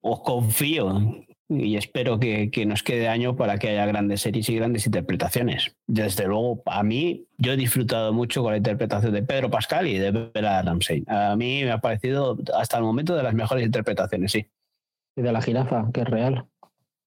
os 0.00 0.20
confío 0.20 1.24
y 1.50 1.76
espero 1.76 2.20
que, 2.20 2.50
nos 2.64 2.84
quede 2.84 3.08
año 3.08 3.34
para 3.34 3.58
que 3.58 3.70
haya 3.70 3.84
grandes 3.84 4.20
series 4.20 4.48
y 4.48 4.54
grandes 4.54 4.86
interpretaciones. 4.86 5.76
Desde 5.88 6.26
luego, 6.26 6.62
a 6.64 6.84
mí, 6.84 7.26
yo 7.38 7.52
he 7.52 7.56
disfrutado 7.56 8.12
mucho 8.12 8.42
con 8.42 8.52
la 8.52 8.58
interpretación 8.58 9.12
de 9.12 9.24
Pedro 9.24 9.50
Pascal 9.50 9.88
y 9.88 9.98
de 9.98 10.12
Bella 10.12 10.62
Ramsey. 10.62 11.02
A 11.08 11.34
mí 11.34 11.64
me 11.64 11.72
ha 11.72 11.78
parecido 11.78 12.38
hasta 12.54 12.76
el 12.76 12.84
momento 12.84 13.16
de 13.16 13.24
las 13.24 13.34
mejores 13.34 13.66
interpretaciones, 13.66 14.30
sí. 14.30 14.46
Y 15.16 15.22
de 15.22 15.32
la 15.32 15.42
jirafa, 15.42 15.90
que 15.92 16.02
es 16.02 16.08
real. 16.08 16.46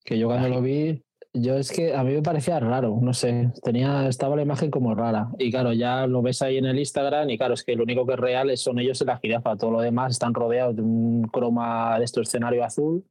Que 0.04 0.20
yo 0.20 0.28
cuando 0.28 0.50
lo 0.50 0.62
vi, 0.62 1.02
yo 1.34 1.56
es 1.56 1.72
que 1.72 1.96
a 1.96 2.04
mí 2.04 2.14
me 2.14 2.22
parecía 2.22 2.60
raro, 2.60 3.00
no 3.02 3.14
sé, 3.14 3.50
tenía, 3.64 4.10
estaba 4.10 4.36
la 4.36 4.42
imagen 4.42 4.70
como 4.70 4.94
rara. 4.94 5.30
Y 5.40 5.52
claro, 5.52 5.72
ya 5.72 6.06
lo 6.06 6.22
ves 6.22 6.42
ahí 6.42 6.58
en 6.58 6.66
el 6.66 6.78
Instagram 6.78 7.30
y 7.30 7.38
claro, 7.38 7.54
es 7.54 7.64
que 7.64 7.78
lo 7.78 7.84
único 7.84 8.06
que 8.06 8.14
es 8.14 8.20
real 8.20 8.56
son 8.58 8.78
ellos 8.80 9.00
en 9.00 9.08
la 9.08 9.18
jirafa, 9.20 9.56
todo 9.56 9.72
lo 9.72 9.80
demás 9.80 10.12
están 10.12 10.34
rodeados 10.34 10.76
de 10.76 10.82
un 10.82 11.24
croma 11.30 11.98
de 11.98 12.04
este 12.04 12.20
escenario 12.20 12.66
azul 12.66 13.06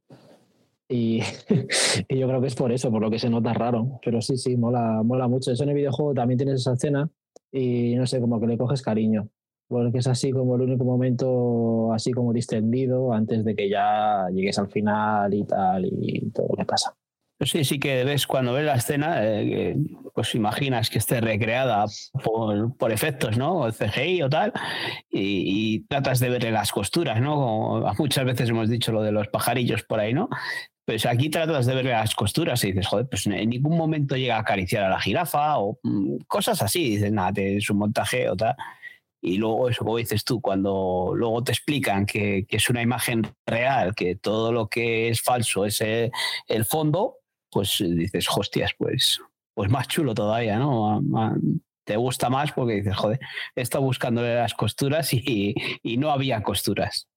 y, 0.89 1.21
y, 2.09 2.17
yo 2.17 2.27
creo 2.27 2.41
que 2.41 2.47
es 2.47 2.55
por 2.55 2.71
eso, 2.71 2.91
por 2.91 3.01
lo 3.01 3.09
que 3.09 3.19
se 3.19 3.29
nota 3.29 3.53
raro. 3.53 3.99
Pero 4.03 4.21
sí, 4.21 4.37
sí, 4.37 4.57
mola, 4.57 5.01
mola 5.03 5.27
mucho. 5.27 5.51
Eso 5.51 5.63
en 5.63 5.69
el 5.69 5.75
videojuego 5.75 6.13
también 6.13 6.37
tienes 6.37 6.61
esa 6.61 6.73
escena 6.73 7.09
y 7.51 7.95
no 7.95 8.05
sé, 8.05 8.19
como 8.19 8.39
que 8.39 8.47
le 8.47 8.57
coges 8.57 8.81
cariño. 8.81 9.29
Porque 9.67 9.99
es 9.99 10.07
así 10.07 10.31
como 10.31 10.55
el 10.55 10.61
único 10.61 10.83
momento 10.83 11.93
así 11.93 12.11
como 12.11 12.33
distendido 12.33 13.13
antes 13.13 13.43
de 13.45 13.55
que 13.55 13.69
ya 13.69 14.27
llegues 14.31 14.59
al 14.59 14.69
final 14.69 15.33
y 15.33 15.45
tal 15.45 15.85
y 15.85 16.29
todo 16.31 16.47
lo 16.49 16.55
que 16.57 16.65
pasa. 16.65 16.95
Sí, 17.45 17.63
sí 17.63 17.79
que 17.79 18.03
ves 18.03 18.27
cuando 18.27 18.53
ves 18.53 18.65
la 18.65 18.75
escena, 18.75 19.17
eh, 19.21 19.75
pues 20.13 20.33
imaginas 20.35 20.89
que 20.89 20.99
esté 20.99 21.19
recreada 21.19 21.85
por, 22.23 22.75
por 22.77 22.91
efectos, 22.91 23.37
¿no? 23.37 23.61
O 23.61 23.71
CGI 23.71 24.21
o 24.21 24.29
tal, 24.29 24.53
y, 25.09 25.75
y, 25.75 25.79
tratas 25.87 26.19
de 26.19 26.29
verle 26.29 26.51
las 26.51 26.71
costuras, 26.71 27.19
¿no? 27.19 27.35
Como 27.35 27.93
muchas 27.97 28.25
veces 28.25 28.49
hemos 28.49 28.69
dicho 28.69 28.91
lo 28.91 29.01
de 29.01 29.11
los 29.11 29.27
pajarillos 29.27 29.83
por 29.83 29.99
ahí, 29.99 30.13
¿no? 30.13 30.29
Pues 30.85 31.05
aquí 31.05 31.29
tratas 31.29 31.65
de 31.65 31.75
ver 31.75 31.85
las 31.85 32.13
costuras 32.13 32.61
y 32.63 32.67
dices, 32.67 32.87
joder, 32.87 33.07
pues 33.07 33.25
en 33.25 33.49
ningún 33.49 33.77
momento 33.77 34.17
llega 34.17 34.35
a 34.35 34.39
acariciar 34.39 34.83
a 34.83 34.89
la 34.89 34.99
jirafa 34.99 35.57
o 35.59 35.79
mm, 35.81 36.17
cosas 36.27 36.61
así. 36.61 36.95
Dices, 36.95 37.11
nada, 37.11 37.31
es 37.41 37.69
un 37.69 37.77
montaje 37.77 38.29
o 38.29 38.35
tal. 38.35 38.55
Y 39.21 39.37
luego, 39.37 39.69
eso 39.69 39.85
como 39.85 39.97
dices 39.97 40.25
tú, 40.25 40.41
cuando 40.41 41.13
luego 41.15 41.41
te 41.43 41.53
explican 41.53 42.05
que, 42.05 42.45
que, 42.45 42.57
es 42.57 42.69
una 42.69 42.81
imagen 42.81 43.21
real, 43.47 43.95
que 43.95 44.17
todo 44.17 44.51
lo 44.51 44.67
que 44.67 45.07
es 45.07 45.21
falso 45.21 45.65
es 45.65 45.79
el, 45.79 46.11
el 46.47 46.65
fondo, 46.65 47.19
pues 47.49 47.77
dices, 47.79 48.27
hostias, 48.29 48.71
pues, 48.77 49.21
pues 49.53 49.69
más 49.71 49.87
chulo 49.87 50.13
todavía, 50.13 50.59
¿no? 50.59 51.01
Te 51.85 51.95
gusta 51.95 52.29
más 52.29 52.51
porque 52.51 52.75
dices, 52.75 52.97
joder, 52.97 53.19
he 53.55 53.61
estado 53.61 53.85
buscándole 53.85 54.35
las 54.35 54.53
costuras 54.53 55.13
y, 55.13 55.55
y 55.81 55.97
no 55.97 56.11
había 56.11 56.43
costuras 56.43 57.07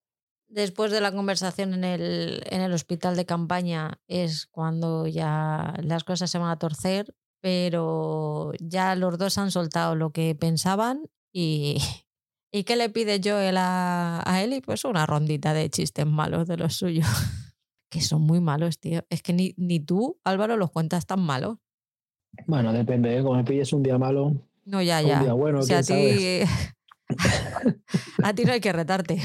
después 0.49 0.91
de 0.91 1.01
la 1.01 1.13
conversación 1.13 1.75
en 1.75 1.85
el, 1.85 2.43
en 2.47 2.63
el 2.63 2.73
hospital 2.73 3.17
de 3.17 3.27
campaña 3.27 4.01
es 4.09 4.47
cuando 4.47 5.07
ya 5.07 5.75
las 5.83 6.05
cosas 6.05 6.31
se 6.31 6.39
van 6.39 6.51
a 6.51 6.59
torcer, 6.59 7.15
pero 7.41 8.53
ya 8.61 8.95
los 8.95 9.19
dos 9.19 9.39
han 9.39 9.51
soltado 9.51 9.95
lo 9.95 10.11
que 10.11 10.35
pensaban 10.35 11.09
y, 11.33 11.79
¿y 12.53 12.65
qué 12.65 12.77
le 12.77 12.89
pide 12.89 13.21
Joel 13.23 13.57
a, 13.59 14.23
a 14.25 14.43
Eli? 14.43 14.61
Pues 14.61 14.85
una 14.85 15.07
rondita 15.07 15.55
de 15.55 15.71
chistes 15.71 16.07
malos 16.07 16.47
de 16.47 16.57
los 16.57 16.75
suyos, 16.75 17.07
que 17.91 18.01
son 18.01 18.23
muy 18.23 18.41
malos, 18.41 18.79
tío. 18.79 19.05
Es 19.11 19.23
que 19.23 19.33
ni, 19.33 19.55
ni 19.57 19.81
tú, 19.81 20.19
Álvaro, 20.25 20.57
los 20.57 20.71
cuentas 20.71 21.07
tan 21.07 21.21
malos. 21.21 21.59
Bueno, 22.47 22.73
depende, 22.73 23.17
¿eh? 23.17 23.23
como 23.23 23.37
me 23.37 23.45
pilles 23.45 23.73
un 23.73 23.83
día 23.83 23.99
malo. 23.99 24.35
No, 24.65 24.83
ya, 24.83 25.01
ya. 25.01 25.19
Un 25.19 25.25
día 25.25 25.33
bueno, 25.33 25.61
a 25.61 25.83
ti, 25.83 26.41
a 28.23 28.35
ti 28.35 28.45
no 28.45 28.53
hay 28.53 28.61
que 28.61 28.73
retarte. 28.73 29.23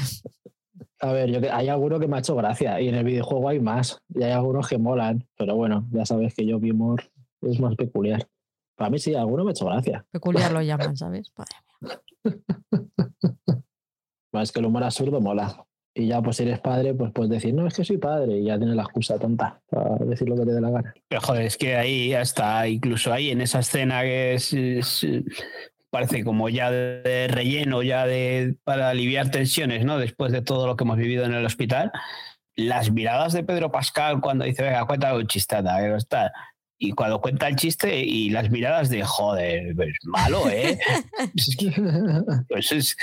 A 1.02 1.12
ver, 1.12 1.30
yo, 1.32 1.40
hay 1.52 1.68
alguno 1.68 1.98
que 1.98 2.06
me 2.06 2.16
ha 2.16 2.20
hecho 2.20 2.36
gracia 2.36 2.80
y 2.80 2.88
en 2.88 2.94
el 2.94 3.04
videojuego 3.04 3.48
hay 3.48 3.58
más 3.58 3.98
y 4.14 4.22
hay 4.22 4.30
algunos 4.30 4.68
que 4.68 4.78
molan, 4.78 5.26
pero 5.36 5.56
bueno, 5.56 5.84
ya 5.90 6.06
sabes 6.06 6.32
que 6.32 6.46
yo 6.46 6.60
mi 6.60 6.70
humor 6.70 7.02
es 7.40 7.58
más 7.58 7.74
peculiar. 7.74 8.28
Para 8.76 8.88
mí 8.88 9.00
sí, 9.00 9.12
alguno 9.16 9.42
me 9.42 9.50
ha 9.50 9.52
hecho 9.52 9.66
gracia. 9.66 10.06
Peculiar 10.12 10.52
lo 10.52 10.62
llaman, 10.62 10.96
¿sabes? 10.96 11.30
Padre 11.30 11.56
mía. 11.82 12.00
es 14.42 14.52
que 14.52 14.60
el 14.60 14.66
humor 14.66 14.84
absurdo 14.84 15.20
mola. 15.20 15.66
Y 15.94 16.06
ya, 16.06 16.22
pues 16.22 16.36
si 16.36 16.44
eres 16.44 16.60
padre, 16.60 16.94
pues 16.94 17.10
puedes 17.12 17.30
decir, 17.30 17.52
no, 17.52 17.66
es 17.66 17.74
que 17.74 17.84
soy 17.84 17.98
padre, 17.98 18.38
y 18.38 18.44
ya 18.44 18.56
tienes 18.56 18.76
la 18.76 18.84
excusa 18.84 19.18
tonta 19.18 19.60
para 19.68 19.96
decir 19.96 20.28
lo 20.28 20.36
que 20.36 20.46
te 20.46 20.54
dé 20.54 20.60
la 20.60 20.70
gana. 20.70 20.94
Pero 21.08 21.20
joder, 21.20 21.42
es 21.42 21.58
que 21.58 21.76
ahí 21.76 22.14
hasta, 22.14 22.66
incluso 22.66 23.12
ahí 23.12 23.30
en 23.30 23.42
esa 23.42 23.58
escena 23.58 24.02
que 24.02 24.34
es, 24.34 24.54
es- 24.54 25.06
parece 25.92 26.24
como 26.24 26.48
ya 26.48 26.70
de 26.70 27.28
relleno, 27.28 27.82
ya 27.82 28.06
de 28.06 28.56
para 28.64 28.88
aliviar 28.88 29.30
tensiones, 29.30 29.84
¿no? 29.84 29.98
Después 29.98 30.32
de 30.32 30.40
todo 30.40 30.66
lo 30.66 30.74
que 30.74 30.84
hemos 30.84 30.96
vivido 30.96 31.26
en 31.26 31.34
el 31.34 31.44
hospital, 31.44 31.92
las 32.56 32.90
miradas 32.90 33.34
de 33.34 33.44
Pedro 33.44 33.70
Pascal 33.70 34.22
cuando 34.22 34.46
dice, 34.46 34.62
venga, 34.62 34.86
cuéntame 34.86 35.18
un 35.18 35.26
chistata, 35.26 35.78
que 35.78 35.88
no 35.88 35.96
está. 35.96 36.32
Y 36.78 36.92
cuando 36.92 37.20
cuenta 37.20 37.46
el 37.46 37.56
chiste 37.56 38.00
y 38.00 38.30
las 38.30 38.50
miradas 38.50 38.88
de, 38.88 39.04
joder, 39.04 39.74
es 39.78 39.98
malo, 40.04 40.48
¿eh? 40.48 40.78
Pues 42.48 42.72
es, 42.72 42.96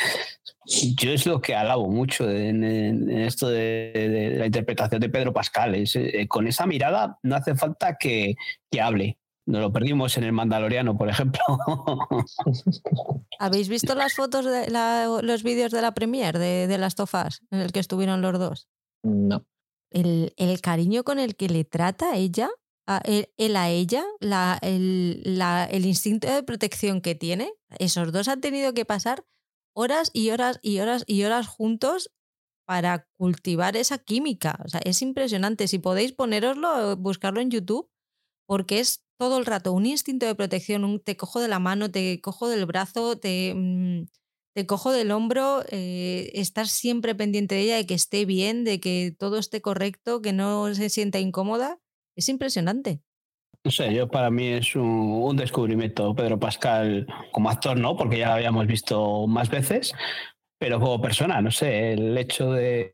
yo 0.66 1.12
es 1.12 1.28
lo 1.28 1.40
que 1.42 1.54
alabo 1.54 1.92
mucho 1.92 2.28
en, 2.28 2.64
en 2.64 3.10
esto 3.20 3.50
de, 3.50 3.92
de 3.94 4.36
la 4.40 4.48
interpretación 4.48 5.00
de 5.00 5.10
Pedro 5.10 5.32
Pascal. 5.32 5.76
Es, 5.76 5.96
eh, 5.96 6.26
con 6.28 6.48
esa 6.48 6.66
mirada 6.66 7.20
no 7.22 7.36
hace 7.36 7.54
falta 7.54 7.98
que, 8.00 8.34
que 8.72 8.82
hable. 8.82 9.20
Nos 9.50 9.62
lo 9.62 9.74
perdimos 9.74 10.16
en 10.18 10.26
el 10.26 10.32
Mandaloriano, 10.32 10.96
por 10.96 11.10
ejemplo. 11.10 11.42
¿Habéis 13.40 13.68
visto 13.70 13.96
las 13.96 14.14
fotos 14.14 14.46
de 14.46 14.70
la- 14.70 15.08
los 15.24 15.44
vídeos 15.44 15.72
de 15.72 15.82
la 15.82 15.94
premier 15.94 16.38
de, 16.38 16.68
de 16.68 16.78
las 16.78 16.96
tofas 16.96 17.42
en 17.52 17.60
el 17.60 17.72
que 17.72 17.80
estuvieron 17.80 18.22
los 18.22 18.38
dos? 18.40 18.68
no. 19.04 19.46
El, 19.92 20.34
el 20.38 20.62
cariño 20.62 21.04
con 21.04 21.18
el 21.18 21.36
que 21.36 21.50
le 21.50 21.64
trata 21.66 22.16
ella, 22.16 22.48
a 22.86 23.02
él, 23.06 23.30
él 23.38 23.56
a 23.56 23.70
ella, 23.70 24.04
la, 24.20 24.60
el, 24.62 25.24
la- 25.26 25.66
el 25.66 25.84
instinto 25.88 26.32
de 26.32 26.44
protección 26.44 27.02
que 27.02 27.16
tiene, 27.16 27.52
esos 27.80 28.12
dos 28.12 28.28
han 28.28 28.40
tenido 28.40 28.76
que 28.76 28.86
pasar 28.86 29.26
horas 29.76 30.12
y 30.14 30.30
horas 30.30 30.60
y 30.62 30.80
horas 30.80 31.04
y 31.08 31.24
horas 31.24 31.48
juntos 31.48 32.12
para 32.68 33.08
cultivar 33.18 33.76
esa 33.78 33.98
química. 33.98 34.60
O 34.64 34.70
sea, 34.70 34.82
es 34.86 35.02
impresionante. 35.02 35.68
Si 35.68 35.80
podéis 35.80 36.14
poneroslo, 36.14 36.96
buscarlo 36.98 37.42
en 37.42 37.50
YouTube, 37.50 37.90
porque 38.48 38.80
es 38.82 39.04
todo 39.20 39.38
el 39.38 39.46
rato 39.46 39.74
un 39.74 39.86
instinto 39.86 40.26
de 40.26 40.34
protección, 40.34 40.86
un 40.86 41.02
te 41.02 41.18
cojo 41.18 41.42
de 41.42 41.50
la 41.50 41.60
mano, 41.60 41.92
te 41.92 42.22
cojo 42.22 42.48
del 42.48 42.66
brazo, 42.66 43.20
te, 43.20 43.54
mm, 43.54 44.06
te 44.56 44.66
cojo 44.66 44.94
del 44.94 45.12
hombro, 45.12 45.62
eh, 45.70 46.32
estar 46.36 46.68
siempre 46.68 47.14
pendiente 47.16 47.56
de 47.56 47.62
ella, 47.62 47.76
de 47.76 47.86
que 47.86 47.96
esté 47.96 48.26
bien, 48.26 48.64
de 48.64 48.80
que 48.80 49.14
todo 49.18 49.38
esté 49.38 49.62
correcto, 49.62 50.22
que 50.22 50.32
no 50.32 50.74
se 50.74 50.90
sienta 50.90 51.20
incómoda. 51.20 51.80
Es 52.16 52.30
impresionante. 52.30 53.02
No 53.66 53.72
sé, 53.72 53.94
yo 53.94 54.08
para 54.08 54.32
mí 54.32 54.48
es 54.48 54.74
un, 54.78 54.84
un 54.84 55.36
descubrimiento. 55.36 56.16
Pedro 56.16 56.40
Pascal 56.40 57.06
como 57.34 57.50
actor, 57.50 57.78
no, 57.78 57.98
porque 57.98 58.20
ya 58.20 58.28
lo 58.28 58.34
habíamos 58.36 58.68
visto 58.68 59.28
más 59.28 59.50
veces, 59.50 59.92
pero 60.60 60.80
como 60.80 61.02
persona, 61.02 61.42
no 61.42 61.52
sé, 61.52 61.94
el 61.94 62.18
hecho 62.18 62.52
de, 62.52 62.92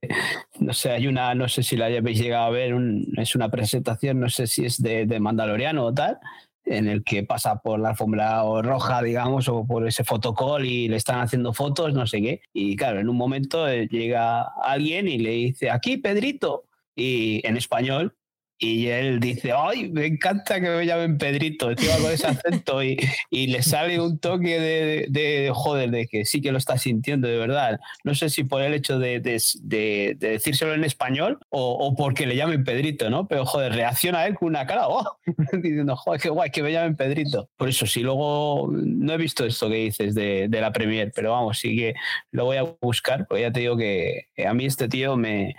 no 0.60 0.72
sé, 0.74 0.92
hay 0.92 1.08
una, 1.08 1.34
no 1.36 1.50
sé 1.50 1.64
si 1.64 1.76
la 1.76 1.88
habéis 1.88 2.20
llegado 2.22 2.46
a 2.46 2.50
ver, 2.52 2.74
un- 2.76 3.08
es 3.18 3.36
una 3.36 3.50
presentación, 3.50 4.20
no 4.20 4.30
sé 4.30 4.48
si 4.48 4.66
es 4.66 4.82
de, 4.82 5.06
de 5.06 5.20
Mandaloriano 5.20 5.86
o 5.86 5.94
tal, 5.94 6.20
en 6.64 6.88
el 6.88 7.04
que 7.04 7.24
pasa 7.24 7.58
por 7.62 7.80
la 7.80 7.90
alfombra 7.90 8.42
roja, 8.62 9.02
digamos, 9.04 9.48
o 9.50 9.66
por 9.68 9.88
ese 9.88 10.04
fotocall 10.04 10.66
y 10.66 10.88
le 10.88 10.98
están 10.98 11.20
haciendo 11.22 11.54
fotos, 11.54 11.94
no 11.94 12.08
sé 12.08 12.22
qué. 12.22 12.42
Y 12.54 12.76
claro, 12.76 13.00
en 13.00 13.10
un 13.10 13.18
momento 13.18 13.68
eh, 13.68 13.88
llega 13.88 14.42
alguien 14.64 15.08
y 15.08 15.18
le 15.20 15.30
dice, 15.32 15.70
aquí, 15.70 15.98
Pedrito, 15.98 16.66
y 16.96 17.46
en 17.48 17.58
español, 17.58 18.16
y 18.58 18.88
él 18.88 19.20
dice, 19.20 19.52
ay, 19.56 19.90
me 19.92 20.06
encanta 20.06 20.62
que 20.62 20.70
me 20.70 20.86
llamen 20.86 21.18
Pedrito, 21.18 21.72
encima 21.72 21.98
con 21.98 22.12
ese 22.12 22.28
acento 22.28 22.82
y, 22.84 22.98
y 23.30 23.48
le 23.48 23.62
sale 23.62 24.00
un 24.00 24.18
toque 24.20 24.60
de, 24.60 25.06
de, 25.10 25.42
de, 25.42 25.52
joder, 25.54 25.92
de 25.92 26.08
que 26.08 26.26
sí 26.26 26.42
que 26.42 26.52
lo 26.52 26.58
está 26.58 26.78
sintiendo 26.78 27.28
de 27.28 27.38
verdad. 27.38 27.80
No 28.04 28.16
sé 28.16 28.30
si 28.30 28.44
por 28.46 28.62
el 28.62 28.74
hecho 28.74 28.98
de, 29.00 29.20
de, 29.20 29.42
de- 29.62 30.16
de 30.18 30.30
decírselo 30.30 30.74
en 30.74 30.84
español 30.84 31.38
o, 31.50 31.72
o 31.74 31.96
porque 31.96 32.26
le 32.26 32.36
llamen 32.36 32.64
Pedrito, 32.64 33.10
¿no? 33.10 33.28
Pero 33.28 33.46
joder, 33.46 33.74
reacciona 33.74 34.26
él 34.26 34.36
con 34.36 34.48
una 34.50 34.66
cara, 34.66 34.88
oh, 34.88 35.18
diciendo, 35.54 35.96
joder, 35.96 36.22
qué 36.22 36.30
guay 36.30 36.50
que 36.50 36.64
me 36.64 36.72
llamen 36.72 36.96
Pedrito. 36.96 37.50
Por 37.58 37.70
eso, 37.70 37.86
si 37.86 38.02
luego 38.02 38.70
no 38.72 39.14
he 39.14 39.18
visto 39.18 39.46
esto 39.46 39.70
que 39.70 39.76
dices 39.76 40.16
de 40.16 40.48
la 40.50 40.72
Premier, 40.72 41.12
pero 41.14 41.32
vamos, 41.32 41.60
sí 41.60 41.76
que 41.76 41.94
lo 42.32 42.46
voy 42.46 42.58
a 42.58 42.64
buscar, 42.82 43.26
porque 43.28 43.42
ya 43.42 43.52
te 43.52 43.60
digo 43.60 43.76
que 43.78 44.28
a 44.46 44.54
mí 44.54 44.66
este 44.66 44.88
tío 44.88 45.18
me, 45.18 45.56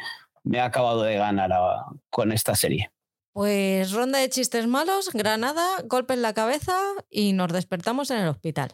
me 0.47 0.61
ha 0.61 0.67
acabado 0.67 1.03
de 1.03 1.17
ganar 1.17 1.51
con 2.09 2.33
esta 2.33 2.55
serie. 2.55 2.91
Pues 3.33 3.93
ronda 3.93 4.19
de 4.19 4.31
chistes 4.31 4.67
malos, 4.67 5.11
granada, 5.13 5.67
golpe 5.85 6.15
en 6.15 6.23
la 6.23 6.33
cabeza 6.33 6.79
y 7.11 7.33
nos 7.35 7.53
despertamos 7.53 8.11
en 8.11 8.19
el 8.19 8.29
hospital. 8.29 8.71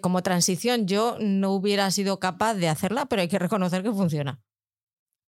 Como 0.00 0.22
transición 0.22 0.86
yo 0.86 1.16
no 1.18 1.52
hubiera 1.52 1.90
sido 1.90 2.20
capaz 2.20 2.54
de 2.54 2.68
hacerla, 2.68 3.06
pero 3.06 3.22
hay 3.22 3.28
que 3.28 3.38
reconocer 3.38 3.82
que 3.82 3.92
funciona. 3.92 4.40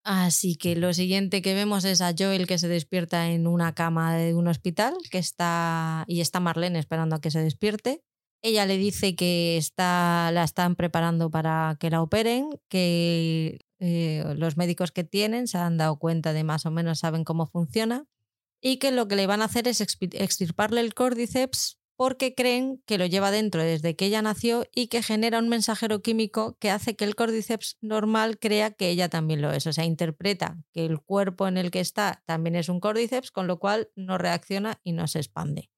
Así 0.02 0.56
que 0.56 0.76
lo 0.76 0.92
siguiente 0.92 1.40
que 1.40 1.54
vemos 1.54 1.84
es 1.84 2.00
a 2.00 2.12
Joel 2.18 2.46
que 2.46 2.58
se 2.58 2.68
despierta 2.68 3.30
en 3.30 3.46
una 3.46 3.74
cama 3.74 4.16
de 4.16 4.34
un 4.34 4.48
hospital 4.48 4.94
que 5.10 5.18
está 5.18 6.04
y 6.06 6.20
está 6.20 6.40
Marlene 6.40 6.78
esperando 6.78 7.16
a 7.16 7.20
que 7.20 7.30
se 7.30 7.40
despierte. 7.40 8.02
Ella 8.42 8.66
le 8.66 8.76
dice 8.78 9.14
que 9.14 9.56
está, 9.56 10.30
la 10.32 10.44
están 10.44 10.74
preparando 10.74 11.30
para 11.30 11.76
que 11.78 11.90
la 11.90 12.02
operen, 12.02 12.48
que 12.68 13.58
eh, 13.80 14.22
los 14.36 14.56
médicos 14.56 14.92
que 14.92 15.04
tienen 15.04 15.48
se 15.48 15.58
han 15.58 15.76
dado 15.78 15.98
cuenta 15.98 16.32
de 16.32 16.44
más 16.44 16.66
o 16.66 16.70
menos 16.70 17.00
saben 17.00 17.24
cómo 17.24 17.46
funciona 17.46 18.06
y 18.60 18.76
que 18.76 18.92
lo 18.92 19.08
que 19.08 19.16
le 19.16 19.26
van 19.26 19.42
a 19.42 19.46
hacer 19.46 19.66
es 19.66 19.80
extirparle 19.80 20.80
el 20.82 20.94
córdiceps 20.94 21.80
porque 21.96 22.34
creen 22.34 22.82
que 22.86 22.96
lo 22.96 23.04
lleva 23.04 23.30
dentro 23.30 23.62
desde 23.62 23.94
que 23.94 24.06
ella 24.06 24.22
nació 24.22 24.64
y 24.74 24.86
que 24.86 25.02
genera 25.02 25.38
un 25.38 25.50
mensajero 25.50 26.00
químico 26.00 26.56
que 26.58 26.70
hace 26.70 26.96
que 26.96 27.04
el 27.04 27.14
córdiceps 27.14 27.76
normal 27.82 28.38
crea 28.38 28.70
que 28.70 28.88
ella 28.88 29.10
también 29.10 29.42
lo 29.42 29.52
es. 29.52 29.66
O 29.66 29.72
sea, 29.74 29.84
interpreta 29.84 30.56
que 30.72 30.86
el 30.86 31.02
cuerpo 31.02 31.46
en 31.46 31.58
el 31.58 31.70
que 31.70 31.80
está 31.80 32.22
también 32.24 32.56
es 32.56 32.70
un 32.70 32.80
córdiceps, 32.80 33.30
con 33.30 33.46
lo 33.46 33.58
cual 33.58 33.90
no 33.96 34.16
reacciona 34.16 34.80
y 34.82 34.92
no 34.92 35.08
se 35.08 35.18
expande. 35.18 35.70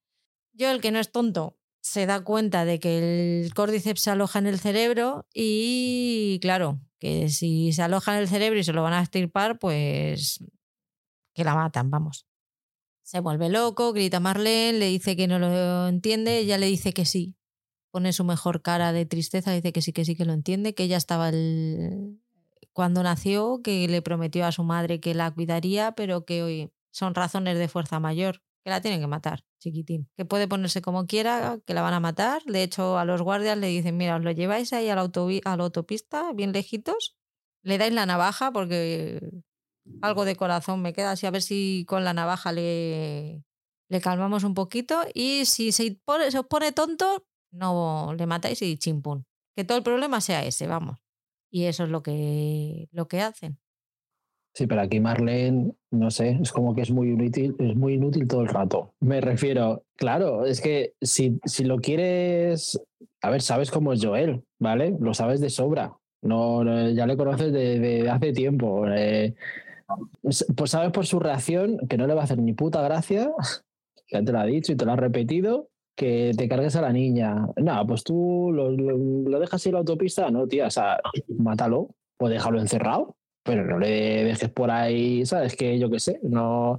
Yo, 0.53 0.71
el 0.71 0.81
que 0.81 0.93
no 0.93 1.01
es 1.01 1.11
tonto, 1.11 1.59
se 1.83 2.07
da 2.07 2.23
cuenta 2.23 2.65
de 2.65 2.79
que 2.79 3.43
el 3.43 3.55
córdiceps 3.55 4.01
se 4.01 4.11
aloja 4.11 4.39
en 4.39 4.47
el 4.47 4.61
cerebro 4.61 5.27
y, 5.35 6.39
claro, 6.41 6.81
que 6.99 7.29
si 7.29 7.73
se 7.73 7.83
aloja 7.83 8.15
en 8.15 8.23
el 8.23 8.29
cerebro 8.29 8.61
y 8.61 8.65
se 8.65 8.73
lo 8.73 8.85
van 8.85 8.93
a 8.93 9.01
extirpar, 9.01 9.59
pues 9.59 10.39
que 11.35 11.45
la 11.45 11.57
matan, 11.57 11.91
vamos. 11.91 12.25
Se 13.03 13.19
vuelve 13.19 13.49
loco, 13.49 13.93
grita 13.93 14.19
a 14.19 14.21
Marlene, 14.21 14.79
le 14.79 14.87
dice 14.87 15.17
que 15.17 15.27
no 15.27 15.41
lo 15.41 15.89
entiende, 15.89 16.39
ella 16.39 16.57
le 16.57 16.67
dice 16.67 16.93
que 16.93 17.05
sí. 17.05 17.35
Pone 17.91 18.13
su 18.13 18.23
mejor 18.23 18.63
cara 18.63 18.93
de 18.93 19.05
tristeza, 19.05 19.53
dice 19.53 19.73
que 19.73 19.83
sí, 19.83 19.93
que 19.93 20.05
sí, 20.05 20.15
que 20.15 20.25
lo 20.25 20.33
entiende, 20.33 20.75
que 20.75 20.85
ella 20.85 20.97
estaba 20.97 21.33
cuando 22.73 23.03
nació, 23.03 23.61
que 23.63 23.89
le 23.89 24.03
prometió 24.03 24.47
a 24.47 24.53
su 24.53 24.63
madre 24.63 25.01
que 25.01 25.15
la 25.15 25.33
cuidaría, 25.33 25.93
pero 25.93 26.25
que 26.25 26.45
hoy 26.45 26.73
son 26.93 27.17
razones 27.17 27.59
de 27.59 27.69
fuerza 27.69 27.99
mayor, 27.99 28.41
que 28.65 28.71
la 28.71 28.81
tienen 28.81 29.01
que 29.01 29.07
matar, 29.07 29.45
chiquitín. 29.61 30.09
Que 30.17 30.25
puede 30.25 30.47
ponerse 30.49 30.83
como 30.83 31.07
quiera, 31.07 31.59
que 31.67 31.75
la 31.75 31.83
van 31.83 31.95
a 31.95 32.01
matar. 32.01 32.43
De 32.45 32.63
hecho, 32.63 32.99
a 32.99 33.05
los 33.05 33.23
guardias 33.23 33.59
le 33.59 33.67
dicen, 33.69 33.97
mira, 33.97 34.17
os 34.17 34.23
lo 34.23 34.31
lleváis 34.31 34.73
ahí 34.73 34.89
a 34.89 34.95
la, 34.95 35.03
autopista, 35.03 36.33
bien 36.33 36.53
lejitos, 36.53 37.17
le 37.65 37.79
dais 37.79 37.93
la 37.93 38.07
navaja 38.07 38.53
porque 38.53 39.21
algo 40.01 40.25
de 40.25 40.37
corazón 40.37 40.81
me 40.83 40.93
queda 40.93 41.13
así 41.13 41.27
a 41.27 41.31
ver 41.31 41.43
si 41.43 41.85
con 41.89 42.05
la 42.05 42.15
navaja 42.15 42.53
le, 42.53 43.45
le 43.89 44.01
calmamos 44.01 44.45
un 44.45 44.55
poquito 44.55 45.03
y 45.15 45.45
si 45.47 45.73
se, 45.73 45.99
pone- 46.05 46.31
se 46.31 46.39
os 46.39 46.47
pone 46.47 46.73
tonto, 46.73 47.27
no 47.53 48.15
le 48.17 48.27
matáis 48.27 48.63
y 48.63 48.77
chimpún. 48.79 49.27
Que 49.57 49.65
todo 49.65 49.77
el 49.79 49.85
problema 49.85 50.21
sea 50.21 50.45
ese, 50.45 50.67
vamos. 50.67 50.99
Y 51.51 51.65
eso 51.65 51.85
es 51.85 51.91
lo 51.91 52.03
que, 52.03 52.89
lo 52.93 53.07
que 53.09 53.21
hacen. 53.21 53.59
Sí, 54.55 54.67
pero 54.67 54.83
aquí 54.83 55.01
Marlene, 55.01 55.73
no 55.91 56.11
sé, 56.11 56.39
es 56.43 56.53
como 56.53 56.75
que 56.75 56.83
es 56.83 56.91
muy 56.91 57.09
inútil, 57.11 57.57
es 57.59 57.75
muy 57.75 57.95
inútil 57.95 58.27
todo 58.29 58.43
el 58.43 58.49
rato. 58.49 58.93
Me 59.01 59.21
refiero, 59.23 59.85
claro, 59.97 60.45
es 60.45 60.61
que 60.61 60.93
si, 61.01 61.41
si 61.45 61.65
lo 61.65 61.79
quieres, 61.79 62.79
a 63.23 63.31
ver, 63.31 63.41
sabes 63.41 63.71
cómo 63.71 63.95
es 63.95 64.05
Joel, 64.05 64.43
¿vale? 64.59 64.95
Lo 65.01 65.15
sabes 65.15 65.41
de 65.41 65.49
sobra. 65.49 65.95
No, 66.21 66.63
ya 66.91 67.07
le 67.07 67.17
conoces 67.17 67.51
de, 67.53 67.79
de 67.81 68.11
hace 68.11 68.33
tiempo. 68.33 68.87
eh, 68.89 69.35
pues 70.57 70.71
sabes 70.71 70.91
por 70.93 71.07
su 71.07 71.19
reacción 71.19 71.79
que 71.89 71.97
no 71.97 72.07
le 72.07 72.15
va 72.15 72.21
a 72.23 72.25
hacer 72.25 72.39
ni 72.39 72.53
puta 72.53 72.83
gracia, 72.83 73.31
ya 74.13 74.23
te 74.23 74.33
lo 74.33 74.39
ha 74.39 74.45
dicho 74.47 74.73
y 74.73 74.77
te 74.77 74.85
lo 74.85 74.93
ha 74.93 74.97
repetido, 74.97 75.69
que 75.97 76.33
te 76.37 76.49
cargues 76.49 76.77
a 76.77 76.83
la 76.83 76.93
niña. 76.93 77.47
No, 77.57 77.87
pues 77.87 78.05
tú 78.05 78.51
lo, 78.53 78.71
lo- 78.71 78.99
lo 79.29 79.41
dejas 79.41 79.65
ir 79.67 79.71
a 79.71 79.75
la 79.75 79.79
autopista, 79.81 80.31
no, 80.31 80.47
tía, 80.47 80.67
o 80.67 80.71
sea, 80.71 80.99
mátalo 81.39 81.89
o 82.19 82.29
déjalo 82.29 82.61
encerrado 82.61 83.17
pero 83.43 83.65
no 83.65 83.79
le 83.79 84.25
dejes 84.25 84.49
por 84.51 84.71
ahí, 84.71 85.25
¿sabes? 85.27 85.57
Que 85.57 85.79
yo 85.79 85.91
qué 85.91 86.01
sé, 86.01 86.21
no. 86.23 86.79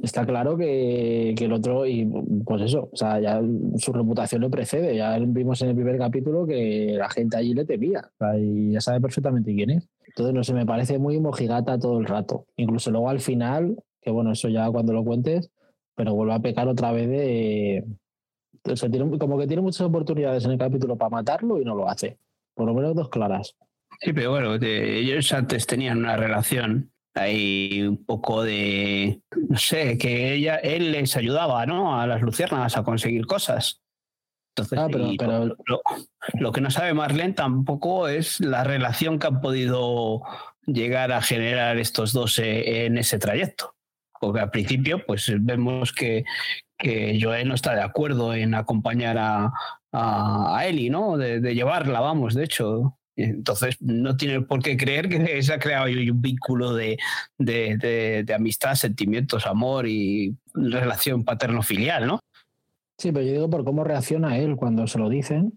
Está 0.00 0.24
claro 0.24 0.56
que, 0.56 1.30
el 1.30 1.52
otro, 1.52 1.84
y 1.84 2.08
pues 2.44 2.62
eso, 2.62 2.88
o 2.92 2.96
sea, 2.96 3.18
ya 3.18 3.40
su 3.78 3.92
reputación 3.92 4.42
le 4.42 4.48
precede. 4.50 4.94
Ya 4.96 5.18
vimos 5.18 5.60
en 5.62 5.70
el 5.70 5.74
primer 5.74 5.98
capítulo 5.98 6.46
que 6.46 6.94
la 6.96 7.08
gente 7.10 7.36
allí 7.36 7.52
le 7.52 7.64
temía, 7.64 8.08
sea, 8.16 8.38
y 8.38 8.72
ya 8.72 8.80
sabe 8.80 9.00
perfectamente 9.00 9.52
quién 9.54 9.70
es. 9.70 9.88
Entonces, 10.06 10.34
no 10.34 10.44
sé, 10.44 10.52
me 10.54 10.64
parece 10.66 10.98
muy 10.98 11.18
mojigata 11.18 11.78
todo 11.80 11.98
el 11.98 12.06
rato. 12.06 12.46
Incluso 12.56 12.92
luego 12.92 13.08
al 13.08 13.18
final, 13.20 13.76
que 14.00 14.12
bueno, 14.12 14.30
eso 14.32 14.48
ya 14.48 14.70
cuando 14.70 14.92
lo 14.92 15.04
cuentes, 15.04 15.50
pero 15.96 16.14
vuelve 16.14 16.34
a 16.34 16.38
pecar 16.38 16.68
otra 16.68 16.92
vez 16.92 17.08
de. 17.08 17.84
tiene- 18.62 19.18
como 19.18 19.36
que 19.36 19.48
tiene 19.48 19.62
muchas 19.62 19.80
oportunidades 19.80 20.44
en 20.44 20.52
el 20.52 20.58
capítulo 20.58 20.96
para 20.96 21.10
matarlo 21.10 21.60
y 21.60 21.64
no 21.64 21.74
lo 21.74 21.88
hace. 21.88 22.18
Por 22.54 22.66
lo 22.66 22.74
menos 22.74 22.94
dos 22.94 23.08
claras. 23.08 23.56
Sí, 24.00 24.12
pero 24.12 24.30
bueno, 24.30 24.54
ellos 24.54 25.32
antes 25.32 25.66
tenían 25.66 25.98
una 25.98 26.16
relación 26.16 26.92
ahí 27.14 27.82
un 27.82 28.04
poco 28.04 28.44
de, 28.44 29.20
no 29.48 29.58
sé, 29.58 29.98
que 29.98 30.34
ella, 30.34 30.56
él 30.56 30.92
les 30.92 31.16
ayudaba, 31.16 31.66
¿no? 31.66 32.00
A 32.00 32.06
las 32.06 32.22
luciérnagas 32.22 32.76
a 32.76 32.84
conseguir 32.84 33.26
cosas. 33.26 33.82
Entonces, 34.54 34.78
Ah, 34.78 34.86
pero- 34.90 35.46
lo, 35.46 35.56
lo- 35.66 35.82
lo 36.34 36.52
que 36.52 36.60
no 36.60 36.70
sabe 36.70 36.94
Marlene 36.94 37.32
tampoco 37.32 38.06
es 38.08 38.38
la 38.40 38.62
relación 38.64 39.18
que 39.18 39.26
han 39.28 39.40
podido 39.40 40.22
llegar 40.66 41.10
a 41.12 41.22
generar 41.22 41.78
estos 41.78 42.12
dos 42.12 42.38
eh, 42.38 42.86
en 42.86 42.98
ese 42.98 43.18
trayecto. 43.18 43.74
Porque 44.20 44.40
al 44.40 44.50
principio, 44.50 45.04
pues 45.06 45.32
vemos 45.40 45.92
que, 45.92 46.24
que 46.76 47.18
Joel 47.20 47.48
no 47.48 47.54
está 47.54 47.74
de 47.74 47.82
acuerdo 47.82 48.34
en 48.34 48.54
acompañar 48.54 49.16
a, 49.18 49.52
a, 49.92 50.56
a 50.58 50.66
Ellie, 50.66 50.90
¿no? 50.90 51.16
De, 51.16 51.40
de 51.40 51.54
llevarla, 51.54 51.98
vamos, 52.00 52.34
de 52.34 52.44
hecho. 52.44 52.94
Entonces, 53.24 53.76
no 53.80 54.16
tiene 54.16 54.40
por 54.42 54.62
qué 54.62 54.76
creer 54.76 55.08
que 55.08 55.42
se 55.42 55.52
ha 55.52 55.58
creado 55.58 55.86
un 55.86 56.22
vínculo 56.22 56.72
de, 56.74 56.96
de- 57.36 58.22
de 58.24 58.34
amistad, 58.34 58.74
sentimientos, 58.74 59.46
amor 59.46 59.86
y 59.88 60.36
relación 60.54 61.24
paterno-filial, 61.24 62.06
¿no? 62.06 62.20
Sí, 62.96 63.12
pero 63.12 63.24
yo 63.26 63.32
digo 63.32 63.50
por 63.50 63.64
cómo 63.64 63.84
reacciona 63.84 64.38
él 64.38 64.56
cuando 64.56 64.86
se 64.86 64.98
lo 64.98 65.08
dicen. 65.08 65.52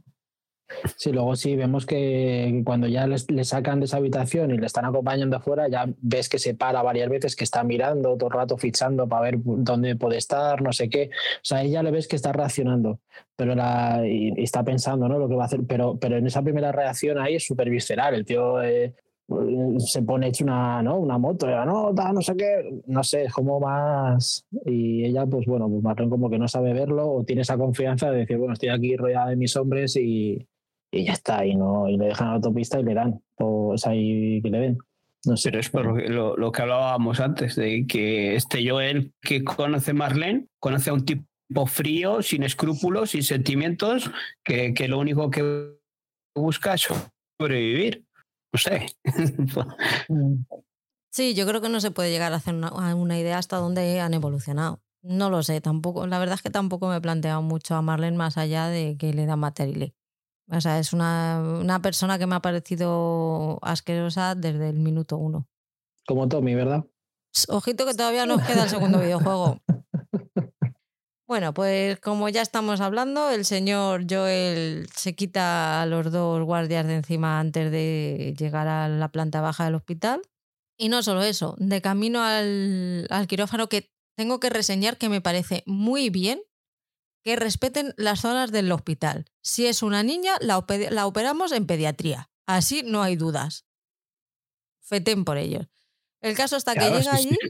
Sí, 0.96 1.12
luego 1.12 1.36
sí 1.36 1.56
vemos 1.56 1.86
que 1.86 2.62
cuando 2.66 2.88
ya 2.88 3.08
le 3.08 3.44
sacan 3.44 3.80
de 3.80 3.86
esa 3.86 3.98
habitación 3.98 4.52
y 4.52 4.58
le 4.58 4.66
están 4.66 4.86
acompañando 4.86 5.38
afuera, 5.38 5.68
ya 5.68 5.88
ves 6.02 6.30
que 6.30 6.40
se 6.40 6.54
para 6.54 6.82
varias 6.82 7.10
veces, 7.10 7.36
que 7.36 7.44
está 7.44 7.64
mirando 7.64 8.18
todo 8.18 8.30
el 8.30 8.36
rato, 8.36 8.58
fichando 8.58 9.08
para 9.08 9.24
ver 9.24 9.40
dónde 9.44 9.96
puede 9.96 10.18
estar, 10.18 10.62
no 10.62 10.72
sé 10.74 10.90
qué. 10.90 11.10
O 11.38 11.44
sea, 11.44 11.64
ella 11.64 11.84
le 11.84 11.92
ves 11.92 12.08
que 12.08 12.16
está 12.16 12.32
reaccionando, 12.32 13.00
pero 13.36 13.56
la, 13.56 14.02
y, 14.06 14.34
y 14.36 14.44
está 14.44 14.64
pensando, 14.64 15.08
¿no? 15.08 15.20
Lo 15.20 15.28
que 15.28 15.36
va 15.36 15.44
a 15.44 15.46
hacer, 15.48 15.62
pero, 15.68 15.98
pero 16.00 16.18
en 16.18 16.28
esa 16.28 16.42
primera 16.42 16.72
reacción 16.72 17.18
ahí 17.18 17.36
es 17.36 17.46
súper 17.46 17.70
visceral. 17.70 18.16
El 18.16 18.26
tío 18.26 18.62
eh, 18.62 18.94
se 19.80 20.02
pone 20.02 20.28
hecho 20.28 20.44
una, 20.44 20.82
¿no? 20.82 21.00
una 21.00 21.18
moto, 21.18 21.48
no, 21.66 21.94
tal, 21.96 22.16
no 22.16 22.22
sé 22.22 22.36
qué, 22.36 22.82
no 22.88 23.04
sé, 23.04 23.24
es 23.24 23.34
como 23.34 23.60
más. 23.60 24.46
Y 24.66 25.06
ella, 25.06 25.26
pues 25.26 25.46
bueno, 25.46 25.70
pues 25.70 25.82
Marlene 25.84 26.10
como 26.10 26.30
que 26.30 26.40
no 26.40 26.48
sabe 26.48 26.74
verlo 26.74 27.10
o 27.10 27.24
tiene 27.24 27.44
esa 27.44 27.58
confianza 27.58 28.12
de 28.12 28.20
decir, 28.20 28.38
bueno, 28.38 28.54
estoy 28.54 28.70
aquí 28.70 28.96
rodeada 28.96 29.30
de 29.30 29.36
mis 29.36 29.56
hombres 29.56 29.96
y, 29.96 30.46
y 30.92 31.06
ya 31.06 31.14
está, 31.14 31.46
y, 31.46 31.56
no, 31.56 31.88
y 31.88 31.98
le 31.98 32.08
dejan 32.08 32.28
a 32.28 32.32
la 32.32 32.36
autopista 32.36 32.80
y 32.80 32.84
le 32.84 32.94
dan, 32.94 33.22
o 33.38 33.78
sea, 33.78 33.96
y 33.96 34.42
que 34.42 34.50
le 34.50 34.60
den. 34.60 34.78
No 35.26 35.38
sé. 35.38 35.50
Pero 35.50 35.60
es 35.60 35.70
por 35.70 35.86
lo 35.86 35.96
que, 35.96 36.10
lo, 36.10 36.36
lo 36.36 36.52
que 36.52 36.62
hablábamos 36.62 37.20
antes, 37.20 37.56
de 37.56 37.86
que 37.88 38.36
este 38.36 38.68
Joel 38.68 39.14
que 39.22 39.44
conoce 39.44 39.94
Marlene, 39.94 40.48
conoce 40.60 40.90
a 40.90 40.94
un 40.94 41.06
tipo 41.06 41.68
frío, 41.68 42.22
sin 42.22 42.44
escrúpulos, 42.44 43.12
sin 43.12 43.24
sentimientos, 43.24 44.12
que, 44.44 44.74
que 44.74 44.88
lo 44.88 45.00
único 45.00 45.30
que 45.30 45.78
busca 46.36 46.74
es 46.74 46.88
sobrevivir. 47.40 48.06
No 48.52 48.60
sé. 48.60 48.88
Mm. 50.10 50.44
Sí, 51.10 51.36
yo 51.36 51.46
creo 51.46 51.62
que 51.62 51.70
no 51.70 51.82
se 51.82 51.92
puede 51.92 52.10
llegar 52.10 52.32
a 52.32 52.38
hacer 52.38 52.54
una, 52.54 52.70
a 52.70 52.96
una 52.96 53.20
idea 53.20 53.38
hasta 53.38 53.58
dónde 53.58 54.00
han 54.00 54.14
evolucionado. 54.14 54.82
No 55.02 55.30
lo 55.30 55.44
sé, 55.44 55.60
tampoco. 55.62 56.08
La 56.08 56.20
verdad 56.20 56.36
es 56.36 56.42
que 56.42 56.50
tampoco 56.50 56.88
me 56.88 56.96
he 56.96 57.02
planteado 57.02 57.42
mucho 57.42 57.76
a 57.76 57.82
Marlene 57.82 58.18
más 58.18 58.38
allá 58.38 58.68
de 58.68 58.98
que 58.98 59.14
le 59.14 59.26
da 59.26 59.36
material. 59.36 59.94
O 60.52 60.60
sea, 60.60 60.80
es 60.80 60.92
una, 60.92 61.42
una 61.62 61.82
persona 61.82 62.20
que 62.20 62.28
me 62.28 62.36
ha 62.36 62.42
parecido 62.42 63.60
asquerosa 63.62 64.36
desde 64.36 64.70
el 64.70 64.80
minuto 64.80 65.18
uno. 65.18 65.48
Como 66.06 66.28
Tommy, 66.28 66.56
¿verdad? 66.56 66.86
Ojito 67.48 67.86
que 67.86 67.94
todavía 67.94 68.26
nos 68.26 68.42
queda 68.48 68.64
el 68.64 68.70
segundo 68.70 69.00
videojuego. 69.00 69.62
Bueno, 71.26 71.54
pues 71.54 71.98
como 72.02 72.28
ya 72.28 72.42
estamos 72.42 72.82
hablando, 72.82 73.30
el 73.30 73.46
señor 73.46 74.06
Joel 74.10 74.90
se 74.94 75.16
quita 75.16 75.82
a 75.82 75.86
los 75.86 76.12
dos 76.12 76.44
guardias 76.44 76.86
de 76.86 76.96
encima 76.96 77.40
antes 77.40 77.72
de 77.72 78.36
llegar 78.38 78.68
a 78.68 78.90
la 78.90 79.08
planta 79.08 79.40
baja 79.40 79.64
del 79.64 79.76
hospital. 79.76 80.22
Y 80.78 80.90
no 80.90 81.02
solo 81.02 81.22
eso, 81.22 81.56
de 81.60 81.82
camino 81.82 82.22
al, 82.22 83.08
al 83.10 83.28
quirófano 83.28 83.70
que 83.70 83.90
tengo 84.18 84.42
que 84.42 84.50
reseñar 84.50 84.98
que 84.98 85.08
me 85.08 85.22
parece 85.22 85.64
muy 85.66 86.10
bien 86.10 86.42
que 87.24 87.36
respeten 87.36 87.94
las 87.98 88.22
zonas 88.22 88.52
del 88.52 88.72
hospital. 88.72 89.26
Si 89.42 89.68
es 89.68 89.84
una 89.84 90.04
niña, 90.04 90.34
la, 90.42 90.58
ope- 90.58 90.90
la 90.90 91.06
operamos 91.08 91.52
en 91.52 91.66
pediatría. 91.68 92.30
Así 92.48 92.84
no 92.84 93.04
hay 93.04 93.16
dudas. 93.16 93.66
Feten 94.82 95.24
por 95.26 95.38
ellos. 95.38 95.68
El 96.22 96.36
caso 96.36 96.56
está 96.58 96.74
que 96.74 96.82
llega 96.90 97.02
sí, 97.18 97.28
allí. 97.30 97.38
sí. 97.42 97.50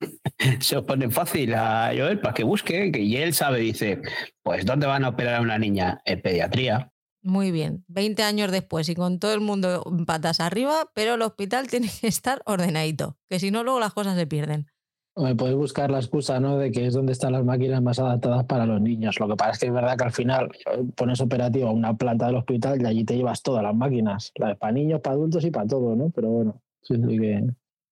Se 0.60 0.74
lo 0.74 0.86
ponen 0.86 1.10
fácil 1.12 1.54
a 1.54 1.92
Joel 1.96 2.20
para 2.20 2.34
que 2.34 2.44
busque, 2.44 2.90
que 2.90 3.00
y 3.00 3.16
él 3.16 3.34
sabe, 3.34 3.60
dice, 3.60 4.00
pues 4.42 4.64
¿dónde 4.64 4.86
van 4.86 5.04
a 5.04 5.10
operar 5.10 5.36
a 5.36 5.40
una 5.42 5.58
niña? 5.58 6.00
En 6.04 6.22
pediatría. 6.22 6.92
Muy 7.22 7.50
bien, 7.50 7.84
20 7.88 8.22
años 8.22 8.50
después 8.50 8.88
y 8.88 8.94
con 8.94 9.18
todo 9.18 9.34
el 9.34 9.40
mundo 9.40 9.84
en 9.86 10.06
patas 10.06 10.40
arriba, 10.40 10.90
pero 10.94 11.14
el 11.14 11.22
hospital 11.22 11.66
tiene 11.70 11.90
que 12.00 12.06
estar 12.08 12.40
ordenadito, 12.46 13.18
que 13.28 13.38
si 13.38 13.50
no 13.50 13.62
luego 13.62 13.78
las 13.80 13.92
cosas 13.92 14.16
se 14.16 14.26
pierden. 14.26 14.66
Me 15.16 15.34
podéis 15.34 15.56
buscar 15.56 15.90
la 15.90 15.98
excusa, 15.98 16.38
¿no? 16.38 16.56
De 16.56 16.70
que 16.70 16.86
es 16.86 16.94
donde 16.94 17.12
están 17.12 17.32
las 17.32 17.44
máquinas 17.44 17.82
más 17.82 17.98
adaptadas 17.98 18.44
para 18.44 18.64
los 18.64 18.80
niños. 18.80 19.18
Lo 19.18 19.28
que 19.28 19.36
pasa 19.36 19.52
es 19.52 19.58
que 19.58 19.66
es 19.66 19.72
verdad 19.72 19.96
que 19.96 20.04
al 20.04 20.12
final 20.12 20.50
eh, 20.72 20.84
pones 20.94 21.20
operativo 21.20 21.70
una 21.72 21.94
planta 21.96 22.26
del 22.26 22.36
hospital 22.36 22.80
y 22.80 22.86
allí 22.86 23.04
te 23.04 23.16
llevas 23.16 23.42
todas 23.42 23.62
las 23.62 23.74
máquinas. 23.74 24.32
Las 24.36 24.56
para 24.56 24.72
niños, 24.72 25.00
para 25.00 25.14
adultos 25.14 25.44
y 25.44 25.50
para 25.50 25.66
todo, 25.66 25.96
¿no? 25.96 26.10
Pero 26.10 26.28
bueno, 26.28 26.62
sí, 26.82 26.94
sí 26.94 27.18
que. 27.18 27.44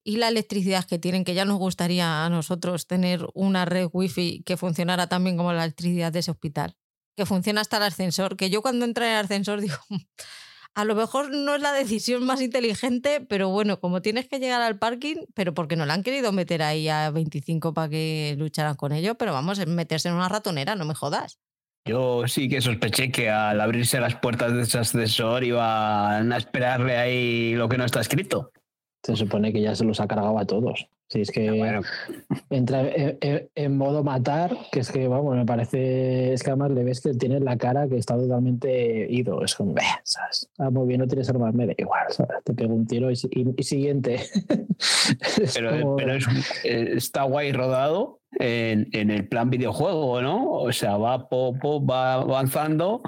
Y 0.05 0.17
la 0.17 0.29
electricidad 0.29 0.85
que 0.85 0.99
tienen, 0.99 1.25
que 1.25 1.35
ya 1.35 1.45
nos 1.45 1.59
gustaría 1.59 2.25
a 2.25 2.31
nosotros 2.31 2.87
tener 2.87 3.27
una 3.35 3.65
red 3.65 3.89
wifi 3.93 4.43
que 4.43 4.57
funcionara 4.57 5.07
también 5.09 5.37
como 5.37 5.53
la 5.53 5.65
electricidad 5.65 6.13
de 6.13 6.21
ese 6.21 6.31
hospital, 6.31 6.77
que 7.15 7.27
funciona 7.27 7.61
hasta 7.61 7.77
el 7.77 7.83
ascensor, 7.83 8.37
que 8.37 8.49
yo 8.49 8.63
cuando 8.63 8.87
entré 8.87 9.07
en 9.07 9.13
el 9.19 9.25
ascensor 9.25 9.61
digo, 9.61 9.77
a 10.79 10.85
lo 10.85 10.95
mejor 10.95 11.33
no 11.35 11.57
es 11.57 11.61
la 11.61 11.73
decisión 11.73 12.25
más 12.25 12.41
inteligente, 12.41 13.21
pero 13.29 13.49
bueno, 13.49 13.81
como 13.81 14.01
tienes 14.01 14.29
que 14.29 14.39
llegar 14.39 14.63
al 14.63 14.79
parking, 14.79 15.17
pero 15.35 15.53
porque 15.53 15.75
no 15.75 15.87
la 15.87 15.95
han 15.95 16.05
querido 16.05 16.31
meter 16.31 16.63
ahí 16.63 16.89
a 16.89 17.11
25 17.11 17.75
para 17.75 17.89
que 17.89 18.37
lucharan 18.39 18.77
con 18.77 18.93
ello, 18.93 19.17
pero 19.17 19.33
vamos, 19.33 19.59
es 19.59 19.67
meterse 19.67 20.09
en 20.09 20.15
una 20.15 20.29
ratonera, 20.29 20.77
no 20.77 20.85
me 20.85 20.95
jodas. 20.95 21.41
Yo 21.85 22.29
sí 22.29 22.49
que 22.49 22.61
sospeché 22.61 23.11
que 23.11 23.29
al 23.29 23.61
abrirse 23.61 23.99
las 23.99 24.15
puertas 24.21 24.53
de 24.53 24.63
ese 24.63 24.79
ascensor 24.79 25.43
iban 25.43 26.33
a 26.33 26.37
esperarle 26.37 26.97
ahí 26.97 27.55
lo 27.57 27.69
que 27.69 27.77
no 27.77 27.85
está 27.85 28.01
escrito. 28.01 28.53
Se 29.03 29.17
supone 29.17 29.53
que 29.53 29.61
ya 29.61 29.75
se 29.75 29.85
los 29.85 29.99
ha 29.99 30.07
cargado 30.07 30.39
a 30.39 30.47
todos. 30.47 30.87
Si 31.09 31.23
es 31.23 31.31
que 31.33 31.51
Bueno, 31.51 31.81
entra 32.51 32.83
en, 32.89 33.19
en- 33.21 33.49
en 33.55 33.77
modo 33.79 34.05
matar, 34.05 34.57
que 34.73 34.81
es 34.81 34.91
que, 34.93 35.09
vamos, 35.09 35.37
me 35.37 35.45
parece. 35.47 36.33
Es 36.33 36.43
que 36.43 36.51
además 36.51 36.71
le 36.73 36.85
ves 36.85 37.01
que 37.01 37.15
tiene 37.15 37.41
la 37.41 37.57
cara 37.57 37.89
que 37.89 37.97
está 37.97 38.17
totalmente 38.17 39.07
ido. 39.11 39.43
Es 39.45 39.55
como, 39.55 39.75
¿sabes? 40.05 40.49
Ah, 40.59 40.71
muy 40.71 40.87
bien, 40.87 41.01
no 41.01 41.07
tienes 41.09 41.29
armas, 41.31 41.55
me 41.55 41.67
da 41.67 41.73
igual, 41.77 42.05
¿sabes? 42.11 42.37
Te 42.45 42.53
pego 42.55 42.75
un 42.75 42.87
tiro 42.87 43.11
y, 43.11 43.15
y- 43.31 43.55
y 43.57 43.63
siguiente. 43.63 44.21
Es 45.43 45.55
pero, 45.57 45.71
como- 45.81 45.97
pero 45.97 46.15
es- 46.15 46.27
eh, 46.65 46.93
está 46.97 47.23
guay 47.25 47.53
rodado 47.53 48.21
en, 48.39 48.89
en 48.93 49.11
el 49.11 49.27
plan 49.27 49.51
videojuego, 49.51 50.21
¿no? 50.23 50.51
O 50.53 50.71
sea, 50.71 50.97
va, 50.97 51.29
po- 51.29 51.55
po- 51.59 51.85
va 51.85 52.15
avanzando, 52.15 53.01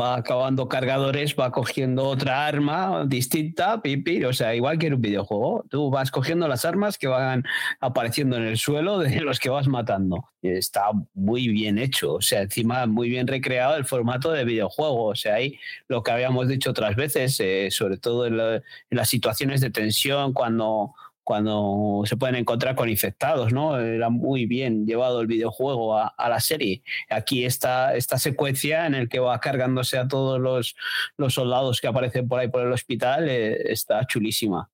va 0.00 0.14
acabando 0.16 0.68
cargadores, 0.68 1.34
va 1.38 1.50
cogiendo 1.50 2.06
otra 2.06 2.46
arma 2.46 3.04
distinta, 3.06 3.82
pipi, 3.82 4.24
o 4.24 4.32
sea, 4.32 4.54
igual 4.54 4.78
que 4.78 4.86
en 4.86 4.94
un 4.94 5.00
videojuego. 5.02 5.64
Tú 5.68 5.90
vas 5.90 6.10
cogiendo 6.10 6.46
las 6.48 6.64
armas 6.64 6.96
que 6.96 7.08
van 7.08 7.44
apareciendo 7.80 8.36
en 8.36 8.44
el 8.44 8.58
suelo 8.58 8.98
de 8.98 9.20
los 9.20 9.38
que 9.40 9.48
vas 9.50 9.68
matando. 9.68 10.24
Está 10.42 10.84
muy 11.14 11.48
bien 11.48 11.78
hecho, 11.78 12.14
o 12.14 12.20
sea, 12.22 12.42
encima 12.42 12.86
muy 12.86 13.08
bien 13.08 13.26
recreado 13.26 13.76
el 13.76 13.84
formato 13.84 14.30
de 14.32 14.44
videojuego. 14.44 15.04
O 15.06 15.14
sea, 15.16 15.34
ahí 15.34 15.58
lo 15.88 16.02
que 16.02 16.10
habíamos 16.12 16.48
dicho 16.48 16.70
otras 16.70 16.96
veces, 16.96 17.38
eh, 17.40 17.68
sobre 17.70 17.96
todo 17.98 18.26
en, 18.26 18.36
la- 18.36 18.56
en 18.56 18.62
las 18.90 19.08
situaciones 19.08 19.60
de 19.60 19.70
tensión, 19.70 20.32
cuando 20.32 20.94
cuando 21.24 22.04
se 22.06 22.16
pueden 22.16 22.36
encontrar 22.36 22.74
con 22.74 22.88
infectados, 22.88 23.52
¿no? 23.52 23.78
Era 23.78 24.08
muy 24.08 24.46
bien 24.46 24.86
llevado 24.86 25.20
el 25.20 25.26
videojuego 25.26 25.98
a, 25.98 26.06
a 26.08 26.28
la 26.30 26.40
serie. 26.40 26.82
Aquí 27.10 27.44
está 27.44 27.94
esta 27.96 28.16
secuencia 28.16 28.86
en 28.86 28.94
el 28.94 29.10
que 29.10 29.18
va 29.18 29.38
cargándose 29.38 29.98
a 29.98 30.08
todos 30.08 30.40
los, 30.40 30.74
los 31.18 31.34
soldados 31.34 31.82
que 31.82 31.86
aparecen 31.86 32.28
por 32.28 32.40
ahí 32.40 32.48
por 32.48 32.62
el 32.66 32.72
hospital, 32.72 33.28
eh, 33.28 33.70
está 33.70 34.06
chulísima. 34.06 34.70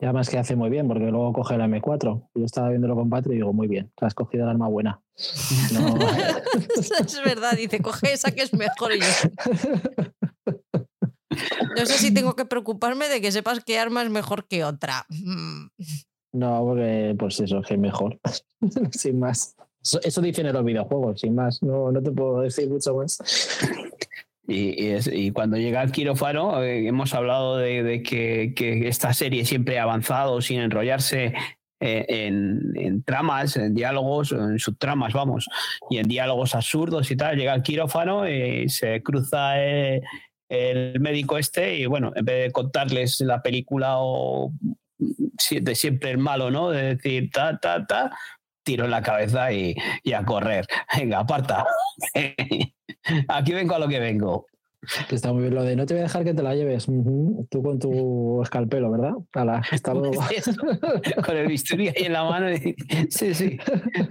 Y 0.00 0.06
además 0.06 0.30
que 0.30 0.38
hace 0.38 0.56
muy 0.56 0.70
bien, 0.70 0.88
porque 0.88 1.04
luego 1.04 1.30
coge 1.34 1.58
la 1.58 1.66
M4. 1.66 2.30
Yo 2.34 2.44
estaba 2.44 2.70
viéndolo 2.70 2.94
con 2.94 3.10
Patri 3.10 3.34
y 3.34 3.36
digo, 3.36 3.52
muy 3.52 3.68
bien, 3.68 3.92
te 3.94 4.06
has 4.06 4.14
cogido 4.14 4.44
el 4.44 4.50
arma 4.50 4.68
buena. 4.68 5.02
No, 5.74 5.98
es 6.98 7.20
verdad, 7.22 7.52
dice, 7.56 7.80
coge 7.80 8.14
esa 8.14 8.30
que 8.30 8.42
es 8.42 8.54
mejor. 8.54 8.94
Y 8.94 9.00
yo, 9.00 9.06
no 11.76 11.86
sé 11.86 11.98
si 11.98 12.14
tengo 12.14 12.34
que 12.34 12.46
preocuparme 12.46 13.08
de 13.08 13.20
que 13.20 13.30
sepas 13.30 13.62
qué 13.62 13.78
arma 13.78 14.02
es 14.02 14.08
mejor 14.08 14.48
que 14.48 14.64
otra. 14.64 15.04
Mm. 15.10 15.66
no, 16.32 16.64
porque 16.64 17.14
pues 17.18 17.38
eso, 17.40 17.60
que 17.60 17.74
es 17.74 17.80
mejor. 17.80 18.18
sin 18.92 19.18
más. 19.18 19.54
Eso, 19.82 20.00
eso 20.02 20.22
dicen 20.22 20.46
en 20.46 20.54
los 20.54 20.64
videojuegos, 20.64 21.20
sin 21.20 21.34
más. 21.34 21.62
No, 21.62 21.92
no 21.92 22.02
te 22.02 22.10
puedo 22.10 22.40
decir 22.40 22.70
mucho 22.70 22.94
más. 22.94 23.18
Y, 24.50 24.88
es- 24.90 25.06
y 25.12 25.30
cuando 25.30 25.56
llega 25.56 25.82
el 25.82 25.92
quirófano, 25.92 26.62
eh, 26.62 26.86
hemos 26.86 27.14
hablado 27.14 27.56
de, 27.56 28.02
que, 28.02 28.52
esta 28.88 29.12
serie 29.12 29.44
siempre 29.44 29.78
ha 29.78 29.84
avanzado 29.84 30.40
sin 30.40 30.60
enrollarse 30.60 31.34
eh, 31.80 32.06
en, 32.08 33.02
tramas, 33.04 33.56
en 33.56 33.74
diálogos, 33.74 34.32
en 34.32 34.58
subtramas, 34.58 35.12
vamos, 35.12 35.46
y 35.88 35.98
en 35.98 36.08
diálogos 36.08 36.54
absurdos 36.56 37.10
y 37.10 37.16
tal. 37.16 37.36
Llega 37.36 37.54
el 37.54 37.62
quirófano 37.62 38.28
y 38.28 38.68
se 38.68 39.02
cruza 39.02 39.62
eh, 39.64 40.02
el 40.48 40.98
médico 40.98 41.38
este 41.38 41.78
y 41.78 41.86
bueno, 41.86 42.12
en 42.16 42.24
vez 42.24 42.46
de 42.46 42.50
contarles 42.52 43.20
la 43.20 43.40
película 43.40 43.94
o 43.98 44.52
de 45.50 45.74
siempre 45.76 46.10
el 46.10 46.18
malo, 46.18 46.50
¿no? 46.50 46.70
De 46.70 46.96
decir 46.96 47.30
ta, 47.30 47.56
ta, 47.58 47.86
ta, 47.86 48.10
tiro 48.70 48.84
en 48.84 48.92
la 48.92 49.02
cabeza 49.02 49.52
y, 49.52 49.74
y 50.04 50.12
a 50.12 50.24
correr. 50.24 50.64
Venga, 50.96 51.18
aparta. 51.18 51.66
Aquí 53.28 53.52
vengo 53.52 53.74
a 53.74 53.80
lo 53.80 53.88
que 53.88 53.98
vengo. 53.98 54.46
Está 55.10 55.32
muy 55.32 55.42
bien 55.42 55.54
lo 55.54 55.62
de 55.62 55.76
no 55.76 55.84
te 55.84 55.94
voy 55.94 56.00
a 56.00 56.04
dejar 56.04 56.24
que 56.24 56.34
te 56.34 56.42
la 56.42 56.54
lleves. 56.54 56.86
Tú 56.86 57.62
con 57.62 57.80
tu 57.80 58.40
escalpelo, 58.42 58.92
¿verdad? 58.92 59.14
hasta 59.72 59.92
luego. 59.92 60.22
con 61.26 61.36
el 61.36 61.48
bisturí 61.48 61.88
ahí 61.88 62.04
en 62.04 62.12
la 62.12 62.22
mano. 62.22 62.46
sí, 63.10 63.34
sí. 63.34 63.58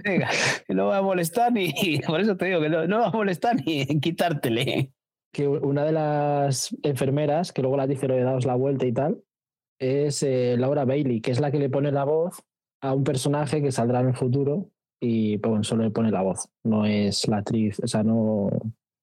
Venga, 0.04 0.28
no 0.68 0.86
va 0.88 0.98
a 0.98 1.02
molestar 1.02 1.52
ni. 1.52 1.72
Por 2.06 2.20
eso 2.20 2.36
te 2.36 2.44
digo 2.46 2.60
que 2.60 2.68
no, 2.68 2.86
no 2.86 2.98
va 3.00 3.06
a 3.06 3.12
molestar 3.12 3.56
ni 3.64 3.86
quitártele. 4.00 4.92
Que 5.32 5.48
una 5.48 5.84
de 5.84 5.92
las 5.92 6.76
enfermeras, 6.82 7.52
que 7.52 7.62
luego 7.62 7.78
la 7.78 7.86
dice 7.86 8.08
lo 8.08 8.14
de 8.14 8.24
daos 8.24 8.44
la 8.44 8.56
vuelta 8.56 8.84
y 8.84 8.92
tal, 8.92 9.22
es 9.78 10.22
eh, 10.22 10.56
Laura 10.58 10.84
Bailey, 10.84 11.20
que 11.20 11.30
es 11.30 11.40
la 11.40 11.50
que 11.50 11.58
le 11.58 11.70
pone 11.70 11.92
la 11.92 12.04
voz 12.04 12.44
a 12.80 12.94
un 12.94 13.04
personaje 13.04 13.62
que 13.62 13.72
saldrá 13.72 14.00
en 14.00 14.08
el 14.08 14.16
futuro 14.16 14.70
y 15.00 15.38
pues, 15.38 15.66
solo 15.66 15.84
le 15.84 15.90
pone 15.90 16.10
la 16.10 16.22
voz. 16.22 16.48
No 16.64 16.84
es 16.84 17.26
la 17.28 17.38
actriz, 17.38 17.80
o 17.82 17.86
sea, 17.86 18.02
no. 18.02 18.50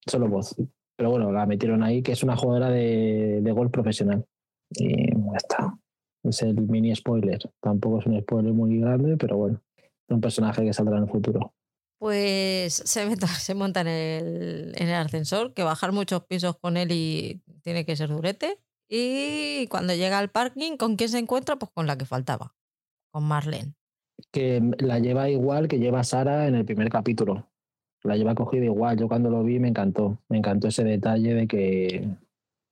Solo 0.06 0.28
voz. 0.28 0.56
Pero 0.96 1.12
bueno, 1.12 1.32
la 1.32 1.46
metieron 1.46 1.84
ahí, 1.84 2.02
que 2.02 2.14
es 2.14 2.24
una 2.24 2.38
jugadora 2.38 2.70
de, 2.70 3.42
de 3.42 3.52
golf 3.52 3.72
profesional. 3.72 4.26
Y 4.72 5.12
ya 5.12 5.38
está. 5.38 5.78
Es 6.24 6.42
el 6.42 6.56
mini 6.62 6.96
spoiler. 6.96 7.40
Tampoco 7.62 8.00
es 8.00 8.06
un 8.06 8.20
spoiler 8.20 8.54
muy 8.54 8.80
grande, 8.80 9.18
pero 9.18 9.38
bueno, 9.38 9.62
es 9.78 10.14
un 10.14 10.22
personaje 10.22 10.64
que 10.64 10.74
saldrá 10.74 10.98
en 10.98 11.04
el 11.04 11.10
futuro. 11.10 11.54
Pues 12.00 12.74
se, 12.74 13.16
se 13.40 13.56
monta 13.56 13.82
en 13.82 13.88
el, 13.88 14.74
en 14.76 14.88
el 14.88 14.96
ascensor, 14.96 15.54
que 15.54 15.64
bajar 15.64 15.92
muchos 15.92 16.24
pisos 16.26 16.58
con 16.58 16.78
él 16.78 16.92
y 16.92 17.42
tiene 17.64 17.86
que 17.86 17.96
ser 17.96 18.10
durete. 18.10 18.60
Y 18.90 19.68
cuando 19.68 19.94
llega 19.94 20.18
al 20.18 20.30
parking, 20.30 20.78
¿con 20.78 20.96
quién 20.96 21.10
se 21.10 21.20
encuentra? 21.20 21.58
Pues 21.58 21.72
con 21.74 21.88
la 21.88 21.98
que 21.98 22.06
faltaba, 22.06 22.56
con 23.18 23.28
Marlene. 23.28 23.74
Que 24.32 24.62
la 24.78 25.00
lleva 25.00 25.30
igual 25.30 25.68
que 25.68 25.80
lleva 25.80 26.04
Sara 26.04 26.48
en 26.48 26.54
el 26.54 26.66
primer 26.66 26.90
capítulo 26.90 27.48
la 28.04 28.16
lleva 28.16 28.36
cogida 28.36 28.66
igual. 28.66 28.98
Yo 28.98 29.08
cuando 29.08 29.30
lo 29.30 29.44
vi 29.44 29.60
me 29.60 29.68
encantó. 29.68 30.18
Me 30.30 30.38
encantó 30.38 30.68
ese 30.68 30.84
detalle 30.84 31.34
de 31.34 31.48
que 31.48 32.08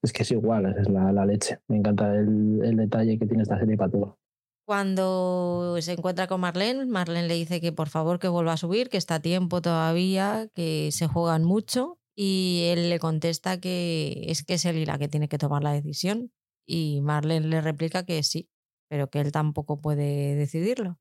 es 0.01 0.13
que 0.13 0.23
es 0.23 0.31
igual, 0.31 0.75
es 0.79 0.89
la, 0.89 1.11
la 1.11 1.25
leche. 1.25 1.59
Me 1.67 1.77
encanta 1.77 2.13
el, 2.15 2.61
el, 2.63 2.77
detalle 2.77 3.17
que 3.17 3.25
tiene 3.25 3.43
esta 3.43 3.59
serie 3.59 3.75
para 3.75 3.91
todo. 3.91 4.17
Cuando 4.65 5.77
se 5.79 5.93
encuentra 5.93 6.27
con 6.27 6.41
Marlene, 6.41 6.85
Marlene 6.85 7.27
le 7.27 7.35
dice 7.35 7.61
que 7.61 7.71
por 7.71 7.89
favor 7.89 8.19
que 8.19 8.27
vuelva 8.27 8.53
a 8.53 8.57
subir, 8.57 8.89
que 8.89 8.97
está 8.97 9.15
a 9.15 9.19
tiempo 9.19 9.61
todavía, 9.61 10.47
que 10.55 10.89
se 10.91 11.07
juegan 11.07 11.43
mucho. 11.43 11.99
Y 12.15 12.67
él 12.71 12.89
le 12.89 12.99
contesta 12.99 13.59
que 13.59 14.25
es 14.27 14.43
que 14.43 14.55
es 14.55 14.65
él 14.65 14.85
la 14.85 14.97
que 14.97 15.07
tiene 15.07 15.27
que 15.27 15.37
tomar 15.37 15.63
la 15.63 15.73
decisión. 15.73 16.31
Y 16.65 17.01
Marlene 17.01 17.47
le 17.47 17.61
replica 17.61 18.05
que 18.05 18.23
sí, 18.23 18.49
pero 18.87 19.09
que 19.09 19.19
él 19.19 19.31
tampoco 19.31 19.81
puede 19.81 20.35
decidirlo. 20.35 20.99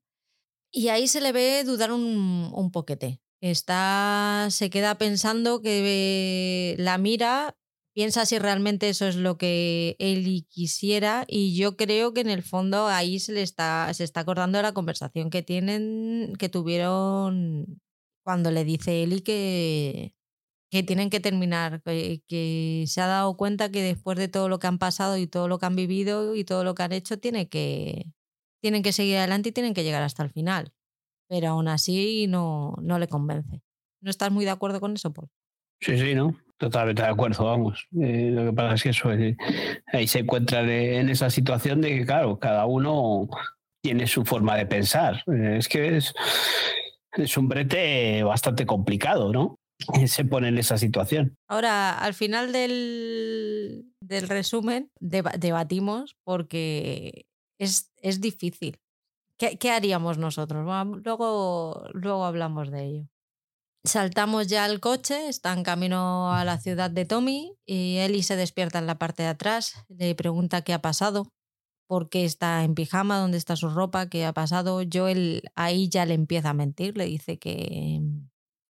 Y 0.71 0.89
ahí 0.89 1.07
se 1.07 1.21
le 1.21 1.31
ve 1.31 1.63
dudar 1.63 1.91
un, 1.91 2.51
un 2.53 2.71
poquete, 2.71 3.21
está, 3.41 4.47
se 4.49 4.69
queda 4.69 4.97
pensando 4.97 5.61
que 5.61 6.75
la 6.77 6.97
mira, 6.97 7.55
piensa 7.95 8.25
si 8.25 8.37
realmente 8.39 8.89
eso 8.89 9.07
es 9.07 9.15
lo 9.15 9.37
que 9.37 9.95
él 9.99 10.45
quisiera 10.49 11.25
y 11.29 11.55
yo 11.55 11.77
creo 11.77 12.13
que 12.13 12.21
en 12.21 12.29
el 12.29 12.43
fondo 12.43 12.87
ahí 12.87 13.19
se 13.19 13.31
le 13.31 13.41
está, 13.41 13.91
se 13.93 14.03
está 14.03 14.21
acordando 14.21 14.57
de 14.57 14.63
la 14.63 14.73
conversación 14.73 15.29
que 15.29 15.43
tienen, 15.43 16.33
que 16.37 16.49
tuvieron 16.49 17.81
cuando 18.23 18.51
le 18.51 18.65
dice 18.65 19.03
Eli 19.03 19.21
que, 19.21 20.14
que 20.75 20.83
tienen 20.83 21.09
que 21.09 21.19
terminar, 21.19 21.81
que, 21.83 22.85
se 22.87 23.01
ha 23.01 23.07
dado 23.07 23.37
cuenta 23.37 23.71
que 23.71 23.81
después 23.81 24.17
de 24.17 24.27
todo 24.27 24.49
lo 24.49 24.59
que 24.59 24.67
han 24.67 24.77
pasado 24.77 25.17
y 25.17 25.27
todo 25.27 25.47
lo 25.47 25.59
que 25.59 25.65
han 25.65 25.75
vivido 25.75 26.35
y 26.35 26.43
todo 26.43 26.63
lo 26.63 26.75
que 26.75 26.83
han 26.83 26.91
hecho, 26.91 27.17
tiene 27.19 27.49
que, 27.49 28.05
tienen 28.61 28.83
que 28.83 28.93
seguir 28.93 29.17
adelante 29.17 29.49
y 29.49 29.51
tienen 29.51 29.73
que 29.73 29.83
llegar 29.83 30.03
hasta 30.03 30.23
el 30.23 30.29
final 30.31 30.73
pero 31.27 31.49
aún 31.49 31.67
así 31.67 32.27
no, 32.27 32.75
no 32.81 32.99
le 32.99 33.07
convence. 33.07 33.61
¿No 34.01 34.09
estás 34.09 34.31
muy 34.31 34.45
de 34.45 34.51
acuerdo 34.51 34.79
con 34.79 34.93
eso, 34.93 35.11
Paul? 35.13 35.29
Sí, 35.81 35.97
sí, 35.97 36.15
¿no? 36.15 36.35
Totalmente 36.57 37.01
de 37.01 37.09
acuerdo, 37.09 37.45
vamos. 37.45 37.87
Eh, 38.01 38.29
lo 38.31 38.45
que 38.45 38.53
pasa 38.53 38.75
es 38.75 38.83
que 38.83 38.89
eso, 38.89 39.11
eh, 39.11 39.35
ahí 39.87 40.07
se 40.07 40.19
encuentra 40.19 40.61
en 40.61 41.09
esa 41.09 41.29
situación 41.29 41.81
de 41.81 41.89
que, 41.89 42.05
claro, 42.05 42.39
cada 42.39 42.65
uno 42.65 43.27
tiene 43.81 44.07
su 44.07 44.23
forma 44.23 44.55
de 44.55 44.65
pensar. 44.65 45.23
Eh, 45.27 45.57
es 45.57 45.67
que 45.67 45.97
es, 45.97 46.13
es 47.13 47.37
un 47.37 47.49
brete 47.49 48.23
bastante 48.23 48.65
complicado, 48.65 49.33
¿no? 49.33 49.59
Se 50.07 50.25
pone 50.25 50.47
en 50.47 50.57
esa 50.57 50.77
situación. 50.77 51.37
Ahora, 51.47 51.97
al 51.99 52.13
final 52.13 52.51
del, 52.51 53.85
del 54.01 54.27
resumen, 54.27 54.91
debatimos 54.99 56.15
porque 56.23 57.27
es, 57.59 57.91
es 57.97 58.21
difícil. 58.21 58.79
¿Qué, 59.37 59.57
¿Qué, 59.57 59.71
haríamos 59.71 60.17
nosotros? 60.17 60.65
luego, 61.03 61.83
luego 61.93 62.25
hablamos 62.25 62.71
de 62.71 62.85
ello. 62.85 63.07
Saltamos 63.83 64.47
ya 64.47 64.65
al 64.65 64.79
coche, 64.79 65.27
está 65.27 65.53
en 65.53 65.63
camino 65.63 66.33
a 66.33 66.43
la 66.43 66.57
ciudad 66.57 66.89
de 66.89 67.05
Tommy 67.05 67.55
y 67.67 67.97
Ellie 67.97 68.23
se 68.23 68.35
despierta 68.35 68.79
en 68.79 68.87
la 68.87 68.97
parte 68.97 69.23
de 69.23 69.29
atrás, 69.29 69.85
le 69.89 70.15
pregunta 70.15 70.63
qué 70.63 70.73
ha 70.73 70.81
pasado, 70.81 71.27
por 71.87 72.09
qué 72.09 72.25
está 72.25 72.63
en 72.63 72.73
pijama, 72.73 73.19
dónde 73.19 73.37
está 73.37 73.55
su 73.55 73.69
ropa, 73.69 74.09
qué 74.09 74.25
ha 74.25 74.33
pasado. 74.33 74.81
Joel 74.91 75.43
ahí 75.53 75.87
ya 75.87 76.05
le 76.05 76.15
empieza 76.15 76.49
a 76.49 76.53
mentir, 76.53 76.97
le 76.97 77.05
dice 77.05 77.37
que, 77.37 78.01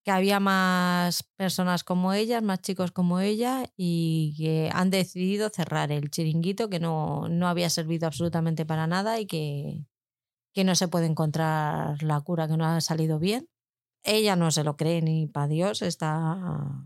que 0.03 0.11
había 0.11 0.39
más 0.41 1.23
personas 1.37 1.83
como 1.83 2.13
ella, 2.13 2.41
más 2.41 2.61
chicos 2.61 2.91
como 2.91 3.21
ella 3.21 3.65
y 3.77 4.35
que 4.37 4.69
han 4.73 4.89
decidido 4.89 5.49
cerrar 5.49 5.91
el 5.91 6.11
chiringuito, 6.11 6.69
que 6.69 6.79
no, 6.79 7.29
no 7.29 7.47
había 7.47 7.69
servido 7.69 8.07
absolutamente 8.07 8.65
para 8.65 8.85
nada 8.85 9.19
y 9.21 9.25
que, 9.25 9.85
que 10.53 10.65
no 10.65 10.75
se 10.75 10.89
puede 10.89 11.05
encontrar 11.05 12.03
la 12.03 12.19
cura, 12.21 12.47
que 12.49 12.57
no 12.57 12.65
ha 12.65 12.81
salido 12.81 13.17
bien. 13.17 13.49
Ella 14.03 14.35
no 14.35 14.51
se 14.51 14.65
lo 14.65 14.75
cree 14.75 15.01
ni 15.01 15.27
para 15.27 15.47
Dios, 15.47 15.81
está, 15.81 16.85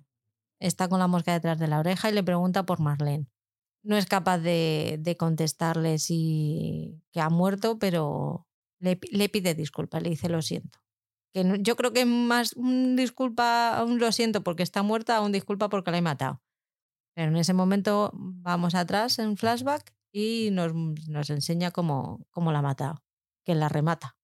está 0.59 0.87
con 0.87 0.99
la 0.99 1.07
mosca 1.07 1.33
detrás 1.33 1.57
de 1.57 1.67
la 1.67 1.79
oreja 1.79 2.09
y 2.09 2.13
le 2.13 2.23
pregunta 2.23 2.67
por 2.67 2.79
Marlene. 2.79 3.27
No 3.81 3.97
es 3.97 4.05
capaz 4.05 4.37
de, 4.39 4.97
de 4.99 5.17
contestarle 5.17 5.97
si 5.97 7.01
que 7.11 7.21
ha 7.21 7.29
muerto, 7.29 7.79
pero 7.79 8.47
le, 8.79 8.99
le, 9.11 9.29
pide 9.29 9.55
disculpas, 9.55 10.03
le 10.03 10.09
dice 10.11 10.29
lo 10.29 10.43
siento. 10.43 10.79
Que 11.37 11.59
yo 11.61 11.75
creo 11.75 11.93
que 11.93 12.05
más 12.05 12.53
un 12.53 12.95
disculpa, 12.95 13.83
un 13.85 13.99
lo 13.99 14.11
siento 14.11 14.41
porque 14.41 14.63
está 14.63 14.81
muerta, 14.81 15.21
un 15.21 15.31
disculpa 15.31 15.69
porque 15.69 15.91
la 15.91 15.99
he 15.99 16.01
matado. 16.01 16.41
Pero 17.13 17.29
en 17.29 17.37
ese 17.37 17.53
momento 17.53 18.11
vamos 18.13 18.73
atrás 18.73 19.19
en 19.19 19.37
flashback 19.37 19.93
y 20.11 20.49
nos, 20.51 20.73
nos 20.73 21.29
enseña 21.29 21.69
cómo, 21.69 22.25
cómo 22.31 22.51
la 22.51 22.59
ha 22.59 22.63
matado 22.63 23.03
que 23.45 23.53
la 23.53 23.69
remata. 23.69 24.17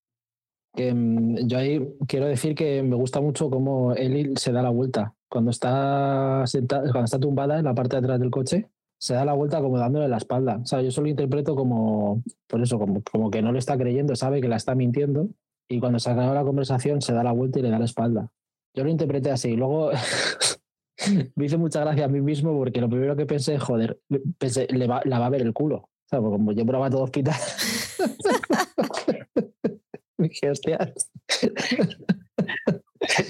Mm, 0.76 1.45
yo 1.45 1.60
ahí 1.60 1.95
quiero 2.07 2.26
decir 2.26 2.56
que 2.56 2.81
me 2.81 2.95
gusta 2.95 3.22
mucho 3.22 3.52
cómo 3.52 3.94
Eli 3.94 4.34
se 4.35 4.52
da 4.52 4.64
la 4.64 4.72
vuelta. 4.72 5.14
Cuando 5.30 5.52
está, 5.52 6.48
sentada, 6.48 6.81
cuando 6.84 7.06
está 7.06 7.19
tumbada 7.19 7.60
en 7.60 7.65
la 7.65 7.76
parte 7.76 7.95
de 7.95 7.99
atrás 7.99 8.19
del 8.19 8.31
coche, 8.31 8.69
se 8.98 9.14
da 9.14 9.23
la 9.23 9.34
vuelta 9.34 9.61
como 9.61 9.77
dándole 9.77 10.07
la 10.07 10.18
espalda. 10.18 10.57
O 10.64 10.65
sea, 10.65 10.81
yo 10.81 10.90
solo 10.90 11.10
interpreto 11.10 11.56
como, 11.56 12.23
por 12.48 12.61
eso, 12.61 12.80
como, 12.80 13.03
como 13.03 13.30
que 13.30 13.44
no 13.44 13.52
le 13.52 13.60
está 13.60 13.77
creyendo, 13.77 14.15
sabe 14.15 14.41
que 14.41 14.48
la 14.48 14.56
está 14.56 14.73
mintiendo. 14.73 15.30
Y 15.69 15.80
cuando 15.80 15.99
se 15.99 16.10
acaba 16.10 16.34
la 16.34 16.44
conversación, 16.44 17.02
se 17.02 17.14
da 17.14 17.23
la 17.23 17.31
vuelta 17.31 17.60
y 17.60 17.61
le 17.61 17.69
da 17.69 17.80
la 17.80 17.85
espalda. 17.85 18.30
Yo 18.76 18.84
lo 18.84 18.90
interpreté 18.90 19.31
así. 19.31 19.56
Luego 19.56 19.91
me 21.35 21.45
hizo 21.45 21.57
mucha 21.57 21.80
gracia 21.81 22.06
a 22.06 22.10
mí 22.10 22.22
mismo 22.22 22.57
porque 22.57 22.81
lo 22.81 22.90
primero 22.90 23.15
que 23.15 23.26
pensé, 23.26 23.57
joder, 23.60 23.99
pensé, 24.38 24.68
le 24.69 24.88
va, 24.88 25.02
la 25.06 25.19
va 25.19 25.27
a 25.27 25.30
ver 25.30 25.41
el 25.41 25.53
culo. 25.53 25.77
O 25.77 25.90
sea, 26.10 26.19
como 26.19 26.52
yo 26.52 26.65
probaba 26.65 26.90
todo 26.90 27.03
hospital. 27.03 27.35
Dije, 30.18 30.52
hostias. 30.52 31.11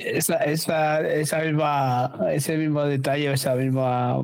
Esa, 0.05 0.37
esa, 0.37 1.01
esa, 1.01 1.39
misma, 1.39 2.27
ese 2.31 2.57
mismo 2.57 2.83
detalle, 2.83 3.33
ese 3.33 3.55
mismo 3.55 4.23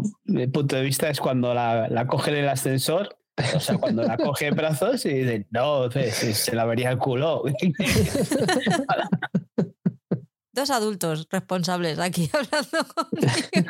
punto 0.54 0.76
de 0.76 0.84
vista 0.84 1.10
es 1.10 1.20
cuando 1.20 1.56
la, 1.56 1.90
la 1.90 2.06
coge 2.06 2.30
en 2.30 2.38
el 2.38 2.50
ascensor, 2.50 3.18
o 3.56 3.60
sea, 3.60 3.78
cuando 3.78 4.04
la 4.04 4.18
coge 4.18 4.48
en 4.48 4.56
brazos 4.56 5.06
y 5.06 5.14
dice, 5.14 5.48
no, 5.52 5.90
se, 5.92 6.12
se 6.12 6.56
la 6.56 6.66
vería 6.66 6.92
el 6.92 6.98
culo. 6.98 7.44
Dos 10.60 10.72
adultos 10.72 11.26
responsables 11.32 12.00
aquí 12.00 12.30
hablando 12.34 12.94
conmigo. 12.94 13.70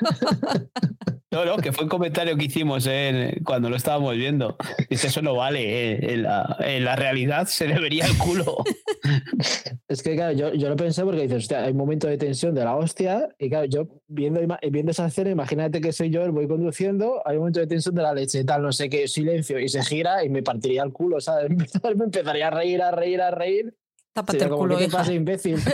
No, 1.32 1.46
no, 1.46 1.58
que 1.58 1.72
fue 1.72 1.84
un 1.84 1.90
comentario 1.90 2.36
que 2.36 2.46
hicimos 2.46 2.88
eh, 2.90 3.40
cuando 3.46 3.70
lo 3.70 3.76
estábamos 3.76 4.16
viendo. 4.16 4.58
Dice, 4.90 5.10
eso 5.10 5.22
no 5.22 5.36
vale. 5.36 5.92
Eh, 5.92 6.14
en, 6.14 6.24
la, 6.24 6.58
en, 6.60 6.84
la, 6.84 6.96
realidad 6.96 7.46
se 7.46 7.68
le 7.68 7.80
vería 7.80 8.06
el 8.06 8.18
culo. 8.18 8.64
Es 9.88 10.02
que, 10.02 10.16
claro, 10.16 10.34
yo, 10.34 10.54
yo 10.54 10.70
lo 10.70 10.76
pensé 10.76 11.04
porque 11.04 11.22
dices, 11.22 11.44
hostia, 11.44 11.64
hay 11.66 11.72
un 11.72 11.78
momento 11.78 12.08
de 12.08 12.18
tensión 12.18 12.56
de 12.56 12.64
la 12.64 12.76
hostia. 12.76 13.30
Y 13.38 13.50
claro, 13.50 13.66
yo 13.66 13.88
viendo, 14.08 14.42
viendo 14.72 14.92
esa 14.92 15.06
escena, 15.06 15.30
imagínate 15.30 15.82
que 15.82 15.94
soy 15.94 16.10
yo, 16.10 16.32
voy 16.32 16.48
conduciendo, 16.48 17.22
hay 17.26 17.36
un 17.36 17.42
momento 17.42 17.60
de 17.60 17.68
tensión 17.68 17.94
de 17.94 18.02
la 18.02 18.14
leche, 18.14 18.44
tal, 18.44 18.64
no 18.64 18.72
sé 18.72 18.90
qué, 18.90 19.08
silencio, 19.08 19.60
y 19.60 19.70
se 19.70 19.84
gira 19.84 20.24
y 20.24 20.30
me 20.30 20.42
partiría 20.42 20.82
el 20.82 20.92
culo, 20.92 21.22
¿sabes? 21.22 21.50
Me 21.52 22.06
empezaría 22.06 22.48
a 22.48 22.52
reír, 22.52 22.82
a 22.82 22.90
reír, 22.92 23.22
a 23.22 23.30
reír. 23.30 23.76
Tápate 24.14 24.44
el 24.44 24.50
culo, 24.50 24.78
¿qué 24.78 24.86
te 24.86 24.92
pasa, 24.92 25.14
imbécil? 25.14 25.58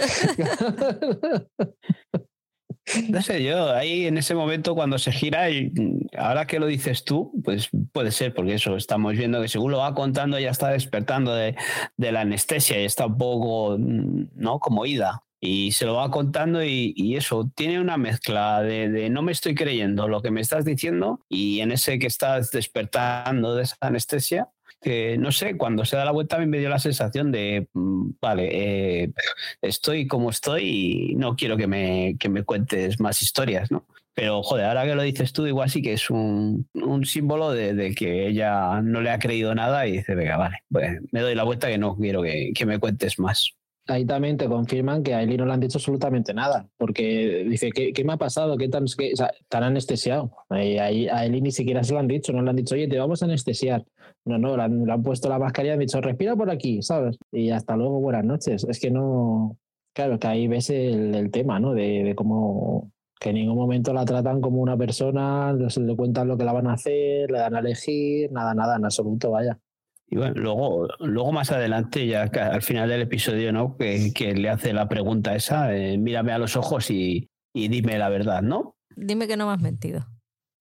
No 3.10 3.22
sé, 3.24 3.44
yo 3.44 3.72
ahí 3.74 4.06
en 4.06 4.18
ese 4.20 4.36
momento 4.36 4.76
cuando 4.76 4.99
se 4.99 5.12
gira, 5.12 5.49
y 5.49 5.74
ahora 6.16 6.45
que 6.45 6.60
lo 6.60 6.68
dices 6.68 7.03
tú, 7.03 7.32
pues 7.44 7.70
puede 7.91 8.12
ser, 8.12 8.34
porque 8.34 8.53
eso, 8.53 8.76
estamos 8.76 9.14
viendo 9.14 9.41
que 9.41 9.48
según 9.48 9.72
lo 9.72 9.80
va 9.80 9.95
contando 9.95 10.38
ya 10.38 10.52
está 10.52 10.70
despertando 10.70 11.34
de, 11.34 11.56
de 11.98 12.12
la 12.12 12.22
anestesia 12.22 12.80
y 12.80 12.86
está 12.86 13.07
un 13.07 13.18
poco, 13.18 13.78
¿no? 13.80 14.60
Como 14.60 14.86
ida. 14.86 15.24
Y 15.45 15.72
se 15.72 15.85
lo 15.85 15.95
va 15.95 16.11
contando 16.11 16.63
y, 16.63 16.93
y 16.95 17.15
eso, 17.15 17.51
tiene 17.55 17.80
una 17.80 17.97
mezcla 17.97 18.61
de, 18.61 18.89
de, 18.89 19.09
no 19.09 19.22
me 19.22 19.31
estoy 19.31 19.55
creyendo 19.55 20.07
lo 20.07 20.22
que 20.22 20.31
me 20.31 20.41
estás 20.41 20.65
diciendo 20.65 21.22
y 21.30 21.59
en 21.59 21.72
ese 21.72 21.99
que 21.99 22.07
estás 22.07 22.51
despertando 22.51 23.55
de 23.55 23.63
esa 23.63 23.77
anestesia, 23.81 24.49
que 24.81 25.17
no 25.17 25.31
sé, 25.31 25.57
cuando 25.57 25.85
se 25.85 25.97
da 25.97 26.05
la 26.05 26.11
vuelta 26.11 26.38
me 26.38 26.59
dio 26.59 26.69
la 26.69 26.80
sensación 26.80 27.31
de, 27.31 27.67
mm, 27.73 28.11
vale, 28.22 29.03
eh, 29.03 29.13
estoy 29.61 30.07
como 30.07 30.30
estoy 30.30 30.63
y 31.11 31.15
no 31.15 31.35
quiero 31.35 31.57
que 31.57 31.67
me, 31.67 32.17
que 32.19 32.30
me 32.30 32.43
cuentes 32.43 32.99
más 32.99 33.22
historias, 33.22 33.72
¿no? 33.72 33.88
Pero, 34.13 34.43
joder, 34.43 34.65
ahora 34.65 34.85
que 34.85 34.95
lo 34.95 35.01
dices 35.03 35.34
tú, 35.34 35.45
igual 35.45 35.69
sí 35.69 35.81
que 35.81 35.93
es 35.93 36.09
un, 36.09 36.69
un 36.73 37.05
símbolo 37.05 37.51
de, 37.51 37.73
de, 37.73 37.93
que 37.93 38.27
ella 38.27 38.81
no 38.81 39.01
le 39.01 39.09
ha 39.09 39.19
creído 39.19 39.53
nada 39.55 39.88
y 39.88 39.93
dice, 39.93 40.15
venga, 40.15 40.38
vale, 40.38 40.59
pues 40.69 41.01
me 41.11 41.19
doy 41.22 41.35
la 41.35 41.43
vuelta 41.43 41.67
que 41.67 41.77
no 41.77 41.97
quiero 41.97 42.22
que, 42.22 42.51
que 42.55 42.65
me 42.65 42.80
cuentes 42.80 43.19
más 43.19 43.55
ahí 43.88 44.06
también 44.06 44.38
te 44.38 44.48
confirman 44.48 45.03
que 45.03 45.14
a 45.14 45.22
Eli 45.22 45.38
no 45.38 45.45
le 45.45 45.53
han 45.53 45.60
dicho 45.60 45.78
absolutamente 45.78 46.34
nada, 46.34 46.68
porque 46.78 47.45
dice, 47.48 47.70
¿qué, 47.72 48.03
me 48.03 48.14
ha 48.14 48.18
pasado? 48.18 48.57
¿Qué 48.57 48.70
tan, 48.70 48.86
o 48.86 48.88
sea, 48.88 49.32
tan 49.49 49.64
anestesiado? 49.64 50.32
Ahí, 50.49 50.78
ahí, 50.78 51.07
a 51.07 51.26
Eli 51.26 51.41
ni 51.41 51.52
siquiera 51.52 51.84
se 51.84 51.94
lo 51.94 51.99
han 51.99 52.07
dicho, 52.07 52.34
no 52.34 52.41
le 52.41 52.49
han 52.49 52.56
dicho, 52.56 52.76
oye, 52.76 52.88
te 52.88 52.99
vamos 52.99 53.22
a 53.22 53.26
anestesiar. 53.26 53.86
No, 54.26 54.38
no, 54.38 54.57
le 54.57 54.64
han, 54.64 55.03
puesto 55.03 55.30
la 55.30 55.38
mascarilla 55.40 55.74
y 55.74 55.76
han 55.76 55.80
dicho, 55.80 56.02
respira 56.02 56.36
por 56.36 56.49
aquí, 56.49 56.82
¿sabes? 56.82 57.18
Y 57.32 57.52
hasta 57.52 57.76
luego, 57.76 57.99
buenas 57.99 58.26
noches. 58.26 58.66
Es 58.68 58.80
que 58.80 58.90
no, 58.90 59.57
claro, 59.94 60.18
que 60.20 60.28
ahí 60.28 60.48
ves 60.48 60.70
el, 60.72 61.30
tema, 61.32 61.60
¿no? 61.60 61.74
De, 61.74 62.03
de, 62.03 62.16
cómo 62.16 62.91
que 63.20 63.30
en 63.30 63.36
ningún 63.36 63.56
momento 63.56 63.94
la 63.94 64.06
tratan 64.06 64.41
como 64.41 64.62
una 64.62 64.78
persona, 64.78 65.56
se 65.70 65.80
le 65.82 65.95
cuentan 65.95 66.28
lo 66.28 66.38
que 66.38 66.44
la 66.44 66.53
van 66.53 66.68
a 66.68 66.74
hacer, 66.74 67.32
le 67.32 67.40
dan 67.40 67.56
a 67.56 67.60
elegir, 67.60 68.32
nada, 68.32 68.53
nada, 68.53 68.76
en 68.78 68.86
absoluto, 68.86 69.32
vaya. 69.32 69.60
Y 70.07 70.18
bueno, 70.18 70.36
luego, 70.36 70.88
luego 70.99 71.32
más 71.32 71.52
adelante, 71.52 72.06
ya 72.06 72.23
al 72.23 72.61
final 72.61 72.90
del 72.90 73.02
episodio, 73.02 73.52
¿no? 73.52 73.76
Que, 73.77 74.11
que 74.14 74.34
le 74.34 74.49
hace 74.49 74.72
la 74.72 74.88
pregunta 74.88 75.36
esa, 75.36 75.76
eh, 75.76 75.98
mírame 75.98 76.32
a 76.32 76.38
los 76.38 76.56
ojos 76.56 76.91
y, 76.91 77.30
y, 77.53 77.68
dime 77.69 77.98
la 77.98 78.10
verdad, 78.10 78.41
¿no? 78.41 78.76
Dime 78.95 79.27
que 79.27 79.36
no 79.36 79.48
me 79.48 79.53
has 79.53 79.61
mentido. 79.61 80.06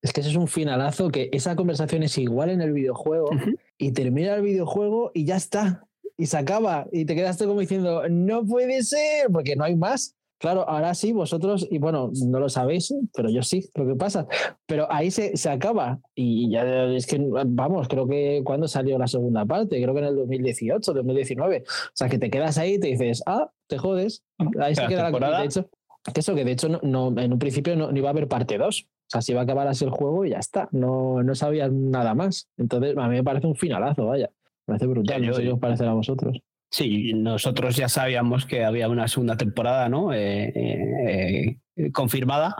Es 0.02 0.12
que 0.12 0.20
eso 0.20 0.30
es 0.30 0.36
un 0.36 0.48
finalazo, 0.48 1.10
que 1.10 1.30
esa 1.32 1.56
conversación 1.56 2.02
es 2.02 2.16
igual 2.18 2.50
en 2.50 2.60
el 2.60 2.72
videojuego 2.72 3.28
uh 3.30 3.34
-huh. 3.36 3.58
y 3.78 3.92
termina 3.92 4.34
el 4.34 4.42
videojuego 4.42 5.10
y 5.14 5.24
ya 5.24 5.36
está. 5.36 5.86
Y 6.16 6.26
se 6.26 6.36
acaba. 6.36 6.86
Y 6.92 7.04
te 7.04 7.14
quedaste 7.14 7.46
como 7.46 7.60
diciendo, 7.60 8.08
no 8.08 8.44
puede 8.44 8.82
ser, 8.82 9.30
porque 9.32 9.56
no 9.56 9.64
hay 9.64 9.76
más. 9.76 10.14
Claro, 10.44 10.68
ahora 10.68 10.92
sí, 10.92 11.14
vosotros, 11.14 11.66
y 11.70 11.78
bueno, 11.78 12.10
no 12.26 12.38
lo 12.38 12.50
sabéis, 12.50 12.94
pero 13.14 13.30
yo 13.30 13.42
sí, 13.42 13.66
lo 13.74 13.86
que 13.86 13.94
pasa. 13.94 14.26
Pero 14.66 14.86
ahí 14.92 15.10
se, 15.10 15.38
se 15.38 15.48
acaba. 15.48 16.00
Y 16.14 16.50
ya 16.50 16.84
es 16.84 17.06
que, 17.06 17.18
vamos, 17.18 17.88
creo 17.88 18.06
que 18.06 18.42
cuando 18.44 18.68
salió 18.68 18.98
la 18.98 19.06
segunda 19.06 19.46
parte, 19.46 19.80
creo 19.80 19.94
que 19.94 20.00
en 20.00 20.06
el 20.08 20.16
2018, 20.16 20.92
2019. 20.92 21.64
O 21.66 21.90
sea, 21.94 22.10
que 22.10 22.18
te 22.18 22.28
quedas 22.28 22.58
ahí 22.58 22.74
y 22.74 22.78
te 22.78 22.88
dices, 22.88 23.22
ah, 23.24 23.50
te 23.68 23.78
jodes. 23.78 24.22
Ahí 24.60 24.74
se 24.74 24.86
queda 24.86 25.08
la 25.08 25.38
De 25.40 25.46
hecho, 25.46 25.70
que 26.12 26.20
eso, 26.20 26.34
que 26.34 26.44
de 26.44 26.52
hecho 26.52 26.68
no, 26.68 26.78
no 26.82 27.18
en 27.18 27.32
un 27.32 27.38
principio 27.38 27.74
no, 27.74 27.90
no, 27.90 27.96
iba 27.96 28.10
a 28.10 28.12
haber 28.12 28.28
parte 28.28 28.58
2. 28.58 28.82
O 28.82 28.86
sea, 29.06 29.22
se 29.22 29.32
iba 29.32 29.40
a 29.40 29.44
acabar 29.44 29.66
así 29.66 29.86
el 29.86 29.92
juego 29.92 30.26
y 30.26 30.32
ya 30.32 30.40
está. 30.40 30.68
No, 30.72 31.22
no 31.22 31.34
sabías 31.34 31.72
nada 31.72 32.14
más. 32.14 32.50
Entonces, 32.58 32.94
a 32.98 33.08
mí 33.08 33.14
me 33.14 33.24
parece 33.24 33.46
un 33.46 33.56
finalazo, 33.56 34.08
vaya. 34.08 34.28
Me 34.66 34.72
parece 34.74 34.88
brutal. 34.88 35.22
Ya, 35.22 35.24
yo, 35.24 35.30
no 35.30 35.36
sé 35.38 35.42
qué 35.42 35.52
os 35.52 35.58
parecerá 35.58 35.92
a 35.92 35.94
vosotros. 35.94 36.38
Sí, 36.74 37.12
nosotros 37.14 37.76
ya 37.76 37.88
sabíamos 37.88 38.46
que 38.46 38.64
había 38.64 38.88
una 38.88 39.06
segunda 39.06 39.36
temporada, 39.36 39.88
¿no? 39.88 40.12
Eh, 40.12 40.52
eh, 40.56 41.58
eh, 41.76 41.92
confirmada, 41.92 42.56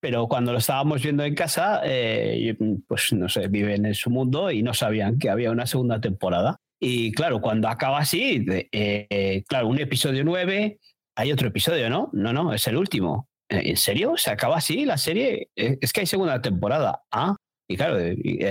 pero 0.00 0.26
cuando 0.26 0.50
lo 0.50 0.58
estábamos 0.58 1.00
viendo 1.00 1.22
en 1.22 1.36
casa, 1.36 1.80
eh, 1.84 2.56
pues 2.88 3.12
no 3.12 3.28
sé, 3.28 3.46
viven 3.46 3.86
en 3.86 3.94
su 3.94 4.10
mundo 4.10 4.50
y 4.50 4.64
no 4.64 4.74
sabían 4.74 5.20
que 5.20 5.30
había 5.30 5.52
una 5.52 5.68
segunda 5.68 6.00
temporada. 6.00 6.56
Y 6.80 7.12
claro, 7.12 7.40
cuando 7.40 7.68
acaba 7.68 8.00
así, 8.00 8.44
eh, 8.72 9.44
claro, 9.46 9.68
un 9.68 9.78
episodio 9.78 10.24
9, 10.24 10.80
hay 11.14 11.30
otro 11.30 11.46
episodio, 11.46 11.88
¿no? 11.88 12.10
No, 12.12 12.32
no, 12.32 12.52
es 12.52 12.66
el 12.66 12.76
último. 12.76 13.28
¿En 13.48 13.76
serio? 13.76 14.16
¿Se 14.16 14.32
acaba 14.32 14.56
así 14.56 14.84
la 14.84 14.98
serie? 14.98 15.50
Es 15.54 15.92
que 15.92 16.00
hay 16.00 16.06
segunda 16.06 16.42
temporada. 16.42 17.02
Ah, 17.12 17.36
y 17.70 17.76
claro, 17.76 17.98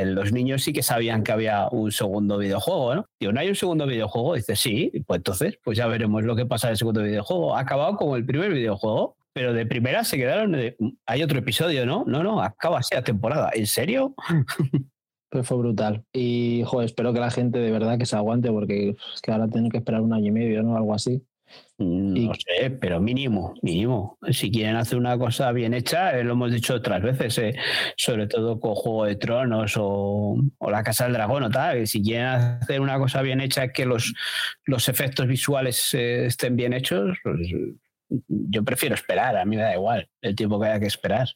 los 0.05 0.31
niños 0.31 0.63
sí 0.63 0.71
que 0.71 0.83
sabían 0.83 1.23
que 1.23 1.31
había 1.31 1.67
un 1.71 1.91
segundo 1.91 2.37
videojuego, 2.37 2.93
¿no? 2.93 3.05
Digo, 3.19 3.33
¿no 3.33 3.39
hay 3.39 3.49
un 3.49 3.55
segundo 3.55 3.87
videojuego? 3.87 4.35
Dice, 4.35 4.55
sí, 4.55 4.91
pues 5.07 5.17
entonces, 5.17 5.57
pues 5.63 5.75
ya 5.75 5.87
veremos 5.87 6.23
lo 6.23 6.35
que 6.35 6.45
pasa 6.45 6.67
en 6.67 6.71
el 6.71 6.77
segundo 6.77 7.01
videojuego. 7.01 7.55
Ha 7.55 7.61
acabado 7.61 7.95
como 7.97 8.15
el 8.15 8.25
primer 8.25 8.53
videojuego, 8.53 9.17
pero 9.33 9.53
de 9.53 9.65
primera 9.65 10.03
se 10.03 10.17
quedaron. 10.17 10.51
De... 10.51 10.77
Hay 11.07 11.23
otro 11.23 11.39
episodio, 11.39 11.83
¿no? 11.87 12.03
No, 12.05 12.21
no, 12.21 12.43
acaba 12.43 12.77
así 12.77 12.93
la 12.93 13.03
temporada. 13.03 13.49
¿En 13.53 13.67
serio? 13.67 14.13
Pues 15.29 15.45
fue 15.45 15.57
brutal. 15.57 16.05
Y, 16.13 16.63
joder, 16.65 16.85
espero 16.85 17.11
que 17.11 17.19
la 17.19 17.29
gente 17.29 17.59
de 17.59 17.69
verdad 17.69 17.97
que 17.97 18.05
se 18.05 18.15
aguante, 18.15 18.49
porque 18.49 18.95
es 19.13 19.21
que 19.21 19.29
ahora 19.33 19.49
tienen 19.49 19.69
que 19.69 19.77
esperar 19.77 19.99
un 19.99 20.13
año 20.13 20.27
y 20.27 20.31
medio, 20.31 20.63
¿no? 20.63 20.77
Algo 20.77 20.93
así. 20.93 21.21
No 21.79 22.33
sé, 22.33 22.71
pero 22.71 22.99
mínimo, 22.99 23.53
mínimo. 23.61 24.17
Si 24.31 24.49
quieren 24.49 24.77
hacer 24.77 24.97
una 24.97 25.17
cosa 25.17 25.51
bien 25.51 25.75
hecha, 25.75 26.17
eh, 26.17 26.23
lo 26.23 26.33
hemos 26.33 26.51
dicho 26.51 26.73
otras 26.73 27.03
veces, 27.03 27.37
eh, 27.37 27.55
sobre 27.95 28.25
todo 28.25 28.59
con 28.59 28.73
Juego 28.73 29.05
de 29.05 29.15
Tronos 29.15 29.75
o, 29.77 30.37
o, 30.57 30.71
La 30.71 30.83
Casa 30.83 31.03
del 31.03 31.13
Dragón 31.13 31.43
o 31.43 31.49
tal. 31.51 31.85
Si 31.85 32.01
quieren 32.01 32.25
hacer 32.25 32.81
una 32.81 32.97
cosa 32.97 33.21
bien 33.21 33.41
hecha, 33.41 33.67
que 33.67 33.85
los, 33.85 34.13
los 34.65 34.89
efectos 34.89 35.27
visuales 35.27 35.93
eh, 35.93 36.25
estén 36.25 36.55
bien 36.55 36.73
hechos, 36.73 37.17
pues 37.23 37.47
yo 38.27 38.63
prefiero 38.63 38.95
esperar. 38.95 39.37
A 39.37 39.45
mí 39.45 39.55
me 39.55 39.61
da 39.61 39.75
igual 39.75 40.09
el 40.21 40.35
tiempo 40.35 40.59
que 40.59 40.67
haya 40.67 40.79
que 40.79 40.87
esperar. 40.87 41.27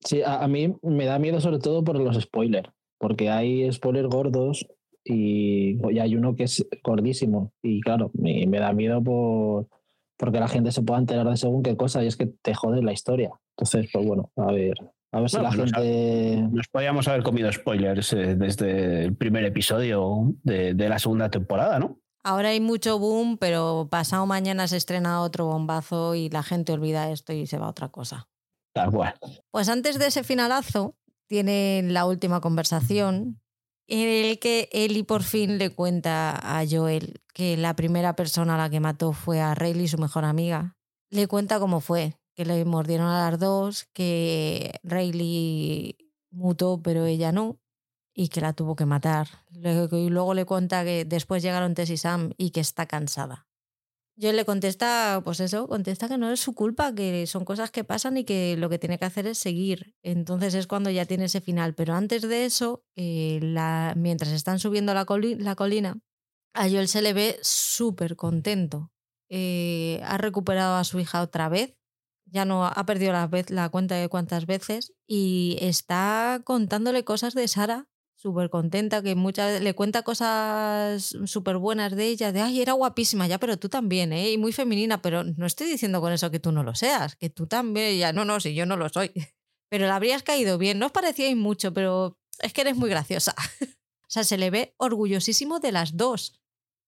Sí, 0.00 0.22
a, 0.22 0.42
a 0.42 0.48
mí 0.48 0.74
me 0.82 1.04
da 1.04 1.20
miedo 1.20 1.40
sobre 1.40 1.60
todo 1.60 1.84
por 1.84 2.00
los 2.00 2.20
spoilers, 2.20 2.68
porque 2.98 3.30
hay 3.30 3.70
spoilers 3.72 4.08
gordos 4.08 4.66
y, 5.04 5.78
y, 5.92 5.98
hay 5.98 6.16
uno 6.16 6.34
que 6.34 6.44
es 6.44 6.66
gordísimo. 6.82 7.52
Y 7.62 7.80
claro, 7.80 8.10
me, 8.14 8.46
me, 8.46 8.58
da 8.58 8.72
miedo 8.72 9.02
por 9.02 9.68
porque 10.16 10.40
la 10.40 10.48
gente 10.48 10.72
se 10.72 10.82
pueda 10.82 11.00
enterar 11.00 11.28
de 11.28 11.36
según 11.36 11.62
qué 11.62 11.76
cosa 11.76 12.02
y 12.02 12.06
es 12.06 12.16
que 12.16 12.26
te 12.26 12.54
jode 12.54 12.82
la 12.82 12.92
historia. 12.92 13.32
Entonces, 13.56 13.90
pues 13.92 14.06
bueno, 14.06 14.30
a 14.36 14.52
ver. 14.52 14.74
A 15.12 15.20
ver 15.20 15.30
si 15.30 15.36
la 15.36 15.50
nos 15.50 15.72
gente. 15.72 16.38
Ha, 16.38 16.48
nos 16.48 16.68
podíamos 16.68 17.06
haber 17.06 17.22
comido 17.22 17.52
spoilers 17.52 18.12
eh, 18.14 18.34
desde 18.34 19.04
el 19.04 19.14
primer 19.14 19.44
episodio 19.44 20.34
de, 20.42 20.74
de, 20.74 20.88
la 20.88 20.98
segunda 20.98 21.30
temporada, 21.30 21.78
¿no? 21.78 22.00
Ahora 22.24 22.48
hay 22.48 22.60
mucho 22.60 22.98
boom, 22.98 23.38
pero 23.38 23.86
pasado 23.90 24.26
mañana 24.26 24.66
se 24.66 24.76
estrena 24.76 25.20
otro 25.20 25.46
bombazo 25.46 26.14
y 26.14 26.30
la 26.30 26.42
gente 26.42 26.72
olvida 26.72 27.10
esto 27.10 27.32
y 27.32 27.46
se 27.46 27.58
va 27.58 27.66
a 27.66 27.70
otra 27.70 27.90
cosa. 27.90 28.28
Tal 28.72 28.90
cual. 28.90 29.14
Pues 29.52 29.68
antes 29.68 29.98
de 29.98 30.06
ese 30.06 30.24
finalazo, 30.24 30.96
tienen 31.28 31.92
la 31.92 32.06
última 32.06 32.40
conversación 32.40 33.40
en 33.86 34.26
el 34.26 34.38
que 34.38 34.68
Ellie 34.72 35.04
por 35.04 35.22
fin 35.22 35.58
le 35.58 35.70
cuenta 35.70 36.36
a 36.36 36.64
Joel 36.66 37.20
que 37.32 37.56
la 37.56 37.74
primera 37.74 38.16
persona 38.16 38.54
a 38.54 38.58
la 38.58 38.70
que 38.70 38.80
mató 38.80 39.12
fue 39.12 39.40
a 39.40 39.54
Rayleigh, 39.54 39.88
su 39.88 39.98
mejor 39.98 40.24
amiga. 40.24 40.76
Le 41.10 41.26
cuenta 41.26 41.58
cómo 41.58 41.80
fue, 41.80 42.16
que 42.34 42.44
le 42.44 42.64
mordieron 42.64 43.08
a 43.08 43.30
las 43.30 43.38
dos, 43.38 43.86
que 43.92 44.80
Rayleigh 44.82 45.96
mutó 46.30 46.80
pero 46.82 47.06
ella 47.06 47.32
no 47.32 47.58
y 48.14 48.28
que 48.28 48.40
la 48.40 48.52
tuvo 48.52 48.76
que 48.76 48.86
matar. 48.86 49.28
Y 49.50 50.08
luego 50.08 50.34
le 50.34 50.44
cuenta 50.44 50.84
que 50.84 51.04
después 51.04 51.42
llegaron 51.42 51.74
Tess 51.74 51.90
y 51.90 51.96
Sam 51.96 52.30
y 52.36 52.50
que 52.50 52.60
está 52.60 52.86
cansada. 52.86 53.48
Yo 54.16 54.32
le 54.32 54.44
contesta, 54.44 55.20
pues 55.24 55.40
eso, 55.40 55.66
contesta 55.66 56.08
que 56.08 56.18
no 56.18 56.30
es 56.30 56.38
su 56.38 56.54
culpa, 56.54 56.94
que 56.94 57.26
son 57.26 57.44
cosas 57.44 57.72
que 57.72 57.82
pasan 57.82 58.16
y 58.16 58.24
que 58.24 58.56
lo 58.56 58.68
que 58.68 58.78
tiene 58.78 58.96
que 58.96 59.06
hacer 59.06 59.26
es 59.26 59.38
seguir. 59.38 59.96
Entonces 60.02 60.54
es 60.54 60.68
cuando 60.68 60.88
ya 60.90 61.04
tiene 61.04 61.24
ese 61.24 61.40
final. 61.40 61.74
Pero 61.74 61.94
antes 61.94 62.22
de 62.22 62.44
eso, 62.44 62.84
eh, 62.94 63.40
mientras 63.96 64.30
están 64.30 64.60
subiendo 64.60 64.94
la, 64.94 65.04
coli 65.04 65.34
la, 65.34 65.56
colina, 65.56 65.98
a 66.54 66.68
Joel 66.68 66.86
se 66.86 67.02
le 67.02 67.12
ve 67.12 67.38
súper 67.42 68.14
contento. 68.14 68.92
Eh, 69.30 70.00
ha 70.04 70.16
recuperado 70.16 70.76
a 70.76 70.84
su 70.84 71.00
hija 71.00 71.20
otra 71.20 71.48
vez, 71.48 71.76
ya 72.26 72.44
no 72.44 72.64
ha 72.64 72.86
perdido 72.86 73.12
la, 73.12 73.28
la 73.48 73.68
cuenta 73.68 73.96
de 73.96 74.08
cuántas 74.08 74.46
veces 74.46 74.92
y 75.08 75.56
está 75.60 76.40
contándole 76.44 77.04
cosas 77.04 77.34
de 77.34 77.48
Sara 77.48 77.88
súper 78.24 78.48
contenta, 78.48 79.02
que 79.02 79.14
muchas 79.14 79.60
le 79.60 79.74
cuenta 79.74 80.02
cosas 80.02 81.14
súper 81.26 81.58
buenas 81.58 81.94
de 81.94 82.06
ella, 82.06 82.32
de 82.32 82.40
ay, 82.40 82.62
era 82.62 82.72
guapísima, 82.72 83.26
ya, 83.26 83.38
pero 83.38 83.58
tú 83.58 83.68
también, 83.68 84.14
¿eh? 84.14 84.32
Y 84.32 84.38
muy 84.38 84.50
femenina, 84.50 85.02
pero 85.02 85.24
no 85.24 85.44
estoy 85.44 85.66
diciendo 85.68 86.00
con 86.00 86.10
eso 86.10 86.30
que 86.30 86.40
tú 86.40 86.50
no 86.50 86.62
lo 86.62 86.74
seas, 86.74 87.16
que 87.16 87.28
tú 87.28 87.46
también, 87.46 87.98
ya, 87.98 88.14
no, 88.14 88.24
no, 88.24 88.40
si 88.40 88.54
yo 88.54 88.64
no 88.64 88.78
lo 88.78 88.88
soy. 88.88 89.12
Pero 89.70 89.86
le 89.86 89.92
habrías 89.92 90.22
caído 90.22 90.56
bien, 90.56 90.78
no 90.78 90.86
os 90.86 90.92
parecíais 90.92 91.36
mucho, 91.36 91.72
pero 91.74 92.16
es 92.40 92.52
que 92.52 92.60
eres 92.60 92.76
muy 92.76 92.88
graciosa. 92.88 93.34
o 93.62 94.08
sea, 94.08 94.22
se 94.22 94.38
le 94.38 94.50
ve 94.50 94.74
orgullosísimo 94.76 95.58
de 95.58 95.72
las 95.72 95.96
dos. 95.96 96.40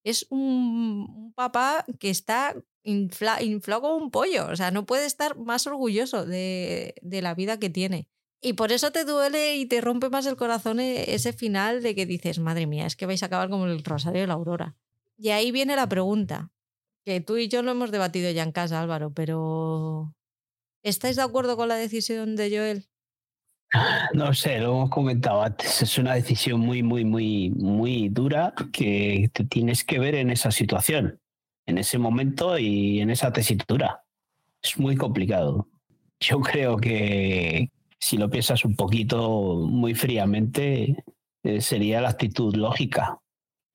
Es 0.04 0.26
un, 0.30 1.08
un 1.08 1.32
papá 1.32 1.84
que 1.98 2.10
está 2.10 2.54
infla, 2.84 3.42
inflado 3.42 3.82
como 3.82 3.96
un 3.96 4.12
pollo, 4.12 4.46
o 4.46 4.54
sea, 4.54 4.70
no 4.70 4.86
puede 4.86 5.06
estar 5.06 5.36
más 5.36 5.66
orgulloso 5.66 6.26
de, 6.26 6.94
de 7.02 7.22
la 7.22 7.34
vida 7.34 7.58
que 7.58 7.70
tiene. 7.70 8.08
Y 8.40 8.52
por 8.52 8.70
eso 8.72 8.92
te 8.92 9.04
duele 9.04 9.56
y 9.56 9.66
te 9.66 9.80
rompe 9.80 10.08
más 10.10 10.26
el 10.26 10.36
corazón 10.36 10.80
e, 10.80 11.14
ese 11.14 11.32
final 11.32 11.82
de 11.82 11.94
que 11.94 12.06
dices, 12.06 12.38
madre 12.38 12.66
mía, 12.66 12.86
es 12.86 12.96
que 12.96 13.06
vais 13.06 13.22
a 13.22 13.26
acabar 13.26 13.48
como 13.48 13.66
el 13.66 13.82
Rosario 13.82 14.20
de 14.20 14.26
la 14.26 14.34
Aurora. 14.34 14.76
Y 15.16 15.30
ahí 15.30 15.50
viene 15.52 15.76
la 15.76 15.88
pregunta, 15.88 16.50
que 17.04 17.20
tú 17.20 17.38
y 17.38 17.48
yo 17.48 17.62
lo 17.62 17.70
hemos 17.70 17.90
debatido 17.90 18.30
ya 18.30 18.42
en 18.42 18.52
casa, 18.52 18.80
Álvaro, 18.80 19.12
pero 19.12 20.14
¿Estáis 20.86 21.16
de 21.16 21.22
acuerdo 21.22 21.56
con 21.56 21.66
la 21.66 21.74
decisión 21.74 22.36
de 22.36 22.48
Joel? 22.48 22.84
No 24.14 24.32
sé, 24.32 24.60
lo 24.60 24.68
hemos 24.68 24.90
comentado 24.90 25.42
antes. 25.42 25.82
Es 25.82 25.98
una 25.98 26.14
decisión 26.14 26.60
muy, 26.60 26.84
muy, 26.84 27.04
muy, 27.04 27.50
muy 27.50 28.08
dura 28.08 28.54
que 28.72 29.28
te 29.32 29.44
tienes 29.44 29.82
que 29.82 29.98
ver 29.98 30.14
en 30.14 30.30
esa 30.30 30.52
situación, 30.52 31.20
en 31.66 31.78
ese 31.78 31.98
momento 31.98 32.56
y 32.56 33.00
en 33.00 33.10
esa 33.10 33.32
tesitura. 33.32 34.04
Es 34.62 34.78
muy 34.78 34.94
complicado. 34.94 35.68
Yo 36.20 36.38
creo 36.40 36.76
que 36.76 37.72
si 37.98 38.16
lo 38.16 38.30
piensas 38.30 38.64
un 38.64 38.76
poquito 38.76 39.66
muy 39.66 39.94
fríamente, 39.94 41.04
eh, 41.42 41.60
sería 41.60 42.00
la 42.00 42.10
actitud 42.10 42.54
lógica. 42.54 43.20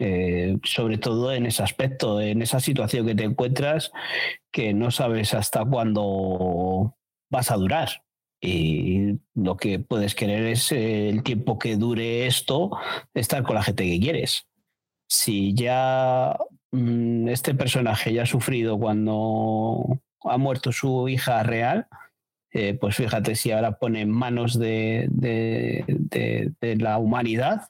Eh, 0.04 0.58
sobre 0.64 0.98
todo 0.98 1.32
en 1.32 1.46
ese 1.46 1.62
aspecto, 1.62 2.20
en 2.20 2.42
esa 2.42 2.60
situación 2.60 3.06
que 3.06 3.14
te 3.14 3.24
encuentras, 3.24 3.92
que 4.52 4.74
no 4.74 4.90
sabes 4.90 5.36
hasta 5.36 5.64
cuándo 5.64 6.98
vas 7.30 7.52
a 7.52 7.56
durar. 7.56 7.90
Y 8.42 9.20
lo 9.36 9.58
que 9.58 9.78
puedes 9.78 10.16
querer 10.16 10.48
es 10.48 10.72
eh, 10.72 11.10
el 11.10 11.22
tiempo 11.22 11.60
que 11.60 11.76
dure 11.76 12.26
esto, 12.26 12.72
estar 13.14 13.44
con 13.44 13.54
la 13.56 13.62
gente 13.62 13.84
que 13.84 14.00
quieres. 14.00 14.48
Si 15.08 15.54
ya 15.54 16.36
mm, 16.72 17.28
este 17.28 17.54
personaje 17.54 18.12
ya 18.12 18.24
ha 18.24 18.26
sufrido 18.26 18.80
cuando 18.80 20.02
ha 20.24 20.38
muerto 20.40 20.72
su 20.72 21.08
hija 21.10 21.44
real, 21.44 21.88
eh, 22.54 22.74
pues 22.74 22.96
fíjate 22.96 23.36
si 23.36 23.52
ahora 23.52 23.78
pone 23.78 24.02
en 24.02 24.10
manos 24.10 24.60
de, 24.60 25.08
la 26.62 26.98
humanidad 26.98 27.70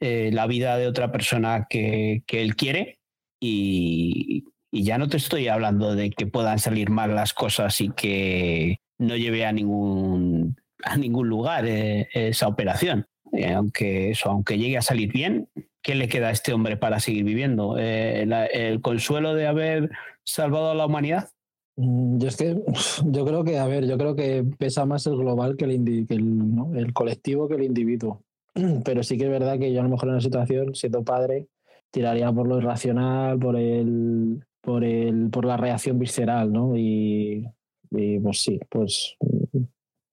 eh, 0.00 0.30
la 0.32 0.46
vida 0.46 0.78
de 0.78 0.86
otra 0.86 1.12
persona 1.12 1.66
que, 1.68 2.22
él 2.26 2.56
quiere 2.56 2.98
y, 3.40 4.44
ya 4.72 4.98
no 4.98 5.08
te 5.08 5.16
estoy 5.16 5.48
hablando 5.48 5.94
de 5.94 6.10
que 6.10 6.26
puedan 6.26 6.58
salir 6.58 6.90
mal 6.90 7.14
las 7.14 7.32
cosas 7.32 7.80
y 7.80 7.90
que 7.90 8.80
no 8.98 9.16
lleve 9.16 9.46
a 9.46 9.52
ningún, 9.52 10.56
a 10.82 10.96
ningún 10.96 11.28
lugar 11.28 11.64
eh, 11.66 12.08
esa 12.12 12.48
operación. 12.48 13.06
Aunque 13.54 14.10
eso, 14.10 14.30
aunque 14.30 14.58
llegue 14.58 14.76
a 14.76 14.82
salir 14.82 15.12
bien, 15.12 15.48
¿qué 15.82 15.94
le 15.94 16.08
queda 16.08 16.28
a 16.28 16.30
este 16.30 16.52
hombre 16.52 16.76
para 16.76 17.00
seguir 17.00 17.24
viviendo? 17.24 17.78
¿El 17.78 18.80
consuelo 18.82 19.34
de 19.34 19.46
haber 19.46 19.90
salvado 20.24 20.70
a 20.70 20.74
la 20.74 20.86
humanidad? 20.86 21.30
Mm, 21.76 22.18
yo 22.18 22.28
es 22.28 22.36
que 22.36 22.56
yo 23.06 23.24
creo 23.24 23.44
que, 23.44 23.58
a 23.58 23.66
ver, 23.66 23.86
yo 23.86 23.98
creo 23.98 24.16
que 24.16 24.44
pesa 24.58 24.84
más 24.84 25.06
el 25.06 25.16
global 25.16 25.56
que 25.56 25.64
el, 25.66 26.06
el, 26.08 26.92
colectivo 26.92 27.48
que 27.48 27.54
el 27.54 27.64
individuo. 27.64 28.22
Pero 28.84 29.02
sí 29.02 29.16
que 29.18 29.24
es 29.24 29.30
verdad 29.30 29.58
que 29.58 29.72
yo 29.72 29.80
a 29.80 29.84
lo 29.84 29.90
mejor 29.90 30.08
en 30.08 30.16
la 30.16 30.20
situación, 30.20 30.74
siendo 30.74 31.04
padre, 31.04 31.46
tiraría 31.90 32.32
por 32.32 32.48
lo 32.48 32.58
irracional, 32.58 33.38
por 33.38 33.56
el, 33.56 34.44
por 34.60 34.84
el, 34.84 35.30
por 35.30 35.44
la 35.44 35.56
reacción 35.56 35.98
visceral, 35.98 36.52
¿no? 36.52 36.76
Y, 36.76 37.46
y 37.90 38.18
pues 38.18 38.42
sí, 38.42 38.58
pues 38.68 39.16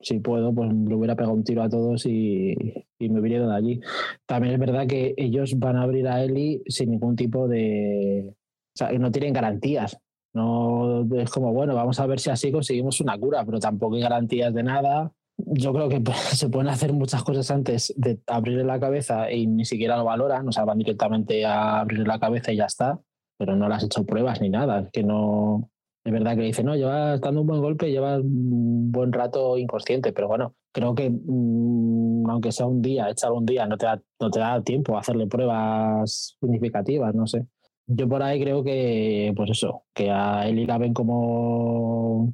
si 0.03 0.19
puedo, 0.19 0.53
pues 0.53 0.71
le 0.71 0.95
hubiera 0.95 1.15
pegado 1.15 1.33
un 1.33 1.43
tiro 1.43 1.63
a 1.63 1.69
todos 1.69 2.05
y, 2.05 2.55
me 2.99 3.19
hubiera 3.19 3.39
ido 3.39 3.49
de 3.49 3.55
allí. 3.55 3.81
También 4.25 4.53
es 4.53 4.59
verdad 4.59 4.87
que 4.87 5.13
ellos 5.17 5.59
van 5.59 5.75
a 5.75 5.81
abrir 5.83 6.07
a 6.07 6.23
Eli 6.23 6.61
sin 6.67 6.91
ningún 6.91 7.17
tipo 7.17 7.49
de... 7.49 8.29
O 8.29 8.77
sea, 8.77 8.93
no 8.93 9.11
tienen 9.11 9.33
garantías. 9.33 9.97
No 10.33 11.05
es 11.15 11.29
como, 11.29 11.53
bueno, 11.53 11.75
vamos 11.75 11.99
a 11.99 12.07
ver 12.07 12.19
si 12.19 12.29
así 12.29 12.51
conseguimos 12.51 12.99
una 13.01 13.17
cura, 13.17 13.45
pero 13.45 13.59
tampoco 13.59 13.95
hay 13.95 14.01
garantías 14.01 14.53
de 14.53 14.63
nada. 14.63 15.11
Yo 15.37 15.73
creo 15.73 15.89
que 15.89 16.01
se 16.35 16.49
pueden 16.49 16.69
hacer 16.69 16.93
muchas 16.93 17.23
cosas 17.23 17.49
antes 17.51 17.93
de 17.97 18.19
abrirle 18.27 18.63
la 18.63 18.79
cabeza 18.79 19.31
y 19.31 19.47
ni 19.47 19.65
siquiera 19.65 19.97
lo 19.97 20.05
valoran, 20.05 20.47
o 20.47 20.51
sea, 20.51 20.65
van 20.65 20.79
directamente 20.79 21.45
a 21.45 21.81
abrirle 21.81 22.05
la 22.05 22.19
cabeza 22.19 22.51
y 22.51 22.57
ya 22.57 22.65
está, 22.65 22.99
pero 23.37 23.55
no 23.55 23.69
le 23.69 23.75
has 23.75 23.83
hecho 23.83 24.05
pruebas 24.05 24.41
ni 24.41 24.49
nada, 24.49 24.89
que 24.91 25.03
no, 25.03 25.69
es 26.03 26.11
verdad 26.11 26.35
que 26.35 26.41
dice, 26.41 26.63
no, 26.63 26.75
llevas 26.75 27.21
dando 27.21 27.41
un 27.41 27.47
buen 27.47 27.61
golpe, 27.61 27.89
llevas 27.89 28.19
un 28.19 28.91
buen 28.91 29.13
rato 29.13 29.57
inconsciente, 29.57 30.11
pero 30.11 30.27
bueno, 30.27 30.53
creo 30.73 30.95
que 30.95 31.09
mm, 31.09 32.29
aunque 32.29 32.51
sea 32.51 32.65
un 32.65 32.81
día, 32.81 33.09
echar 33.09 33.31
un 33.31 33.45
día, 33.45 33.65
no 33.67 33.77
te, 33.77 33.85
da, 33.85 34.01
no 34.19 34.29
te 34.29 34.39
da 34.39 34.61
tiempo 34.61 34.97
a 34.97 34.99
hacerle 34.99 35.27
pruebas 35.27 36.37
significativas, 36.41 37.15
no 37.15 37.25
sé. 37.25 37.45
Yo 37.87 38.07
por 38.07 38.23
ahí 38.23 38.41
creo 38.41 38.63
que, 38.63 39.33
pues 39.35 39.51
eso, 39.51 39.83
que 39.93 40.09
a 40.09 40.47
Eli 40.47 40.65
la 40.65 40.77
ven 40.77 40.93
como, 40.93 42.33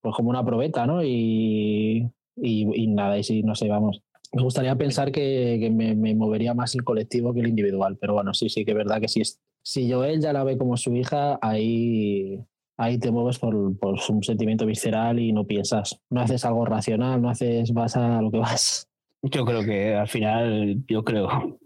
pues 0.00 0.14
como 0.14 0.30
una 0.30 0.44
probeta, 0.44 0.86
¿no? 0.86 1.02
Y, 1.02 2.10
y, 2.36 2.86
nada, 2.88 3.18
y 3.18 3.24
sí, 3.24 3.42
no 3.42 3.54
sé, 3.54 3.68
vamos. 3.68 4.02
Me 4.32 4.42
gustaría 4.42 4.76
pensar 4.76 5.12
que, 5.12 5.58
que 5.60 5.70
me, 5.70 5.94
me, 5.94 6.14
movería 6.14 6.54
más 6.54 6.74
el 6.74 6.84
colectivo 6.84 7.34
que 7.34 7.40
el 7.40 7.48
individual, 7.48 7.98
pero 8.00 8.14
bueno, 8.14 8.34
sí, 8.34 8.48
sí, 8.48 8.64
que 8.64 8.72
es 8.72 8.76
verdad 8.76 9.00
que 9.00 9.08
si, 9.08 9.22
si 9.62 9.90
Joel 9.90 10.20
ya 10.20 10.32
la 10.32 10.44
ve 10.44 10.58
como 10.58 10.76
su 10.76 10.94
hija, 10.94 11.38
ahí 11.42 12.38
ahí 12.76 12.98
te 12.98 13.10
mueves 13.10 13.38
por, 13.38 13.54
un 13.54 14.22
sentimiento 14.22 14.66
visceral 14.66 15.18
y 15.18 15.32
no 15.32 15.46
piensas, 15.46 16.00
no 16.10 16.20
haces 16.20 16.44
algo 16.44 16.64
racional, 16.64 17.20
no 17.20 17.30
haces, 17.30 17.72
vas 17.72 17.96
a 17.96 18.20
lo 18.20 18.30
que 18.30 18.38
vas. 18.38 18.88
Yo 19.22 19.44
creo 19.44 19.62
que 19.64 19.94
al 19.94 20.08
final, 20.08 20.84
yo 20.88 21.04
creo, 21.04 21.58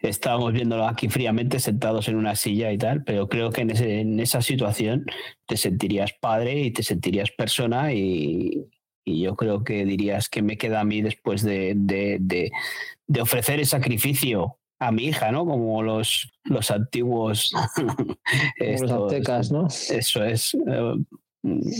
estábamos 0.00 0.52
viéndolo 0.52 0.86
aquí 0.86 1.08
fríamente 1.08 1.60
sentados 1.60 2.08
en 2.08 2.16
una 2.16 2.36
silla 2.36 2.72
y 2.72 2.78
tal, 2.78 3.04
pero 3.04 3.28
creo 3.28 3.50
que 3.50 3.62
en, 3.62 4.20
esa 4.20 4.42
situación 4.42 5.04
te 5.46 5.56
sentirías 5.56 6.12
padre 6.20 6.60
y 6.60 6.70
te 6.70 6.82
sentirías 6.82 7.30
persona 7.30 7.92
y, 7.92 8.66
yo 9.06 9.36
creo 9.36 9.64
que 9.64 9.84
dirías 9.84 10.30
que 10.30 10.40
me 10.40 10.56
queda 10.56 10.80
a 10.80 10.84
mí 10.84 11.02
después 11.02 11.42
de, 11.42 11.74
de 11.76 13.20
ofrecer 13.20 13.60
el 13.60 13.66
sacrificio 13.66 14.58
a 14.78 14.92
mi 14.92 15.04
hija, 15.04 15.32
¿no? 15.32 15.46
Como 15.46 15.82
los, 15.82 16.32
los 16.44 16.70
antiguos. 16.70 17.52
los 18.58 18.90
aztecas, 18.90 19.50
¿no? 19.50 19.66
Eso 19.66 20.24
es. 20.24 20.54
Eh, 20.54 20.94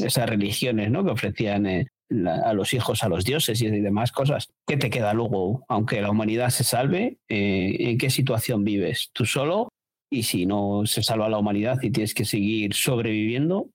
esas 0.02 0.28
religiones, 0.28 0.90
¿no? 0.90 1.04
Que 1.04 1.10
ofrecían 1.10 1.66
eh, 1.66 1.86
a 2.44 2.52
los 2.52 2.74
hijos 2.74 3.02
a 3.02 3.08
los 3.08 3.24
dioses 3.24 3.60
y 3.62 3.68
demás 3.68 4.12
cosas. 4.12 4.48
¿Qué 4.66 4.76
te 4.76 4.90
queda 4.90 5.14
luego? 5.14 5.64
Aunque 5.68 6.02
la 6.02 6.10
humanidad 6.10 6.50
se 6.50 6.64
salve, 6.64 7.18
eh, 7.28 7.76
¿en 7.78 7.98
qué 7.98 8.10
situación 8.10 8.64
vives? 8.64 9.10
¿Tú 9.12 9.24
solo? 9.24 9.68
Y 10.10 10.24
si 10.24 10.46
no 10.46 10.82
se 10.86 11.02
salva 11.02 11.28
la 11.28 11.38
humanidad 11.38 11.78
y 11.82 11.90
tienes 11.90 12.14
que 12.14 12.24
seguir 12.24 12.74
sobreviviendo, 12.74 13.70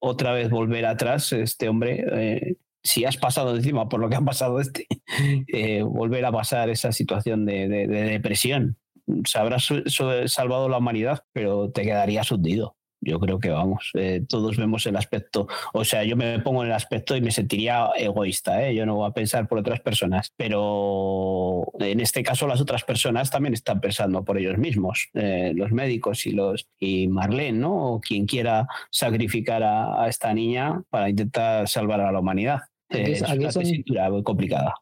otra 0.00 0.32
vez 0.32 0.48
volver 0.50 0.86
atrás, 0.86 1.32
este 1.32 1.68
hombre 1.68 2.56
si 2.82 3.04
has 3.04 3.16
pasado 3.16 3.54
encima 3.56 3.88
por 3.88 4.00
lo 4.00 4.08
que 4.08 4.16
ha 4.16 4.20
pasado 4.20 4.60
este, 4.60 4.86
eh, 5.52 5.82
volver 5.82 6.24
a 6.24 6.32
pasar 6.32 6.70
esa 6.70 6.92
situación 6.92 7.46
de, 7.46 7.68
depresión. 7.68 8.78
Se 9.24 9.38
habrá 9.38 9.58
salvado 9.58 10.68
la 10.68 10.78
humanidad, 10.78 11.24
pero 11.32 11.70
te 11.70 11.82
quedarías 11.82 12.30
hundido. 12.30 12.76
Yo 13.04 13.18
creo 13.18 13.40
que 13.40 13.50
vamos, 13.50 13.90
eh, 13.94 14.22
todos 14.28 14.56
vemos 14.56 14.86
el 14.86 14.96
aspecto, 14.96 15.48
o 15.72 15.84
sea, 15.84 16.04
yo 16.04 16.16
me 16.16 16.38
pongo 16.38 16.62
en 16.62 16.68
el 16.68 16.74
aspecto 16.74 17.16
y 17.16 17.20
me 17.20 17.32
sentiría 17.32 17.90
egoísta, 17.96 18.64
¿eh? 18.64 18.76
yo 18.76 18.86
no 18.86 18.94
voy 18.94 19.10
a 19.10 19.12
pensar 19.12 19.48
por 19.48 19.58
otras 19.58 19.80
personas, 19.80 20.32
pero 20.36 21.64
en 21.80 21.98
este 21.98 22.22
caso 22.22 22.46
las 22.46 22.60
otras 22.60 22.84
personas 22.84 23.30
también 23.30 23.54
están 23.54 23.80
pensando 23.80 24.24
por 24.24 24.38
ellos 24.38 24.56
mismos, 24.56 25.10
los 25.12 25.72
médicos 25.72 26.26
y 26.26 26.30
los 26.30 26.68
y 26.78 27.08
Marlene, 27.08 27.58
¿no? 27.58 27.94
O 27.94 28.00
quien 28.00 28.26
quiera 28.26 28.68
sacrificar 28.90 29.62
a 29.64 30.06
esta 30.08 30.32
niña 30.32 30.82
para 30.88 31.08
intentar 31.08 31.68
salvar 31.68 32.00
a 32.00 32.12
la 32.12 32.20
humanidad. 32.20 32.60
Aquí, 32.92 33.12
es 33.12 33.22
una 33.22 33.50
son, 33.50 33.64
muy 34.10 34.22
complicada. 34.22 34.74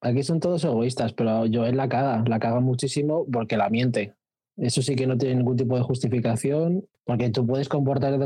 Aquí 0.00 0.22
son 0.22 0.40
todos 0.40 0.64
egoístas, 0.64 1.12
pero 1.12 1.44
Joel 1.50 1.76
la 1.76 1.88
caga, 1.88 2.22
la 2.26 2.38
caga 2.38 2.60
muchísimo 2.60 3.26
porque 3.32 3.56
la 3.56 3.70
miente. 3.70 4.14
Eso 4.56 4.82
sí 4.82 4.94
que 4.94 5.06
no 5.06 5.18
tiene 5.18 5.36
ningún 5.36 5.56
tipo 5.56 5.76
de 5.76 5.82
justificación, 5.82 6.86
porque 7.04 7.30
tú 7.30 7.46
puedes 7.46 7.68
comportarte 7.68 8.24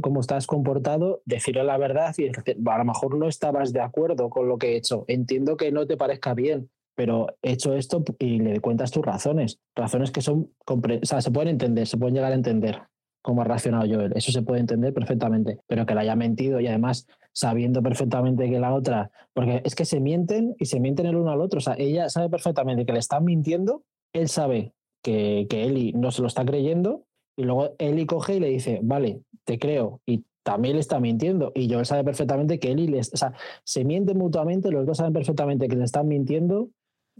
como, 0.00 0.20
estás 0.20 0.46
comportado, 0.46 1.20
decirle 1.24 1.64
la 1.64 1.76
verdad 1.78 2.14
y 2.16 2.28
a 2.28 2.78
lo 2.78 2.84
mejor 2.84 3.16
no 3.16 3.28
estabas 3.28 3.72
de 3.72 3.80
acuerdo 3.80 4.30
con 4.30 4.48
lo 4.48 4.58
que 4.58 4.72
he 4.72 4.76
hecho. 4.76 5.04
Entiendo 5.08 5.56
que 5.56 5.72
no 5.72 5.86
te 5.86 5.96
parezca 5.96 6.34
bien, 6.34 6.70
pero 6.94 7.26
he 7.42 7.52
hecho 7.52 7.74
esto 7.74 8.04
y 8.18 8.38
le 8.38 8.60
cuentas 8.60 8.92
tus 8.92 9.04
razones. 9.04 9.58
Razones 9.74 10.12
que 10.12 10.20
son, 10.20 10.50
o 10.64 11.20
se 11.20 11.30
pueden 11.30 11.48
entender, 11.48 11.86
se 11.86 11.96
pueden 11.96 12.14
llegar 12.14 12.32
a 12.32 12.36
entender 12.36 12.82
cómo 13.20 13.42
ha 13.42 13.44
reaccionado 13.44 13.84
Joel. 13.92 14.12
Eso 14.14 14.30
se 14.30 14.42
puede 14.42 14.60
entender 14.60 14.94
perfectamente, 14.94 15.58
pero 15.66 15.84
que 15.84 15.94
le 15.94 16.00
haya 16.00 16.16
mentido 16.16 16.60
y 16.60 16.68
además 16.68 17.06
sabiendo 17.32 17.82
perfectamente 17.82 18.48
que 18.48 18.58
la 18.58 18.74
otra, 18.74 19.10
porque 19.34 19.60
es 19.64 19.74
que 19.74 19.84
se 19.84 20.00
mienten 20.00 20.54
y 20.58 20.66
se 20.66 20.80
mienten 20.80 21.06
el 21.06 21.16
uno 21.16 21.30
al 21.30 21.40
otro. 21.40 21.60
O 21.60 21.74
ella 21.76 22.08
sabe 22.08 22.30
perfectamente 22.30 22.86
que 22.86 22.92
le 22.92 23.00
están 23.00 23.24
mintiendo, 23.24 23.82
él 24.12 24.28
sabe 24.28 24.72
que, 25.08 25.46
que 25.48 25.64
Eli 25.64 25.92
no 25.92 26.10
se 26.10 26.22
lo 26.22 26.28
está 26.28 26.44
creyendo 26.44 27.04
y 27.36 27.44
luego 27.44 27.74
Eli 27.78 28.06
coge 28.06 28.36
y 28.36 28.40
le 28.40 28.48
dice, 28.48 28.80
vale, 28.82 29.20
te 29.44 29.58
creo 29.58 30.00
y 30.06 30.24
también 30.42 30.74
le 30.74 30.80
está 30.80 30.98
mintiendo. 30.98 31.52
Y 31.54 31.70
Joel 31.70 31.86
sabe 31.86 32.04
perfectamente 32.04 32.58
que 32.58 32.70
Eli 32.70 32.86
les, 32.88 33.12
o 33.12 33.16
sea, 33.16 33.34
se 33.64 33.84
mienten 33.84 34.18
mutuamente, 34.18 34.70
los 34.70 34.86
dos 34.86 34.96
saben 34.96 35.12
perfectamente 35.12 35.68
que 35.68 35.76
le 35.76 35.84
están 35.84 36.08
mintiendo 36.08 36.70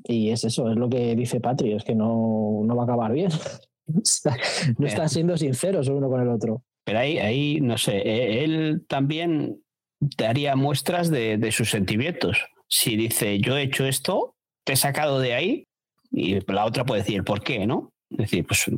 y 0.05 0.31
es 0.31 0.44
eso, 0.44 0.70
es 0.70 0.77
lo 0.77 0.89
que 0.89 1.15
dice 1.15 1.40
Patri, 1.40 1.73
es 1.73 1.85
que 1.85 1.94
no, 1.94 2.62
no 2.65 2.77
va 2.77 2.82
a 2.82 2.85
acabar 2.85 3.12
bien. 3.12 3.31
no 4.78 4.86
están 4.86 5.09
siendo 5.09 5.36
sinceros 5.36 5.89
uno 5.89 6.09
con 6.09 6.20
el 6.20 6.28
otro. 6.28 6.62
Pero 6.85 6.98
ahí, 6.98 7.19
ahí 7.19 7.60
no 7.60 7.77
sé, 7.78 7.98
e, 7.98 8.44
él 8.44 8.85
también 8.89 9.62
daría 10.01 10.56
muestras 10.56 11.10
de, 11.10 11.51
sus 11.52 11.70
sentimientos. 11.70 12.47
Si 12.69 12.97
dice, 12.97 13.40
yo 13.40 13.56
he 13.56 13.62
hecho 13.62 13.85
esto, 13.86 14.35
te 14.65 14.74
he 14.74 14.77
sacado 14.77 15.20
de 15.20 15.35
ahí, 15.35 15.65
y 16.11 16.41
la 16.53 16.65
otra 16.65 16.85
puede 16.85 17.03
decir, 17.03 17.25
¿por 17.25 17.43
qué? 17.43 17.67
¿No? 17.67 17.93
Es 18.11 18.19
decir, 18.19 18.47
pues 18.47 18.71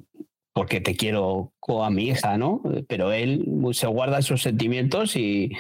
porque 0.53 0.81
te 0.81 0.97
quiero 0.97 1.53
a 1.83 1.91
mi 1.91 2.09
hija, 2.09 2.37
¿no? 2.37 2.61
Pero 2.89 3.13
él 3.13 3.47
se 3.73 3.87
guarda 3.87 4.23
sus 4.23 4.43
sentimientos 4.43 5.17
y, 5.17 5.53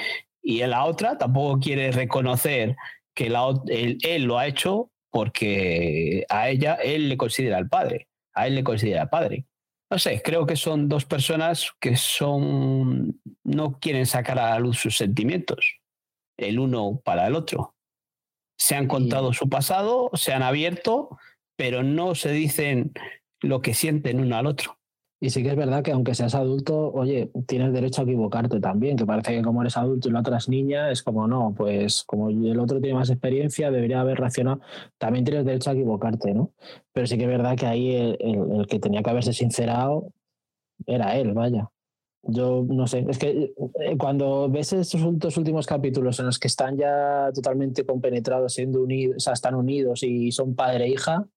Y 0.42 0.60
la 0.66 0.84
otra 0.84 1.16
tampoco 1.18 1.60
quiere 1.60 1.92
reconocer 1.92 2.76
que 3.14 3.26
él, 3.26 4.24
lo 4.24 4.38
ha 4.38 4.46
hecho 4.46 4.90
porque 5.10 6.24
a 6.28 6.48
ella 6.48 6.74
él 6.74 7.08
le 7.08 7.16
considera 7.16 7.58
el 7.58 7.68
padre, 7.68 8.08
a 8.34 8.46
él 8.46 8.54
le 8.54 8.64
considera 8.64 9.10
padre. 9.10 9.46
No 9.90 9.98
sé, 9.98 10.22
creo 10.22 10.46
que 10.46 10.56
son 10.56 10.88
dos 10.88 11.04
personas 11.04 11.72
que 11.80 11.96
son 11.96 13.20
no 13.44 13.78
quieren 13.78 14.06
sacar 14.06 14.38
a 14.38 14.50
la 14.50 14.58
luz 14.58 14.78
sus 14.78 14.96
sentimientos, 14.96 15.78
el 16.36 16.58
uno 16.58 17.00
para 17.04 17.26
el 17.26 17.34
otro. 17.34 17.74
Se 18.58 18.76
han 18.76 18.86
contado 18.86 19.32
su 19.32 19.48
pasado, 19.48 20.10
se 20.14 20.32
han 20.32 20.42
abierto, 20.42 21.18
pero 21.60 21.82
no 21.82 22.14
se 22.14 22.32
dicen 22.32 22.90
lo 23.42 23.60
que 23.60 23.74
sienten 23.74 24.18
uno 24.18 24.34
al 24.34 24.46
otro. 24.46 24.78
Y 25.20 25.28
sí 25.28 25.42
que 25.42 25.50
es 25.50 25.56
verdad 25.56 25.82
que 25.82 25.92
aunque 25.92 26.14
seas 26.14 26.34
adulto, 26.34 26.90
oye, 26.90 27.30
tienes 27.46 27.74
derecho 27.74 28.00
a 28.00 28.04
equivocarte 28.04 28.60
también, 28.60 28.96
que 28.96 29.04
parece 29.04 29.36
que 29.36 29.42
como 29.42 29.60
eres 29.60 29.76
adulto 29.76 30.08
y 30.08 30.12
la 30.12 30.20
otra 30.20 30.38
es 30.38 30.48
niña, 30.48 30.90
es 30.90 31.02
como 31.02 31.28
no, 31.28 31.52
pues 31.54 32.02
como 32.04 32.30
el 32.30 32.58
otro 32.58 32.80
tiene 32.80 32.96
más 32.96 33.10
experiencia, 33.10 33.70
debería 33.70 34.00
haber 34.00 34.16
reaccionado, 34.16 34.62
también 34.96 35.26
tienes 35.26 35.44
derecho 35.44 35.68
a 35.68 35.74
equivocarte, 35.74 36.32
¿no? 36.32 36.54
Pero 36.94 37.06
sí 37.06 37.18
que 37.18 37.24
es 37.24 37.28
verdad 37.28 37.58
que 37.58 37.66
ahí 37.66 37.94
el, 37.94 38.66
que 38.66 38.78
tenía 38.78 39.02
que 39.02 39.10
haberse 39.10 39.34
sincerado 39.34 40.14
era 40.86 41.18
él, 41.18 41.34
vaya. 41.34 41.68
Yo 42.22 42.64
no 42.66 42.86
sé, 42.86 43.04
es 43.06 43.18
que 43.18 43.52
eh, 43.80 43.98
cuando 43.98 44.48
ves 44.48 44.72
estos 44.72 45.36
últimos 45.36 45.66
capítulos 45.66 46.20
en 46.20 46.24
los 46.24 46.38
que 46.38 46.48
están 46.48 46.78
ya 46.78 47.30
totalmente 47.34 47.84
compenetrados, 47.84 48.54
siendo 48.54 48.82
unidos, 48.82 49.16
o 49.18 49.20
sea, 49.20 49.34
están 49.34 49.54
unidos 49.54 50.02
y 50.02 50.32
son 50.32 50.54
padre 50.54 50.86
e 50.86 50.88
hija, 50.88 51.28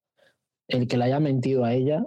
el 0.74 0.88
que 0.88 0.98
le 0.98 1.06
haya 1.06 1.20
mentido 1.20 1.66
a 1.66 1.74
ella 1.74 2.06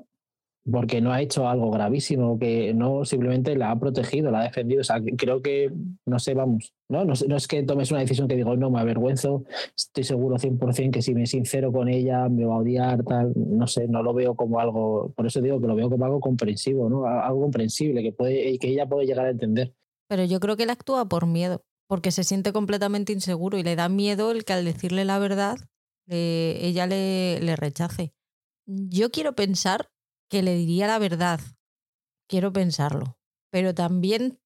porque 0.70 1.00
no 1.00 1.12
ha 1.12 1.20
hecho 1.20 1.48
algo 1.48 1.70
gravísimo, 1.70 2.38
que 2.38 2.74
no 2.74 3.04
simplemente 3.04 3.56
la 3.56 3.70
ha 3.70 3.78
protegido, 3.78 4.30
la 4.30 4.40
ha 4.40 4.44
defendido. 4.44 4.80
O 4.80 4.84
sea, 4.84 5.00
creo 5.16 5.40
que, 5.40 5.72
no 6.04 6.18
sé, 6.18 6.34
vamos, 6.34 6.72
¿no? 6.88 7.04
No, 7.04 7.12
no 7.28 7.36
es 7.36 7.46
que 7.46 7.62
tomes 7.62 7.90
una 7.92 8.00
decisión 8.00 8.26
que 8.26 8.34
digo, 8.34 8.56
no, 8.56 8.70
me 8.70 8.80
avergüenzo, 8.80 9.44
estoy 9.76 10.04
seguro 10.04 10.36
100% 10.36 10.90
que 10.90 11.02
si 11.02 11.14
me 11.14 11.26
sincero 11.26 11.72
con 11.72 11.88
ella 11.88 12.28
me 12.28 12.44
va 12.44 12.54
a 12.54 12.58
odiar, 12.58 13.04
tal, 13.04 13.32
no 13.36 13.66
sé, 13.66 13.86
no 13.86 14.02
lo 14.02 14.12
veo 14.12 14.34
como 14.34 14.58
algo, 14.58 15.12
por 15.14 15.26
eso 15.26 15.40
digo 15.40 15.60
que 15.60 15.68
lo 15.68 15.76
veo 15.76 15.88
como 15.88 16.04
algo 16.04 16.20
comprensivo, 16.20 16.90
¿no? 16.90 17.06
Algo 17.06 17.42
comprensible, 17.42 18.02
que, 18.02 18.12
puede, 18.12 18.58
que 18.58 18.68
ella 18.68 18.86
puede 18.86 19.06
llegar 19.06 19.26
a 19.26 19.30
entender. 19.30 19.72
Pero 20.08 20.24
yo 20.24 20.40
creo 20.40 20.56
que 20.56 20.64
él 20.64 20.70
actúa 20.70 21.08
por 21.08 21.26
miedo, 21.26 21.62
porque 21.86 22.10
se 22.10 22.24
siente 22.24 22.52
completamente 22.52 23.12
inseguro 23.12 23.56
y 23.56 23.62
le 23.62 23.76
da 23.76 23.88
miedo 23.88 24.32
el 24.32 24.44
que 24.44 24.52
al 24.52 24.64
decirle 24.64 25.04
la 25.04 25.18
verdad 25.18 25.56
ella 26.08 26.86
le, 26.86 27.40
le 27.40 27.56
rechace. 27.56 28.12
Yo 28.66 29.10
quiero 29.10 29.34
pensar 29.34 29.90
que 30.28 30.42
le 30.42 30.54
diría 30.54 30.86
la 30.86 30.98
verdad. 30.98 31.40
Quiero 32.28 32.52
pensarlo. 32.52 33.18
Pero 33.50 33.74
también, 33.74 34.40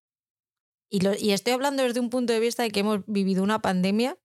y, 0.90 1.30
estoy 1.30 1.52
hablando 1.54 1.82
desde 1.82 2.00
un 2.00 2.10
punto 2.10 2.32
de 2.32 2.40
vista 2.40 2.62
de 2.62 2.70
que 2.70 2.80
hemos 2.80 3.00
vivido 3.06 3.42
una 3.42 3.62
pandemia 3.62 4.18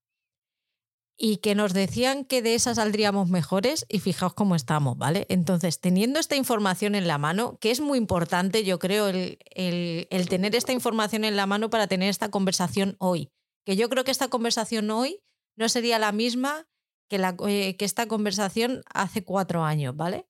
y 1.17 1.37
que 1.37 1.55
nos 1.55 1.73
decían 1.73 2.25
que 2.25 2.41
de 2.41 2.55
esa 2.55 2.75
saldríamos 2.75 3.29
mejores 3.29 3.85
y 3.87 3.99
fijaos 3.99 4.33
cómo 4.33 4.53
estamos, 4.53 4.97
¿vale? 4.97 5.25
Entonces, 5.29 5.79
teniendo 5.79 6.19
esta 6.19 6.35
información 6.35 6.93
en 6.93 7.07
la 7.07 7.17
mano, 7.17 7.57
que 7.59 7.71
es 7.71 7.79
muy 7.79 7.97
importante, 7.97 8.65
yo 8.65 8.79
creo, 8.79 9.07
el, 9.07 9.37
el, 9.55 10.29
tener 10.29 10.55
esta 10.55 10.73
información 10.73 11.23
en 11.23 11.37
la 11.37 11.45
mano 11.45 11.69
para 11.69 11.87
tener 11.87 12.09
esta 12.09 12.29
conversación 12.29 12.97
hoy, 12.99 13.31
que 13.65 13.77
yo 13.77 13.87
creo 13.87 14.03
que 14.03 14.11
esta 14.11 14.27
conversación 14.27 14.91
hoy 14.91 15.21
no 15.55 15.69
sería 15.69 15.99
la 15.99 16.11
misma 16.11 16.67
que, 17.07 17.17
la, 17.17 17.35
eh, 17.47 17.75
que 17.77 17.85
esta 17.85 18.07
conversación 18.07 18.83
hace 18.93 19.23
cuatro 19.23 19.63
años, 19.63 19.95
¿vale? 19.95 20.27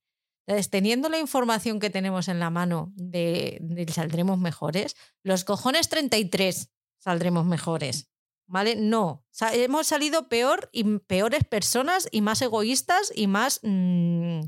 Entonces, 0.48 0.70
teniendo 0.70 1.10
la 1.10 1.18
información 1.18 1.80
que 1.80 1.90
tenemos 1.90 2.28
en 2.28 2.40
la 2.40 2.50
mano 2.50 2.92
de, 2.96 3.88
saldremos 3.92 4.38
mejores, 4.38 4.96
los 5.24 5.44
cojones 5.44 5.90
33 5.90 6.72
saldremos 7.00 7.46
mejores. 7.46 8.12
¿Vale? 8.48 8.76
No. 8.76 9.26
hemos 9.54 9.88
salido 9.88 10.30
peor 10.30 10.70
y 10.72 11.00
peores 11.00 11.44
personas 11.46 12.08
y 12.12 12.22
más 12.22 12.44
egoístas 12.44 13.12
y 13.16 13.26
más. 13.26 13.60
Mm, 13.64 14.42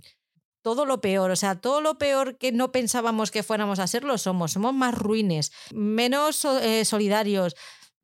todo 0.62 0.86
lo 0.86 1.02
peor. 1.02 1.32
O 1.32 1.36
sea, 1.36 1.60
todo 1.60 1.82
lo 1.82 1.98
peor 1.98 2.38
que 2.38 2.52
no 2.52 2.72
pensábamos 2.72 3.32
que 3.32 3.42
fuéramos 3.42 3.80
a 3.80 3.88
ser 3.88 4.04
lo 4.04 4.20
somos. 4.20 4.52
Somos 4.52 4.76
más 4.76 4.94
ruines, 4.94 5.52
menos 5.74 6.46
eh, 6.46 6.86
solidarios. 6.86 7.56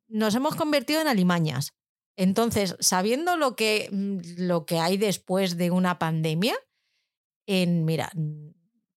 Nos 0.07 0.33
hemos 0.33 0.55
convertido 0.55 0.99
en 0.99 1.07
alimañas. 1.07 1.75
Entonces, 2.15 2.75
sabiendo 2.79 3.37
lo 3.37 3.55
que, 3.55 3.89
mm, 3.91 4.17
lo 4.37 4.65
que 4.65 4.79
hay 4.79 4.97
después 4.97 5.57
de 5.57 5.71
una 5.71 5.99
pandemia, 5.99 6.55
en, 7.47 7.85
mira, 7.85 8.09
mm, 8.13 8.49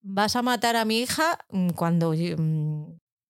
vas 0.02 0.36
a 0.36 0.42
matar 0.42 0.76
a 0.76 0.84
mi 0.84 1.00
hija 1.00 1.38
mm, 1.50 1.70
cuando 1.70 2.14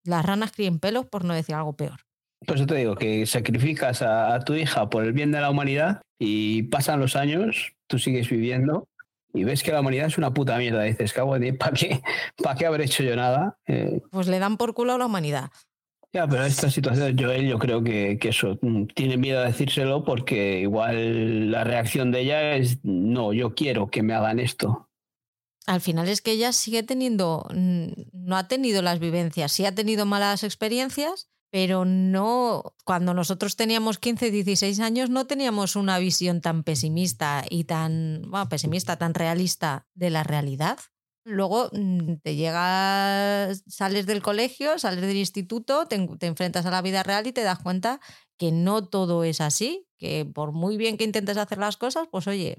las 0.05 0.27
ranas 0.27 0.53
críen 0.53 0.79
pelos, 0.79 1.07
por 1.07 1.25
no 1.25 1.35
decir 1.35 1.55
algo 1.55 1.75
peor. 1.75 2.01
Por 2.47 2.57
eso 2.57 2.67
te 2.67 2.75
digo 2.75 2.97
que 2.97 3.27
sacrificas 3.27 4.03
a, 4.03 4.39
tu 4.41 4.55
hija 4.55 4.91
por 4.91 5.05
el 5.05 5.13
bien 5.13 5.33
de 5.33 5.41
la 5.41 5.51
humanidad 5.51 6.03
y 6.19 6.65
pasan 6.65 7.01
los 7.01 7.17
años, 7.17 7.73
tú 7.87 7.99
sigues 7.99 8.29
viviendo 8.29 8.89
y 9.33 9.45
ves 9.45 9.63
que 9.63 9.73
la 9.73 9.81
humanidad 9.81 10.07
es 10.07 10.19
una 10.19 10.33
puta 10.33 10.57
mierda. 10.59 10.83
Dices, 10.83 11.13
cago 11.13 11.37
¿para 11.59 11.73
qué, 11.73 12.03
¿para 12.43 12.57
qué 12.57 12.67
haber 12.67 12.83
hecho 12.83 13.03
yo 13.03 13.17
nada? 13.17 13.59
Eh, 13.67 14.01
pues 14.11 14.29
le 14.29 14.39
dan 14.39 14.57
por 14.57 14.75
culo 14.75 14.95
a 14.95 14.99
la 14.99 15.07
humanidad. 15.07 15.51
Ya, 16.17 16.27
pero 16.27 16.45
esta 16.45 16.71
situación, 16.71 17.15
Joel, 17.19 17.47
yo 17.47 17.59
creo 17.59 17.85
que, 17.85 18.19
que, 18.19 18.31
eso, 18.31 18.59
tiene 18.95 19.19
miedo 19.19 19.41
a 19.41 19.45
decírselo 19.45 20.03
porque 20.03 20.61
igual 20.61 21.51
la 21.51 21.63
reacción 21.63 22.11
de 22.11 22.21
ella 22.23 22.57
es, 22.57 22.79
no, 22.83 23.35
yo 23.35 23.55
quiero 23.55 23.91
que 23.91 24.03
me 24.03 24.15
hagan 24.15 24.39
esto 24.41 24.87
al 25.67 25.81
final 25.81 26.09
es 26.09 26.23
que 26.23 26.31
ella 26.31 26.53
sigue 26.53 26.83
teniendo, 26.85 27.47
no 27.53 28.37
ha 28.37 28.49
tenido 28.49 28.83
las 28.83 29.01
vivencias, 29.01 29.53
sí 29.53 29.67
ha 29.67 29.75
tenido 29.75 30.07
malas 30.07 30.45
experiencias, 30.45 31.29
pero 31.51 31.85
no, 31.85 32.75
cuando 32.85 33.15
nosotros 33.15 33.57
teníamos 33.57 33.99
15, 33.99 34.31
16 34.31 34.79
años 34.81 35.11
no 35.11 35.27
teníamos 35.27 35.75
una 35.75 35.99
visión 35.99 36.41
tan 36.41 36.63
pesimista 36.63 37.45
y 37.51 37.65
tan, 37.65 38.23
bueno, 38.29 38.49
pesimista, 38.49 38.97
tan 38.97 39.15
realista 39.15 39.87
de 39.95 40.11
la 40.11 40.23
realidad. 40.23 40.79
Luego 41.29 41.71
mm, 41.73 42.19
te 42.23 42.37
llegas, 42.37 43.65
sales 43.67 44.07
del 44.07 44.23
colegio, 44.23 44.79
sales 44.79 45.01
del 45.01 45.17
instituto, 45.17 45.87
te, 45.87 45.97
enfrentas 45.97 46.67
a 46.67 46.71
la 46.71 46.83
vida 46.83 47.03
real 47.03 47.27
y 47.27 47.33
te 47.33 47.43
das 47.43 47.59
cuenta 47.59 48.01
que 48.39 48.53
no 48.53 48.87
todo 48.87 49.25
es 49.25 49.41
así, 49.41 49.89
que 49.99 50.25
por 50.25 50.53
muy 50.53 50.77
bien 50.77 50.97
que 50.97 51.03
intentes 51.03 51.37
hacer 51.37 51.59
las 51.59 51.77
cosas, 51.77 52.07
pues 52.13 52.29
oye, 52.29 52.57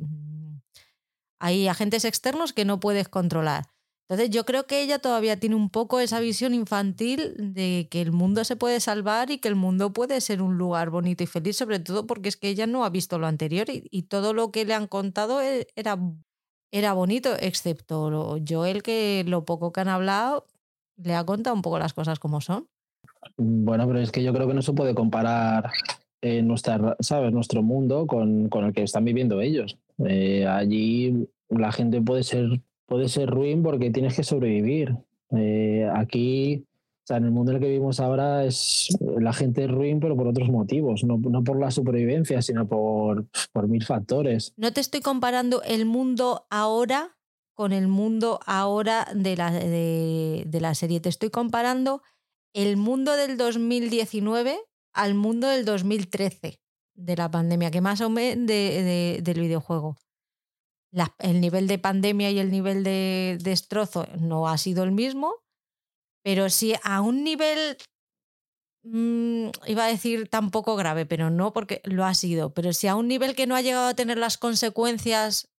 hay 1.40 1.70
agentes 1.70 2.04
externos 2.04 2.52
que 2.52 2.66
no 2.66 2.82
puedes 2.82 3.08
controlar. 3.08 3.68
Entonces 4.10 4.32
yo 4.32 4.46
creo 4.46 4.68
que 4.68 4.82
ella 4.82 5.00
todavía 5.00 5.40
tiene 5.40 5.56
un 5.56 5.70
poco 5.70 6.02
esa 6.02 6.20
visión 6.20 6.54
infantil 6.54 7.36
de 7.38 7.88
que 7.90 8.02
el 8.02 8.12
mundo 8.12 8.44
se 8.44 8.58
puede 8.58 8.82
salvar 8.82 9.32
y 9.32 9.38
que 9.38 9.48
el 9.48 9.56
mundo 9.56 9.94
puede 9.94 10.20
ser 10.20 10.42
un 10.42 10.58
lugar 10.58 10.90
bonito 10.90 11.24
y 11.24 11.28
feliz, 11.28 11.56
sobre 11.56 11.80
todo 11.80 12.06
porque 12.06 12.28
es 12.28 12.36
que 12.36 12.50
ella 12.50 12.68
no 12.68 12.84
ha 12.84 12.90
visto 12.90 13.18
lo 13.18 13.28
anterior 13.28 13.68
y, 13.70 14.04
todo 14.04 14.34
lo 14.34 14.52
que 14.52 14.66
le 14.66 14.74
han 14.74 14.88
contado 14.88 15.42
e, 15.42 15.68
era, 15.76 15.98
era 16.72 16.94
bonito, 16.94 17.30
excepto 17.40 18.38
Joel 18.48 18.84
que 18.84 19.24
lo 19.28 19.46
poco 19.46 19.72
que 19.72 19.82
han 19.82 19.88
hablado 19.88 20.46
le 20.98 21.16
ha 21.16 21.26
contado 21.26 21.56
un 21.56 21.62
poco 21.62 21.80
las 21.80 21.94
cosas 21.94 22.20
como 22.20 22.42
son. 22.42 22.68
Bueno, 23.38 23.88
pero 23.88 24.00
es 24.00 24.12
que 24.12 24.24
yo 24.24 24.34
creo 24.34 24.48
que 24.48 24.54
no 24.54 24.62
se 24.62 24.74
puede 24.74 24.96
comparar 24.96 25.72
eh, 26.22 26.42
nuestra, 26.42 26.96
¿sabes? 27.00 27.32
nuestro 27.32 27.62
mundo 27.62 28.08
con, 28.08 28.50
con 28.50 28.66
el 28.66 28.74
que 28.74 28.84
están 28.84 29.06
viviendo 29.06 29.42
ellos. 29.42 29.78
Eh, 30.06 30.46
allí 30.48 31.28
la 31.50 31.72
gente 31.72 32.02
puede 32.02 32.24
ser, 32.24 32.62
puede 32.86 33.10
ser 33.10 33.30
ruin 33.30 33.64
porque 33.64 33.92
tienes 33.92 34.16
que 34.16 34.24
sobrevivir. 34.24 34.96
Eh, 35.32 35.90
aquí, 35.94 36.66
o 37.08 37.14
sea, 37.14 37.18
en 37.18 37.24
el 37.24 37.32
mundo 37.32 37.52
en 37.52 37.56
el 37.56 37.64
que 37.64 37.70
vivimos 37.70 38.02
ahora, 38.02 38.44
es 38.44 38.90
la 39.00 39.32
gente 39.32 39.64
es 39.64 39.72
ruin, 39.72 40.02
pero 40.02 40.18
por 40.18 40.28
otros 40.28 40.50
motivos, 40.50 41.06
no, 41.06 41.18
no 41.18 41.42
por 41.42 41.58
la 41.58 41.72
supervivencia, 41.72 42.42
sino 42.42 42.68
por, 42.68 43.26
por 43.54 43.70
mil 43.70 43.86
factores. 43.86 44.54
No 44.58 44.74
te 44.74 44.82
estoy 44.82 45.00
comparando 45.00 45.64
el 45.64 45.86
mundo 45.86 46.48
ahora 46.50 47.16
con 47.54 47.72
el 47.72 47.88
mundo 47.88 48.42
ahora 48.46 49.08
de 49.16 49.38
la, 49.38 49.52
de, 49.52 50.44
de 50.48 50.60
la 50.60 50.76
serie. 50.76 51.00
Te 51.00 51.08
estoy 51.08 51.30
comparando 51.30 52.02
el 52.52 52.76
mundo 52.76 53.16
del 53.16 53.38
2019 53.38 54.60
al 54.92 55.14
mundo 55.14 55.48
del 55.48 55.64
2013 55.64 56.60
de 56.94 57.16
la 57.16 57.32
pandemia, 57.32 57.72
que 57.72 57.80
más 57.80 58.02
o 58.02 58.10
menos 58.10 58.48
de, 58.48 59.22
del 59.24 59.40
videojuego. 59.40 59.96
el 61.20 61.40
nivel 61.40 61.68
de 61.68 61.80
pandemia 61.80 62.32
y 62.32 62.40
el 62.40 62.52
nivel 62.52 62.84
de 62.84 63.38
destrozo 63.42 64.08
no 64.20 64.50
ha 64.50 64.58
sido 64.58 64.84
el 64.84 64.92
mismo, 64.92 65.47
pero 66.28 66.50
sí 66.50 66.74
a 66.84 67.00
un 67.00 67.24
nivel, 67.24 67.78
mm, 68.84 69.48
iba 69.66 69.86
a 69.86 69.88
decir 69.88 70.28
tampoco 70.28 70.76
grave, 70.76 71.06
pero 71.06 71.30
no 71.30 71.54
porque 71.54 71.80
lo 71.86 72.04
ha 72.04 72.14
sido, 72.14 72.54
pero 72.54 72.74
si 72.74 72.88
a 72.88 72.98
un 72.98 73.08
nivel 73.08 73.34
que 73.34 73.48
no 73.48 73.56
ha 73.56 73.62
llegado 73.62 73.88
a 73.88 73.94
tener 73.94 74.18
las 74.18 74.38
consecuencias 74.38 75.50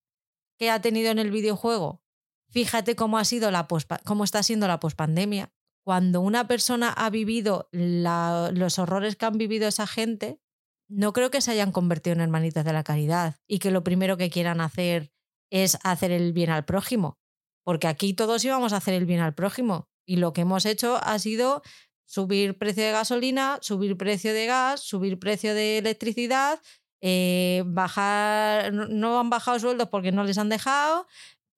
que 0.59 0.69
ha 0.69 0.82
tenido 0.82 1.11
en 1.11 1.20
el 1.20 1.31
videojuego, 1.31 2.03
fíjate 2.51 2.97
cómo, 2.97 3.16
ha 3.16 3.24
sido 3.24 3.51
la 3.51 3.66
cómo 4.05 4.24
está 4.24 4.43
siendo 4.43 4.69
la 4.69 4.78
pospandemia. 4.78 5.55
Cuando 5.86 6.20
una 6.20 6.47
persona 6.47 6.93
ha 6.93 7.09
vivido 7.09 7.70
los 7.73 8.78
horrores 8.78 9.16
que 9.16 9.24
han 9.24 9.39
vivido 9.39 9.69
esa 9.69 9.86
gente, 9.86 10.39
no 10.86 11.15
creo 11.15 11.31
que 11.31 11.40
se 11.40 11.51
hayan 11.51 11.73
convertido 11.73 12.12
en 12.12 12.20
hermanitas 12.20 12.66
de 12.66 12.74
la 12.74 12.85
caridad 12.85 13.36
y 13.47 13.59
que 13.59 13.70
lo 13.70 13.85
primero 13.85 14.19
que 14.19 14.28
quieran 14.28 14.61
hacer 14.61 15.15
es 15.51 15.78
hacer 15.82 16.11
el 16.11 16.35
bien 16.35 16.51
al 16.51 16.66
prójimo. 16.66 17.16
Porque 17.65 17.86
aquí 17.86 18.12
todos 18.12 18.45
íbamos 18.45 18.74
a 18.74 18.77
hacer 18.77 18.93
el 18.93 19.07
bien 19.07 19.20
al 19.20 19.35
prójimo 19.35 19.89
y 20.09 20.16
lo 20.16 20.32
que 20.32 20.40
hemos 20.40 20.64
hecho 20.64 20.98
ha 21.02 21.18
sido 21.18 21.62
subir 22.06 22.56
precio 22.56 22.82
de 22.82 22.93
gasolina, 22.93 23.59
subir 23.60 23.98
precio 23.98 24.32
de 24.32 24.47
gas, 24.47 24.80
subir 24.80 25.18
precio 25.18 25.55
de 25.55 25.76
electricidad, 25.76 26.60
eh, 27.02 27.62
bajar, 27.66 28.72
no 28.72 29.20
han 29.20 29.28
bajado 29.28 29.59
sueldos 29.60 29.89
porque 29.90 30.10
no 30.10 30.24
les 30.24 30.39
han 30.39 30.48
dejado, 30.48 31.06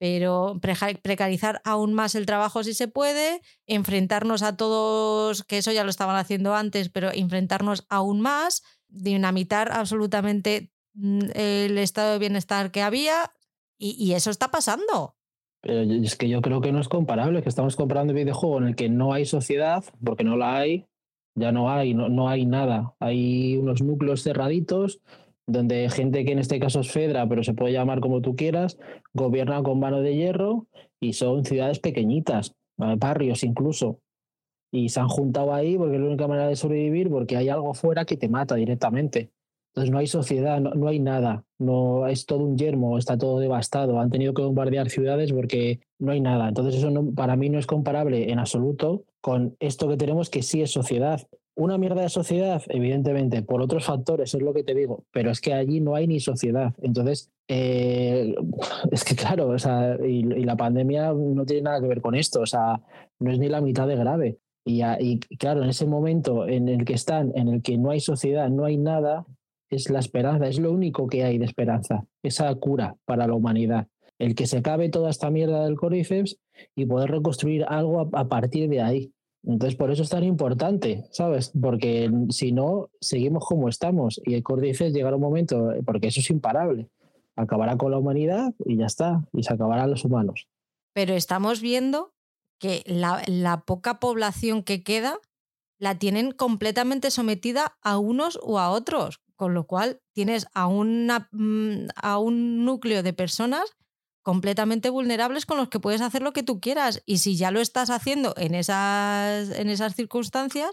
pero 0.00 0.58
precarizar 0.60 1.62
aún 1.64 1.94
más 1.94 2.16
el 2.16 2.26
trabajo 2.26 2.64
si 2.64 2.74
se 2.74 2.88
puede, 2.88 3.40
enfrentarnos 3.66 4.42
a 4.42 4.56
todos, 4.56 5.44
que 5.44 5.58
eso 5.58 5.70
ya 5.70 5.84
lo 5.84 5.90
estaban 5.90 6.16
haciendo 6.16 6.56
antes, 6.56 6.88
pero 6.88 7.12
enfrentarnos 7.12 7.86
aún 7.88 8.20
más, 8.20 8.64
dinamitar 8.88 9.70
absolutamente 9.70 10.72
mm, 10.94 11.20
el 11.34 11.78
estado 11.78 12.14
de 12.14 12.18
bienestar 12.18 12.72
que 12.72 12.82
había 12.82 13.32
y, 13.78 14.12
eso 14.12 14.30
está 14.30 14.50
pasando. 14.50 15.16
Pero 15.62 15.82
es 15.82 16.16
que 16.16 16.28
yo 16.28 16.40
creo 16.40 16.60
que 16.60 16.72
no 16.72 16.80
es 16.80 16.88
comparable, 16.88 17.42
que 17.42 17.48
estamos 17.48 17.76
comparando 17.76 18.12
un 18.12 18.18
videojuego 18.18 18.58
en 18.58 18.68
el 18.68 18.76
que 18.76 18.88
no 18.88 19.12
hay 19.12 19.26
sociedad, 19.26 19.84
porque 20.02 20.24
no 20.24 20.36
la 20.36 20.56
hay, 20.56 20.86
ya 21.34 21.52
no 21.52 21.70
hay, 21.70 21.94
no, 21.94 22.08
no 22.08 22.28
hay 22.28 22.46
nada. 22.46 22.94
Hay 22.98 23.56
unos 23.56 23.82
núcleos 23.82 24.22
cerraditos 24.22 25.00
donde 25.46 25.88
gente 25.90 26.24
que 26.24 26.32
en 26.32 26.38
este 26.38 26.60
caso 26.60 26.80
es 26.80 26.90
Fedra, 26.90 27.28
pero 27.28 27.42
se 27.42 27.54
puede 27.54 27.72
llamar 27.72 28.00
como 28.00 28.20
tú 28.20 28.36
quieras, 28.36 28.78
gobierna 29.12 29.62
con 29.62 29.80
mano 29.80 30.00
de 30.00 30.14
hierro 30.14 30.66
y 31.00 31.14
son 31.14 31.44
ciudades 31.44 31.80
pequeñitas, 31.80 32.54
eh, 32.78 32.94
barrios 32.98 33.42
incluso. 33.42 34.00
Y 34.72 34.90
se 34.90 35.00
han 35.00 35.08
juntado 35.08 35.52
ahí 35.52 35.76
porque 35.76 35.96
es 35.96 36.00
la 36.00 36.06
única 36.06 36.28
manera 36.28 36.48
de 36.48 36.56
sobrevivir, 36.56 37.10
porque 37.10 37.36
hay 37.36 37.48
algo 37.48 37.74
fuera 37.74 38.04
que 38.04 38.16
te 38.16 38.28
mata 38.28 38.54
directamente. 38.54 39.32
Entonces 39.70 39.90
no 39.90 39.98
hay 39.98 40.06
sociedad, 40.06 40.60
no, 40.60 40.88
hay 40.88 40.98
nada, 40.98 41.44
no 41.58 42.06
es 42.06 42.26
todo 42.26 42.44
un 42.44 42.58
yermo, 42.58 42.98
está 42.98 43.16
todo 43.16 43.38
devastado. 43.38 44.00
Han 44.00 44.10
tenido 44.10 44.34
que 44.34 44.42
bombardear 44.42 44.90
ciudades 44.90 45.32
porque 45.32 45.80
no 45.98 46.12
hay 46.12 46.20
nada. 46.20 46.48
Entonces 46.48 46.76
eso 46.76 46.90
para 47.14 47.36
mí 47.36 47.48
no 47.50 47.58
es 47.58 47.66
comparable 47.66 48.32
en 48.32 48.38
absoluto 48.38 49.04
con 49.20 49.56
esto 49.60 49.88
que 49.88 49.96
tenemos 49.96 50.28
que 50.28 50.42
sí 50.42 50.62
es 50.62 50.72
sociedad 50.72 51.20
una 51.60 51.78
mierda 51.78 52.02
de 52.02 52.08
sociedad, 52.08 52.62
evidentemente, 52.68 53.42
por 53.42 53.60
otros 53.60 53.84
factores, 53.84 54.34
es 54.34 54.42
lo 54.42 54.54
que 54.54 54.64
te 54.64 54.74
digo, 54.74 55.04
pero 55.12 55.30
es 55.30 55.40
que 55.40 55.52
allí 55.52 55.80
no 55.80 55.94
hay 55.94 56.06
ni 56.06 56.20
sociedad. 56.20 56.74
Entonces, 56.82 57.30
eh, 57.48 58.34
es 58.90 59.04
que 59.04 59.14
claro, 59.14 59.48
o 59.48 59.58
sea, 59.58 59.96
y, 60.02 60.22
la 60.22 60.56
pandemia 60.56 61.12
no 61.12 61.44
tiene 61.44 61.62
nada 61.62 61.80
que 61.80 61.88
ver 61.88 62.00
con 62.00 62.14
esto, 62.14 62.40
o 62.40 62.46
sea, 62.46 62.80
no 63.18 63.30
es 63.30 63.38
ni 63.38 63.48
la 63.48 63.60
mitad 63.60 63.86
de 63.86 63.96
grave. 63.96 64.38
Y, 64.64 64.82
y 65.00 65.18
claro, 65.36 65.62
en 65.62 65.70
ese 65.70 65.86
momento 65.86 66.46
en 66.46 66.68
el 66.68 66.84
que 66.84 66.94
están, 66.94 67.32
en 67.34 67.48
el 67.48 67.62
que 67.62 67.76
no 67.76 67.90
hay 67.90 68.00
sociedad, 68.00 68.48
no 68.48 68.64
hay 68.64 68.76
nada, 68.76 69.26
es 69.70 69.88
la 69.88 70.00
esperanza, 70.00 70.48
es 70.48 70.58
lo 70.58 70.72
único 70.72 71.06
que 71.06 71.24
hay 71.24 71.38
de 71.38 71.44
esperanza, 71.44 72.04
esa 72.22 72.54
cura 72.56 72.96
para 73.04 73.26
la 73.26 73.34
humanidad. 73.34 73.86
El 74.18 74.34
que 74.34 74.46
se 74.46 74.58
acabe 74.58 74.90
toda 74.90 75.10
esta 75.10 75.30
mierda 75.30 75.64
del 75.64 75.76
Cordyceps 75.76 76.38
y 76.74 76.84
poder 76.84 77.10
reconstruir 77.10 77.64
algo 77.64 78.10
a 78.12 78.28
partir 78.28 78.68
de 78.68 78.82
ahí. 78.82 79.12
Entonces, 79.42 79.76
por 79.76 79.90
eso 79.90 80.02
es 80.02 80.10
tan 80.10 80.24
importante, 80.24 81.06
¿sabes? 81.10 81.52
Porque 81.58 82.10
si 82.28 82.52
no, 82.52 82.90
seguimos 83.00 83.46
como 83.46 83.68
estamos. 83.68 84.20
Y 84.26 84.34
el 84.34 84.44
dice 84.60 84.92
llegará 84.92 85.16
un 85.16 85.22
momento, 85.22 85.72
porque 85.86 86.08
eso 86.08 86.20
es 86.20 86.28
imparable. 86.28 86.90
Acabará 87.36 87.78
con 87.78 87.90
la 87.90 87.98
humanidad 87.98 88.52
y 88.66 88.76
ya 88.76 88.86
está. 88.86 89.24
Y 89.32 89.42
se 89.42 89.54
acabarán 89.54 89.90
los 89.90 90.04
humanos. 90.04 90.46
Pero 90.92 91.14
estamos 91.14 91.62
viendo 91.62 92.12
que 92.58 92.82
la 92.86 93.64
poca 93.66 94.00
población 94.00 94.62
que 94.62 94.82
queda 94.82 95.18
la 95.78 95.98
tienen 95.98 96.32
completamente 96.32 97.10
sometida 97.10 97.78
a 97.80 97.96
unos 97.96 98.38
o 98.42 98.58
a 98.58 98.70
otros. 98.70 99.20
Con 99.40 99.54
lo 99.54 99.66
cual 99.66 100.02
tienes 100.12 100.48
a, 100.52 100.68
mm, 100.68 101.88
a 101.96 102.18
un 102.18 102.66
núcleo 102.66 103.02
de 103.02 103.14
personas 103.14 103.74
completamente 104.20 104.90
vulnerables 104.90 105.46
con 105.46 105.56
los 105.56 105.70
que 105.70 105.80
puedes 105.80 106.02
hacer 106.02 106.20
lo 106.20 106.34
que 106.34 106.42
tú 106.42 106.60
quieras. 106.60 107.02
Y 107.06 107.16
si 107.16 107.38
ya 107.38 107.50
lo 107.50 107.62
estás 107.62 107.88
haciendo 107.88 108.34
en 108.36 108.54
esas, 108.54 109.48
en 109.58 109.70
esas 109.70 109.94
circunstancias, 109.94 110.72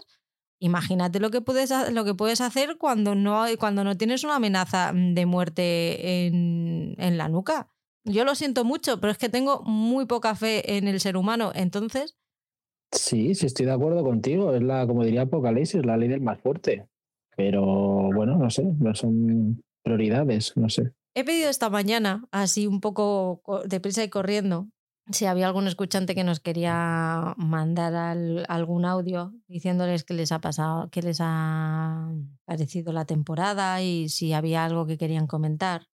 imagínate 0.58 1.18
lo 1.18 1.30
que 1.30 1.40
puedes, 1.40 1.72
lo 1.94 2.04
que 2.04 2.12
puedes 2.12 2.42
hacer 2.42 2.76
cuando 2.76 3.14
no, 3.14 3.46
cuando 3.58 3.84
no 3.84 3.96
tienes 3.96 4.22
una 4.22 4.36
amenaza 4.36 4.92
de 4.94 5.24
muerte 5.24 6.26
en, 6.26 6.94
en 6.98 7.16
la 7.16 7.30
nuca. 7.30 7.70
Yo 8.04 8.26
lo 8.26 8.34
siento 8.34 8.66
mucho, 8.66 9.00
pero 9.00 9.12
es 9.12 9.16
que 9.16 9.30
tengo 9.30 9.62
muy 9.62 10.04
poca 10.04 10.34
fe 10.34 10.76
en 10.76 10.88
el 10.88 11.00
ser 11.00 11.16
humano. 11.16 11.52
Entonces. 11.54 12.18
Sí, 12.92 13.34
sí, 13.34 13.46
estoy 13.46 13.64
de 13.64 13.72
acuerdo 13.72 14.04
contigo. 14.04 14.54
Es 14.54 14.62
la, 14.62 14.86
como 14.86 15.04
diría 15.04 15.22
Apocalipsis, 15.22 15.86
la 15.86 15.96
ley 15.96 16.10
del 16.10 16.20
más 16.20 16.38
fuerte. 16.38 16.86
Pero 17.38 17.62
bueno, 18.12 18.36
no 18.36 18.50
sé, 18.50 18.64
no 18.64 18.92
son 18.96 19.62
prioridades, 19.84 20.56
no 20.56 20.68
sé. 20.68 20.92
He 21.14 21.22
pedido 21.22 21.48
esta 21.48 21.70
mañana, 21.70 22.24
así 22.32 22.66
un 22.66 22.80
poco 22.80 23.40
deprisa 23.64 24.02
y 24.02 24.08
corriendo, 24.08 24.70
si 25.12 25.24
había 25.24 25.46
algún 25.46 25.68
escuchante 25.68 26.16
que 26.16 26.24
nos 26.24 26.40
quería 26.40 27.34
mandar 27.36 27.94
algún 28.48 28.84
audio 28.84 29.32
diciéndoles 29.46 30.02
qué 30.02 30.14
les 30.14 30.32
ha 30.32 30.40
pasado, 30.40 30.90
qué 30.90 31.00
les 31.00 31.18
ha 31.20 32.10
parecido 32.44 32.92
la 32.92 33.04
temporada 33.04 33.80
y 33.82 34.08
si 34.08 34.32
había 34.32 34.64
algo 34.64 34.84
que 34.86 34.98
querían 34.98 35.28
comentar. 35.28 35.86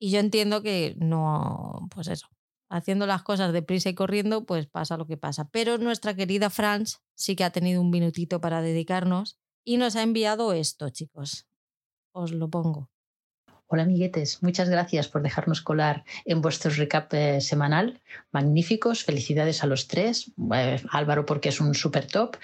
Y 0.00 0.10
yo 0.10 0.18
entiendo 0.18 0.60
que 0.60 0.96
no, 0.98 1.88
pues 1.94 2.08
eso, 2.08 2.26
haciendo 2.68 3.06
las 3.06 3.22
cosas 3.22 3.52
deprisa 3.52 3.90
y 3.90 3.94
corriendo, 3.94 4.44
pues 4.44 4.66
pasa 4.66 4.96
lo 4.96 5.06
que 5.06 5.16
pasa. 5.16 5.48
Pero 5.52 5.78
nuestra 5.78 6.16
querida 6.16 6.50
Franz 6.50 6.98
sí 7.14 7.36
que 7.36 7.44
ha 7.44 7.50
tenido 7.50 7.80
un 7.80 7.90
minutito 7.90 8.40
para 8.40 8.60
dedicarnos 8.60 9.38
y 9.64 9.76
nos 9.76 9.96
ha 9.96 10.02
enviado 10.02 10.52
esto, 10.52 10.90
chicos. 10.90 11.46
Os 12.12 12.32
lo 12.32 12.48
pongo. 12.48 12.90
Hola 13.66 13.84
amiguetes, 13.84 14.42
muchas 14.42 14.68
gracias 14.68 15.08
por 15.08 15.22
dejarnos 15.22 15.62
colar 15.62 16.04
en 16.26 16.42
vuestro 16.42 16.70
recap 16.70 17.12
eh, 17.14 17.40
semanal. 17.40 18.00
Magníficos, 18.30 19.02
felicidades 19.04 19.64
a 19.64 19.66
los 19.66 19.88
tres. 19.88 20.30
Eh, 20.54 20.80
Álvaro 20.90 21.24
porque 21.24 21.48
es 21.48 21.60
un 21.60 21.74
super 21.74 22.06
top. 22.06 22.36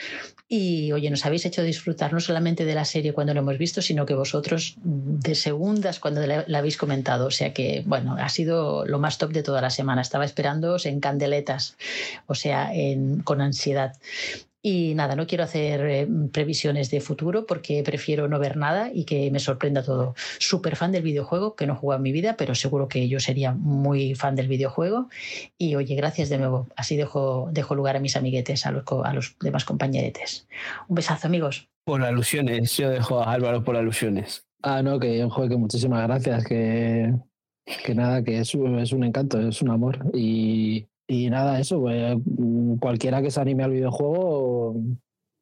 Y 0.48 0.90
oye, 0.92 1.10
nos 1.10 1.26
habéis 1.26 1.44
hecho 1.44 1.62
disfrutar 1.62 2.12
no 2.14 2.20
solamente 2.20 2.64
de 2.64 2.74
la 2.74 2.86
serie 2.86 3.12
cuando 3.12 3.34
lo 3.34 3.40
hemos 3.40 3.59
visto, 3.59 3.82
sino 3.82 4.06
que 4.06 4.14
vosotros 4.14 4.76
de 4.82 5.34
segundas 5.34 6.01
cuando 6.01 6.26
la, 6.26 6.47
habéis 6.59 6.78
comentado. 6.78 7.26
O 7.26 7.30
sea 7.30 7.52
que, 7.52 7.84
bueno, 7.86 8.16
ha 8.18 8.28
sido 8.30 8.86
lo 8.86 8.98
más 8.98 9.18
top 9.18 9.30
de 9.30 9.42
toda 9.42 9.60
la 9.60 9.70
semana. 9.70 10.01
Estaba 10.01 10.24
esperándoos 10.24 10.86
en 10.86 11.01
candeletas, 11.01 11.76
o 12.26 12.34
sea, 12.34 12.72
con 13.24 13.40
ansiedad. 13.40 13.92
Y 14.62 14.95
nada, 14.95 15.16
no 15.16 15.27
quiero 15.27 15.45
hacer 15.45 15.87
eh, 15.87 16.09
previsiones 16.32 16.91
de 16.91 17.01
futuro 17.01 17.47
porque 17.47 17.82
prefiero 17.82 18.28
no 18.28 18.39
ver 18.39 18.59
nada 18.59 18.91
y 18.93 19.05
que 19.05 19.31
me 19.31 19.39
sorprenda 19.39 19.82
todo. 19.82 20.15
Súper 20.39 20.77
fan 20.77 20.93
del 20.93 21.03
videojuego, 21.03 21.57
que 21.57 21.66
no 21.66 21.73
he 21.73 21.77
jugado 21.77 21.99
en 21.99 22.03
mi 22.03 22.12
vida, 22.12 22.37
pero 22.37 22.55
seguro 22.55 22.87
que 22.87 23.09
yo 23.09 23.20
sería 23.20 23.53
muy 23.53 24.15
fan 24.15 24.37
del 24.37 24.49
videojuego. 24.49 25.09
Y 25.57 25.77
oye, 25.77 25.95
gracias 25.95 26.28
de 26.28 26.37
nuevo. 26.37 26.69
Así 26.77 26.97
dejo, 26.97 27.49
dejo 27.53 27.74
lugar 27.74 27.97
a 27.97 28.01
mis 28.01 28.16
amiguetes, 28.16 28.66
a 28.66 28.70
los, 28.70 28.85
a 29.05 29.15
los 29.15 29.35
demás 29.41 29.65
compañeretes. 29.65 30.47
Un 30.89 30.97
besazo, 30.97 31.27
amigos. 31.27 31.69
Por 31.85 32.03
alusiones, 32.03 32.77
yo 32.77 32.91
dejo 32.91 33.20
a 33.20 33.32
Álvaro 33.32 33.65
por 33.65 33.77
alusiones. 33.77 34.47
Ah, 34.62 34.82
no, 34.82 35.01
que, 35.01 35.27
joder, 35.31 35.49
que 35.49 35.57
muchísimas 35.57 36.07
gracias, 36.07 36.45
que, 36.45 37.15
que 37.82 37.95
nada, 37.95 38.23
que 38.23 38.41
es, 38.41 38.55
es 38.55 38.93
un 38.93 39.05
encanto, 39.05 39.41
es 39.41 39.62
un 39.62 39.70
amor. 39.70 39.99
Y, 40.12 40.90
y 41.11 41.28
nada, 41.28 41.59
eso, 41.59 41.81
pues, 41.81 42.16
mm, 42.24 42.77
cualquiera 42.77 43.20
que 43.20 43.32
se 43.32 43.41
anime 43.41 43.65
al 43.65 43.73
videojuego, 43.73 44.77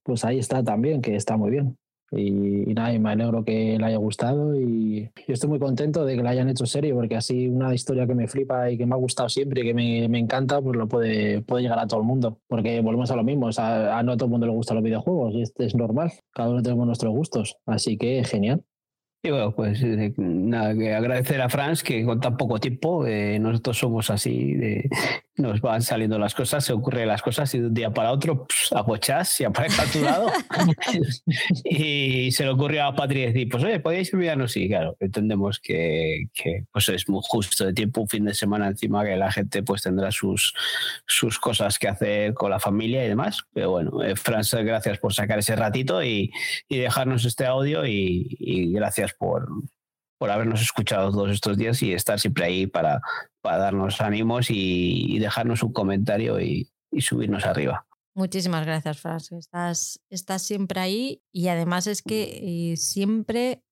pues 0.03 0.25
ahí 0.25 0.39
está 0.39 0.65
también, 0.65 1.03
que 1.03 1.15
está 1.15 1.37
muy 1.37 1.51
bien. 1.51 1.77
Y, 2.11 2.73
nada, 2.73 2.99
me 2.99 3.11
alegro 3.11 3.45
que 3.45 3.77
le 3.79 3.85
haya 3.85 3.99
gustado 3.99 4.59
y 4.59 5.11
yo 5.27 5.35
estoy 5.35 5.51
muy 5.51 5.59
contento 5.59 6.07
de 6.07 6.17
que 6.17 6.23
la 6.23 6.31
hayan 6.31 6.49
hecho 6.49 6.65
serie, 6.65 6.95
porque 6.95 7.17
así 7.17 7.49
una 7.49 7.75
historia 7.75 8.07
que 8.07 8.15
me 8.15 8.29
flipa 8.29 8.71
y 8.71 8.79
que 8.79 8.87
me 8.87 8.95
ha 8.95 8.97
gustado 8.97 9.29
siempre 9.29 9.61
y 9.61 9.65
que 9.65 9.75
me, 9.75 10.09
me 10.09 10.19
encanta, 10.19 10.63
pues 10.63 10.75
lo 10.75 10.89
puede, 10.89 11.43
puede 11.43 11.65
llegar 11.65 11.79
a 11.79 11.87
todo 11.87 12.01
el 12.01 12.07
mundo. 12.07 12.41
Porque 12.49 12.81
volvemos 12.81 13.11
a 13.11 13.17
lo 13.17 13.25
mismo, 13.25 13.49
o 13.49 13.53
sea, 13.53 13.99
a 13.99 14.03
no 14.03 14.17
todo 14.17 14.25
el 14.25 14.31
mundo 14.31 14.47
le 14.47 14.53
gustan 14.55 14.77
los 14.77 14.85
videojuegos 14.85 15.35
y 15.35 15.43
es 15.63 15.75
normal, 15.75 16.11
cada 16.33 16.49
uno 16.49 16.63
tenemos 16.63 16.87
nuestros 16.87 17.13
gustos, 17.13 17.59
así 17.67 17.99
que 17.99 18.25
genial. 18.25 18.65
Y 19.21 19.31
bueno, 19.31 19.53
pues 19.53 19.83
eh, 19.83 20.15
nada, 20.17 20.75
que 20.77 20.95
agradecer 20.95 21.41
a 21.41 21.49
Franz 21.49 21.83
que 21.83 22.05
con 22.05 22.21
tan 22.21 22.37
poco 22.37 22.61
tiempo, 22.61 23.05
eh, 23.05 23.39
nosotros 23.41 23.77
somos 23.77 24.11
así, 24.11 24.55
de, 24.55 24.89
nos 25.39 25.61
van 25.61 25.83
saliendo 25.83 26.21
las 26.21 26.35
cosas, 26.35 26.65
se 26.65 26.73
ocurren 26.73 27.09
las 27.09 27.23
cosas 27.23 27.53
y 27.55 27.59
de 27.59 27.67
un 27.67 27.75
día 27.75 27.91
para 27.91 28.13
otro 28.13 28.47
apochás 28.73 29.41
y 29.41 29.45
aparece 29.45 29.83
a 29.83 29.87
tu 29.87 30.01
lado. 30.03 30.31
y 31.65 32.31
se 32.31 32.45
le 32.45 32.51
ocurrió 32.51 32.85
a 32.85 32.95
Patri 32.95 33.27
decir, 33.27 33.49
pues 33.49 33.65
oye, 33.65 33.81
podéis 33.81 34.13
enviarnos, 34.13 34.53
sí, 34.53 34.69
claro, 34.69 34.97
entendemos 35.01 35.59
que, 35.59 36.29
que, 36.33 36.65
pues 36.71 36.89
es 36.89 37.09
muy 37.09 37.21
justo 37.25 37.65
de 37.65 37.73
tiempo, 37.73 38.03
un 38.03 38.09
fin 38.09 38.25
de 38.25 38.35
semana 38.35 38.69
encima 38.69 39.05
que 39.05 39.17
la 39.17 39.33
gente 39.33 39.65
pues 39.65 39.83
tendrá 39.83 40.13
sus, 40.13 40.55
sus 41.07 41.41
cosas 41.41 41.79
que 41.81 41.89
hacer 41.89 42.35
con 42.35 42.51
la 42.51 42.61
familia 42.61 43.05
y 43.05 43.09
demás. 43.09 43.43
Pero 43.53 43.71
bueno, 43.73 44.03
eh, 44.03 44.15
Franz, 44.15 44.55
gracias 44.55 44.99
por 44.99 45.13
sacar 45.13 45.41
ese 45.41 45.57
ratito 45.57 46.05
y, 46.05 46.31
y 46.69 46.79
dejarnos 46.79 47.25
este 47.25 47.47
audio 47.47 47.85
y, 47.85 48.37
y 48.39 48.73
gracias 48.73 49.08
por, 49.15 49.49
por 50.19 50.31
habernos 50.31 50.61
escuchado 50.61 51.11
todos 51.13 51.31
estos 51.31 51.57
días 51.57 51.83
y 51.83 51.93
estar 51.93 52.19
siempre 52.19 52.45
ahí 52.45 52.67
para, 52.67 53.01
para 53.41 53.59
darnos 53.59 54.01
ánimos 54.01 54.49
y, 54.51 55.19
dejarnos 55.19 55.63
un 55.63 55.73
comentario 55.73 56.41
y, 56.41 56.71
subirnos 56.99 57.45
arriba. 57.45 57.87
Muchísimas 58.15 58.67
gracias, 58.67 59.01
Franz. 59.01 59.31
Estás, 59.31 60.01
estás 60.11 60.43
siempre 60.43 60.81
ahí 60.81 61.23
y 61.33 61.49
además 61.49 61.87
es 61.87 62.03
que 62.03 62.73
eh, 62.73 62.77
siempre 62.77 63.63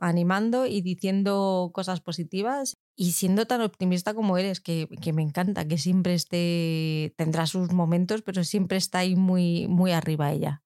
animando 0.00 0.66
y 0.66 0.82
diciendo 0.82 1.70
cosas 1.72 2.00
positivas 2.00 2.76
y 2.96 3.12
siendo 3.12 3.46
tan 3.46 3.60
optimista 3.60 4.14
como 4.14 4.38
eres, 4.38 4.60
que, 4.60 4.88
que, 5.02 5.12
me 5.12 5.22
encanta, 5.22 5.66
que 5.66 5.78
siempre 5.78 6.14
esté, 6.14 7.14
tendrá 7.16 7.46
sus 7.46 7.72
momentos, 7.72 8.22
pero 8.22 8.44
siempre 8.44 8.78
está 8.78 8.98
ahí 9.00 9.16
muy, 9.16 9.66
muy 9.68 9.92
arriba 9.92 10.32
ella. 10.32 10.63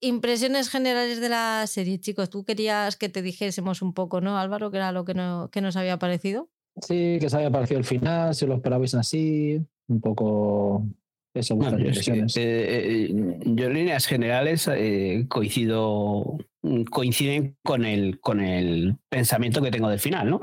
Impresiones 0.00 0.68
generales 0.68 1.20
de 1.20 1.28
la 1.28 1.66
serie, 1.66 1.98
chicos. 1.98 2.30
Tú 2.30 2.44
querías 2.44 2.96
que 2.96 3.08
te 3.08 3.22
dijésemos 3.22 3.82
un 3.82 3.94
poco, 3.94 4.20
¿no, 4.20 4.38
Álvaro? 4.38 4.70
Que 4.70 4.76
era 4.76 4.92
lo 4.92 5.04
que, 5.04 5.14
no, 5.14 5.48
que 5.50 5.60
nos 5.60 5.76
había 5.76 5.98
parecido. 5.98 6.48
Sí, 6.82 7.16
que 7.20 7.30
se 7.30 7.36
había 7.36 7.50
parecido 7.50 7.78
el 7.78 7.86
final, 7.86 8.34
si 8.34 8.46
lo 8.46 8.54
esperabais 8.54 8.94
así, 8.94 9.58
un 9.88 10.00
poco 10.02 10.84
eso, 11.32 11.56
vuestras 11.56 11.82
yo, 11.82 11.88
es 11.88 12.04
que, 12.04 12.10
impresiones. 12.10 12.36
eh, 12.36 13.04
eh, 13.04 13.38
yo 13.46 13.66
en 13.66 13.74
líneas 13.74 14.06
generales 14.06 14.68
eh, 14.72 15.24
coincido, 15.28 16.38
coinciden 16.90 17.56
con 17.62 17.84
el, 17.84 18.20
con 18.20 18.40
el 18.40 18.96
pensamiento 19.08 19.62
que 19.62 19.70
tengo 19.70 19.88
del 19.88 20.00
final, 20.00 20.28
¿no? 20.30 20.40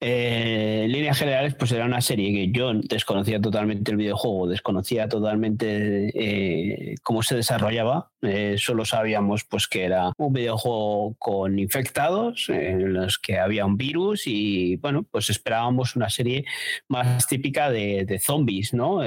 Eh, 0.00 0.82
en 0.84 0.92
líneas 0.92 1.18
generales, 1.18 1.54
pues 1.54 1.72
era 1.72 1.84
una 1.84 2.00
serie 2.00 2.32
que 2.32 2.52
yo 2.56 2.72
desconocía 2.74 3.40
totalmente 3.40 3.90
el 3.90 3.96
videojuego, 3.96 4.46
desconocía 4.46 5.08
totalmente 5.08 6.10
eh, 6.14 6.94
cómo 7.02 7.22
se 7.22 7.34
desarrollaba. 7.34 8.12
Eh, 8.22 8.56
solo 8.58 8.84
sabíamos 8.84 9.44
pues 9.44 9.66
que 9.66 9.84
era 9.84 10.12
un 10.16 10.32
videojuego 10.32 11.16
con 11.18 11.58
infectados, 11.58 12.48
en 12.48 12.92
los 12.92 13.18
que 13.18 13.38
había 13.38 13.66
un 13.66 13.76
virus 13.76 14.26
y 14.26 14.76
bueno, 14.76 15.04
pues 15.10 15.30
esperábamos 15.30 15.96
una 15.96 16.10
serie 16.10 16.44
más 16.88 17.26
típica 17.26 17.70
de, 17.70 18.04
de 18.04 18.18
zombies, 18.20 18.74
¿no? 18.74 19.02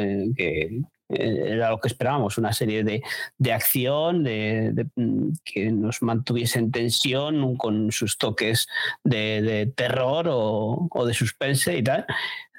Era 1.13 1.69
lo 1.69 1.79
que 1.79 1.87
esperábamos, 1.87 2.37
una 2.37 2.53
serie 2.53 2.83
de, 2.83 3.01
de 3.37 3.53
acción 3.53 4.23
de, 4.23 4.71
de, 4.73 4.87
mm, 4.95 5.33
que 5.43 5.71
nos 5.71 6.01
mantuviese 6.01 6.59
en 6.59 6.71
tensión 6.71 7.55
con 7.57 7.91
sus 7.91 8.17
toques 8.17 8.67
de, 9.03 9.41
de 9.41 9.65
terror 9.67 10.27
o, 10.29 10.87
o, 10.89 11.05
de 11.05 11.13
suspense 11.13 11.77
y 11.77 11.83
tal. 11.83 12.05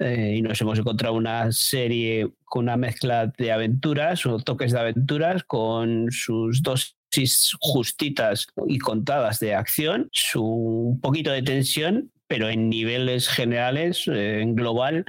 Eh, 0.00 0.34
y 0.36 0.42
nos 0.42 0.60
hemos 0.60 0.78
encontrado 0.78 1.14
una 1.14 1.52
serie 1.52 2.30
con 2.44 2.64
una 2.64 2.76
mezcla 2.76 3.32
de 3.38 3.52
aventuras 3.52 4.26
o 4.26 4.38
toques 4.38 4.72
de 4.72 4.80
aventuras 4.80 5.44
con 5.44 6.10
sus 6.10 6.62
dosis 6.62 7.56
justitas 7.60 8.46
y 8.66 8.78
contadas 8.78 9.38
de 9.38 9.54
acción, 9.54 10.08
su 10.12 10.44
un 10.44 11.00
poquito 11.00 11.30
de 11.30 11.42
tensión, 11.42 12.10
pero 12.26 12.48
en 12.48 12.68
niveles 12.68 13.28
generales, 13.28 14.08
eh, 14.08 14.40
en 14.40 14.54
global, 14.54 15.04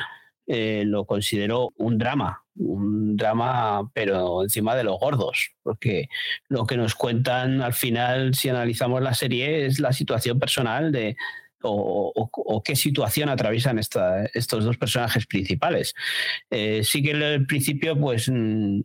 eh, 0.45 0.83
lo 0.85 1.05
considero 1.05 1.73
un 1.77 1.97
drama, 1.97 2.42
un 2.55 3.17
drama, 3.17 3.89
pero 3.93 4.43
encima 4.43 4.75
de 4.75 4.83
los 4.83 4.99
gordos, 4.99 5.51
porque 5.63 6.07
lo 6.49 6.65
que 6.65 6.77
nos 6.77 6.95
cuentan 6.95 7.61
al 7.61 7.73
final, 7.73 8.35
si 8.35 8.49
analizamos 8.49 9.01
la 9.01 9.13
serie, 9.13 9.65
es 9.65 9.79
la 9.79 9.93
situación 9.93 10.39
personal 10.39 10.91
de. 10.91 11.15
O, 11.65 12.61
qué 12.65 12.75
situación 12.75 13.29
atraviesan 13.29 13.79
estos 13.79 14.65
dos 14.65 14.77
personajes 14.77 15.25
principales. 15.25 15.93
Eh, 16.49 16.83
sí 16.83 17.01
que 17.01 17.11
en 17.11 17.21
el 17.21 17.45
principio, 17.45 17.97
pues 17.97 18.29
mm, 18.29 18.81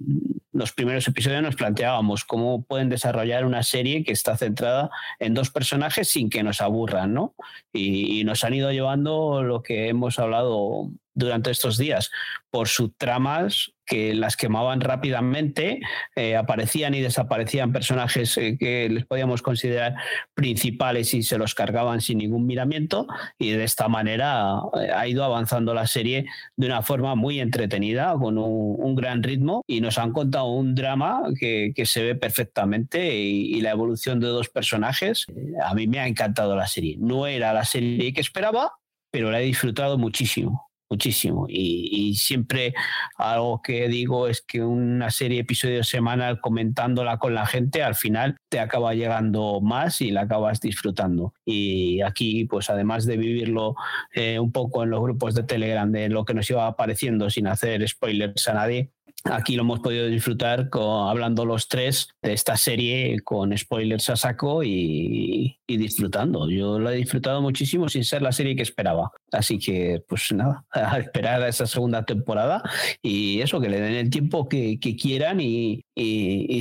los 0.52 0.72
primeros 0.72 1.08
episodios 1.08 1.42
nos 1.42 1.56
planteábamos 1.56 2.24
cómo 2.24 2.62
pueden 2.62 2.88
desarrollar 2.88 3.44
una 3.44 3.64
serie 3.64 4.04
que 4.04 4.12
está 4.12 4.36
centrada 4.36 4.90
en 5.18 5.34
dos 5.34 5.50
personajes 5.50 6.06
sin 6.06 6.30
que 6.30 6.44
nos 6.44 6.60
aburran, 6.60 7.14
¿no? 7.14 7.34
Y 7.72 8.22
nos 8.24 8.44
han 8.44 8.54
ido 8.54 8.70
llevando 8.70 9.42
lo 9.42 9.62
que 9.62 9.88
hemos 9.88 10.20
hablado 10.20 10.90
durante 11.18 11.50
estos 11.50 11.76
días 11.76 12.10
por 12.50 12.68
subtramas 12.68 13.72
que 13.88 14.14
las 14.14 14.36
quemaban 14.36 14.80
rápidamente, 14.80 15.80
eh, 16.14 16.36
aparecían 16.36 16.94
y 16.94 17.00
desaparecían 17.00 17.72
personajes 17.72 18.36
eh, 18.36 18.56
que 18.58 18.88
les 18.88 19.06
podíamos 19.06 19.40
considerar 19.42 19.96
principales 20.34 21.14
y 21.14 21.22
se 21.22 21.38
los 21.38 21.54
cargaban 21.54 22.00
sin 22.00 22.18
ningún 22.18 22.46
miramiento 22.46 23.06
y 23.38 23.50
de 23.50 23.64
esta 23.64 23.88
manera 23.88 24.60
eh, 24.80 24.90
ha 24.94 25.08
ido 25.08 25.24
avanzando 25.24 25.72
la 25.72 25.86
serie 25.86 26.26
de 26.56 26.66
una 26.66 26.82
forma 26.82 27.14
muy 27.14 27.40
entretenida, 27.40 28.14
con 28.20 28.36
un, 28.38 28.98
gran 28.98 29.22
ritmo 29.22 29.62
y 29.66 29.80
nos 29.80 29.96
han 29.96 30.12
contado 30.12 30.46
un 30.46 30.74
drama 30.74 31.22
que, 31.38 31.72
que 31.74 31.86
se 31.86 32.02
ve 32.02 32.14
perfectamente 32.16 33.16
y, 33.16 33.54
y, 33.54 33.60
la 33.60 33.70
evolución 33.70 34.18
de 34.18 34.26
dos 34.26 34.48
personajes. 34.48 35.24
A 35.64 35.72
mí 35.74 35.86
me 35.86 36.00
ha 36.00 36.08
encantado 36.08 36.56
la 36.56 36.66
serie. 36.66 36.96
No 36.98 37.28
era 37.28 37.52
la 37.52 37.64
serie 37.64 38.12
que 38.12 38.20
esperaba, 38.20 38.72
pero 39.12 39.30
la 39.30 39.40
he 39.40 39.44
disfrutado 39.44 39.98
muchísimo 39.98 40.67
muchísimo. 40.90 41.46
Y, 41.48 42.14
siempre 42.14 42.74
algo 43.16 43.60
que 43.62 43.88
digo 43.88 44.28
es 44.28 44.42
que 44.42 44.62
una 44.62 45.10
serie 45.10 45.40
episodio 45.40 45.84
semanal 45.84 46.40
comentándola 46.40 47.18
con 47.18 47.34
la 47.34 47.46
gente, 47.46 47.82
al 47.82 47.94
final 47.94 48.36
te 48.48 48.60
acaba 48.60 48.94
llegando 48.94 49.60
más 49.60 50.00
y 50.00 50.10
la 50.10 50.22
acabas 50.22 50.60
disfrutando. 50.60 51.34
Y 51.44 52.00
aquí, 52.02 52.44
pues 52.46 52.70
además 52.70 53.06
de 53.06 53.16
vivirlo 53.16 53.76
eh, 54.14 54.38
un 54.38 54.52
poco 54.52 54.82
en 54.82 54.90
los 54.90 55.02
grupos 55.02 55.34
de 55.34 55.42
Telegram 55.42 55.90
de 55.90 56.08
lo 56.08 56.24
que 56.24 56.34
nos 56.34 56.48
iba 56.50 56.66
apareciendo 56.66 57.30
sin 57.30 57.46
hacer 57.46 57.86
spoilers 57.86 58.48
a 58.48 58.54
nadie, 58.54 58.90
Aquí 59.24 59.56
lo 59.56 59.62
hemos 59.62 59.80
podido 59.80 60.06
disfrutar 60.06 60.70
hablando 60.72 61.44
los 61.44 61.68
tres 61.68 62.08
de 62.22 62.32
esta 62.32 62.56
serie 62.56 63.18
con 63.20 63.56
spoilers 63.56 64.08
a 64.10 64.16
saco 64.16 64.62
y, 64.62 65.58
disfrutando. 65.66 66.48
Yo 66.48 66.78
la 66.78 66.92
he 66.92 66.96
disfrutado 66.96 67.42
muchísimo 67.42 67.88
sin 67.88 68.04
ser 68.04 68.22
la 68.22 68.32
serie 68.32 68.56
que 68.56 68.62
esperaba. 68.62 69.10
Así 69.32 69.58
que, 69.58 70.02
pues 70.08 70.32
nada, 70.32 70.64
esperar 70.98 71.42
a 71.42 71.48
esa 71.48 71.66
segunda 71.66 72.04
temporada 72.04 72.62
y 73.02 73.40
eso, 73.40 73.60
que 73.60 73.68
le 73.68 73.80
den 73.80 73.94
el 73.94 74.10
tiempo 74.10 74.48
que, 74.48 74.78
quieran 74.78 75.40
y, 75.40 75.84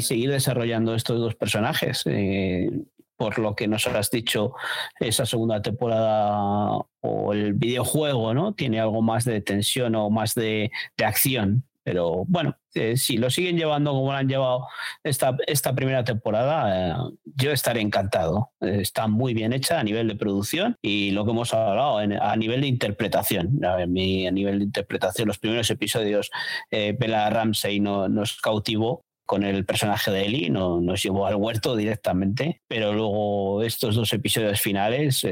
seguir 0.02 0.32
desarrollando 0.32 0.96
estos 0.96 1.20
dos 1.20 1.36
personajes. 1.36 2.04
Eh, 2.06 2.70
por 3.16 3.40
lo 3.40 3.56
que 3.56 3.68
nos 3.68 3.88
has 3.88 4.12
dicho, 4.12 4.54
esa 5.00 5.26
segunda 5.26 5.62
temporada 5.62 6.78
o 7.02 7.34
el 7.34 7.54
videojuego, 7.54 8.36
¿no? 8.36 8.54
Tiene 8.54 8.80
algo 8.80 9.02
más 9.02 9.26
de 9.26 9.42
tensión 9.42 9.96
o 9.96 10.12
más 10.12 10.36
de 10.36 10.70
acción. 11.04 11.67
Pero 11.88 12.26
bueno, 12.28 12.54
eh, 12.74 12.98
si 12.98 13.16
lo 13.16 13.30
siguen 13.30 13.56
llevando 13.56 13.92
como 13.94 14.12
lo 14.12 14.18
han 14.18 14.28
llevado 14.28 14.68
esta, 15.06 15.38
esta 15.48 15.74
primera 15.74 16.04
temporada, 16.04 16.90
eh, 16.90 17.14
yo 17.24 17.54
estaré 17.54 17.80
encantado. 17.80 18.52
Eh, 18.60 18.80
está 18.82 19.08
muy 19.08 19.34
bien 19.34 19.54
hecha 19.54 19.80
a 19.80 19.86
nivel 19.86 20.10
de 20.10 20.18
producción 20.18 20.76
y 20.82 21.12
lo 21.12 21.24
que 21.24 21.32
hemos 21.32 21.54
hablado 21.54 22.00
a 22.00 22.36
nivel 22.36 22.60
de 22.60 22.68
interpretación. 22.68 23.64
A, 23.64 23.86
mí, 23.86 24.28
a 24.28 24.32
nivel 24.32 24.60
de 24.60 24.66
interpretación, 24.66 25.30
los 25.30 25.40
primeros 25.40 25.70
episodios, 25.70 26.30
Bella 26.70 27.30
Ramsey 27.30 27.80
no, 27.80 28.10
nos 28.10 28.36
cautivó 28.42 29.06
con 29.26 29.44
el 29.44 29.66
personaje 29.66 30.12
de 30.12 30.26
Ellie, 30.26 30.50
no, 30.50 30.82
nos 30.82 31.02
llevó 31.02 31.26
al 31.26 31.36
huerto 31.36 31.78
directamente, 31.78 32.64
pero 32.68 32.92
luego 32.92 33.64
estos 33.64 33.96
dos 33.96 34.12
episodios 34.12 34.60
finales, 34.60 35.26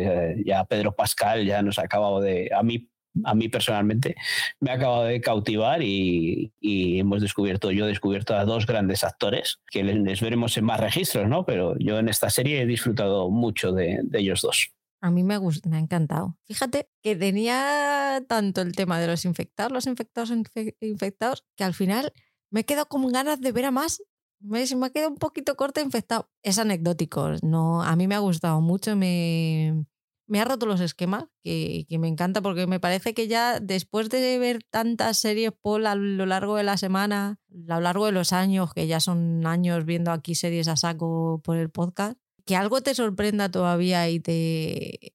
ya 0.45 0.63
Pedro 0.63 0.95
Pascal 0.95 1.45
ya 1.45 1.61
nos 1.61 1.79
ha 1.79 1.83
acabado 1.83 2.21
de, 2.21 2.49
a 2.55 2.63
mí 2.63 2.89
a 3.23 3.33
mí 3.33 3.49
personalmente 3.49 4.15
me 4.59 4.71
ha 4.71 4.75
acabado 4.75 5.03
de 5.05 5.21
cautivar 5.21 5.81
y, 5.81 6.51
hemos 6.61 7.21
descubierto, 7.21 7.71
yo 7.71 7.85
he 7.85 7.89
descubierto 7.89 8.35
a 8.35 8.45
dos 8.45 8.65
grandes 8.65 9.03
actores 9.03 9.61
que 9.69 9.83
les, 9.83 10.21
veremos 10.21 10.57
en 10.57 10.65
más 10.65 10.79
registros, 10.79 11.27
¿no? 11.27 11.45
Pero 11.45 11.77
yo 11.79 11.99
en 11.99 12.09
esta 12.09 12.29
serie 12.29 12.61
he 12.61 12.65
disfrutado 12.65 13.29
mucho 13.29 13.71
de, 13.71 14.01
ellos 14.13 14.41
dos. 14.41 14.71
A 15.01 15.11
mí 15.11 15.23
me, 15.23 15.37
gusta, 15.37 15.69
me 15.69 15.77
ha 15.77 15.79
encantado. 15.79 16.37
Fíjate 16.45 16.89
que 17.01 17.15
tenía 17.15 18.23
tanto 18.27 18.61
el 18.61 18.73
tema 18.73 18.99
de 18.99 19.07
los 19.07 19.23
infectados, 19.25 19.71
los 19.71 19.87
infectados, 19.87 20.31
infe 20.31 20.75
infectados, 20.81 21.45
que 21.55 21.63
al 21.63 21.73
final 21.73 22.11
me 22.49 22.61
he 22.61 22.65
quedado 22.65 22.87
con 22.87 23.07
ganas 23.11 23.39
de 23.39 23.51
ver 23.51 23.65
a 23.65 23.71
más. 23.71 24.01
Me, 24.39 24.63
me 24.75 24.85
ha 24.87 24.89
quedado 24.89 25.11
un 25.11 25.17
poquito 25.17 25.55
corto 25.55 25.79
infectado. 25.79 26.29
Es 26.41 26.57
anecdótico. 26.57 27.33
No, 27.43 27.83
a 27.83 27.95
mí 27.95 28.07
me 28.07 28.15
ha 28.15 28.19
gustado 28.19 28.61
mucho. 28.61 28.95
Me, 28.95 29.85
me 30.27 30.39
ha 30.39 30.45
roto 30.45 30.65
los 30.65 30.81
esquemas, 30.81 31.25
que, 31.43 31.85
que, 31.87 31.99
me 31.99 32.07
encanta 32.07 32.41
porque 32.41 32.67
me 32.67 32.79
parece 32.79 33.13
que 33.13 33.27
ya 33.27 33.59
después 33.59 34.09
de 34.09 34.39
ver 34.39 34.63
tantas 34.63 35.17
series 35.17 35.51
Paul 35.51 35.85
a 35.85 35.95
lo 35.95 36.25
largo 36.25 36.55
de 36.55 36.63
la 36.63 36.77
semana, 36.77 37.39
a 37.69 37.75
lo 37.75 37.81
largo 37.81 38.05
de 38.07 38.11
los 38.11 38.33
años, 38.33 38.73
que 38.73 38.87
ya 38.87 38.99
son 38.99 39.45
años 39.45 39.85
viendo 39.85 40.11
aquí 40.11 40.35
series 40.35 40.67
a 40.67 40.77
saco 40.77 41.41
por 41.43 41.57
el 41.57 41.69
podcast, 41.69 42.17
que 42.45 42.55
algo 42.55 42.81
te 42.81 42.95
sorprenda 42.95 43.49
todavía 43.49 44.09
y 44.09 44.19
te, 44.19 45.13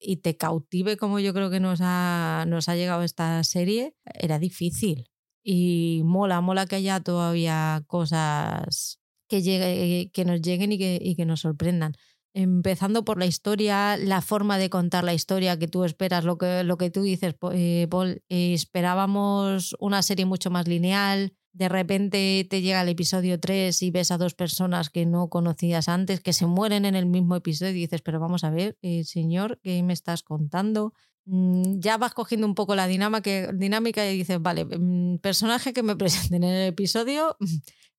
y 0.00 0.16
te 0.18 0.36
cautive 0.36 0.96
como 0.96 1.20
yo 1.20 1.34
creo 1.34 1.50
que 1.50 1.60
nos 1.60 1.80
ha, 1.82 2.44
nos 2.48 2.68
ha 2.68 2.76
llegado 2.76 3.02
esta 3.02 3.42
serie, 3.44 3.94
era 4.14 4.38
difícil. 4.38 5.10
Y 5.42 6.02
mola, 6.04 6.40
mola 6.40 6.66
que 6.66 6.76
haya 6.76 7.00
todavía 7.00 7.82
cosas 7.86 9.00
que, 9.28 9.42
llegue, 9.42 10.10
que 10.12 10.24
nos 10.24 10.42
lleguen 10.42 10.72
y 10.72 10.78
que, 10.78 10.98
y 11.00 11.16
que 11.16 11.24
nos 11.24 11.40
sorprendan 11.40 11.94
empezando 12.38 13.04
por 13.04 13.18
la 13.18 13.26
historia, 13.26 13.96
la 13.96 14.22
forma 14.22 14.58
de 14.58 14.70
contar 14.70 15.02
la 15.02 15.12
historia 15.12 15.58
que 15.58 15.66
tú 15.66 15.84
esperas, 15.84 16.24
lo 16.24 16.38
que, 16.38 16.62
lo 16.62 16.78
que 16.78 16.90
tú 16.90 17.02
dices, 17.02 17.34
eh, 17.52 17.88
Paul, 17.90 18.22
esperábamos 18.28 19.74
una 19.80 20.02
serie 20.02 20.24
mucho 20.24 20.48
más 20.48 20.68
lineal, 20.68 21.32
de 21.52 21.68
repente 21.68 22.46
te 22.48 22.62
llega 22.62 22.82
el 22.82 22.88
episodio 22.88 23.40
3 23.40 23.82
y 23.82 23.90
ves 23.90 24.12
a 24.12 24.18
dos 24.18 24.34
personas 24.34 24.90
que 24.90 25.04
no 25.04 25.28
conocías 25.28 25.88
antes, 25.88 26.20
que 26.20 26.32
se 26.32 26.46
mueren 26.46 26.84
en 26.84 26.94
el 26.94 27.06
mismo 27.06 27.34
episodio 27.34 27.72
y 27.72 27.80
dices, 27.80 28.02
pero 28.02 28.20
vamos 28.20 28.44
a 28.44 28.50
ver, 28.50 28.78
eh, 28.82 29.02
señor, 29.02 29.58
¿qué 29.64 29.82
me 29.82 29.92
estás 29.92 30.22
contando? 30.22 30.94
Mm, 31.24 31.80
ya 31.80 31.96
vas 31.96 32.14
cogiendo 32.14 32.46
un 32.46 32.54
poco 32.54 32.76
la 32.76 32.86
dinámica, 32.86 33.52
dinámica 33.52 34.08
y 34.08 34.16
dices, 34.16 34.40
vale, 34.40 34.64
mm, 34.64 35.18
personaje 35.18 35.72
que 35.72 35.82
me 35.82 35.96
presenten 35.96 36.44
en 36.44 36.50
el 36.50 36.68
episodio 36.68 37.36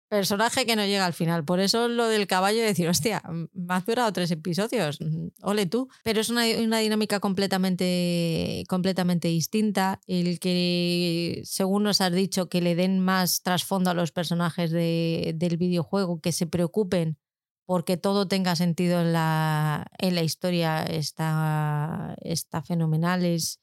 Personaje 0.09 0.65
que 0.65 0.75
no 0.75 0.83
llega 0.85 1.05
al 1.05 1.13
final. 1.13 1.45
Por 1.45 1.59
eso 1.59 1.87
lo 1.87 2.07
del 2.07 2.25
caballo 2.25 2.59
de 2.59 2.65
decir, 2.65 2.89
hostia, 2.89 3.21
me 3.53 3.73
ha 3.75 3.79
durado 3.81 4.11
tres 4.11 4.31
episodios. 4.31 4.97
Ole 5.43 5.67
tú. 5.67 5.87
Pero 6.03 6.19
es 6.21 6.29
una, 6.29 6.43
dinámica 6.43 7.19
completamente, 7.19 8.63
completamente 8.67 9.27
distinta. 9.27 10.01
El 10.07 10.39
que, 10.39 11.41
según 11.45 11.83
nos 11.83 12.01
has 12.01 12.11
dicho, 12.11 12.49
que 12.49 12.59
le 12.59 12.73
den 12.73 12.99
más 12.99 13.43
trasfondo 13.43 13.91
a 13.91 13.93
los 13.93 14.11
personajes 14.11 14.71
del 14.71 15.57
videojuego, 15.57 16.19
que 16.21 16.31
se 16.31 16.47
preocupen 16.47 17.19
porque 17.67 17.97
todo 17.97 18.27
tenga 18.27 18.55
sentido 18.55 19.01
en 19.01 19.13
la, 19.13 19.91
en 19.99 20.15
la 20.15 20.23
historia, 20.23 20.81
está, 20.81 22.15
está 22.21 22.63
fenomenal. 22.63 23.23
Es, 23.23 23.61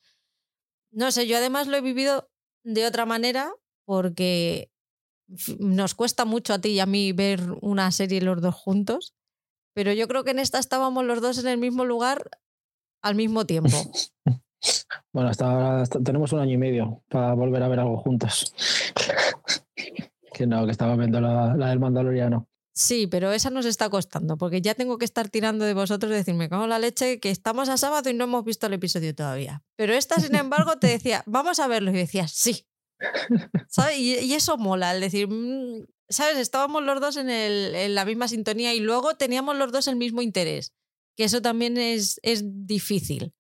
no 0.93 1.11
sé, 1.11 1.27
yo 1.27 1.39
además 1.39 1.67
lo 1.67 1.77
he 1.77 1.81
vivido 1.81 2.31
de 2.63 2.87
otra 2.87 3.05
manera 3.05 3.53
porque 3.85 4.71
nos 5.59 5.95
cuesta 5.95 6.25
mucho 6.25 6.55
a 6.55 6.61
ti 6.61 6.71
y 6.71 6.81
a 6.81 6.87
mí 6.87 7.13
ver 7.13 7.41
una 7.61 7.91
serie 7.91 8.21
los 8.21 8.41
dos 8.41 8.55
juntos, 8.55 9.15
pero 9.75 9.93
yo 9.93 10.09
creo 10.09 10.25
que 10.25 10.31
en 10.31 10.39
esta 10.39 10.59
estábamos 10.59 11.05
los 11.05 11.21
dos 11.21 11.39
en 11.39 11.49
el 11.49 11.59
mismo 11.59 11.85
lugar 11.85 12.31
al 13.03 13.15
mismo 13.15 13.45
tiempo. 13.45 13.77
bueno, 15.13 15.29
hasta, 15.29 15.85
tenemos 16.03 16.33
un 16.33 16.41
año 16.41 16.53
y 16.53 16.59
medio 16.59 17.03
para 17.09 17.35
volver 17.35 17.63
a 17.63 17.69
ver 17.69 17.81
algo 17.81 17.99
juntos. 17.99 18.55
que 20.33 20.47
no, 20.47 20.65
que 20.67 20.73
estaba 20.73 20.97
viendo 20.97 21.21
la, 21.21 21.55
del 21.55 21.81
Mandaloriano. 21.81 22.49
Sí, 22.75 23.07
pero 23.07 23.33
esa 23.33 23.49
nos 23.49 23.65
está 23.65 23.89
costando, 23.89 24.37
porque 24.37 24.61
ya 24.61 24.75
tengo 24.75 24.99
que 24.99 25.07
estar 25.07 25.31
tirando 25.31 25.65
de 25.65 25.73
vosotros 25.73 26.13
y 26.13 26.15
decirme, 26.15 26.51
como 26.51 26.67
la 26.67 26.79
leche, 26.79 27.21
que 27.21 27.31
estamos 27.31 27.71
a 27.71 27.79
sábado 27.79 28.11
y 28.11 28.15
no 28.15 28.25
hemos 28.25 28.45
visto 28.45 28.67
el 28.67 28.75
episodio 28.75 29.15
todavía. 29.15 29.63
Pero 29.77 29.95
esta, 29.95 30.21
sin 30.21 30.35
embargo, 30.37 30.77
te 30.79 30.89
decía, 30.89 31.23
vamos 31.27 31.59
a 31.59 31.69
verlo. 31.69 31.91
Y 31.91 31.95
decías, 31.95 32.33
sí, 32.33 32.67
y, 33.97 34.33
eso 34.35 34.57
mola, 34.57 34.95
es 34.95 35.01
decir, 35.01 35.29
mm, 35.29 35.87
¿sabes? 36.09 36.39
Estábamos 36.39 36.83
los 36.83 37.01
dos 37.01 37.17
en, 37.17 37.31
el, 37.31 37.95
la 37.95 38.05
misma 38.05 38.29
sintonía 38.29 38.75
y 38.75 38.81
luego 38.81 39.17
teníamos 39.17 39.57
los 39.57 39.73
dos 39.73 39.89
el 39.89 39.97
mismo 39.97 40.23
interés, 40.23 40.73
que 41.17 41.25
eso 41.25 41.43
también 41.43 41.77
es, 41.77 42.21
es 42.23 42.43
difícil. 42.45 43.33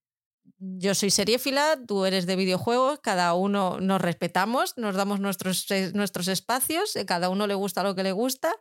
Yo 0.58 0.94
soy 0.94 1.10
seriéfila, 1.10 1.78
tú 1.86 2.06
eres 2.06 2.26
de 2.26 2.36
videojuegos, 2.36 3.00
cada 3.00 3.34
uno 3.34 3.78
nos 3.78 4.00
respetamos, 4.00 4.72
nos 4.78 4.94
damos 4.94 5.20
nuestros, 5.20 5.66
nuestros 5.92 6.28
espacios, 6.28 6.96
eh, 6.96 7.04
cada 7.04 7.28
uno 7.28 7.46
le 7.46 7.54
gusta 7.54 7.82
lo 7.82 7.94
que 7.94 8.02
le 8.02 8.12
gusta 8.12 8.54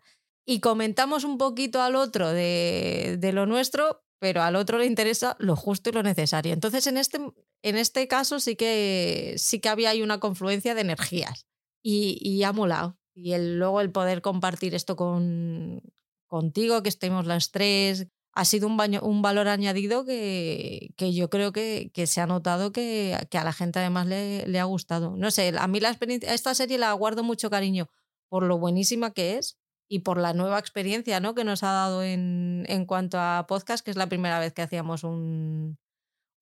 y 0.45 0.59
comentamos 0.59 1.23
un 1.23 1.38
poquito 1.38 1.81
al 1.81 1.95
otro 1.95 2.30
de, 2.30 3.15
de 3.17 3.31
lo 3.31 3.45
nuestro, 3.45 4.03
pero 4.19 4.41
al 4.41 4.55
otro 4.55 4.77
le 4.77 4.85
interesa 4.85 5.35
lo 5.39 5.55
justo 5.55 5.89
y 5.89 5.93
lo 5.93 6.03
necesario. 6.03 6.53
Entonces, 6.53 6.88
en 6.88 6.97
este, 6.97 7.19
en 7.65 7.77
este 7.77 8.07
caso 8.07 8.39
sí 8.39 8.55
que, 8.55 9.33
sí 9.37 9.59
que 9.59 9.69
había 9.69 9.89
ahí 9.89 10.03
una 10.03 10.19
confluencia 10.19 10.75
de 10.75 10.81
energías 10.81 11.47
y, 11.81 12.19
y 12.21 12.43
ha 12.43 12.53
molado. 12.53 12.99
Y 13.15 13.31
el, 13.31 13.57
luego 13.57 13.81
el 13.81 13.91
poder 13.91 14.21
compartir 14.21 14.75
esto 14.75 14.95
con, 14.95 15.81
contigo, 16.27 16.83
que 16.83 16.89
estemos 16.89 17.25
las 17.25 17.49
tres, 17.49 18.07
ha 18.33 18.45
sido 18.45 18.67
un, 18.67 18.77
baño, 18.77 19.01
un 19.01 19.23
valor 19.23 19.47
añadido 19.47 20.05
que, 20.05 20.91
que 20.95 21.11
yo 21.15 21.31
creo 21.31 21.51
que, 21.53 21.89
que, 21.91 22.05
se 22.05 22.21
ha 22.21 22.27
notado 22.27 22.71
que, 22.71 23.17
que 23.31 23.39
a 23.39 23.43
la 23.43 23.53
gente 23.53 23.79
además 23.79 24.05
le, 24.05 24.45
le, 24.45 24.59
ha 24.59 24.65
gustado. 24.65 25.15
No 25.17 25.31
sé, 25.31 25.51
a 25.57 25.67
mí 25.67 25.79
la 25.79 25.89
experiencia, 25.89 26.35
esta 26.35 26.53
serie 26.53 26.77
la 26.77 26.93
guardo 26.93 27.23
mucho 27.23 27.49
cariño 27.49 27.89
por 28.29 28.43
lo 28.43 28.59
buenísima 28.59 29.11
que 29.11 29.37
es 29.37 29.57
y 29.89 29.99
por 29.99 30.19
la 30.19 30.33
nueva 30.33 30.59
experiencia 30.59 31.19
¿no? 31.19 31.33
que 31.33 31.43
nos 31.43 31.63
ha 31.63 31.71
dado 31.71 32.03
en, 32.03 32.65
en 32.67 32.85
cuanto 32.85 33.17
a 33.19 33.45
podcast, 33.47 33.83
que 33.83 33.89
es 33.89 33.97
la 33.97 34.07
primera 34.07 34.37
vez 34.39 34.53
que 34.53 34.61
hacíamos 34.61 35.03
un, 35.03 35.79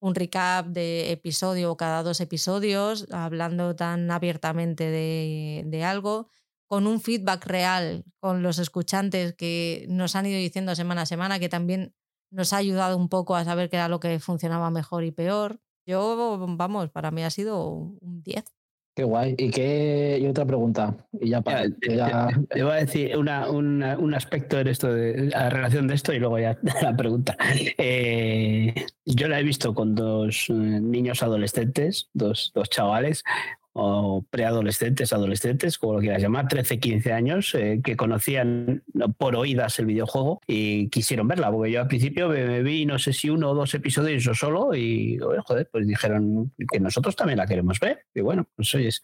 un 0.04 0.16
recap 0.16 0.68
de 0.68 1.14
episodio 1.14 1.78
cada 1.78 2.04
dos 2.04 2.20
episodios, 2.20 3.08
hablando 3.10 3.74
tan 3.74 4.12
abiertamente 4.12 4.84
de, 4.84 5.64
de, 5.66 5.84
algo, 5.86 6.28
con 6.68 6.88
un 6.88 7.00
feedback 7.00 7.46
real 7.46 8.04
con 8.20 8.44
los 8.44 8.60
escuchantes 8.60 9.34
que 9.34 9.86
nos 9.88 10.18
han 10.18 10.26
ido 10.26 10.38
diciendo 10.38 10.76
semana 10.76 11.04
a 11.04 11.06
semana, 11.06 11.40
que 11.40 11.48
también 11.48 11.96
nos 12.32 12.52
ha 12.52 12.58
ayudado 12.58 12.98
un 12.98 13.08
poco 13.08 13.38
a 13.38 13.46
saber 13.46 13.70
qué 13.70 13.78
era 13.78 13.88
lo 13.88 14.02
que 14.02 14.20
funcionaba 14.20 14.70
mejor 14.72 15.06
y 15.06 15.12
peor. 15.12 15.62
Yo, 15.86 16.38
vamos, 16.58 16.90
para 16.90 17.10
mí 17.12 17.24
ha 17.24 17.30
sido 17.30 17.70
un 17.70 18.24
10. 18.24 18.44
Qué 18.96 19.04
guay. 19.04 19.34
¿Y 19.40 19.50
qué 19.50 20.20
y 20.22 20.28
otra 20.28 20.46
pregunta? 20.46 20.96
Y 21.20 21.30
ya 21.30 21.42
para. 21.42 21.66
Ya, 21.90 22.30
voy 22.52 22.72
a 22.72 22.76
decir 22.76 23.18
una, 23.18 23.50
un 23.50 24.14
aspecto 24.14 24.60
en 24.60 24.68
esto 24.68 24.94
de 24.94 25.30
la 25.32 25.50
relación 25.50 25.88
de 25.88 25.96
esto 25.96 26.14
y 26.14 26.20
luego 26.20 26.38
ya 26.38 26.58
la 26.82 26.96
pregunta. 26.96 27.36
Eh, 27.78 28.74
yo 29.06 29.28
la 29.28 29.40
he 29.40 29.44
visto 29.44 29.74
con 29.74 29.96
dos 29.96 30.46
eh, 30.50 30.54
niños 30.54 31.24
adolescentes, 31.24 32.10
dos, 32.14 32.52
dos 32.54 32.70
chavales 32.70 33.24
o 33.74 34.24
preadolescentes, 34.30 35.14
adolescentes, 35.14 35.78
como 35.78 35.94
lo 35.94 36.00
quieras 36.00 36.22
llamar, 36.22 36.48
13, 36.48 36.80
15 36.80 37.12
años, 37.12 37.56
eh, 37.56 37.82
que 37.84 37.98
conocían 37.98 38.84
por 39.18 39.36
oídas 39.36 39.80
el 39.80 39.88
videojuego 39.88 40.42
y 40.48 40.90
quisieron 40.90 41.28
verla, 41.28 41.52
porque 41.52 41.72
yo 41.72 41.82
al 41.82 41.88
principio 41.88 42.30
me, 42.30 42.62
vi, 42.62 42.86
no 42.86 43.00
sé 43.00 43.14
si 43.14 43.30
uno 43.30 43.50
o 43.50 43.56
dos 43.56 43.74
episodios 43.74 44.28
o 44.28 44.36
solo, 44.36 44.76
y 44.76 45.18
joder, 45.46 45.68
pues 45.72 45.88
dijeron 45.88 46.54
que 46.72 46.80
nosotros 46.80 47.16
también 47.16 47.40
la 47.40 47.48
queremos 47.48 47.80
ver. 47.80 48.06
Y 48.14 48.22
bueno, 48.22 48.48
pues 48.56 48.74
oyes. 48.76 49.02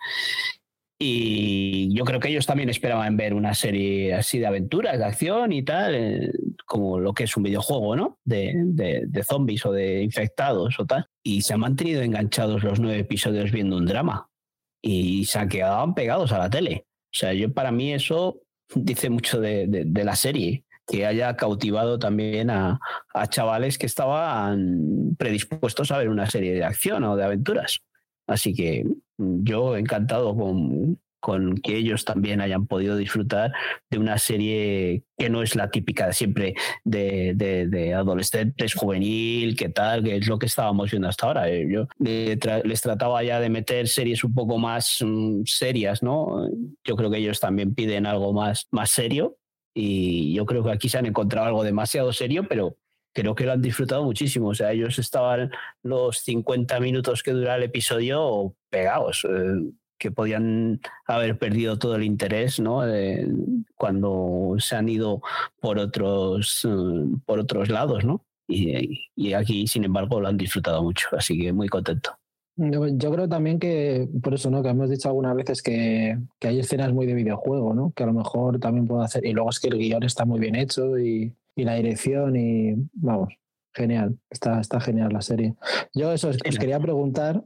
Y 1.02 1.96
yo 1.96 2.04
creo 2.04 2.20
que 2.20 2.28
ellos 2.28 2.46
también 2.46 2.70
esperaban 2.70 3.16
ver 3.16 3.34
una 3.34 3.54
serie 3.54 4.14
así 4.14 4.38
de 4.38 4.48
aventuras, 4.48 4.98
de 4.98 5.06
acción 5.06 5.54
y 5.54 5.64
tal, 5.64 5.96
eh, 5.96 6.32
como 6.66 7.00
lo 7.00 7.14
que 7.14 7.24
es 7.24 7.38
un 7.38 7.44
videojuego, 7.44 7.96
¿no? 7.96 8.20
De, 8.26 8.52
de, 8.54 9.04
de, 9.08 9.24
zombies 9.24 9.66
o 9.66 9.72
de 9.72 10.04
infectados 10.04 10.78
o 10.78 10.86
tal. 10.86 11.08
Y 11.24 11.42
se 11.42 11.54
han 11.54 11.62
mantenido 11.62 12.02
enganchados 12.02 12.64
los 12.64 12.82
nueve 12.82 13.00
episodios 13.00 13.52
viendo 13.52 13.78
un 13.78 13.86
drama 13.86 14.30
y 14.82 15.26
se 15.26 15.48
quedaban 15.48 15.94
pegados 15.94 16.32
a 16.32 16.40
la 16.40 16.50
tele. 16.50 16.86
O 16.88 17.18
sea, 17.18 17.34
yo 17.34 17.52
para 17.54 17.72
mí 17.72 17.94
eso 17.94 18.42
dice 18.76 19.10
mucho 19.10 19.40
de, 19.40 19.68
de, 19.68 20.04
la 20.04 20.16
serie, 20.16 20.64
que 20.88 21.06
haya 21.06 21.36
cautivado 21.36 22.00
también 22.00 22.50
a, 22.50 22.80
a, 23.14 23.28
chavales 23.28 23.78
que 23.78 23.86
estaban 23.86 25.16
predispuestos 25.18 25.92
a 25.92 25.98
ver 25.98 26.10
una 26.10 26.30
serie 26.30 26.54
de 26.54 26.64
acción 26.64 27.04
o 27.04 27.16
de 27.16 27.24
aventuras. 27.24 27.80
Así 28.28 28.54
que 28.54 28.86
yo 29.18 29.76
encantado 29.76 30.36
con, 30.36 31.00
con 31.20 31.56
que 31.58 31.78
ellos 31.78 32.06
también 32.06 32.42
hayan 32.42 32.68
podido 32.68 32.96
disfrutar 32.96 33.52
de 33.90 33.98
una 33.98 34.18
serie 34.18 35.04
que 35.18 35.30
no 35.30 35.44
es 35.44 35.56
la 35.56 35.70
típica 35.70 36.08
de 36.08 36.14
siempre 36.14 36.56
de, 36.84 37.34
de, 37.36 37.94
adolescentes, 37.94 38.74
juvenil, 38.74 39.56
qué 39.56 39.70
tal, 39.70 40.04
que 40.04 40.18
es 40.18 40.28
lo 40.28 40.40
que 40.40 40.46
estábamos 40.46 40.92
viendo 40.92 41.08
hasta 41.08 41.28
ahora. 41.28 41.50
Eh, 41.50 41.68
yo 41.70 41.88
les 42.00 42.82
trataba 42.82 43.24
ya 43.24 43.40
de 43.40 43.50
meter 43.50 43.88
series 43.88 44.24
un 44.24 44.34
poco 44.34 44.58
más 44.58 45.00
mm, 45.02 45.44
serias, 45.46 46.02
¿no? 46.02 46.48
Yo 46.84 46.96
creo 46.96 47.12
que 47.12 47.18
ellos 47.18 47.40
también 47.40 47.76
piden 47.76 48.06
algo 48.06 48.34
más, 48.34 48.68
más 48.72 48.90
serio 48.90 49.38
y 49.74 50.34
yo 50.34 50.46
creo 50.46 50.64
que 50.64 50.72
aquí 50.72 50.90
se 50.90 50.98
han 50.98 51.06
encontrado 51.06 51.48
algo 51.48 51.64
demasiado 51.64 52.12
serio, 52.14 52.46
pero 52.48 52.78
creo 53.14 53.36
que 53.36 53.46
lo 53.46 53.54
han 53.54 53.62
disfrutado 53.62 54.04
muchísimo. 54.04 54.50
O 54.50 54.56
sea, 54.56 54.72
ellos 54.72 55.00
estaban 55.00 55.52
los 55.84 56.20
50 56.20 56.80
minutos 56.80 57.24
que 57.24 57.32
dura 57.32 57.56
el 57.56 57.64
episodio 57.64 58.56
pegados. 58.70 59.26
Eh, 59.30 59.72
que 60.00 60.12
podían 60.12 60.80
haber 61.06 61.38
perdido 61.38 61.78
todo 61.78 61.96
el 61.96 62.04
interés 62.04 62.60
¿no? 62.60 62.82
cuando 63.76 64.56
se 64.58 64.76
han 64.76 64.90
ido 64.90 65.22
por 65.60 65.78
otros, 65.78 66.66
eh, 66.68 67.18
por 67.26 67.40
otros 67.40 67.70
lados. 67.70 68.06
¿no? 68.06 68.26
Y, 68.48 69.10
y, 69.16 69.34
aquí, 69.34 69.68
sin 69.68 69.84
embargo, 69.84 70.20
lo 70.20 70.28
han 70.28 70.38
disfrutado 70.38 70.82
mucho, 70.82 71.08
así 71.12 71.38
que 71.38 71.54
muy 71.54 71.68
contento. 71.68 72.12
Yo 72.56 73.12
creo 73.12 73.30
también 73.30 73.58
que, 73.58 74.10
por 74.22 74.34
eso, 74.34 74.50
¿no? 74.50 74.62
Que 74.62 74.70
hemos 74.70 74.90
dicho 74.90 75.08
algunas 75.08 75.34
veces 75.34 75.62
que, 75.62 76.18
que 76.40 76.48
hay 76.50 76.60
escenas 76.60 76.92
muy 76.92 77.06
de 77.06 77.14
videojuego, 77.14 77.74
¿no? 77.74 77.94
Que 77.96 78.04
a 78.04 78.08
lo 78.08 78.14
mejor 78.14 78.60
también 78.60 78.86
puedo 78.86 79.02
hacer. 79.02 79.26
Y 79.26 79.32
luego 79.32 79.50
es 79.50 79.60
que 79.62 79.70
el 79.70 79.78
guion 79.78 80.04
está 80.04 80.26
muy 80.26 80.42
bien 80.42 80.56
hecho 80.56 81.00
y, 81.00 81.34
y 81.56 81.64
la 81.64 81.76
dirección 81.76 82.36
y 82.36 82.76
vamos, 82.94 83.34
genial. 83.74 84.18
Está, 84.30 84.60
está 84.60 84.82
genial 84.82 85.14
la 85.14 85.22
serie. 85.22 85.56
Yo 85.94 86.12
eso 86.12 86.30
os 86.30 86.58
quería 86.58 86.80
preguntar 86.80 87.44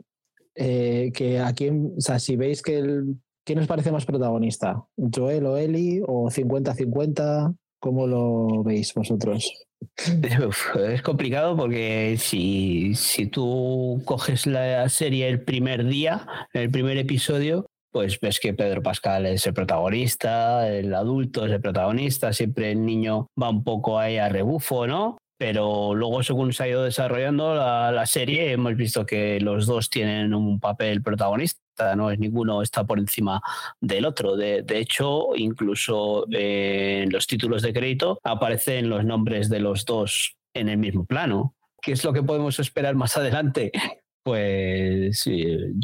eh, 0.55 1.11
que 1.13 1.39
aquí, 1.39 1.69
o 1.69 1.99
sea, 2.01 2.19
si 2.19 2.35
veis 2.35 2.61
que 2.61 2.77
el, 2.77 3.17
¿quién 3.45 3.59
os 3.59 3.67
parece 3.67 3.91
más 3.91 4.05
protagonista? 4.05 4.83
¿Joel 4.97 5.45
o 5.45 5.57
Eli 5.57 6.01
o 6.05 6.29
50-50? 6.29 7.55
¿Cómo 7.79 8.07
lo 8.07 8.63
veis 8.63 8.93
vosotros? 8.93 9.51
es 10.87 11.01
complicado 11.01 11.57
porque 11.57 12.15
si, 12.17 12.95
si 12.95 13.27
tú 13.27 14.01
coges 14.05 14.47
la 14.47 14.87
serie 14.89 15.27
el 15.27 15.41
primer 15.41 15.85
día, 15.85 16.25
el 16.53 16.71
primer 16.71 16.97
episodio, 16.97 17.67
pues 17.91 18.19
ves 18.19 18.39
que 18.39 18.53
Pedro 18.53 18.81
Pascal 18.81 19.25
es 19.27 19.45
el 19.45 19.53
protagonista, 19.53 20.67
el 20.67 20.93
adulto 20.95 21.45
es 21.45 21.51
el 21.51 21.61
protagonista, 21.61 22.33
siempre 22.33 22.71
el 22.71 22.85
niño 22.85 23.27
va 23.39 23.49
un 23.49 23.63
poco 23.63 23.99
ahí 23.99 24.17
a 24.17 24.29
rebufo, 24.29 24.87
¿no? 24.87 25.17
Pero 25.43 25.93
luego 25.93 26.23
según 26.23 26.53
se 26.53 26.63
ha 26.63 26.67
ido 26.69 26.83
desarrollando 26.85 27.53
la, 27.53 28.05
serie 28.05 28.53
hemos 28.53 28.77
visto 28.77 29.05
que 29.05 29.41
los 29.41 29.65
dos 29.65 29.89
tienen 29.89 30.33
un 30.33 30.57
papel 30.57 31.03
protagonista, 31.03 31.97
no 31.97 32.09
es 32.11 32.17
ninguno 32.17 32.61
está 32.61 32.85
por 32.85 32.97
encima 32.97 33.41
del 33.81 34.05
otro. 34.05 34.37
De, 34.37 34.63
hecho, 34.69 35.35
incluso 35.35 36.25
en 36.31 37.11
los 37.11 37.27
títulos 37.27 37.61
de 37.61 37.73
crédito 37.73 38.21
aparecen 38.23 38.87
los 38.87 39.03
nombres 39.03 39.49
de 39.49 39.59
los 39.59 39.83
dos 39.83 40.37
en 40.53 40.69
el 40.69 40.77
mismo 40.77 41.03
plano. 41.03 41.55
¿Qué 41.81 41.91
es 41.91 42.05
lo 42.05 42.13
que 42.13 42.23
podemos 42.23 42.57
esperar 42.59 42.95
más 42.95 43.17
adelante? 43.17 43.73
Pues 44.23 45.25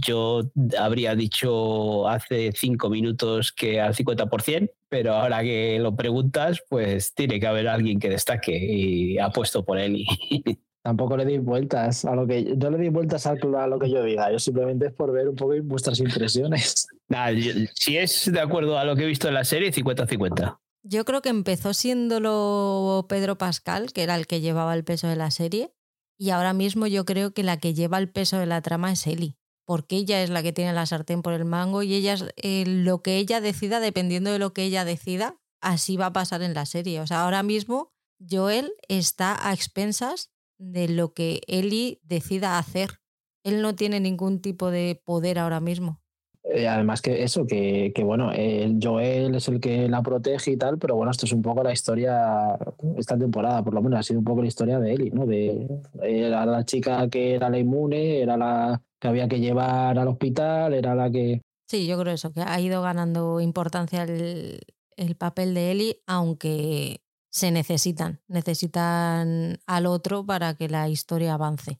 yo 0.06 0.42
habría 0.78 1.16
dicho 1.16 2.08
hace 2.08 2.52
cinco 2.56 2.90
minutos 2.90 3.52
que 3.52 3.82
al 3.82 3.94
50%, 3.94 4.72
pero 4.88 5.14
ahora 5.14 5.44
que 5.44 5.78
lo 5.80 5.96
preguntas, 5.96 6.64
pues 6.70 7.14
tiene 7.14 7.40
que 7.40 7.48
haber 7.48 7.68
alguien 7.68 8.00
que 8.00 8.10
destaque 8.10 8.58
y 8.58 9.20
apuesto 9.20 9.64
por 9.64 9.78
él. 9.78 10.06
Tampoco 10.82 11.18
le 11.18 11.26
di 11.26 11.38
vueltas 11.38 12.06
a 12.06 12.16
lo 12.16 12.26
que 12.26 12.56
yo 12.58 12.72
le 12.72 12.78
di 12.78 12.90
vueltas 12.90 13.26
a 13.28 13.36
lo 13.36 13.80
que 13.80 13.90
yo 13.92 14.02
diga. 14.04 14.32
Yo 14.32 14.40
simplemente 14.40 14.88
es 14.88 14.94
por 14.94 15.12
ver 15.12 15.28
un 15.28 15.36
poco 15.36 15.54
vuestras 15.64 16.00
impresiones. 16.00 16.88
si 17.76 17.98
es 17.98 18.32
de 18.32 18.40
acuerdo 18.40 18.78
a 18.78 18.86
lo 18.86 18.96
que 18.96 19.04
he 19.04 19.08
visto 19.08 19.28
en 19.28 19.34
la 19.34 19.44
serie, 19.44 19.74
50-50. 19.74 20.58
Yo 20.84 21.04
creo 21.04 21.22
que 21.22 21.30
empezó 21.30 21.74
siéndolo 21.74 23.06
Pedro 23.10 23.38
Pascal, 23.38 23.92
que 23.92 24.04
era 24.04 24.16
el 24.16 24.26
que 24.26 24.40
llevaba 24.40 24.74
el 24.74 24.86
peso 24.86 25.08
de 25.08 25.18
la 25.18 25.30
serie, 25.30 25.74
y 26.20 26.32
ahora 26.32 26.54
mismo 26.54 26.86
yo 26.86 27.06
creo 27.06 27.34
que 27.34 27.44
la 27.44 27.58
que 27.58 27.74
lleva 27.74 27.98
el 27.98 28.12
peso 28.12 28.38
de 28.38 28.46
la 28.46 28.62
trama 28.62 28.92
es 28.92 29.08
Ellie, 29.08 29.38
porque 29.66 29.96
ella 29.96 30.22
es 30.22 30.30
la 30.30 30.44
que 30.44 30.52
tiene 30.52 30.74
la 30.74 30.86
sartén 30.86 31.22
por 31.22 31.32
el 31.34 31.46
mango 31.46 31.82
y 31.82 31.94
ella 31.94 32.14
es 32.14 32.26
eh, 32.36 32.66
lo 32.68 33.02
que 33.02 33.18
ella 33.18 33.40
decida, 33.40 33.80
dependiendo 33.80 34.30
de 34.30 34.38
lo 34.38 34.54
que 34.54 34.64
ella 34.64 34.84
decida, 34.84 35.38
así 35.62 35.96
va 35.96 36.08
a 36.08 36.14
pasar 36.14 36.42
en 36.42 36.54
la 36.54 36.66
serie. 36.66 37.00
O 37.00 37.08
sea, 37.08 37.24
ahora 37.24 37.42
mismo 37.42 37.94
Joel 38.30 38.74
está 38.90 39.48
a 39.48 39.54
expensas 39.54 40.30
de 40.60 40.90
lo 40.90 41.14
que 41.14 41.42
Ellie 41.48 42.02
decida 42.04 42.58
hacer. 42.58 43.00
Él 43.46 43.62
no 43.62 43.74
tiene 43.76 44.02
ningún 44.02 44.42
tipo 44.42 44.72
de 44.72 45.02
poder 45.06 45.40
ahora 45.40 45.62
mismo. 45.62 46.02
Eh, 46.44 46.68
además 46.68 47.02
que 47.02 47.24
eso, 47.24 47.46
que, 47.46 47.92
bueno, 48.04 48.32
el 48.32 48.80
Joel 48.82 49.36
es 49.36 49.48
el 49.50 49.60
que 49.60 49.90
la 49.90 50.02
protege 50.02 50.52
y 50.52 50.58
tal, 50.58 50.80
pero 50.80 50.96
bueno, 50.96 51.12
esto 51.12 51.26
es 51.26 51.34
un 51.34 51.42
poco 51.42 51.64
la 51.64 51.74
historia, 51.74 52.58
esta 52.98 53.18
temporada 53.18 53.64
por 53.64 53.74
lo 53.74 53.82
menos 53.82 54.00
ha 54.00 54.04
sido 54.04 54.20
un 54.20 54.26
poco 54.26 54.42
la 54.42 54.48
historia 54.48 54.80
de 54.80 54.94
Ellie, 54.94 55.12
¿no? 55.12 55.26
De, 55.26 55.68
era 56.02 56.46
la 56.46 56.64
chica 56.66 57.10
que 57.10 57.36
era 57.36 57.50
la 57.50 57.60
inmune, 57.60 58.22
era 58.22 58.38
la 58.38 58.82
que 59.00 59.08
había 59.08 59.28
que 59.28 59.40
llevar 59.40 60.00
al 60.00 60.08
hospital, 60.08 60.74
era 60.74 60.96
la 60.96 61.12
que... 61.12 61.42
Sí, 61.68 61.86
yo 61.86 62.00
creo 62.00 62.14
eso, 62.14 62.32
que 62.32 62.42
ha 62.42 62.60
ido 62.60 62.82
ganando 62.82 63.42
importancia 63.42 64.04
el, 64.04 64.60
el 64.96 65.16
papel 65.16 65.54
de 65.54 65.72
Ellie, 65.72 66.02
aunque 66.08 67.02
se 67.30 67.52
necesitan, 67.52 68.22
necesitan 68.28 69.60
al 69.68 69.86
otro 69.86 70.26
para 70.26 70.56
que 70.56 70.68
la 70.68 70.90
historia 70.90 71.36
avance. 71.36 71.80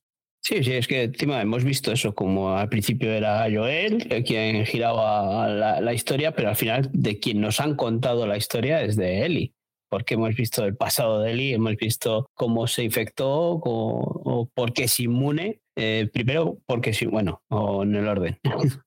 Sí, 0.50 0.64
sí, 0.64 0.74
es 0.74 0.88
que 0.88 1.04
encima 1.04 1.40
hemos 1.44 1.64
visto 1.64 1.92
eso, 1.92 2.16
como 2.16 2.58
al 2.58 2.70
principio 2.70 3.12
era 3.12 3.46
Joel, 3.54 4.08
eh, 4.10 4.24
quien 4.24 4.66
giraba 4.66 5.48
la, 5.48 5.94
historia, 5.94 6.34
pero 6.34 6.50
al 6.50 6.56
final 6.56 6.90
de 6.92 7.20
quien 7.20 7.40
nos 7.40 7.60
han 7.60 7.76
contado 7.76 8.26
la 8.26 8.36
historia 8.36 8.82
es 8.82 8.96
de 8.96 9.28
Ellie, 9.28 9.54
porque 9.92 10.16
hemos 10.16 10.36
visto 10.36 10.66
el 10.66 10.76
pasado 10.76 11.22
de 11.22 11.34
Ellie, 11.34 11.54
hemos 11.54 11.76
visto 11.76 12.32
cómo 12.34 12.66
se 12.66 12.84
infectó 12.84 13.62
o, 13.64 14.50
por 14.56 14.74
qué 14.74 14.86
es 14.86 15.00
inmune. 15.00 15.62
Eh, 15.76 16.10
primero, 16.12 16.58
porque 16.66 16.94
sí, 16.94 17.06
bueno, 17.06 17.44
o 17.50 17.84
en 17.84 17.96
el 17.96 18.08
orden, 18.08 18.40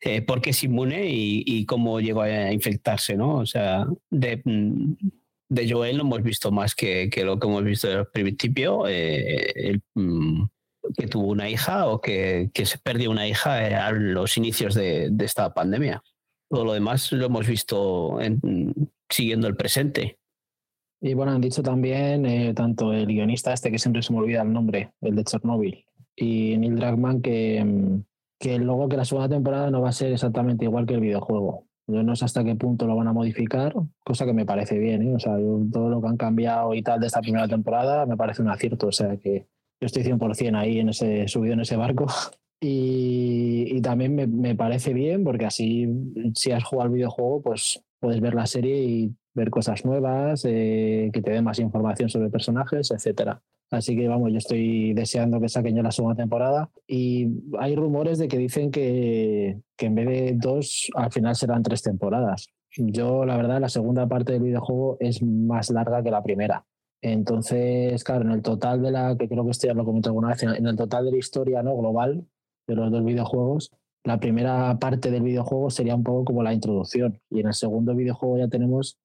eh, 0.00 0.22
porque 0.22 0.50
es 0.50 0.64
inmune 0.64 1.08
y, 1.10 1.66
cómo 1.66 2.00
llegó 2.00 2.22
a 2.22 2.50
infectarse, 2.52 3.18
¿no? 3.18 3.36
O 3.36 3.44
sea, 3.44 3.84
de, 4.08 4.40
de 5.50 5.70
Joel 5.70 5.98
no 5.98 6.04
hemos 6.04 6.22
visto 6.22 6.50
más 6.50 6.74
que, 6.74 7.10
que 7.10 7.22
lo 7.22 7.38
que 7.38 7.48
hemos 7.48 7.64
visto 7.64 7.86
desde 7.86 8.00
el 8.00 8.06
principio. 8.06 8.86
el, 8.86 9.82
mm, 9.94 10.44
que 10.96 11.06
tuvo 11.06 11.28
una 11.28 11.48
hija 11.48 11.86
o 11.86 12.00
que, 12.00 12.50
se 12.54 12.78
perdió 12.78 13.10
una 13.10 13.26
hija 13.26 13.86
a 13.86 13.92
los 13.92 14.36
inicios 14.36 14.74
de, 14.74 15.12
esta 15.20 15.52
pandemia. 15.54 16.02
Todo 16.48 16.64
lo 16.64 16.72
demás 16.74 17.10
lo 17.12 17.26
hemos 17.26 17.46
visto 17.46 18.18
siguiendo 19.08 19.48
el 19.48 19.56
presente. 19.56 20.18
Y 21.00 21.14
bueno, 21.14 21.32
han 21.32 21.40
dicho 21.40 21.62
también 21.62 22.24
eh, 22.26 22.54
tanto 22.54 22.92
el 22.92 23.06
guionista 23.06 23.52
este, 23.52 23.72
que 23.72 23.78
siempre 23.78 24.02
se 24.02 24.12
me 24.12 24.20
olvida 24.20 24.42
el 24.42 24.52
nombre, 24.52 24.92
el 25.00 25.16
de 25.16 25.24
Chernobyl, 25.24 25.84
y 26.14 26.56
Neil 26.56 26.76
Druckmann, 26.76 27.20
que, 27.20 27.64
mm, 27.64 28.04
que 28.38 28.58
luego 28.58 28.88
que 28.88 28.96
la 28.96 29.04
segunda 29.04 29.28
temporada 29.28 29.70
no 29.70 29.82
va 29.82 29.88
a 29.88 29.92
ser 29.92 30.12
exactamente 30.12 30.64
igual 30.64 30.86
que 30.86 30.94
el 30.94 31.00
videojuego. 31.00 31.66
Yo 31.88 32.02
no 32.04 32.14
sé 32.14 32.24
hasta 32.24 32.44
qué 32.44 32.54
punto 32.54 32.86
lo 32.86 32.96
van 32.96 33.08
a 33.08 33.12
modificar, 33.12 33.74
cosa 34.04 34.24
que 34.24 34.32
me 34.32 34.46
parece 34.46 34.78
bien. 34.78 35.02
¿eh? 35.02 35.14
O 35.14 35.18
sea, 35.18 35.36
todo 35.72 35.90
lo 35.90 36.00
que 36.00 36.08
han 36.08 36.16
cambiado 36.16 36.72
y 36.74 36.82
tal 36.82 37.00
de 37.00 37.08
esta 37.08 37.20
primera 37.20 37.48
temporada 37.48 38.06
me 38.06 38.16
parece 38.16 38.40
un 38.40 38.48
acierto. 38.48 38.86
O 38.86 38.92
sea, 38.92 39.16
que, 39.16 39.46
yo 39.82 39.86
estoy 39.86 40.04
100% 40.04 40.56
ahí 40.56 40.78
en 40.78 40.90
ese, 40.90 41.26
subido 41.26 41.54
en 41.54 41.60
ese 41.60 41.76
barco. 41.76 42.06
Y, 42.64 43.80
también 43.80 44.14
me, 44.14 44.54
parece 44.54 44.94
bien 44.94 45.24
porque 45.24 45.46
así, 45.46 45.88
si 46.36 46.52
has 46.52 46.62
jugado 46.62 46.86
al 46.86 46.94
videojuego, 46.94 47.42
pues 47.42 47.82
puedes 47.98 48.20
ver 48.20 48.34
la 48.34 48.46
serie 48.46 48.84
y 48.84 49.12
ver 49.34 49.50
cosas 49.50 49.84
nuevas, 49.84 50.44
eh, 50.44 51.10
que 51.12 51.22
te 51.22 51.32
den 51.32 51.42
más 51.42 51.58
información 51.58 52.08
sobre 52.08 52.30
personajes, 52.30 52.92
etcétera. 52.92 53.42
Así 53.72 53.96
que 53.96 54.06
vamos, 54.06 54.30
yo 54.30 54.38
estoy 54.38 54.94
deseando 54.94 55.40
que 55.40 55.48
saquen 55.48 55.74
ya 55.74 55.82
la 55.82 55.90
segunda 55.90 56.14
temporada. 56.14 56.70
Y 56.86 57.26
hay 57.58 57.74
rumores 57.74 58.18
de 58.18 58.28
que 58.28 58.38
dicen 58.38 58.70
que, 58.70 59.58
que 59.76 59.86
en 59.86 59.96
vez 59.96 60.06
de 60.06 60.34
dos, 60.36 60.88
al 60.94 61.10
final 61.10 61.34
serán 61.34 61.64
tres 61.64 61.82
temporadas. 61.82 62.46
Yo, 62.76 63.24
la 63.24 63.36
verdad, 63.36 63.60
la 63.60 63.68
segunda 63.68 64.06
parte 64.06 64.34
del 64.34 64.42
videojuego 64.42 64.98
es 65.00 65.20
más 65.20 65.68
larga 65.70 66.00
que 66.00 66.12
la 66.12 66.22
primera. 66.22 66.64
Entonces, 67.02 68.04
claro, 68.04 68.22
en 68.22 68.30
el 68.30 68.42
total 68.42 68.80
de 68.80 68.92
la, 68.92 69.16
que 69.16 69.28
creo 69.28 69.44
que 69.44 69.50
esto 69.50 69.66
ya 69.66 69.74
lo 69.74 69.82
alguna 69.82 70.28
vez, 70.28 70.42
en 70.44 70.66
el 70.66 70.76
total 70.76 71.04
de 71.04 71.10
la 71.10 71.16
historia 71.18 71.62
¿no? 71.62 71.76
global 71.76 72.24
de 72.68 72.74
los 72.76 72.90
dos 72.92 73.04
videojuegos, 73.04 73.72
la 74.04 74.18
primera 74.18 74.78
parte 74.78 75.10
del 75.10 75.22
videojuego 75.22 75.70
sería 75.70 75.94
un 75.96 76.04
poco 76.04 76.24
como 76.26 76.42
la 76.42 76.54
introducción 76.54 77.20
y 77.30 77.40
en 77.40 77.48
el 77.48 77.54
segundo 77.54 77.94
videojuego 77.94 78.38
ya 78.38 78.48
tenemos 78.48 78.98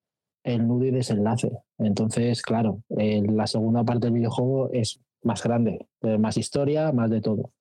el 0.44 0.68
nudo 0.68 0.86
y 0.86 0.92
desenlace. 0.92 1.52
Entonces, 1.80 2.42
claro, 2.42 2.82
la 2.90 3.48
segunda 3.48 3.84
parte 3.84 4.08
del 4.08 4.14
videojuego 4.14 4.72
es 4.72 5.00
más 5.24 5.44
grande, 5.44 5.88
más 6.20 6.38
historia, 6.38 6.92
más 6.92 7.10
de 7.10 7.22
todo. 7.22 7.52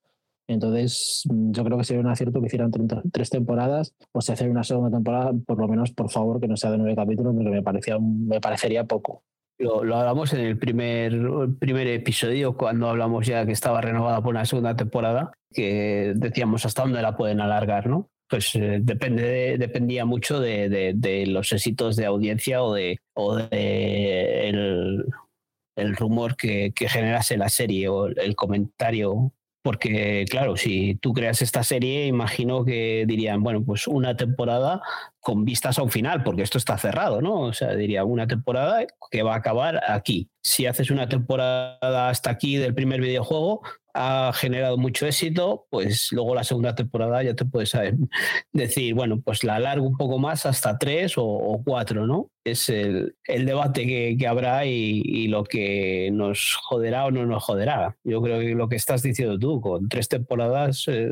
Entonces, 0.48 1.24
yo 1.28 1.64
creo 1.64 1.76
que 1.78 1.84
sería 1.84 2.00
un 2.00 2.08
acierto 2.08 2.40
que 2.40 2.46
hicieran 2.46 2.70
tres 3.10 3.30
temporadas 3.30 3.94
o 4.12 4.20
si 4.20 4.32
hacer 4.32 4.48
una 4.48 4.62
segunda 4.62 4.96
temporada, 4.96 5.32
por 5.46 5.58
lo 5.58 5.66
menos, 5.66 5.92
por 5.92 6.10
favor, 6.10 6.40
que 6.40 6.46
no 6.46 6.56
sea 6.56 6.70
de 6.70 6.78
nueve 6.78 6.94
capítulos, 6.94 7.34
porque 7.34 7.50
me, 7.50 7.62
parecía, 7.62 7.98
me 7.98 8.40
parecería 8.40 8.84
poco. 8.84 9.24
Lo, 9.58 9.80
hablamos 9.80 10.32
en 10.34 10.40
el 10.40 10.58
primer, 10.58 11.18
primer 11.58 11.86
episodio, 11.86 12.56
cuando 12.56 12.90
hablamos 12.90 13.26
ya 13.26 13.46
que 13.46 13.52
estaba 13.52 13.80
renovada 13.80 14.20
por 14.20 14.34
una 14.34 14.44
segunda 14.44 14.76
temporada, 14.76 15.32
que 15.52 16.12
decíamos 16.14 16.66
hasta 16.66 16.82
dónde 16.82 17.00
la 17.00 17.16
pueden 17.16 17.40
alargar, 17.40 17.86
¿no? 17.86 18.10
Pues 18.28 18.54
eh, 18.56 18.80
depende 18.82 19.56
dependía 19.56 20.04
mucho 20.04 20.40
de, 20.40 20.94
de, 20.94 21.26
los 21.26 21.52
éxitos 21.52 21.96
de 21.96 22.06
audiencia 22.06 22.62
o 22.62 22.74
de, 22.74 22.98
o 23.14 23.36
de 23.36 24.48
el, 24.48 25.06
el 25.76 25.96
rumor 25.96 26.36
que, 26.36 26.72
que, 26.74 26.88
generase 26.88 27.36
la 27.36 27.48
serie 27.48 27.88
o 27.88 28.06
el 28.06 28.34
comentario 28.34 29.32
porque 29.66 30.26
claro, 30.30 30.56
si 30.56 30.94
tú 30.94 31.12
creas 31.12 31.42
esta 31.42 31.64
serie, 31.64 32.06
imagino 32.06 32.64
que 32.64 33.04
dirían, 33.04 33.42
bueno, 33.42 33.64
pues 33.64 33.88
una 33.88 34.16
temporada 34.16 34.80
con 35.26 35.44
vistas 35.44 35.76
a 35.76 35.82
un 35.82 35.90
final, 35.90 36.22
porque 36.22 36.42
esto 36.42 36.56
está 36.56 36.78
cerrado, 36.78 37.20
¿no? 37.20 37.40
O 37.40 37.52
sea, 37.52 37.74
diría 37.74 38.04
una 38.04 38.28
temporada 38.28 38.86
que 39.10 39.24
va 39.24 39.34
a 39.34 39.38
acabar 39.38 39.82
aquí. 39.88 40.30
Si 40.40 40.66
haces 40.66 40.92
una 40.92 41.08
temporada 41.08 42.08
hasta 42.08 42.30
aquí 42.30 42.58
del 42.58 42.76
primer 42.76 43.00
videojuego, 43.00 43.60
ha 43.92 44.30
generado 44.32 44.78
mucho 44.78 45.04
éxito, 45.04 45.66
pues 45.68 46.12
luego 46.12 46.36
la 46.36 46.44
segunda 46.44 46.76
temporada 46.76 47.24
ya 47.24 47.34
te 47.34 47.44
puedes 47.44 47.76
decir, 48.52 48.94
bueno, 48.94 49.20
pues 49.20 49.42
la 49.42 49.56
alargo 49.56 49.88
un 49.88 49.96
poco 49.96 50.20
más 50.20 50.46
hasta 50.46 50.78
tres 50.78 51.14
o, 51.16 51.60
cuatro, 51.64 52.06
¿no? 52.06 52.30
Es 52.44 52.68
el, 52.68 53.16
debate 53.26 53.84
que, 54.16 54.26
habrá 54.28 54.64
y, 54.64 55.26
lo 55.26 55.42
que 55.42 56.08
nos 56.12 56.56
joderá 56.62 57.06
o 57.06 57.10
no 57.10 57.26
nos 57.26 57.42
joderá. 57.42 57.96
Yo 58.04 58.22
creo 58.22 58.38
que 58.38 58.54
lo 58.54 58.68
que 58.68 58.76
estás 58.76 59.02
diciendo 59.02 59.40
tú, 59.40 59.60
con 59.60 59.88
tres 59.88 60.08
temporadas, 60.08 60.84
eh, 60.86 61.10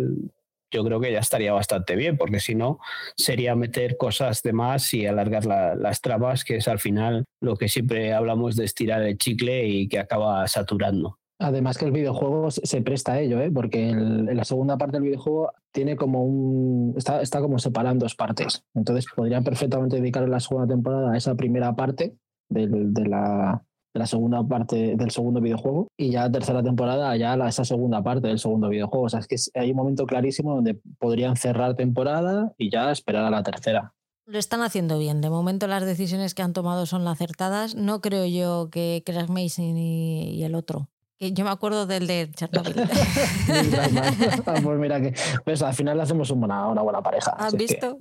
yo 0.70 0.84
creo 0.84 1.00
que 1.00 1.12
ya 1.12 1.20
estaría 1.20 1.52
bastante 1.52 1.96
bien, 1.96 2.16
porque 2.16 2.40
si 2.40 2.54
no, 2.54 2.78
sería 3.16 3.54
meter 3.54 3.96
cosas 3.96 4.42
de 4.42 4.52
más 4.52 4.92
y 4.94 5.06
alargar 5.06 5.46
las 5.46 6.00
tramas, 6.00 6.44
que 6.44 6.56
es 6.56 6.68
al 6.68 6.78
final 6.78 7.24
lo 7.40 7.56
que 7.56 7.68
siempre 7.68 8.12
hablamos 8.12 8.56
de 8.56 8.64
estirar 8.64 9.02
el 9.02 9.18
chicle 9.18 9.66
y 9.66 9.88
que 9.88 9.98
acaba 9.98 10.46
saturando. 10.48 11.18
Además 11.40 11.78
que 11.78 11.84
el 11.84 11.90
videojuego 11.92 12.50
se 12.50 12.80
presta 12.82 13.12
a 13.12 13.20
ello, 13.20 13.40
¿eh? 13.40 13.50
porque 13.50 13.90
en 13.90 14.36
la 14.36 14.44
segunda 14.44 14.78
parte 14.78 14.96
del 14.96 15.02
videojuego 15.02 15.52
tiene 15.72 15.96
como 15.96 16.24
un. 16.24 16.94
Está, 16.96 17.20
está 17.20 17.40
como 17.40 17.58
separado 17.58 17.92
en 17.92 17.98
dos 17.98 18.14
partes. 18.14 18.64
Entonces 18.72 19.06
podrían 19.14 19.42
perfectamente 19.42 19.96
dedicar 19.96 20.28
la 20.28 20.40
segunda 20.40 20.68
temporada 20.72 21.12
a 21.12 21.16
esa 21.16 21.34
primera 21.34 21.74
parte 21.74 22.16
de, 22.48 22.68
la, 23.06 23.64
de 23.94 24.00
la 24.00 24.06
segunda 24.06 24.42
parte 24.42 24.96
del 24.96 25.10
segundo 25.12 25.40
videojuego 25.40 25.88
y 25.96 26.10
ya 26.10 26.22
la 26.24 26.32
tercera 26.32 26.62
temporada 26.62 27.16
ya 27.16 27.36
la, 27.36 27.48
esa 27.48 27.64
segunda 27.64 28.02
parte 28.02 28.26
del 28.26 28.40
segundo 28.40 28.68
videojuego. 28.68 29.06
O 29.06 29.08
sea, 29.08 29.20
es 29.20 29.28
que 29.28 29.36
hay 29.58 29.70
un 29.70 29.76
momento 29.76 30.04
clarísimo 30.04 30.54
donde 30.56 30.74
podrían 30.98 31.36
cerrar 31.36 31.76
temporada 31.76 32.52
y 32.58 32.70
ya 32.70 32.90
esperar 32.90 33.24
a 33.24 33.30
la 33.30 33.42
tercera. 33.42 33.94
Lo 34.26 34.38
están 34.38 34.62
haciendo 34.62 34.98
bien. 34.98 35.20
De 35.20 35.30
momento 35.30 35.66
las 35.68 35.84
decisiones 35.84 36.34
que 36.34 36.42
han 36.42 36.52
tomado 36.52 36.86
son 36.86 37.06
acertadas. 37.06 37.74
No 37.74 38.00
creo 38.00 38.26
yo 38.26 38.68
que 38.70 39.02
Crash 39.06 39.28
Mason 39.28 39.76
y 39.76 40.42
el 40.42 40.54
otro 40.54 40.88
yo 41.32 41.44
me 41.44 41.50
acuerdo 41.50 41.86
del 41.86 42.06
de 42.06 42.30
Chernobyl. 42.34 42.74
Pues 44.62 44.78
mira 44.78 45.00
que 45.00 45.14
pues 45.44 45.62
al 45.62 45.74
final 45.74 46.00
hacemos 46.00 46.30
una, 46.30 46.68
una 46.68 46.82
buena 46.82 47.02
pareja. 47.02 47.32
¿Has 47.32 47.54
visto? 47.54 47.96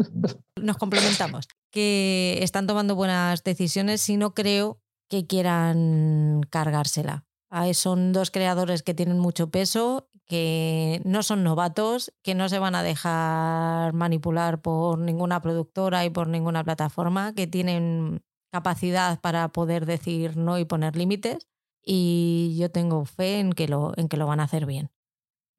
Nos 0.56 0.78
complementamos. 0.78 1.48
Que 1.72 2.40
están 2.42 2.68
tomando 2.68 2.96
buenas 2.96 3.44
decisiones 3.44 4.08
y 4.10 4.18
no 4.18 4.34
creo 4.34 4.80
que 5.14 5.28
quieran 5.28 6.42
cargársela. 6.50 7.28
Son 7.74 8.14
dos 8.14 8.32
creadores 8.32 8.82
que 8.82 8.96
tienen 8.96 9.20
mucho 9.20 9.52
peso, 9.52 10.10
que 10.26 11.04
no 11.06 11.22
son 11.22 11.44
novatos, 11.44 12.12
que 12.24 12.34
no 12.34 12.50
se 12.50 12.58
van 12.58 12.74
a 12.74 12.82
dejar 12.82 13.94
manipular 13.94 14.64
por 14.64 14.98
ninguna 14.98 15.40
productora 15.40 16.04
y 16.04 16.10
por 16.10 16.28
ninguna 16.30 16.64
plataforma, 16.64 17.36
que 17.36 17.46
tienen 17.46 18.24
capacidad 18.52 19.22
para 19.22 19.50
poder 19.50 19.86
decir 19.86 20.36
no 20.36 20.58
y 20.58 20.66
poner 20.66 20.96
límites. 20.96 21.48
Y 21.86 22.56
yo 22.58 22.72
tengo 22.72 23.06
fe 23.06 23.40
en 23.40 23.54
que, 23.54 23.68
lo, 23.68 23.94
en 23.96 24.10
que 24.10 24.18
lo 24.18 24.26
van 24.26 24.40
a 24.40 24.46
hacer 24.46 24.66
bien. 24.66 24.90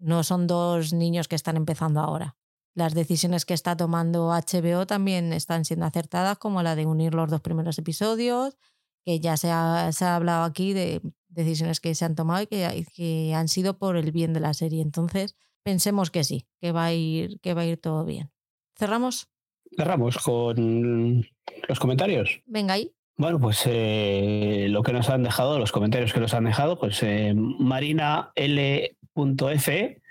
No 0.01 0.25
son 0.25 0.49
dos 0.49 0.93
niños 0.93 1.29
que 1.29 1.37
están 1.37 1.57
empezando 1.57 2.01
ahora. 2.01 2.37
Las 2.75 2.93
decisiones 2.93 3.45
que 3.45 3.55
está 3.55 3.77
tomando 3.77 4.31
HBO 4.31 4.85
también 4.85 5.33
están 5.33 5.65
siendo 5.65 5.87
acertadas, 5.87 6.39
como 6.39 6.61
la 6.65 6.75
de 6.75 6.87
unir 6.87 7.15
los 7.15 7.31
dos 7.31 7.41
primeros 7.41 7.79
episodios, 7.79 8.57
que 9.05 9.21
ya 9.21 9.37
se 9.37 9.51
ha, 9.51 9.91
se 9.93 10.05
ha 10.05 10.17
hablado 10.17 10.45
aquí 10.45 10.73
de 10.73 11.01
decisiones 11.29 11.81
que 11.81 11.95
se 11.95 12.05
han 12.05 12.15
tomado 12.15 12.43
y 12.43 12.47
que, 12.47 12.87
que, 12.95 13.35
han 13.35 13.49
sido 13.49 13.79
por 13.79 13.97
el 13.97 14.13
bien 14.13 14.33
de 14.33 14.41
la 14.41 14.55
serie. 14.55 14.83
Entonces, 14.83 15.37
pensemos 15.63 16.11
que 16.11 16.25
sí, 16.25 16.47
que 16.61 16.73
va 16.73 16.87
a 16.87 16.93
ir, 16.93 17.41
que 17.41 17.55
va 17.55 17.63
a 17.63 17.67
ir 17.67 17.79
todo 17.79 18.05
bien. 18.05 18.31
¿Cerramos? 18.77 19.29
Cerramos 19.77 20.19
con 20.19 21.27
los 21.69 21.79
comentarios. 21.81 22.41
Venga 22.47 22.75
ahí. 22.75 22.93
Bueno, 23.17 23.39
pues 23.39 23.63
eh, 23.67 24.67
lo 24.71 24.83
que 24.83 24.93
nos 24.93 25.09
han 25.09 25.23
dejado, 25.23 25.59
los 25.59 25.71
comentarios 25.71 26.13
que 26.13 26.21
nos 26.21 26.35
han 26.35 26.45
dejado, 26.45 26.79
pues 26.79 27.03
eh, 27.03 27.33
Marina 27.35 28.33
L.F. 28.35 30.03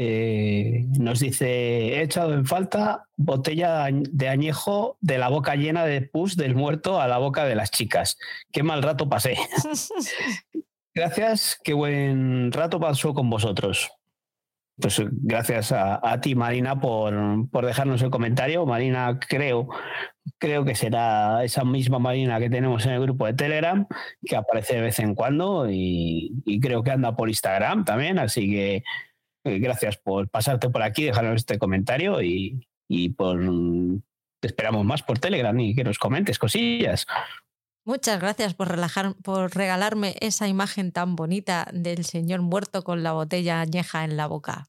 Eh, 0.00 0.84
nos 0.96 1.18
dice, 1.18 1.48
he 1.48 2.02
echado 2.02 2.32
en 2.32 2.46
falta 2.46 3.08
botella 3.16 3.88
de 3.90 4.28
añejo 4.28 4.96
de 5.00 5.18
la 5.18 5.28
boca 5.28 5.56
llena 5.56 5.84
de 5.86 6.02
pus 6.02 6.36
del 6.36 6.54
muerto 6.54 7.00
a 7.00 7.08
la 7.08 7.18
boca 7.18 7.44
de 7.44 7.56
las 7.56 7.72
chicas. 7.72 8.16
Qué 8.52 8.62
mal 8.62 8.84
rato 8.84 9.08
pasé. 9.08 9.36
Gracias, 10.94 11.58
qué 11.64 11.72
buen 11.72 12.52
rato 12.52 12.78
pasó 12.78 13.12
con 13.12 13.28
vosotros. 13.28 13.90
Pues 14.80 15.02
gracias 15.10 15.72
a, 15.72 16.00
a 16.08 16.20
ti, 16.20 16.36
Marina, 16.36 16.78
por, 16.78 17.50
por, 17.50 17.66
dejarnos 17.66 18.00
el 18.02 18.10
comentario. 18.10 18.64
Marina, 18.64 19.18
creo, 19.18 19.68
creo 20.38 20.64
que 20.64 20.76
será 20.76 21.42
esa 21.42 21.64
misma 21.64 21.98
Marina 21.98 22.38
que 22.38 22.48
tenemos 22.48 22.86
en 22.86 22.92
el 22.92 23.00
grupo 23.00 23.26
de 23.26 23.34
Telegram, 23.34 23.86
que 24.24 24.36
aparece 24.36 24.76
de 24.76 24.82
vez 24.82 25.00
en 25.00 25.16
cuando 25.16 25.68
y, 25.68 26.32
y 26.44 26.60
creo 26.60 26.84
que 26.84 26.92
anda 26.92 27.16
por 27.16 27.28
Instagram 27.28 27.84
también. 27.84 28.20
Así 28.20 28.48
que 28.48 28.76
eh, 28.76 28.84
gracias 29.44 29.96
por 29.96 30.28
pasarte 30.28 30.70
por 30.70 30.82
aquí, 30.82 31.04
dejarnos 31.04 31.36
este 31.36 31.58
comentario 31.58 32.22
y, 32.22 32.68
y 32.88 33.10
por 33.10 33.40
te 34.40 34.48
esperamos 34.48 34.84
más 34.84 35.02
por 35.02 35.18
Telegram 35.18 35.58
y 35.58 35.74
que 35.74 35.84
nos 35.84 35.98
comentes 35.98 36.38
cosillas. 36.38 37.06
Muchas 37.84 38.20
gracias 38.20 38.54
por, 38.54 38.68
relajar, 38.68 39.14
por 39.22 39.54
regalarme 39.54 40.14
esa 40.20 40.46
imagen 40.46 40.92
tan 40.92 41.16
bonita 41.16 41.68
del 41.72 42.04
señor 42.04 42.42
muerto 42.42 42.84
con 42.84 43.02
la 43.02 43.12
botella 43.12 43.60
añeja 43.60 44.04
en 44.04 44.16
la 44.16 44.26
boca. 44.26 44.68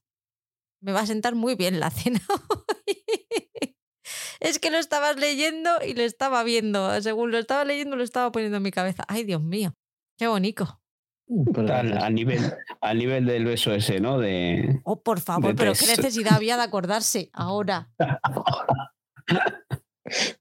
Me 0.80 0.92
va 0.92 1.00
a 1.00 1.06
sentar 1.06 1.34
muy 1.34 1.54
bien 1.54 1.80
la 1.80 1.90
cena 1.90 2.20
es 4.40 4.58
que 4.58 4.70
lo 4.70 4.78
estabas 4.78 5.16
leyendo 5.16 5.70
y 5.86 5.92
lo 5.92 6.02
estaba 6.02 6.42
viendo. 6.42 7.00
Según 7.02 7.30
lo 7.30 7.38
estaba 7.38 7.64
leyendo, 7.64 7.96
lo 7.96 8.02
estaba 8.02 8.32
poniendo 8.32 8.56
en 8.56 8.62
mi 8.62 8.70
cabeza. 8.70 9.04
Ay, 9.06 9.24
Dios 9.24 9.42
mío, 9.42 9.74
qué 10.18 10.26
bonito. 10.26 10.79
Al, 11.56 11.98
a, 11.98 12.10
nivel, 12.10 12.40
a 12.80 12.94
nivel 12.94 13.26
del 13.26 13.44
beso 13.44 13.72
ese, 13.72 14.00
¿no? 14.00 14.18
De, 14.18 14.80
oh, 14.84 15.00
por 15.00 15.20
favor, 15.20 15.54
pero 15.54 15.72
qué 15.74 15.86
necesidad 15.86 16.34
había 16.34 16.56
de 16.56 16.62
acordarse 16.62 17.30
ahora. 17.32 17.88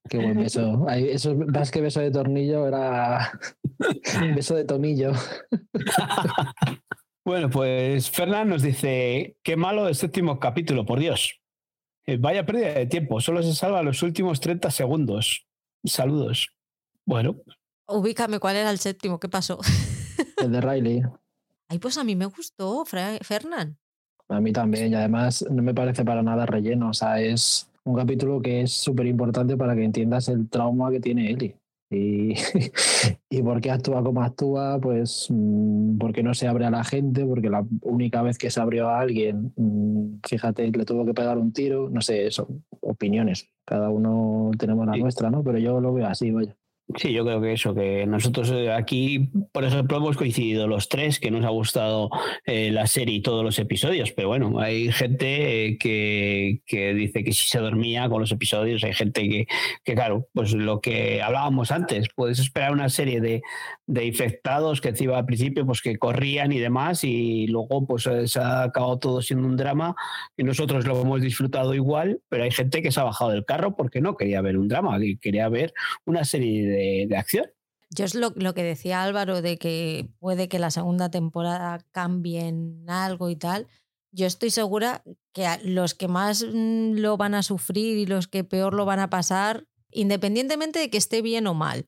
Qué 0.10 0.18
buen 0.18 0.38
beso. 0.38 0.88
Eso 0.90 1.36
más 1.36 1.70
que 1.70 1.82
beso 1.82 2.00
de 2.00 2.12
tornillo, 2.12 2.68
era 2.68 3.32
beso 4.36 4.56
de 4.56 4.66
tomillo. 4.66 5.12
bueno, 7.26 7.50
pues 7.50 8.10
Fernán 8.10 8.50
nos 8.50 8.64
dice: 8.64 9.38
Qué 9.44 9.56
malo 9.56 9.88
el 9.88 9.96
séptimo 9.96 10.40
capítulo, 10.40 10.86
por 10.86 11.00
Dios. 11.00 11.40
Eh, 12.08 12.18
vaya 12.20 12.46
pérdida 12.46 12.74
de 12.74 12.88
tiempo, 12.88 13.22
solo 13.22 13.44
se 13.44 13.54
salva 13.54 13.84
los 13.84 14.02
últimos 14.02 14.40
30 14.40 14.72
segundos. 14.72 15.46
Saludos. 15.86 16.50
Bueno. 17.06 17.36
Ubícame 17.88 18.40
cuál 18.40 18.56
era 18.56 18.72
el 18.72 18.80
séptimo, 18.80 19.20
¿qué 19.20 19.30
pasó? 19.30 19.60
El 20.38 20.52
de 20.52 20.62
Riley. 20.62 21.04
Ay, 21.68 21.80
pues 21.80 21.98
a 21.98 22.04
mí 22.04 22.16
me 22.16 22.26
gustó, 22.26 22.84
Fernán. 22.86 23.78
A 24.28 24.40
mí 24.40 24.52
también, 24.52 24.92
y 24.92 24.96
además 24.96 25.46
no 25.50 25.64
me 25.64 25.74
parece 25.74 26.06
para 26.06 26.24
nada 26.24 26.46
relleno. 26.46 26.90
O 26.90 26.94
sea, 26.94 27.20
es 27.22 27.70
un 27.84 27.96
capítulo 27.96 28.42
que 28.42 28.62
es 28.62 28.72
súper 28.72 29.08
importante 29.08 29.58
para 29.58 29.76
que 29.76 29.84
entiendas 29.84 30.30
el 30.30 30.50
trauma 30.50 30.92
que 30.92 31.00
tiene 31.00 31.32
Eli. 31.32 31.56
Y, 31.92 32.36
y 33.30 33.42
por 33.42 33.62
qué 33.62 33.72
actúa 33.72 34.04
como 34.04 34.22
actúa, 34.22 34.80
pues 34.80 35.28
mm, 35.30 35.98
porque 35.98 36.22
no 36.22 36.36
se 36.36 36.48
abre 36.48 36.66
a 36.66 36.72
la 36.72 36.84
gente, 36.84 37.26
porque 37.26 37.50
la 37.50 37.66
única 37.82 38.22
vez 38.22 38.38
que 38.38 38.52
se 38.52 38.62
abrió 38.62 38.90
a 38.90 39.00
alguien, 39.00 39.54
mm, 39.56 40.20
fíjate, 40.28 40.72
le 40.72 40.86
tuvo 40.86 41.06
que 41.06 41.16
pegar 41.16 41.38
un 41.40 41.52
tiro, 41.52 41.90
no 41.90 42.02
sé, 42.02 42.30
son 42.30 42.64
opiniones, 42.82 43.50
cada 43.66 43.90
uno 43.90 44.52
tenemos 44.58 44.86
la 44.86 44.98
nuestra, 44.98 45.32
¿no? 45.32 45.44
Pero 45.44 45.58
yo 45.58 45.82
lo 45.82 45.94
veo 45.94 46.06
así, 46.06 46.30
vaya. 46.30 46.56
Sí, 46.96 47.14
yo 47.14 47.24
creo 47.24 47.40
que 47.40 47.54
eso, 47.54 47.76
que 47.76 48.08
nosotros 48.08 48.50
eh, 48.50 48.72
aquí, 48.72 49.30
por 49.52 49.64
ejemplo, 49.64 49.98
hemos 49.98 50.18
coincidido 50.18 50.66
los 50.68 50.90
tres, 50.90 51.20
que 51.20 51.30
nos 51.30 51.46
ha 51.46 51.50
gustado 51.50 52.10
eh, 52.48 52.72
la 52.72 52.88
serie 52.88 53.18
y 53.18 53.22
todos 53.22 53.44
los 53.44 53.60
episodios, 53.60 54.12
pero 54.12 54.30
bueno, 54.30 54.60
hay 54.60 54.92
gente 54.92 55.68
eh, 55.68 55.78
que, 55.78 56.62
que, 56.66 56.96
dice 56.96 57.24
que 57.24 57.32
si 57.32 57.48
se 57.48 57.60
dormía 57.60 58.10
con 58.10 58.20
los 58.20 58.32
episodios, 58.32 58.84
hay 58.84 58.94
gente 58.94 59.30
que, 59.30 59.46
que, 59.84 59.94
claro, 59.94 60.28
pues 60.34 60.54
lo 60.54 60.82
que 60.82 61.22
hablábamos 61.22 61.70
antes, 61.70 62.08
puedes 62.16 62.40
esperar 62.40 62.72
una 62.72 62.90
serie 62.90 63.22
de, 63.22 63.44
de 63.86 64.06
infectados 64.06 64.82
que 64.82 64.90
encima 64.90 65.16
al 65.20 65.26
principio, 65.26 65.68
pues 65.68 65.82
que 65.82 66.00
corrían 66.00 66.52
y 66.52 66.58
demás, 66.58 67.04
y 67.04 67.46
luego 67.48 67.86
pues 67.86 68.10
se 68.26 68.40
ha 68.40 68.64
acabado 68.64 68.98
todo 68.98 69.22
siendo 69.22 69.48
un 69.48 69.58
drama, 69.58 69.96
y 70.36 70.44
nosotros 70.44 70.88
lo 70.88 71.00
hemos 71.00 71.22
disfrutado 71.22 71.76
igual, 71.76 72.20
pero 72.30 72.46
hay 72.46 72.52
gente 72.52 72.82
que 72.82 72.92
se 72.92 73.00
ha 73.00 73.04
bajado 73.04 73.30
del 73.30 73.46
carro 73.46 73.76
porque 73.76 74.02
no 74.02 74.18
quería 74.18 74.42
ver 74.42 74.58
un 74.58 74.68
drama, 74.68 74.98
quería 75.22 75.50
ver 75.50 75.72
una 76.06 76.24
serie 76.24 76.68
de 76.68 76.79
de, 77.08 77.18
acción. 77.18 77.46
Yo 77.90 78.06
es 78.06 78.16
lo, 78.16 78.32
lo, 78.36 78.54
que 78.54 78.64
decía 78.64 79.04
Álvaro 79.04 79.42
de 79.42 79.58
que 79.58 80.10
puede 80.20 80.48
que 80.48 80.60
la 80.60 80.72
segunda 80.72 81.10
temporada 81.10 81.80
cambien 81.92 82.86
algo 82.88 83.30
y 83.30 83.36
tal. 83.36 83.68
Yo 84.12 84.26
estoy 84.26 84.50
segura 84.50 85.04
que 85.34 85.48
los 85.64 85.94
que 85.94 86.08
más 86.08 86.44
mm, 86.44 86.94
lo 86.94 87.18
van 87.18 87.36
a 87.36 87.44
sufrir 87.44 87.98
y 87.98 88.06
los 88.06 88.28
que 88.28 88.44
peor 88.44 88.74
lo 88.74 88.86
van 88.86 89.00
a 89.00 89.10
pasar, 89.10 89.68
independientemente 89.92 90.80
de 90.80 90.90
que 90.90 90.98
esté 90.98 91.22
bien 91.22 91.48
o 91.48 91.54
mal, 91.54 91.88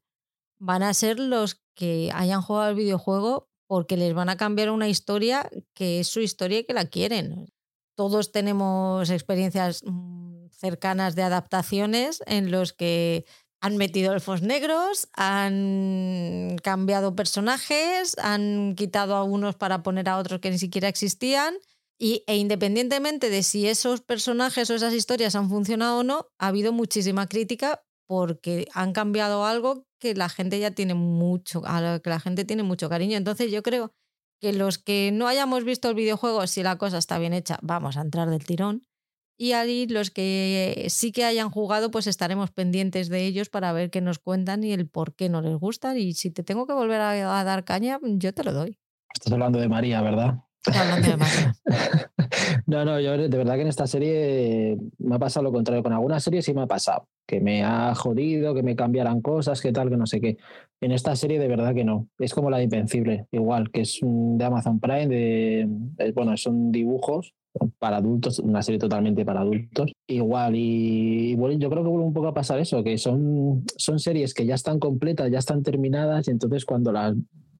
van 0.59 0.83
a 0.83 0.93
ser 0.93 1.19
los 1.19 1.61
que 1.75 2.11
hayan 2.13 2.41
jugado 2.41 2.69
al 2.69 2.75
videojuego 2.75 3.49
porque 3.67 3.97
les 3.97 4.13
van 4.13 4.29
a 4.29 4.37
cambiar 4.37 4.69
una 4.69 4.89
historia 4.89 5.49
que 5.73 6.01
es 6.01 6.07
su 6.07 6.19
historia 6.19 6.59
y 6.59 6.63
que 6.65 6.73
la 6.73 6.85
quieren. 6.85 7.51
Todos 7.95 8.31
tenemos 8.31 9.09
experiencias 9.09 9.81
mm, 9.83 10.47
cercanas 10.51 11.15
de 11.15 11.23
adaptaciones 11.23 12.21
en 12.25 12.51
los 12.51 12.73
que 12.73 13.25
han 13.61 13.77
metido 13.77 14.13
elfos 14.13 14.41
negros, 14.41 15.07
han 15.13 16.57
cambiado 16.63 17.15
personajes, 17.15 18.17
han 18.17 18.73
quitado 18.75 19.15
a 19.15 19.23
unos 19.23 19.55
para 19.55 19.83
poner 19.83 20.09
a 20.09 20.17
otros 20.17 20.41
que 20.41 20.49
ni 20.49 20.57
siquiera 20.57 20.87
existían. 20.87 21.55
Y, 21.99 22.23
e 22.25 22.35
independientemente 22.37 23.29
de 23.29 23.43
si 23.43 23.67
esos 23.67 24.01
personajes 24.01 24.67
o 24.69 24.73
esas 24.73 24.95
historias 24.95 25.35
han 25.35 25.49
funcionado 25.49 25.99
o 25.99 26.03
no, 26.03 26.25
ha 26.39 26.47
habido 26.47 26.73
muchísima 26.73 27.27
crítica 27.27 27.83
porque 28.07 28.67
han 28.73 28.91
cambiado 28.91 29.45
algo 29.45 29.85
que 29.99 30.15
la 30.15 30.27
gente 30.27 30.59
ya 30.59 30.71
tiene 30.71 30.95
mucho, 30.95 31.61
a 31.63 31.79
lo 31.79 32.01
que 32.01 32.09
la 32.09 32.19
gente 32.19 32.43
tiene 32.43 32.63
mucho 32.63 32.89
cariño. 32.89 33.15
Entonces 33.15 33.51
yo 33.51 33.61
creo 33.61 33.93
que 34.41 34.51
los 34.51 34.79
que 34.79 35.11
no 35.13 35.27
hayamos 35.27 35.63
visto 35.63 35.89
el 35.89 35.95
videojuego, 35.95 36.47
si 36.47 36.63
la 36.63 36.79
cosa 36.79 36.97
está 36.97 37.19
bien 37.19 37.33
hecha, 37.33 37.59
vamos 37.61 37.95
a 37.97 38.01
entrar 38.01 38.27
del 38.31 38.43
tirón. 38.43 38.81
Y 39.41 39.53
ahí 39.53 39.87
los 39.87 40.11
que 40.11 40.85
sí 40.89 41.11
que 41.11 41.25
hayan 41.25 41.49
jugado, 41.49 41.89
pues 41.89 42.05
estaremos 42.05 42.51
pendientes 42.51 43.09
de 43.09 43.25
ellos 43.25 43.49
para 43.49 43.73
ver 43.73 43.89
qué 43.89 43.99
nos 43.99 44.19
cuentan 44.19 44.63
y 44.63 44.71
el 44.71 44.87
por 44.87 45.15
qué 45.15 45.29
no 45.29 45.41
les 45.41 45.57
gustan. 45.57 45.97
Y 45.97 46.13
si 46.13 46.29
te 46.29 46.43
tengo 46.43 46.67
que 46.67 46.73
volver 46.73 47.01
a, 47.01 47.43
dar 47.43 47.63
caña, 47.63 47.99
yo 48.03 48.35
te 48.35 48.43
lo 48.43 48.53
doy. 48.53 48.77
Estás 49.11 49.33
hablando 49.33 49.57
de 49.57 49.67
María, 49.67 49.99
¿verdad? 50.03 50.35
Hablando 50.67 51.09
de 51.09 51.17
María. 51.17 51.55
no, 52.67 52.85
no, 52.85 52.99
yo 52.99 53.17
de 53.17 53.35
verdad 53.35 53.55
que 53.55 53.61
en 53.61 53.69
esta 53.69 53.87
serie 53.87 54.77
me 54.99 55.15
ha 55.15 55.19
pasado 55.19 55.45
lo 55.45 55.51
contrario. 55.51 55.81
Con 55.81 55.93
alguna 55.93 56.19
serie 56.19 56.43
sí 56.43 56.53
me 56.53 56.61
ha 56.61 56.67
pasado. 56.67 57.07
Que 57.25 57.41
me 57.41 57.63
ha 57.63 57.95
jodido, 57.95 58.53
que 58.53 58.61
me 58.61 58.75
cambiaran 58.75 59.21
cosas, 59.21 59.59
que 59.59 59.71
tal, 59.71 59.89
que 59.89 59.97
no 59.97 60.05
sé 60.05 60.21
qué. 60.21 60.37
En 60.81 60.91
esta 60.91 61.15
serie 61.15 61.39
de 61.39 61.47
verdad 61.47 61.73
que 61.73 61.83
no. 61.83 62.07
Es 62.19 62.35
como 62.35 62.51
la 62.51 62.57
de 62.57 62.65
Invencible, 62.65 63.25
igual, 63.31 63.71
que 63.71 63.81
es 63.81 63.97
de 64.03 64.45
Amazon 64.45 64.79
Prime, 64.79 65.07
de, 65.07 66.11
bueno, 66.13 66.37
son 66.37 66.71
dibujos 66.71 67.33
para 67.79 67.97
adultos, 67.97 68.39
una 68.39 68.61
serie 68.61 68.79
totalmente 68.79 69.25
para 69.25 69.41
adultos. 69.41 69.91
Igual, 70.07 70.53
y, 70.55 71.35
bueno, 71.35 71.57
yo 71.57 71.69
creo 71.69 71.83
que 71.83 71.89
vuelve 71.89 72.07
un 72.07 72.13
poco 72.13 72.27
a 72.27 72.33
pasar 72.33 72.59
eso, 72.59 72.83
que 72.83 72.97
son, 72.97 73.63
son 73.75 73.99
series 73.99 74.33
que 74.33 74.45
ya 74.45 74.55
están 74.55 74.79
completas, 74.79 75.31
ya 75.31 75.39
están 75.39 75.63
terminadas, 75.63 76.27
y 76.27 76.31
entonces 76.31 76.65
cuando 76.65 76.91
las, 76.91 77.15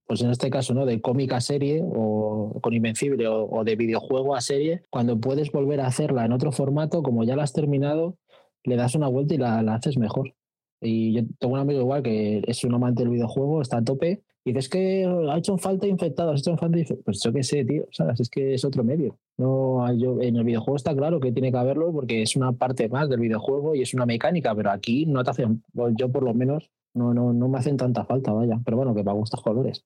pues 0.06 0.22
en 0.22 0.32
este 0.32 0.50
caso, 0.50 0.74
¿no? 0.74 0.86
De 0.86 1.02
cómica 1.02 1.38
a 1.38 1.42
serie 1.42 1.82
o 1.84 2.60
con 2.62 2.74
Invencible 2.74 3.28
o, 3.28 3.64
de 3.64 3.76
videojuego 3.76 4.36
a 4.36 4.42
serie, 4.42 4.84
cuando 4.90 5.20
puedes 5.20 5.52
volver 5.52 5.82
a 5.82 5.88
hacerla 5.88 6.26
en 6.26 6.34
otro 6.34 6.52
formato, 6.52 7.04
como 7.04 7.24
ya 7.24 7.36
la 7.36 7.44
has 7.44 7.54
terminado, 7.54 8.18
le 8.64 8.76
das 8.76 8.96
una 8.96 9.08
vuelta 9.08 9.34
y 9.34 9.38
la, 9.38 9.62
la 9.62 9.76
haces 9.76 9.98
mejor. 9.98 10.34
Y 10.82 11.14
yo 11.14 11.22
tengo 11.40 11.54
un 11.54 11.60
amigo 11.60 11.80
igual 11.82 12.02
que 12.02 12.42
es 12.48 12.64
un 12.64 12.74
amante 12.74 13.04
del 13.04 13.12
videojuego, 13.12 13.62
está 13.62 13.78
a 13.78 13.84
tope, 13.84 14.24
y 14.44 14.54
dices 14.54 14.70
que 14.70 15.06
ha 15.06 15.38
hecho 15.38 15.58
falta 15.58 15.86
infectados, 15.86 16.34
ha 16.34 16.40
hecho 16.40 16.58
falta 16.58 16.78
Pues 17.06 17.22
yo 17.24 17.32
qué 17.32 17.44
sé, 17.44 17.64
tío, 17.64 17.88
¿sabes? 17.92 18.20
Es 18.20 18.30
que 18.30 18.56
es 18.56 18.66
otro 18.66 18.84
medio. 18.84 19.18
No, 19.42 19.92
yo, 19.98 20.22
en 20.22 20.36
el 20.36 20.44
videojuego 20.44 20.76
está 20.76 20.96
claro 20.96 21.20
que 21.20 21.32
tiene 21.32 21.52
que 21.52 21.58
haberlo 21.58 21.92
porque 21.92 22.22
es 22.22 22.36
una 22.36 22.52
parte 22.52 22.88
más 22.90 23.10
del 23.10 23.22
videojuego 23.22 23.74
y 23.74 23.82
es 23.82 23.92
una 23.96 24.06
mecánica, 24.06 24.54
pero 24.54 24.70
aquí 24.70 25.08
no 25.08 25.24
te 25.24 25.32
hacen, 25.32 25.64
yo 25.98 26.12
por 26.12 26.22
lo 26.22 26.36
menos, 26.36 26.70
no, 26.94 27.12
no, 27.12 27.34
no 27.34 27.50
me 27.50 27.58
hacen 27.58 27.76
tanta 27.76 28.06
falta, 28.06 28.32
vaya. 28.32 28.60
Pero 28.64 28.78
bueno, 28.78 28.94
que 28.94 29.04
para 29.04 29.18
gustos 29.18 29.42
colores. 29.42 29.84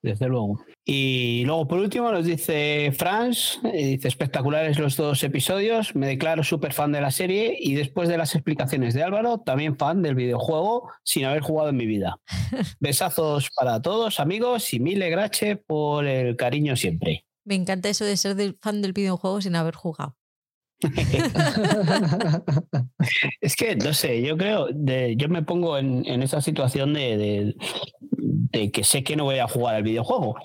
Desde 0.00 0.28
luego. 0.28 0.60
Y 0.82 1.42
luego, 1.44 1.68
por 1.68 1.78
último, 1.80 2.10
nos 2.10 2.24
dice 2.24 2.90
Franz, 2.96 3.60
eh, 3.64 3.84
dice 3.84 4.08
espectaculares 4.08 4.78
los 4.78 4.96
dos 4.96 5.22
episodios, 5.22 5.94
me 5.94 6.06
declaro 6.06 6.42
súper 6.42 6.72
fan 6.72 6.92
de 6.92 7.02
la 7.02 7.10
serie 7.10 7.54
y 7.60 7.74
después 7.74 8.08
de 8.08 8.16
las 8.16 8.34
explicaciones 8.34 8.94
de 8.94 9.02
Álvaro, 9.02 9.42
también 9.44 9.76
fan 9.76 10.00
del 10.00 10.14
videojuego 10.14 10.88
sin 11.02 11.26
haber 11.26 11.42
jugado 11.42 11.68
en 11.68 11.76
mi 11.76 11.84
vida. 11.84 12.18
Besazos 12.80 13.50
para 13.54 13.82
todos, 13.82 14.20
amigos, 14.20 14.72
y 14.72 14.80
mil 14.80 15.00
gracias 15.10 15.58
por 15.66 16.06
el 16.06 16.34
cariño 16.36 16.76
siempre. 16.76 17.25
Me 17.46 17.54
encanta 17.54 17.88
eso 17.88 18.04
de 18.04 18.16
ser 18.16 18.34
del 18.34 18.54
fan 18.54 18.82
del 18.82 18.92
videojuego 18.92 19.40
sin 19.40 19.54
haber 19.54 19.76
jugado. 19.76 20.16
es 23.40 23.56
que, 23.56 23.76
no 23.76 23.94
sé, 23.94 24.20
yo 24.20 24.36
creo, 24.36 24.66
de, 24.72 25.14
yo 25.16 25.28
me 25.28 25.42
pongo 25.42 25.78
en, 25.78 26.04
en 26.06 26.22
esa 26.22 26.42
situación 26.42 26.92
de, 26.92 27.16
de, 27.16 27.56
de, 28.10 28.70
que 28.70 28.84
sé 28.84 29.02
que 29.02 29.16
no 29.16 29.24
voy 29.24 29.38
a 29.38 29.48
jugar 29.48 29.76
al 29.76 29.84
videojuego. 29.84 30.36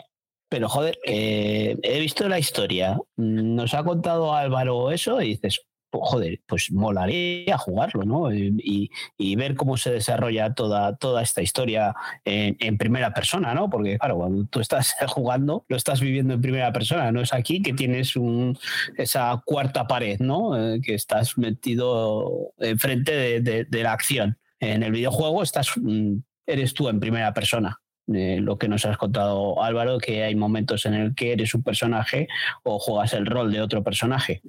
Pero 0.48 0.70
joder, 0.70 0.98
eh, 1.06 1.76
he 1.82 2.00
visto 2.00 2.30
la 2.30 2.38
historia, 2.38 3.00
nos 3.18 3.74
ha 3.74 3.84
contado 3.84 4.34
Álvaro 4.34 4.92
eso 4.92 5.22
y 5.22 5.30
dices, 5.30 5.60
pues, 5.92 6.04
joder, 6.10 6.40
pues 6.48 6.72
molaría 6.72 7.58
jugarlo, 7.58 8.04
¿no? 8.04 8.34
Y, 8.34 8.90
y, 9.18 9.36
ver 9.36 9.56
cómo 9.56 9.78
se 9.78 9.92
desarrolla 9.92 10.54
toda, 10.54 10.96
toda 10.96 11.22
esta 11.22 11.42
historia 11.42 11.94
en, 12.24 12.56
en, 12.60 12.78
primera 12.78 13.14
persona, 13.14 13.54
¿no? 13.54 13.70
Porque, 13.70 14.00
claro, 14.00 14.18
cuando 14.18 14.46
tú 14.46 14.62
estás 14.62 14.96
jugando, 15.08 15.66
lo 15.68 15.76
estás 15.76 16.00
viviendo 16.00 16.34
en 16.34 16.42
primera 16.42 16.72
persona, 16.72 17.12
no 17.12 17.22
es 17.22 17.34
aquí 17.34 17.62
que 17.62 17.74
tienes 17.74 18.16
un, 18.16 18.58
esa 18.98 19.42
cuarta 19.46 19.86
pared, 19.86 20.20
¿no? 20.20 20.58
Eh, 20.58 20.82
que 20.82 20.96
estás 20.96 21.38
metido 21.38 22.54
enfrente 22.60 23.12
de, 23.12 23.42
de, 23.42 23.66
de, 23.66 23.84
la 23.84 23.92
acción. 23.92 24.38
En 24.60 24.84
el 24.84 24.92
videojuego 24.92 25.44
estás, 25.44 25.72
mm, 25.76 26.20
eres 26.48 26.74
tú 26.74 26.88
en 26.88 27.00
primera 27.00 27.34
persona. 27.34 27.82
Eh, 28.14 28.40
lo 28.42 28.58
que 28.58 28.68
nos 28.68 28.86
has 28.86 28.98
contado 28.98 29.62
Álvaro, 29.64 30.00
que 30.00 30.24
hay 30.24 30.36
momentos 30.36 30.86
en 30.86 30.96
el 30.96 31.16
que 31.16 31.34
eres 31.34 31.54
un 31.54 31.64
personaje 31.64 32.28
o 32.64 32.80
juegas 32.80 33.14
el 33.14 33.26
rol 33.26 33.52
de 33.52 33.62
otro 33.62 33.84
personaje. 33.84 34.42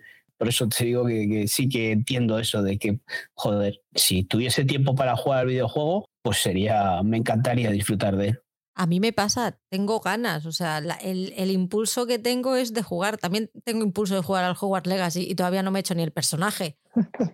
Por 0.43 0.48
eso 0.48 0.69
te 0.69 0.85
digo 0.85 1.06
que, 1.06 1.28
que, 1.28 1.47
sí 1.47 1.69
que 1.69 1.93
entiendo 1.93 2.36
eso 2.40 2.64
de 2.64 2.77
que, 2.77 2.98
joder, 3.32 3.81
si 3.94 4.24
tuviese 4.24 4.64
tiempo 4.64 4.97
para 4.97 5.14
jugar 5.14 5.39
al 5.39 5.47
videojuego, 5.47 6.06
pues 6.20 6.39
sería, 6.39 7.01
me 7.05 7.19
encantaría 7.19 7.70
disfrutar 7.70 8.16
de 8.16 8.31
él. 8.31 8.40
A 8.74 8.89
mí 8.89 8.98
me 8.98 9.12
pasa, 9.12 9.60
tengo 9.70 10.01
ganas, 10.01 10.44
o 10.44 10.51
sea, 10.51 10.81
la, 10.81 10.94
el, 10.94 11.32
el, 11.36 11.52
impulso 11.52 12.09
que 12.09 12.19
tengo 12.19 12.56
es 12.56 12.74
de 12.74 12.82
jugar. 12.82 13.19
También 13.19 13.52
tengo 13.62 13.85
impulso 13.85 14.16
de 14.16 14.23
jugar 14.23 14.43
al 14.43 14.56
Hogwarts 14.60 14.89
Legacy 14.89 15.31
y 15.31 15.36
todavía 15.36 15.62
no 15.62 15.70
me 15.70 15.78
he 15.78 15.82
hecho 15.82 15.94
ni 15.94 16.02
el 16.02 16.10
personaje, 16.10 16.77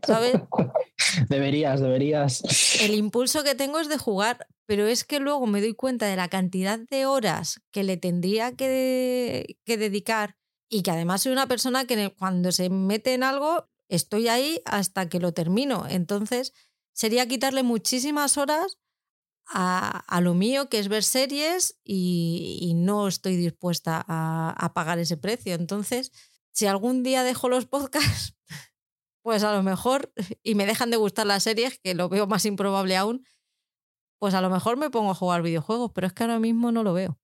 ¿sabes? 0.07 0.35
deberías, 1.31 1.81
deberías. 1.81 2.43
El 2.83 2.93
impulso 2.93 3.43
que 3.43 3.55
tengo 3.55 3.81
es 3.81 3.89
de 3.89 3.97
jugar, 3.97 4.47
pero 4.67 4.87
es 4.87 5.05
que 5.05 5.19
luego 5.19 5.47
me 5.47 5.63
doy 5.63 5.73
cuenta 5.73 6.05
de 6.05 6.17
la 6.17 6.29
cantidad 6.29 6.79
de 6.79 7.07
horas 7.07 7.63
que 7.71 7.85
le 7.85 7.97
tendría 7.97 8.55
que, 8.55 8.69
de, 8.69 9.59
que 9.65 9.79
dedicar 9.79 10.37
y 10.69 10.83
que 10.83 10.91
además 10.91 11.23
soy 11.23 11.33
una 11.33 11.47
persona 11.47 11.87
que 11.87 12.15
cuando 12.19 12.53
se 12.53 12.71
mete 12.71 13.15
en 13.15 13.23
algo 13.23 13.69
estoy 13.89 14.29
ahí 14.29 14.61
hasta 14.67 15.09
que 15.09 15.21
lo 15.21 15.33
termino. 15.33 15.87
Entonces 15.89 16.53
sería 16.93 17.27
quitarle 17.27 17.63
muchísimas 17.63 18.37
horas 18.37 18.79
a, 19.47 19.99
a 20.07 20.21
lo 20.21 20.35
mío, 20.35 20.69
que 20.69 20.79
es 20.79 20.89
ver 20.89 21.03
series, 21.03 21.79
y, 21.83 22.59
y 22.61 22.75
no 22.75 23.09
estoy 23.09 23.37
dispuesta 23.37 24.05
a, 24.07 24.51
a, 24.51 24.75
pagar 24.75 24.99
ese 24.99 25.17
precio. 25.17 25.55
Entonces, 25.55 26.13
si 26.51 26.67
algún 26.67 27.03
día 27.03 27.23
dejo 27.23 27.49
los 27.49 27.67
podcasts, 27.67 28.37
pues 29.23 29.43
a 29.45 29.53
lo 29.55 29.63
mejor, 29.63 30.13
y 30.43 30.55
me 30.55 30.67
dejan 30.67 30.91
de 30.91 30.99
gustar 30.99 31.27
las 31.27 31.45
series, 31.45 31.79
que 31.79 31.95
lo 31.95 32.09
veo 32.09 32.27
más 32.27 32.45
improbable 32.45 32.97
aún, 32.97 33.25
pues 34.19 34.35
a 34.35 34.41
lo 34.41 34.51
mejor 34.51 34.77
me 34.77 34.91
pongo 34.91 35.13
a 35.13 35.15
jugar 35.15 35.43
videojuegos, 35.43 35.93
pero 35.95 36.07
es 36.07 36.13
que 36.13 36.25
ahora 36.25 36.41
mismo 36.41 36.73
no 36.73 36.83
lo 36.83 36.93
veo. 36.93 37.19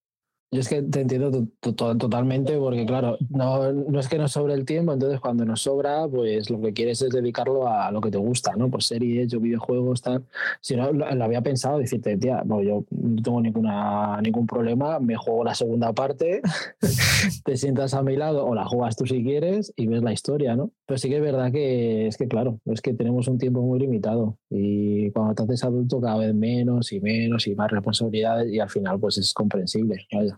Yo 0.55 0.61
es 0.61 0.69
que 0.69 0.83
te 0.83 1.01
entiendo 1.01 1.49
totalmente 1.61 2.57
porque, 2.59 2.87
claro, 2.87 3.19
no, 3.29 3.73
no, 3.73 3.99
es 3.99 4.09
que 4.09 4.19
nos 4.19 4.31
sobre 4.31 4.55
el 4.55 4.65
tiempo, 4.65 4.93
entonces 4.93 5.19
cuando 5.19 5.45
nos 5.45 5.63
sobra, 5.63 6.07
pues 6.07 6.49
lo 6.49 6.61
que 6.61 6.73
quieres 6.73 7.03
es 7.03 7.11
dedicarlo 7.11 7.67
a 7.67 7.91
lo 7.91 8.01
que 8.01 8.13
te 8.13 8.19
gusta, 8.19 8.55
¿no? 8.55 8.71
Pues 8.71 8.87
series 8.87 9.35
o 9.35 9.41
videojuegos, 9.41 10.01
tal. 10.01 10.23
Si 10.61 10.77
no, 10.77 10.93
lo, 10.93 11.13
lo 11.13 11.25
había 11.25 11.43
pensado, 11.43 11.79
decirte, 11.79 12.17
tía, 12.19 12.45
no, 12.45 12.63
yo 12.63 12.85
no 12.93 13.21
tengo 13.21 13.41
ninguna, 13.41 14.21
ningún 14.23 14.47
problema, 14.47 15.01
me 15.01 15.17
juego 15.17 15.43
la 15.43 15.57
segunda 15.57 15.93
parte, 15.93 16.41
te 17.45 17.57
sientas 17.57 17.93
a 17.95 18.05
mi 18.05 18.17
lado 18.17 18.47
o 18.47 18.55
la 18.55 18.65
juegas 18.65 18.95
tú 18.95 19.07
si 19.07 19.25
quieres 19.25 19.73
y 19.75 19.89
ves 19.89 20.05
la 20.05 20.13
historia, 20.13 20.55
¿no? 20.55 20.71
Pero 20.87 20.99
sí 20.99 21.09
que 21.09 21.17
es 21.17 21.23
verdad 21.23 21.51
que 21.51 22.07
es 22.07 22.17
que, 22.17 22.29
claro, 22.29 22.61
es 22.67 22.83
que 22.83 22.93
tenemos 22.93 23.27
un 23.29 23.39
tiempo 23.39 23.63
muy 23.63 23.79
limitado 23.81 24.39
y 24.51 25.11
cuando 25.13 25.35
te 25.35 25.43
haces 25.45 25.65
adulto 25.65 26.01
cada 26.01 26.19
vez 26.19 26.35
menos 26.35 26.93
y 26.93 27.01
menos 27.01 27.47
y 27.47 27.55
más 27.55 27.71
responsabilidades 27.71 28.53
y 28.53 28.61
al 28.61 28.69
final 28.69 29.01
pues 29.01 29.17
es 29.17 29.33
comprensible, 29.33 30.07
vaya. 30.13 30.37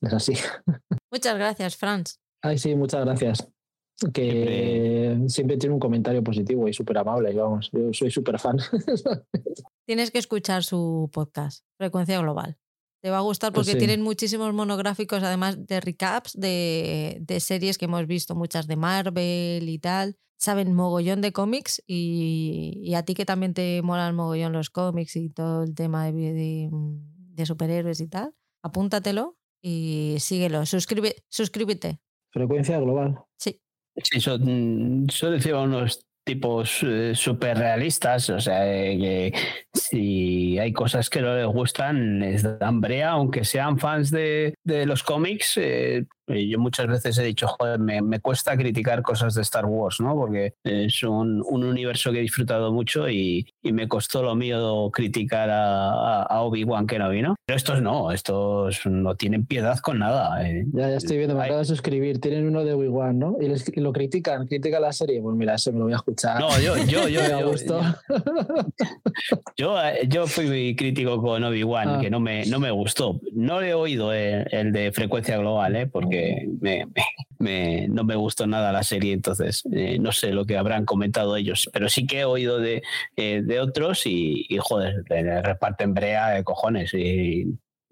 Es 0.00 0.12
así. 0.12 0.34
Muchas 1.12 1.36
gracias, 1.36 1.76
Franz. 1.76 2.18
Ay, 2.42 2.58
sí, 2.58 2.74
muchas 2.74 3.04
gracias. 3.04 3.48
Que 4.12 5.12
siempre, 5.12 5.28
siempre 5.28 5.56
tiene 5.56 5.74
un 5.74 5.80
comentario 5.80 6.22
positivo 6.22 6.68
y 6.68 6.74
súper 6.74 6.98
amable, 6.98 7.32
y 7.32 7.36
vamos, 7.36 7.70
yo 7.72 7.92
soy 7.92 8.10
súper 8.10 8.38
fan. 8.38 8.58
Tienes 9.86 10.10
que 10.10 10.18
escuchar 10.18 10.64
su 10.64 11.08
podcast, 11.12 11.64
Frecuencia 11.78 12.20
Global. 12.20 12.58
Te 13.04 13.10
va 13.10 13.18
a 13.18 13.20
gustar 13.20 13.52
porque 13.52 13.72
pues 13.72 13.72
sí. 13.72 13.78
tienen 13.78 14.00
muchísimos 14.00 14.54
monográficos, 14.54 15.22
además 15.22 15.66
de 15.66 15.78
recaps 15.78 16.32
de, 16.40 17.18
de, 17.20 17.38
series 17.38 17.76
que 17.76 17.84
hemos 17.84 18.06
visto, 18.06 18.34
muchas 18.34 18.66
de 18.66 18.76
Marvel 18.76 19.68
y 19.68 19.78
tal. 19.78 20.16
Saben 20.38 20.72
mogollón 20.72 21.20
de 21.20 21.30
cómics 21.30 21.82
y, 21.86 22.80
y 22.82 22.94
a 22.94 23.02
ti 23.02 23.12
que 23.12 23.26
también 23.26 23.52
te 23.52 23.82
molan 23.82 24.16
mogollón 24.16 24.54
los 24.54 24.70
cómics 24.70 25.16
y 25.16 25.28
todo 25.28 25.64
el 25.64 25.74
tema 25.74 26.06
de, 26.06 26.12
de, 26.12 26.70
de 26.72 27.44
superhéroes 27.44 28.00
y 28.00 28.08
tal, 28.08 28.34
apúntatelo 28.62 29.36
y 29.60 30.16
síguelo. 30.18 30.64
Suscribe, 30.64 31.14
suscríbete. 31.28 32.00
Frecuencia 32.30 32.80
global. 32.80 33.18
Sí. 33.36 33.60
Sí, 34.02 34.18
son, 34.18 35.08
son 35.10 35.32
decía 35.32 35.58
unos 35.58 36.06
tipos 36.24 36.82
eh, 36.82 37.12
súper 37.14 37.58
realistas, 37.58 38.30
o 38.30 38.40
sea, 38.40 38.66
eh, 38.66 38.98
que 38.98 39.32
si 39.72 40.58
hay 40.58 40.72
cosas 40.72 41.10
que 41.10 41.20
no 41.20 41.36
les 41.36 41.46
gustan, 41.46 42.20
les 42.20 42.42
dan 42.58 42.80
brea, 42.80 43.10
aunque 43.10 43.44
sean 43.44 43.78
fans 43.78 44.10
de, 44.10 44.54
de 44.64 44.86
los 44.86 45.02
cómics. 45.02 45.58
Eh, 45.58 46.06
yo 46.26 46.58
muchas 46.58 46.86
veces 46.86 47.18
he 47.18 47.24
dicho, 47.24 47.46
joder, 47.46 47.78
me, 47.78 48.00
me, 48.00 48.20
cuesta 48.20 48.56
criticar 48.56 49.02
cosas 49.02 49.34
de 49.34 49.42
Star 49.42 49.66
Wars, 49.66 50.00
¿no? 50.00 50.14
Porque 50.14 50.54
es 50.64 51.02
un, 51.02 51.42
un 51.46 51.64
universo 51.64 52.12
que 52.12 52.18
he 52.18 52.22
disfrutado 52.22 52.72
mucho 52.72 53.08
y, 53.08 53.46
y, 53.62 53.72
me 53.72 53.88
costó 53.88 54.22
lo 54.22 54.34
mío 54.34 54.90
criticar 54.92 55.50
a, 55.50 56.22
a 56.22 56.40
Obi-Wan 56.42 56.86
Kenobi, 56.86 57.22
¿no? 57.22 57.34
Pero 57.44 57.56
estos 57.56 57.82
no, 57.82 58.10
estos 58.10 58.86
no 58.86 59.14
tienen 59.16 59.44
piedad 59.44 59.78
con 59.78 59.98
nada. 59.98 60.48
Eh. 60.48 60.64
Ya, 60.72 60.88
ya 60.88 60.96
estoy 60.96 61.18
viendo, 61.18 61.34
me 61.34 61.44
acabo 61.44 61.58
de 61.58 61.64
suscribir. 61.66 62.20
Tienen 62.20 62.46
uno 62.46 62.64
de 62.64 62.72
Obi-Wan, 62.72 63.18
¿no? 63.18 63.36
Y, 63.40 63.48
les, 63.48 63.70
y, 63.76 63.80
lo 63.80 63.92
critican, 63.92 64.46
critican 64.46 64.82
la 64.82 64.92
serie. 64.92 65.20
Pues 65.20 65.36
mira, 65.36 65.54
eso 65.54 65.72
me 65.72 65.78
lo 65.78 65.84
voy 65.84 65.92
a 65.92 65.96
escuchar. 65.96 66.40
No, 66.40 66.58
yo, 66.60 66.76
yo, 66.86 67.08
yo. 67.08 67.20
yo, 67.24 67.54
yo, 69.56 69.76
yo, 69.76 69.76
yo, 70.08 70.26
fui 70.26 70.74
crítico 70.74 71.20
con 71.20 71.44
Obi-Wan, 71.44 71.88
ah. 71.88 71.98
que 72.00 72.08
no 72.08 72.20
me, 72.20 72.46
no 72.46 72.58
me 72.58 72.70
gustó. 72.70 73.20
No 73.32 73.60
he 73.60 73.74
oído 73.74 74.12
el, 74.12 74.46
el 74.50 74.72
de 74.72 74.92
frecuencia 74.92 75.36
global, 75.36 75.76
¿eh? 75.76 75.86
Porque 75.86 76.13
me, 76.60 76.86
me, 77.38 77.88
no 77.88 78.04
me 78.04 78.16
gustó 78.16 78.46
nada 78.46 78.72
la 78.72 78.82
serie, 78.82 79.12
entonces 79.12 79.62
eh, 79.72 79.98
no 79.98 80.12
sé 80.12 80.32
lo 80.32 80.44
que 80.46 80.56
habrán 80.56 80.84
comentado 80.84 81.36
ellos, 81.36 81.68
pero 81.72 81.88
sí 81.88 82.06
que 82.06 82.20
he 82.20 82.24
oído 82.24 82.58
de, 82.58 82.82
eh, 83.16 83.42
de 83.44 83.60
otros 83.60 84.06
y, 84.06 84.46
y, 84.48 84.58
joder, 84.58 85.04
reparten 85.08 85.94
brea 85.94 86.30
de 86.30 86.44
cojones. 86.44 86.94
Y, 86.94 87.46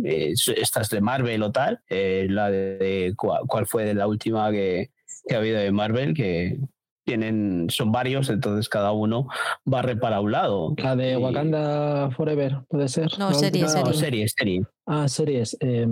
eh, 0.04 0.34
estas 0.56 0.90
de 0.90 1.00
Marvel 1.00 1.42
o 1.42 1.52
tal, 1.52 1.80
la 1.88 2.50
de, 2.50 2.78
de 2.78 3.14
cuál, 3.16 3.42
cuál, 3.46 3.66
fue 3.66 3.94
la 3.94 4.06
última 4.06 4.50
que, 4.50 4.90
que 5.28 5.34
ha 5.34 5.38
habido 5.38 5.58
de 5.58 5.70
Marvel, 5.70 6.14
que, 6.14 6.58
tienen, 7.04 7.66
son 7.68 7.90
varios, 7.90 8.30
entonces 8.30 8.68
cada 8.68 8.92
uno 8.92 9.26
barre 9.64 9.96
para 9.96 10.20
un 10.20 10.32
lado. 10.32 10.74
La 10.78 10.96
de 10.96 11.16
Wakanda. 11.16 12.10
Forever, 12.12 12.60
puede 12.68 12.88
ser. 12.88 13.18
No, 13.18 13.32
series, 13.34 13.74
no, 13.74 13.92
series, 13.92 14.34
series. 14.36 14.66
Ah, 14.86 15.08
series. 15.08 15.56
Eh... 15.60 15.86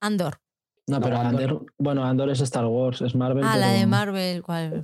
Andor. 0.00 0.40
No, 0.88 1.00
pero 1.00 1.18
Andor, 1.18 1.66
bueno, 1.78 2.04
Andor 2.04 2.30
es 2.30 2.40
Star 2.40 2.64
Wars, 2.66 3.02
es 3.02 3.14
Marvel. 3.14 3.44
Ah, 3.44 3.50
pero... 3.54 3.66
la 3.66 3.72
de 3.72 3.86
Marvel, 3.86 4.42
¿cuál? 4.42 4.82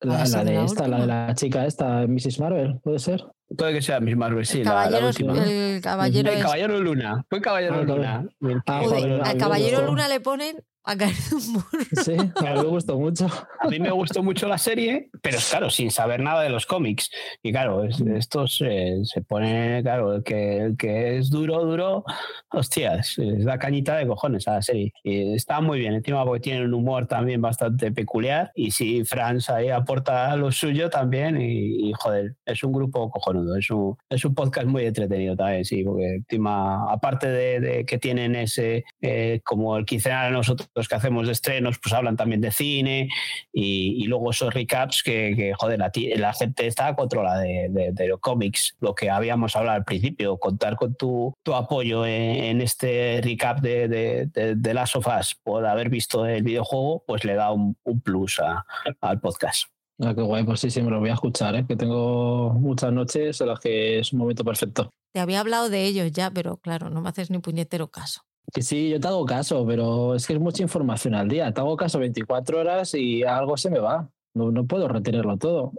La, 0.00 0.24
la 0.24 0.44
de 0.44 0.64
esta, 0.64 0.86
la 0.86 1.00
de 1.00 1.06
la 1.06 1.34
chica 1.34 1.66
esta, 1.66 2.06
Mrs. 2.06 2.38
Marvel, 2.38 2.78
¿puede 2.82 2.98
ser? 2.98 3.24
Puede 3.56 3.74
que 3.74 3.82
sea 3.82 4.00
Miss 4.00 4.16
Marvel, 4.16 4.44
sí, 4.44 4.64
la, 4.64 4.90
la, 4.90 5.06
última. 5.06 5.32
El 5.44 5.80
caballero, 5.80 6.32
el 6.32 6.42
caballero 6.42 6.80
Luna. 6.80 7.24
Fue 7.30 7.40
Caballero 7.40 7.76
ah, 7.76 7.82
Luna. 7.82 8.28
Ah, 8.66 8.82
joder, 8.84 9.22
al 9.22 9.38
Caballero 9.38 9.86
Luna 9.86 10.08
le 10.08 10.20
ponen 10.20 10.64
a 10.86 10.96
caer 10.96 11.14
de 11.14 11.36
humor. 11.36 11.64
Sí, 12.04 12.12
a 12.16 12.54
mí 12.54 12.60
me 12.62 12.68
gustó 12.68 12.98
mucho. 12.98 13.26
A 13.60 13.68
mí 13.68 13.78
me 13.80 13.90
gustó 13.90 14.22
mucho 14.22 14.46
la 14.48 14.56
serie, 14.58 15.10
pero 15.20 15.36
es 15.38 15.50
claro, 15.50 15.68
sin 15.70 15.90
saber 15.90 16.20
nada 16.20 16.42
de 16.42 16.48
los 16.50 16.64
cómics. 16.66 17.10
Y 17.42 17.50
claro, 17.52 17.84
es- 17.84 18.00
estos 18.00 18.62
eh, 18.64 19.00
se 19.04 19.20
pone, 19.22 19.80
claro, 19.82 20.14
el 20.14 20.22
que, 20.22 20.58
el 20.58 20.76
que 20.76 21.18
es 21.18 21.28
duro, 21.30 21.64
duro, 21.64 22.04
hostias, 22.52 23.18
les 23.18 23.44
da 23.44 23.58
cañita 23.58 23.96
de 23.96 24.06
cojones 24.06 24.46
a 24.48 24.54
la 24.54 24.62
serie. 24.62 24.92
Y 25.02 25.34
está 25.34 25.60
muy 25.60 25.78
bien, 25.80 25.94
encima 25.94 26.24
porque 26.24 26.40
tiene 26.40 26.64
un 26.64 26.74
humor 26.74 27.06
también 27.06 27.40
bastante 27.40 27.90
peculiar. 27.92 28.52
Y 28.54 28.70
sí, 28.70 29.04
Franz 29.04 29.50
ahí 29.50 29.68
aporta 29.70 30.34
lo 30.36 30.52
suyo 30.52 30.88
también. 30.90 31.40
Y, 31.40 31.88
y, 31.90 31.92
joder, 31.94 32.36
es 32.44 32.62
un 32.62 32.72
grupo 32.72 33.10
cojonudo. 33.10 33.56
Es 33.56 33.70
un, 33.70 33.96
es 34.08 34.24
un 34.24 34.34
podcast 34.34 34.66
muy 34.66 34.84
entretenido 34.84 35.36
también, 35.36 35.64
sí, 35.64 35.82
porque 35.84 36.14
encima, 36.16 36.90
aparte 36.92 37.28
de, 37.28 37.60
de 37.60 37.84
que 37.84 37.98
tienen 37.98 38.34
ese, 38.36 38.84
eh, 39.00 39.40
como 39.44 39.76
el 39.76 39.84
quincenal 39.84 40.32
nosotros 40.32 40.68
que 40.88 40.94
hacemos 40.94 41.26
de 41.26 41.32
estrenos, 41.32 41.78
pues 41.78 41.94
hablan 41.94 42.16
también 42.16 42.40
de 42.40 42.50
cine 42.52 43.08
y, 43.52 44.02
y 44.02 44.06
luego 44.06 44.30
esos 44.30 44.52
recaps 44.52 45.02
que, 45.02 45.32
que, 45.34 45.52
joder, 45.54 45.78
la, 45.78 45.90
la 46.16 46.32
gente 46.34 46.66
está 46.66 46.94
controla 46.94 47.38
de, 47.38 47.68
de, 47.70 47.92
de 47.92 48.08
los 48.08 48.20
cómics, 48.20 48.76
lo 48.80 48.94
que 48.94 49.08
habíamos 49.10 49.56
hablado 49.56 49.76
al 49.78 49.84
principio, 49.84 50.36
contar 50.38 50.76
con 50.76 50.94
tu, 50.94 51.32
tu 51.42 51.54
apoyo 51.54 52.04
en, 52.04 52.44
en 52.44 52.60
este 52.60 53.20
recap 53.22 53.60
de, 53.60 53.88
de, 53.88 54.26
de, 54.54 54.80
of 54.94 55.06
Us 55.18 55.34
por 55.42 55.64
haber 55.64 55.88
visto 55.88 56.26
el 56.26 56.42
videojuego, 56.42 57.02
pues 57.06 57.24
le 57.24 57.34
da 57.34 57.52
un, 57.52 57.76
un 57.84 58.00
plus 58.00 58.38
a- 58.40 58.64
al 59.00 59.20
podcast. 59.20 59.68
Ah, 59.98 60.12
qué 60.14 60.20
guay, 60.20 60.44
pues 60.44 60.60
sí, 60.60 60.70
sí, 60.70 60.82
me 60.82 60.90
lo 60.90 61.00
voy 61.00 61.08
a 61.08 61.14
escuchar, 61.14 61.56
¿eh? 61.56 61.64
que 61.66 61.74
tengo 61.74 62.52
muchas 62.52 62.92
noches 62.92 63.40
en 63.40 63.46
las 63.48 63.58
que 63.60 63.98
es 64.00 64.12
un 64.12 64.18
momento 64.18 64.44
perfecto. 64.44 64.90
Te 65.14 65.20
había 65.20 65.40
hablado 65.40 65.70
de 65.70 65.86
ellos 65.86 66.12
ya, 66.12 66.30
pero 66.30 66.58
claro, 66.58 66.90
no 66.90 67.00
me 67.00 67.08
haces 67.08 67.30
ni 67.30 67.38
puñetero 67.38 67.88
caso. 67.88 68.20
Que 68.52 68.62
sí, 68.62 68.88
yo 68.90 69.00
te 69.00 69.08
hago 69.08 69.24
caso, 69.26 69.66
pero 69.66 70.14
es 70.14 70.26
que 70.26 70.34
es 70.34 70.40
mucha 70.40 70.62
información 70.62 71.14
al 71.14 71.28
día. 71.28 71.52
Te 71.52 71.60
hago 71.60 71.76
caso 71.76 71.98
24 71.98 72.60
horas 72.60 72.94
y 72.94 73.22
algo 73.24 73.56
se 73.56 73.70
me 73.70 73.78
va. 73.78 74.08
No, 74.34 74.50
no 74.50 74.66
puedo 74.66 74.86
retenerlo 74.86 75.38
todo. 75.38 75.72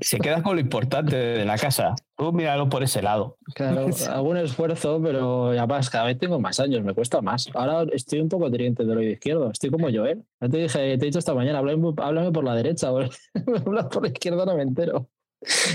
Se 0.00 0.18
queda 0.18 0.42
con 0.42 0.56
lo 0.56 0.60
importante 0.60 1.16
de 1.16 1.44
la 1.44 1.58
casa. 1.58 1.94
Tú 2.16 2.32
míralo 2.32 2.68
por 2.70 2.82
ese 2.82 3.02
lado. 3.02 3.36
Claro, 3.54 3.86
hago 4.10 4.30
un 4.30 4.38
esfuerzo, 4.38 5.00
pero 5.02 5.48
además 5.48 5.90
cada 5.90 6.06
vez 6.06 6.18
tengo 6.18 6.40
más 6.40 6.60
años, 6.60 6.82
me 6.82 6.94
cuesta 6.94 7.20
más. 7.20 7.50
Ahora 7.54 7.86
estoy 7.92 8.20
un 8.20 8.30
poco 8.30 8.50
teniente 8.50 8.84
del 8.84 8.96
oído 8.96 9.12
izquierdo, 9.12 9.50
estoy 9.50 9.70
como 9.70 9.90
yo, 9.90 10.06
¿eh? 10.06 10.18
Ya 10.40 10.48
te 10.48 10.56
dije, 10.56 10.78
te 10.78 10.94
he 10.94 10.96
dicho 10.96 11.18
esta 11.18 11.34
mañana, 11.34 11.58
háblame, 11.58 11.92
háblame 11.98 12.32
por 12.32 12.44
la 12.44 12.54
derecha, 12.54 12.88
hablas 12.88 13.18
por 13.92 14.02
la 14.02 14.08
izquierda 14.08 14.46
no 14.46 14.56
me 14.56 14.62
entero. 14.62 15.10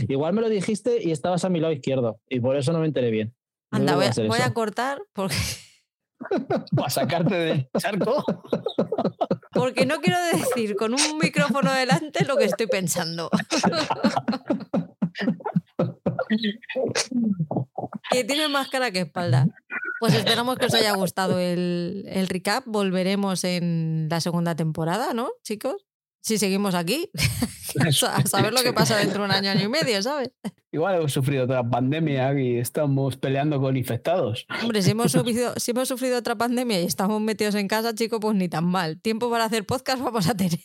Igual 0.08 0.34
me 0.34 0.42
lo 0.42 0.50
dijiste 0.50 1.02
y 1.02 1.12
estabas 1.12 1.46
a 1.46 1.50
mi 1.50 1.60
lado 1.60 1.74
izquierdo, 1.74 2.20
y 2.28 2.40
por 2.40 2.56
eso 2.56 2.74
no 2.74 2.80
me 2.80 2.88
enteré 2.88 3.12
bien. 3.12 3.36
No 3.72 3.78
Anda, 3.78 3.92
debo 3.98 4.02
voy 4.02 4.26
a, 4.26 4.30
voy 4.30 4.42
a 4.42 4.54
cortar 4.54 5.02
porque, 5.14 5.36
Para 6.76 6.90
sacarte 6.90 7.36
del 7.36 7.70
charco. 7.78 8.24
porque 9.52 9.86
no 9.86 10.02
quiero 10.02 10.18
decir 10.34 10.76
con 10.76 10.94
un 10.94 11.18
micrófono 11.22 11.72
delante 11.72 12.26
lo 12.26 12.38
que 12.38 12.46
estoy 12.46 12.68
pensando. 12.68 13.30
que 18.12 18.24
tiene 18.24 18.48
más 18.48 18.70
cara 18.70 18.92
que 18.92 19.02
espalda. 19.02 19.48
Pues 20.00 20.14
esperamos 20.16 20.58
que 20.58 20.66
os 20.66 20.74
haya 20.74 20.94
gustado 20.94 21.40
el, 21.40 22.06
el 22.08 22.28
recap. 22.28 22.64
Volveremos 22.66 23.44
en 23.44 24.08
la 24.10 24.20
segunda 24.20 24.56
temporada, 24.56 25.14
¿no, 25.14 25.32
chicos? 25.44 25.86
Si 26.24 26.38
seguimos 26.38 26.74
aquí, 26.74 27.10
a 27.86 27.92
saber 28.26 28.54
lo 28.54 28.62
que 28.62 28.72
pasa 28.72 28.96
dentro 28.98 29.20
de 29.20 29.26
un 29.26 29.32
año, 29.32 29.50
año 29.52 29.66
y 29.66 29.68
medio, 29.68 30.02
¿sabes? 30.02 30.32
Igual 30.72 30.96
hemos 30.96 31.12
sufrido 31.12 31.44
otra 31.44 31.68
pandemia 31.70 32.34
y 32.40 32.58
estamos 32.58 33.18
peleando 33.18 33.60
con 33.60 33.76
infectados. 33.76 34.48
Hombre, 34.62 34.82
si 34.82 34.92
hemos, 34.92 35.12
sufrido, 35.12 35.54
si 35.58 35.72
hemos 35.72 35.88
sufrido 35.90 36.18
otra 36.18 36.36
pandemia 36.38 36.82
y 36.82 36.86
estamos 36.86 37.20
metidos 37.22 37.56
en 37.56 37.68
casa, 37.68 37.94
chicos, 37.94 38.20
pues 38.22 38.36
ni 38.38 38.48
tan 38.48 38.64
mal. 38.66 39.02
Tiempo 39.02 39.30
para 39.30 39.46
hacer 39.46 39.66
podcast 39.66 40.02
vamos 40.02 40.30
a 40.30 40.34
tener. 40.36 40.60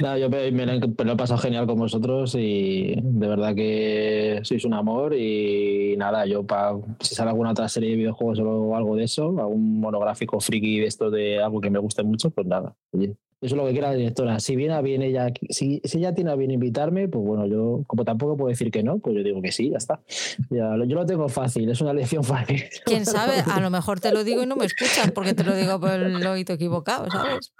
No, 0.00 0.16
yo 0.16 0.30
me, 0.30 0.52
me 0.52 0.64
lo 0.64 0.72
he- 0.74 0.78
me 0.80 1.04
lo 1.04 1.12
he 1.12 1.16
pasado 1.16 1.40
genial 1.40 1.66
con 1.66 1.76
vosotros 1.76 2.36
y 2.38 2.94
de 2.96 3.26
verdad 3.26 3.56
que 3.56 4.38
sois 4.44 4.64
un 4.64 4.72
amor 4.74 5.14
y 5.16 5.96
nada, 5.98 6.24
yo 6.26 6.46
pa, 6.46 6.76
si 7.00 7.16
sale 7.16 7.30
alguna 7.30 7.50
otra 7.50 7.68
serie 7.68 7.90
de 7.90 7.96
videojuegos 7.96 8.38
o 8.40 8.76
algo 8.76 8.94
de 8.94 9.02
eso, 9.04 9.34
algún 9.40 9.80
monográfico 9.80 10.38
friki 10.40 10.78
de 10.78 10.86
esto 10.86 11.10
de 11.10 11.42
algo 11.42 11.60
que 11.60 11.70
me 11.70 11.80
guste 11.80 12.04
mucho, 12.04 12.30
pues 12.30 12.46
nada, 12.46 12.72
oye, 12.92 13.16
eso 13.42 13.56
es 13.56 13.58
lo 13.60 13.66
que 13.66 13.72
quiera 13.72 13.88
la 13.90 13.96
directora. 13.96 14.38
Si 14.38 14.54
viene 14.54 14.74
a 14.74 14.80
bien 14.80 15.02
ella, 15.02 15.32
si, 15.50 15.80
si 15.82 15.98
ella 15.98 16.14
tiene 16.14 16.30
a 16.30 16.36
bien 16.36 16.52
invitarme, 16.52 17.08
pues 17.08 17.24
bueno, 17.24 17.44
yo 17.46 17.82
como 17.88 18.04
tampoco 18.04 18.36
puedo 18.36 18.50
decir 18.50 18.70
que 18.70 18.84
no, 18.84 18.98
pues 18.98 19.16
yo 19.16 19.24
digo 19.24 19.42
que 19.42 19.50
sí, 19.50 19.70
ya 19.70 19.78
está. 19.78 20.00
Ya, 20.48 20.76
yo 20.86 20.94
lo 20.94 21.04
tengo 21.04 21.28
fácil, 21.28 21.68
es 21.68 21.80
una 21.80 21.90
elección 21.90 22.22
fácil. 22.22 22.62
Quién 22.84 23.04
sabe, 23.04 23.40
a 23.44 23.60
lo 23.60 23.68
mejor 23.68 23.98
te 23.98 24.12
lo 24.12 24.22
digo 24.22 24.44
y 24.44 24.46
no 24.46 24.54
me 24.54 24.64
escuchas 24.64 25.10
porque 25.10 25.34
te 25.34 25.42
lo 25.42 25.56
digo 25.56 25.80
por 25.80 25.90
el 25.90 26.24
oído 26.24 26.54
equivocado, 26.54 27.10
¿sabes? 27.10 27.52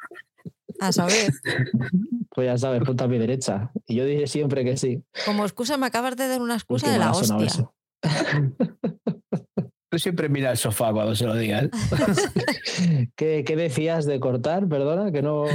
A 0.79 0.93
saber, 0.93 1.33
Pues 2.31 2.47
ya 2.47 2.57
sabes, 2.57 2.83
punta 2.85 3.05
a 3.05 3.09
mi 3.09 3.19
derecha. 3.19 3.73
Y 3.89 3.97
yo 3.97 4.05
diré 4.05 4.29
siempre 4.29 4.65
que 4.65 4.77
sí. 4.77 5.03
como 5.27 5.43
excusa 5.45 5.77
me 5.79 5.87
acabas 5.87 6.17
de 6.17 6.29
dar 6.29 6.41
una 6.41 6.55
excusa 6.55 6.91
de 6.93 6.99
la 6.99 7.11
hostia. 7.11 7.71
Tú 9.93 9.99
siempre 9.99 10.31
mira 10.31 10.51
el 10.51 10.57
sofá 10.57 10.91
cuando 10.91 11.15
se 11.15 11.27
lo 11.27 11.37
digas. 11.37 11.69
¿Qué, 13.15 13.45
qué 13.47 13.57
decías 13.57 14.07
de 14.07 14.21
cortar? 14.21 14.67
Perdona, 14.67 15.13
que 15.13 15.21
no 15.21 15.45
me. 15.45 15.53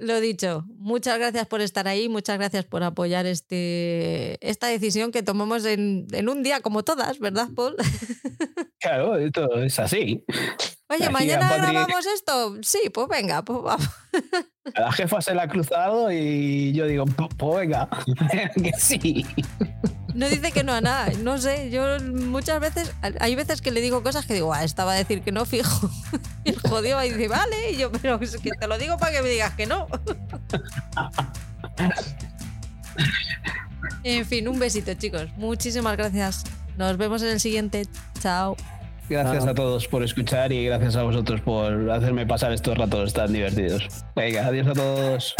Lo 0.00 0.20
dicho, 0.20 0.64
muchas 0.74 1.20
gracias 1.20 1.46
por 1.46 1.60
estar 1.60 1.86
ahí, 1.86 2.08
muchas 2.08 2.36
gracias 2.36 2.64
por 2.64 2.82
apoyar 2.82 3.26
este, 3.26 4.44
esta 4.44 4.66
decisión 4.66 5.12
que 5.12 5.22
tomamos 5.22 5.64
en, 5.64 6.08
en 6.10 6.28
un 6.28 6.42
día 6.42 6.62
como 6.62 6.82
todas, 6.82 7.20
¿verdad, 7.20 7.46
Paul? 7.54 7.76
Claro, 8.80 9.16
esto 9.16 9.62
es 9.62 9.78
así. 9.78 10.24
Oye, 10.92 11.10
mañana 11.10 11.48
grabamos 11.72 12.06
esto. 12.06 12.56
Sí, 12.62 12.90
pues 12.92 13.08
venga, 13.08 13.42
pues 13.42 13.62
vamos. 13.62 13.88
A 14.74 14.80
la 14.80 14.92
jefa 14.92 15.20
se 15.20 15.34
la 15.34 15.42
ha 15.44 15.48
cruzado 15.48 16.10
y 16.12 16.72
yo 16.72 16.86
digo, 16.86 17.04
"Pu- 17.06 17.28
pues 17.36 17.60
venga, 17.68 17.88
que 18.62 18.72
sí. 18.78 19.26
No 20.14 20.28
dice 20.28 20.52
que 20.52 20.62
no 20.62 20.72
a 20.74 20.80
nada, 20.82 21.08
no 21.22 21.38
sé, 21.38 21.70
yo 21.70 21.98
muchas 22.00 22.60
veces, 22.60 22.92
hay 23.18 23.34
veces 23.34 23.62
que 23.62 23.70
le 23.70 23.80
digo 23.80 24.02
cosas 24.02 24.26
que 24.26 24.34
digo, 24.34 24.52
ah, 24.52 24.62
esta 24.62 24.84
va 24.84 24.92
a 24.92 24.96
decir 24.96 25.22
que 25.22 25.32
no 25.32 25.44
fijo. 25.46 25.90
Y 26.44 26.50
el 26.50 26.60
jodido 26.60 27.02
y 27.04 27.10
dice, 27.10 27.28
vale, 27.28 27.70
y 27.70 27.76
yo, 27.76 27.90
pero 27.92 28.20
es 28.20 28.36
que 28.36 28.50
te 28.50 28.66
lo 28.66 28.76
digo 28.76 28.98
para 28.98 29.12
que 29.12 29.22
me 29.22 29.28
digas 29.30 29.54
que 29.54 29.64
no. 29.66 29.86
En 34.04 34.26
fin, 34.26 34.48
un 34.48 34.58
besito, 34.58 34.92
chicos. 34.94 35.28
Muchísimas 35.36 35.96
gracias. 35.96 36.44
Nos 36.76 36.96
vemos 36.96 37.22
en 37.22 37.28
el 37.28 37.40
siguiente. 37.40 37.86
Chao. 38.20 38.56
Gracias 39.12 39.46
a 39.46 39.54
todos 39.54 39.86
por 39.88 40.02
escuchar 40.02 40.52
y 40.52 40.64
gracias 40.64 40.96
a 40.96 41.02
vosotros 41.02 41.42
por 41.42 41.90
hacerme 41.90 42.26
pasar 42.26 42.52
estos 42.52 42.78
ratos 42.78 43.12
tan 43.12 43.30
divertidos. 43.30 43.86
Venga, 44.16 44.46
adiós 44.46 44.66
a 44.68 44.72
todos. 44.72 45.34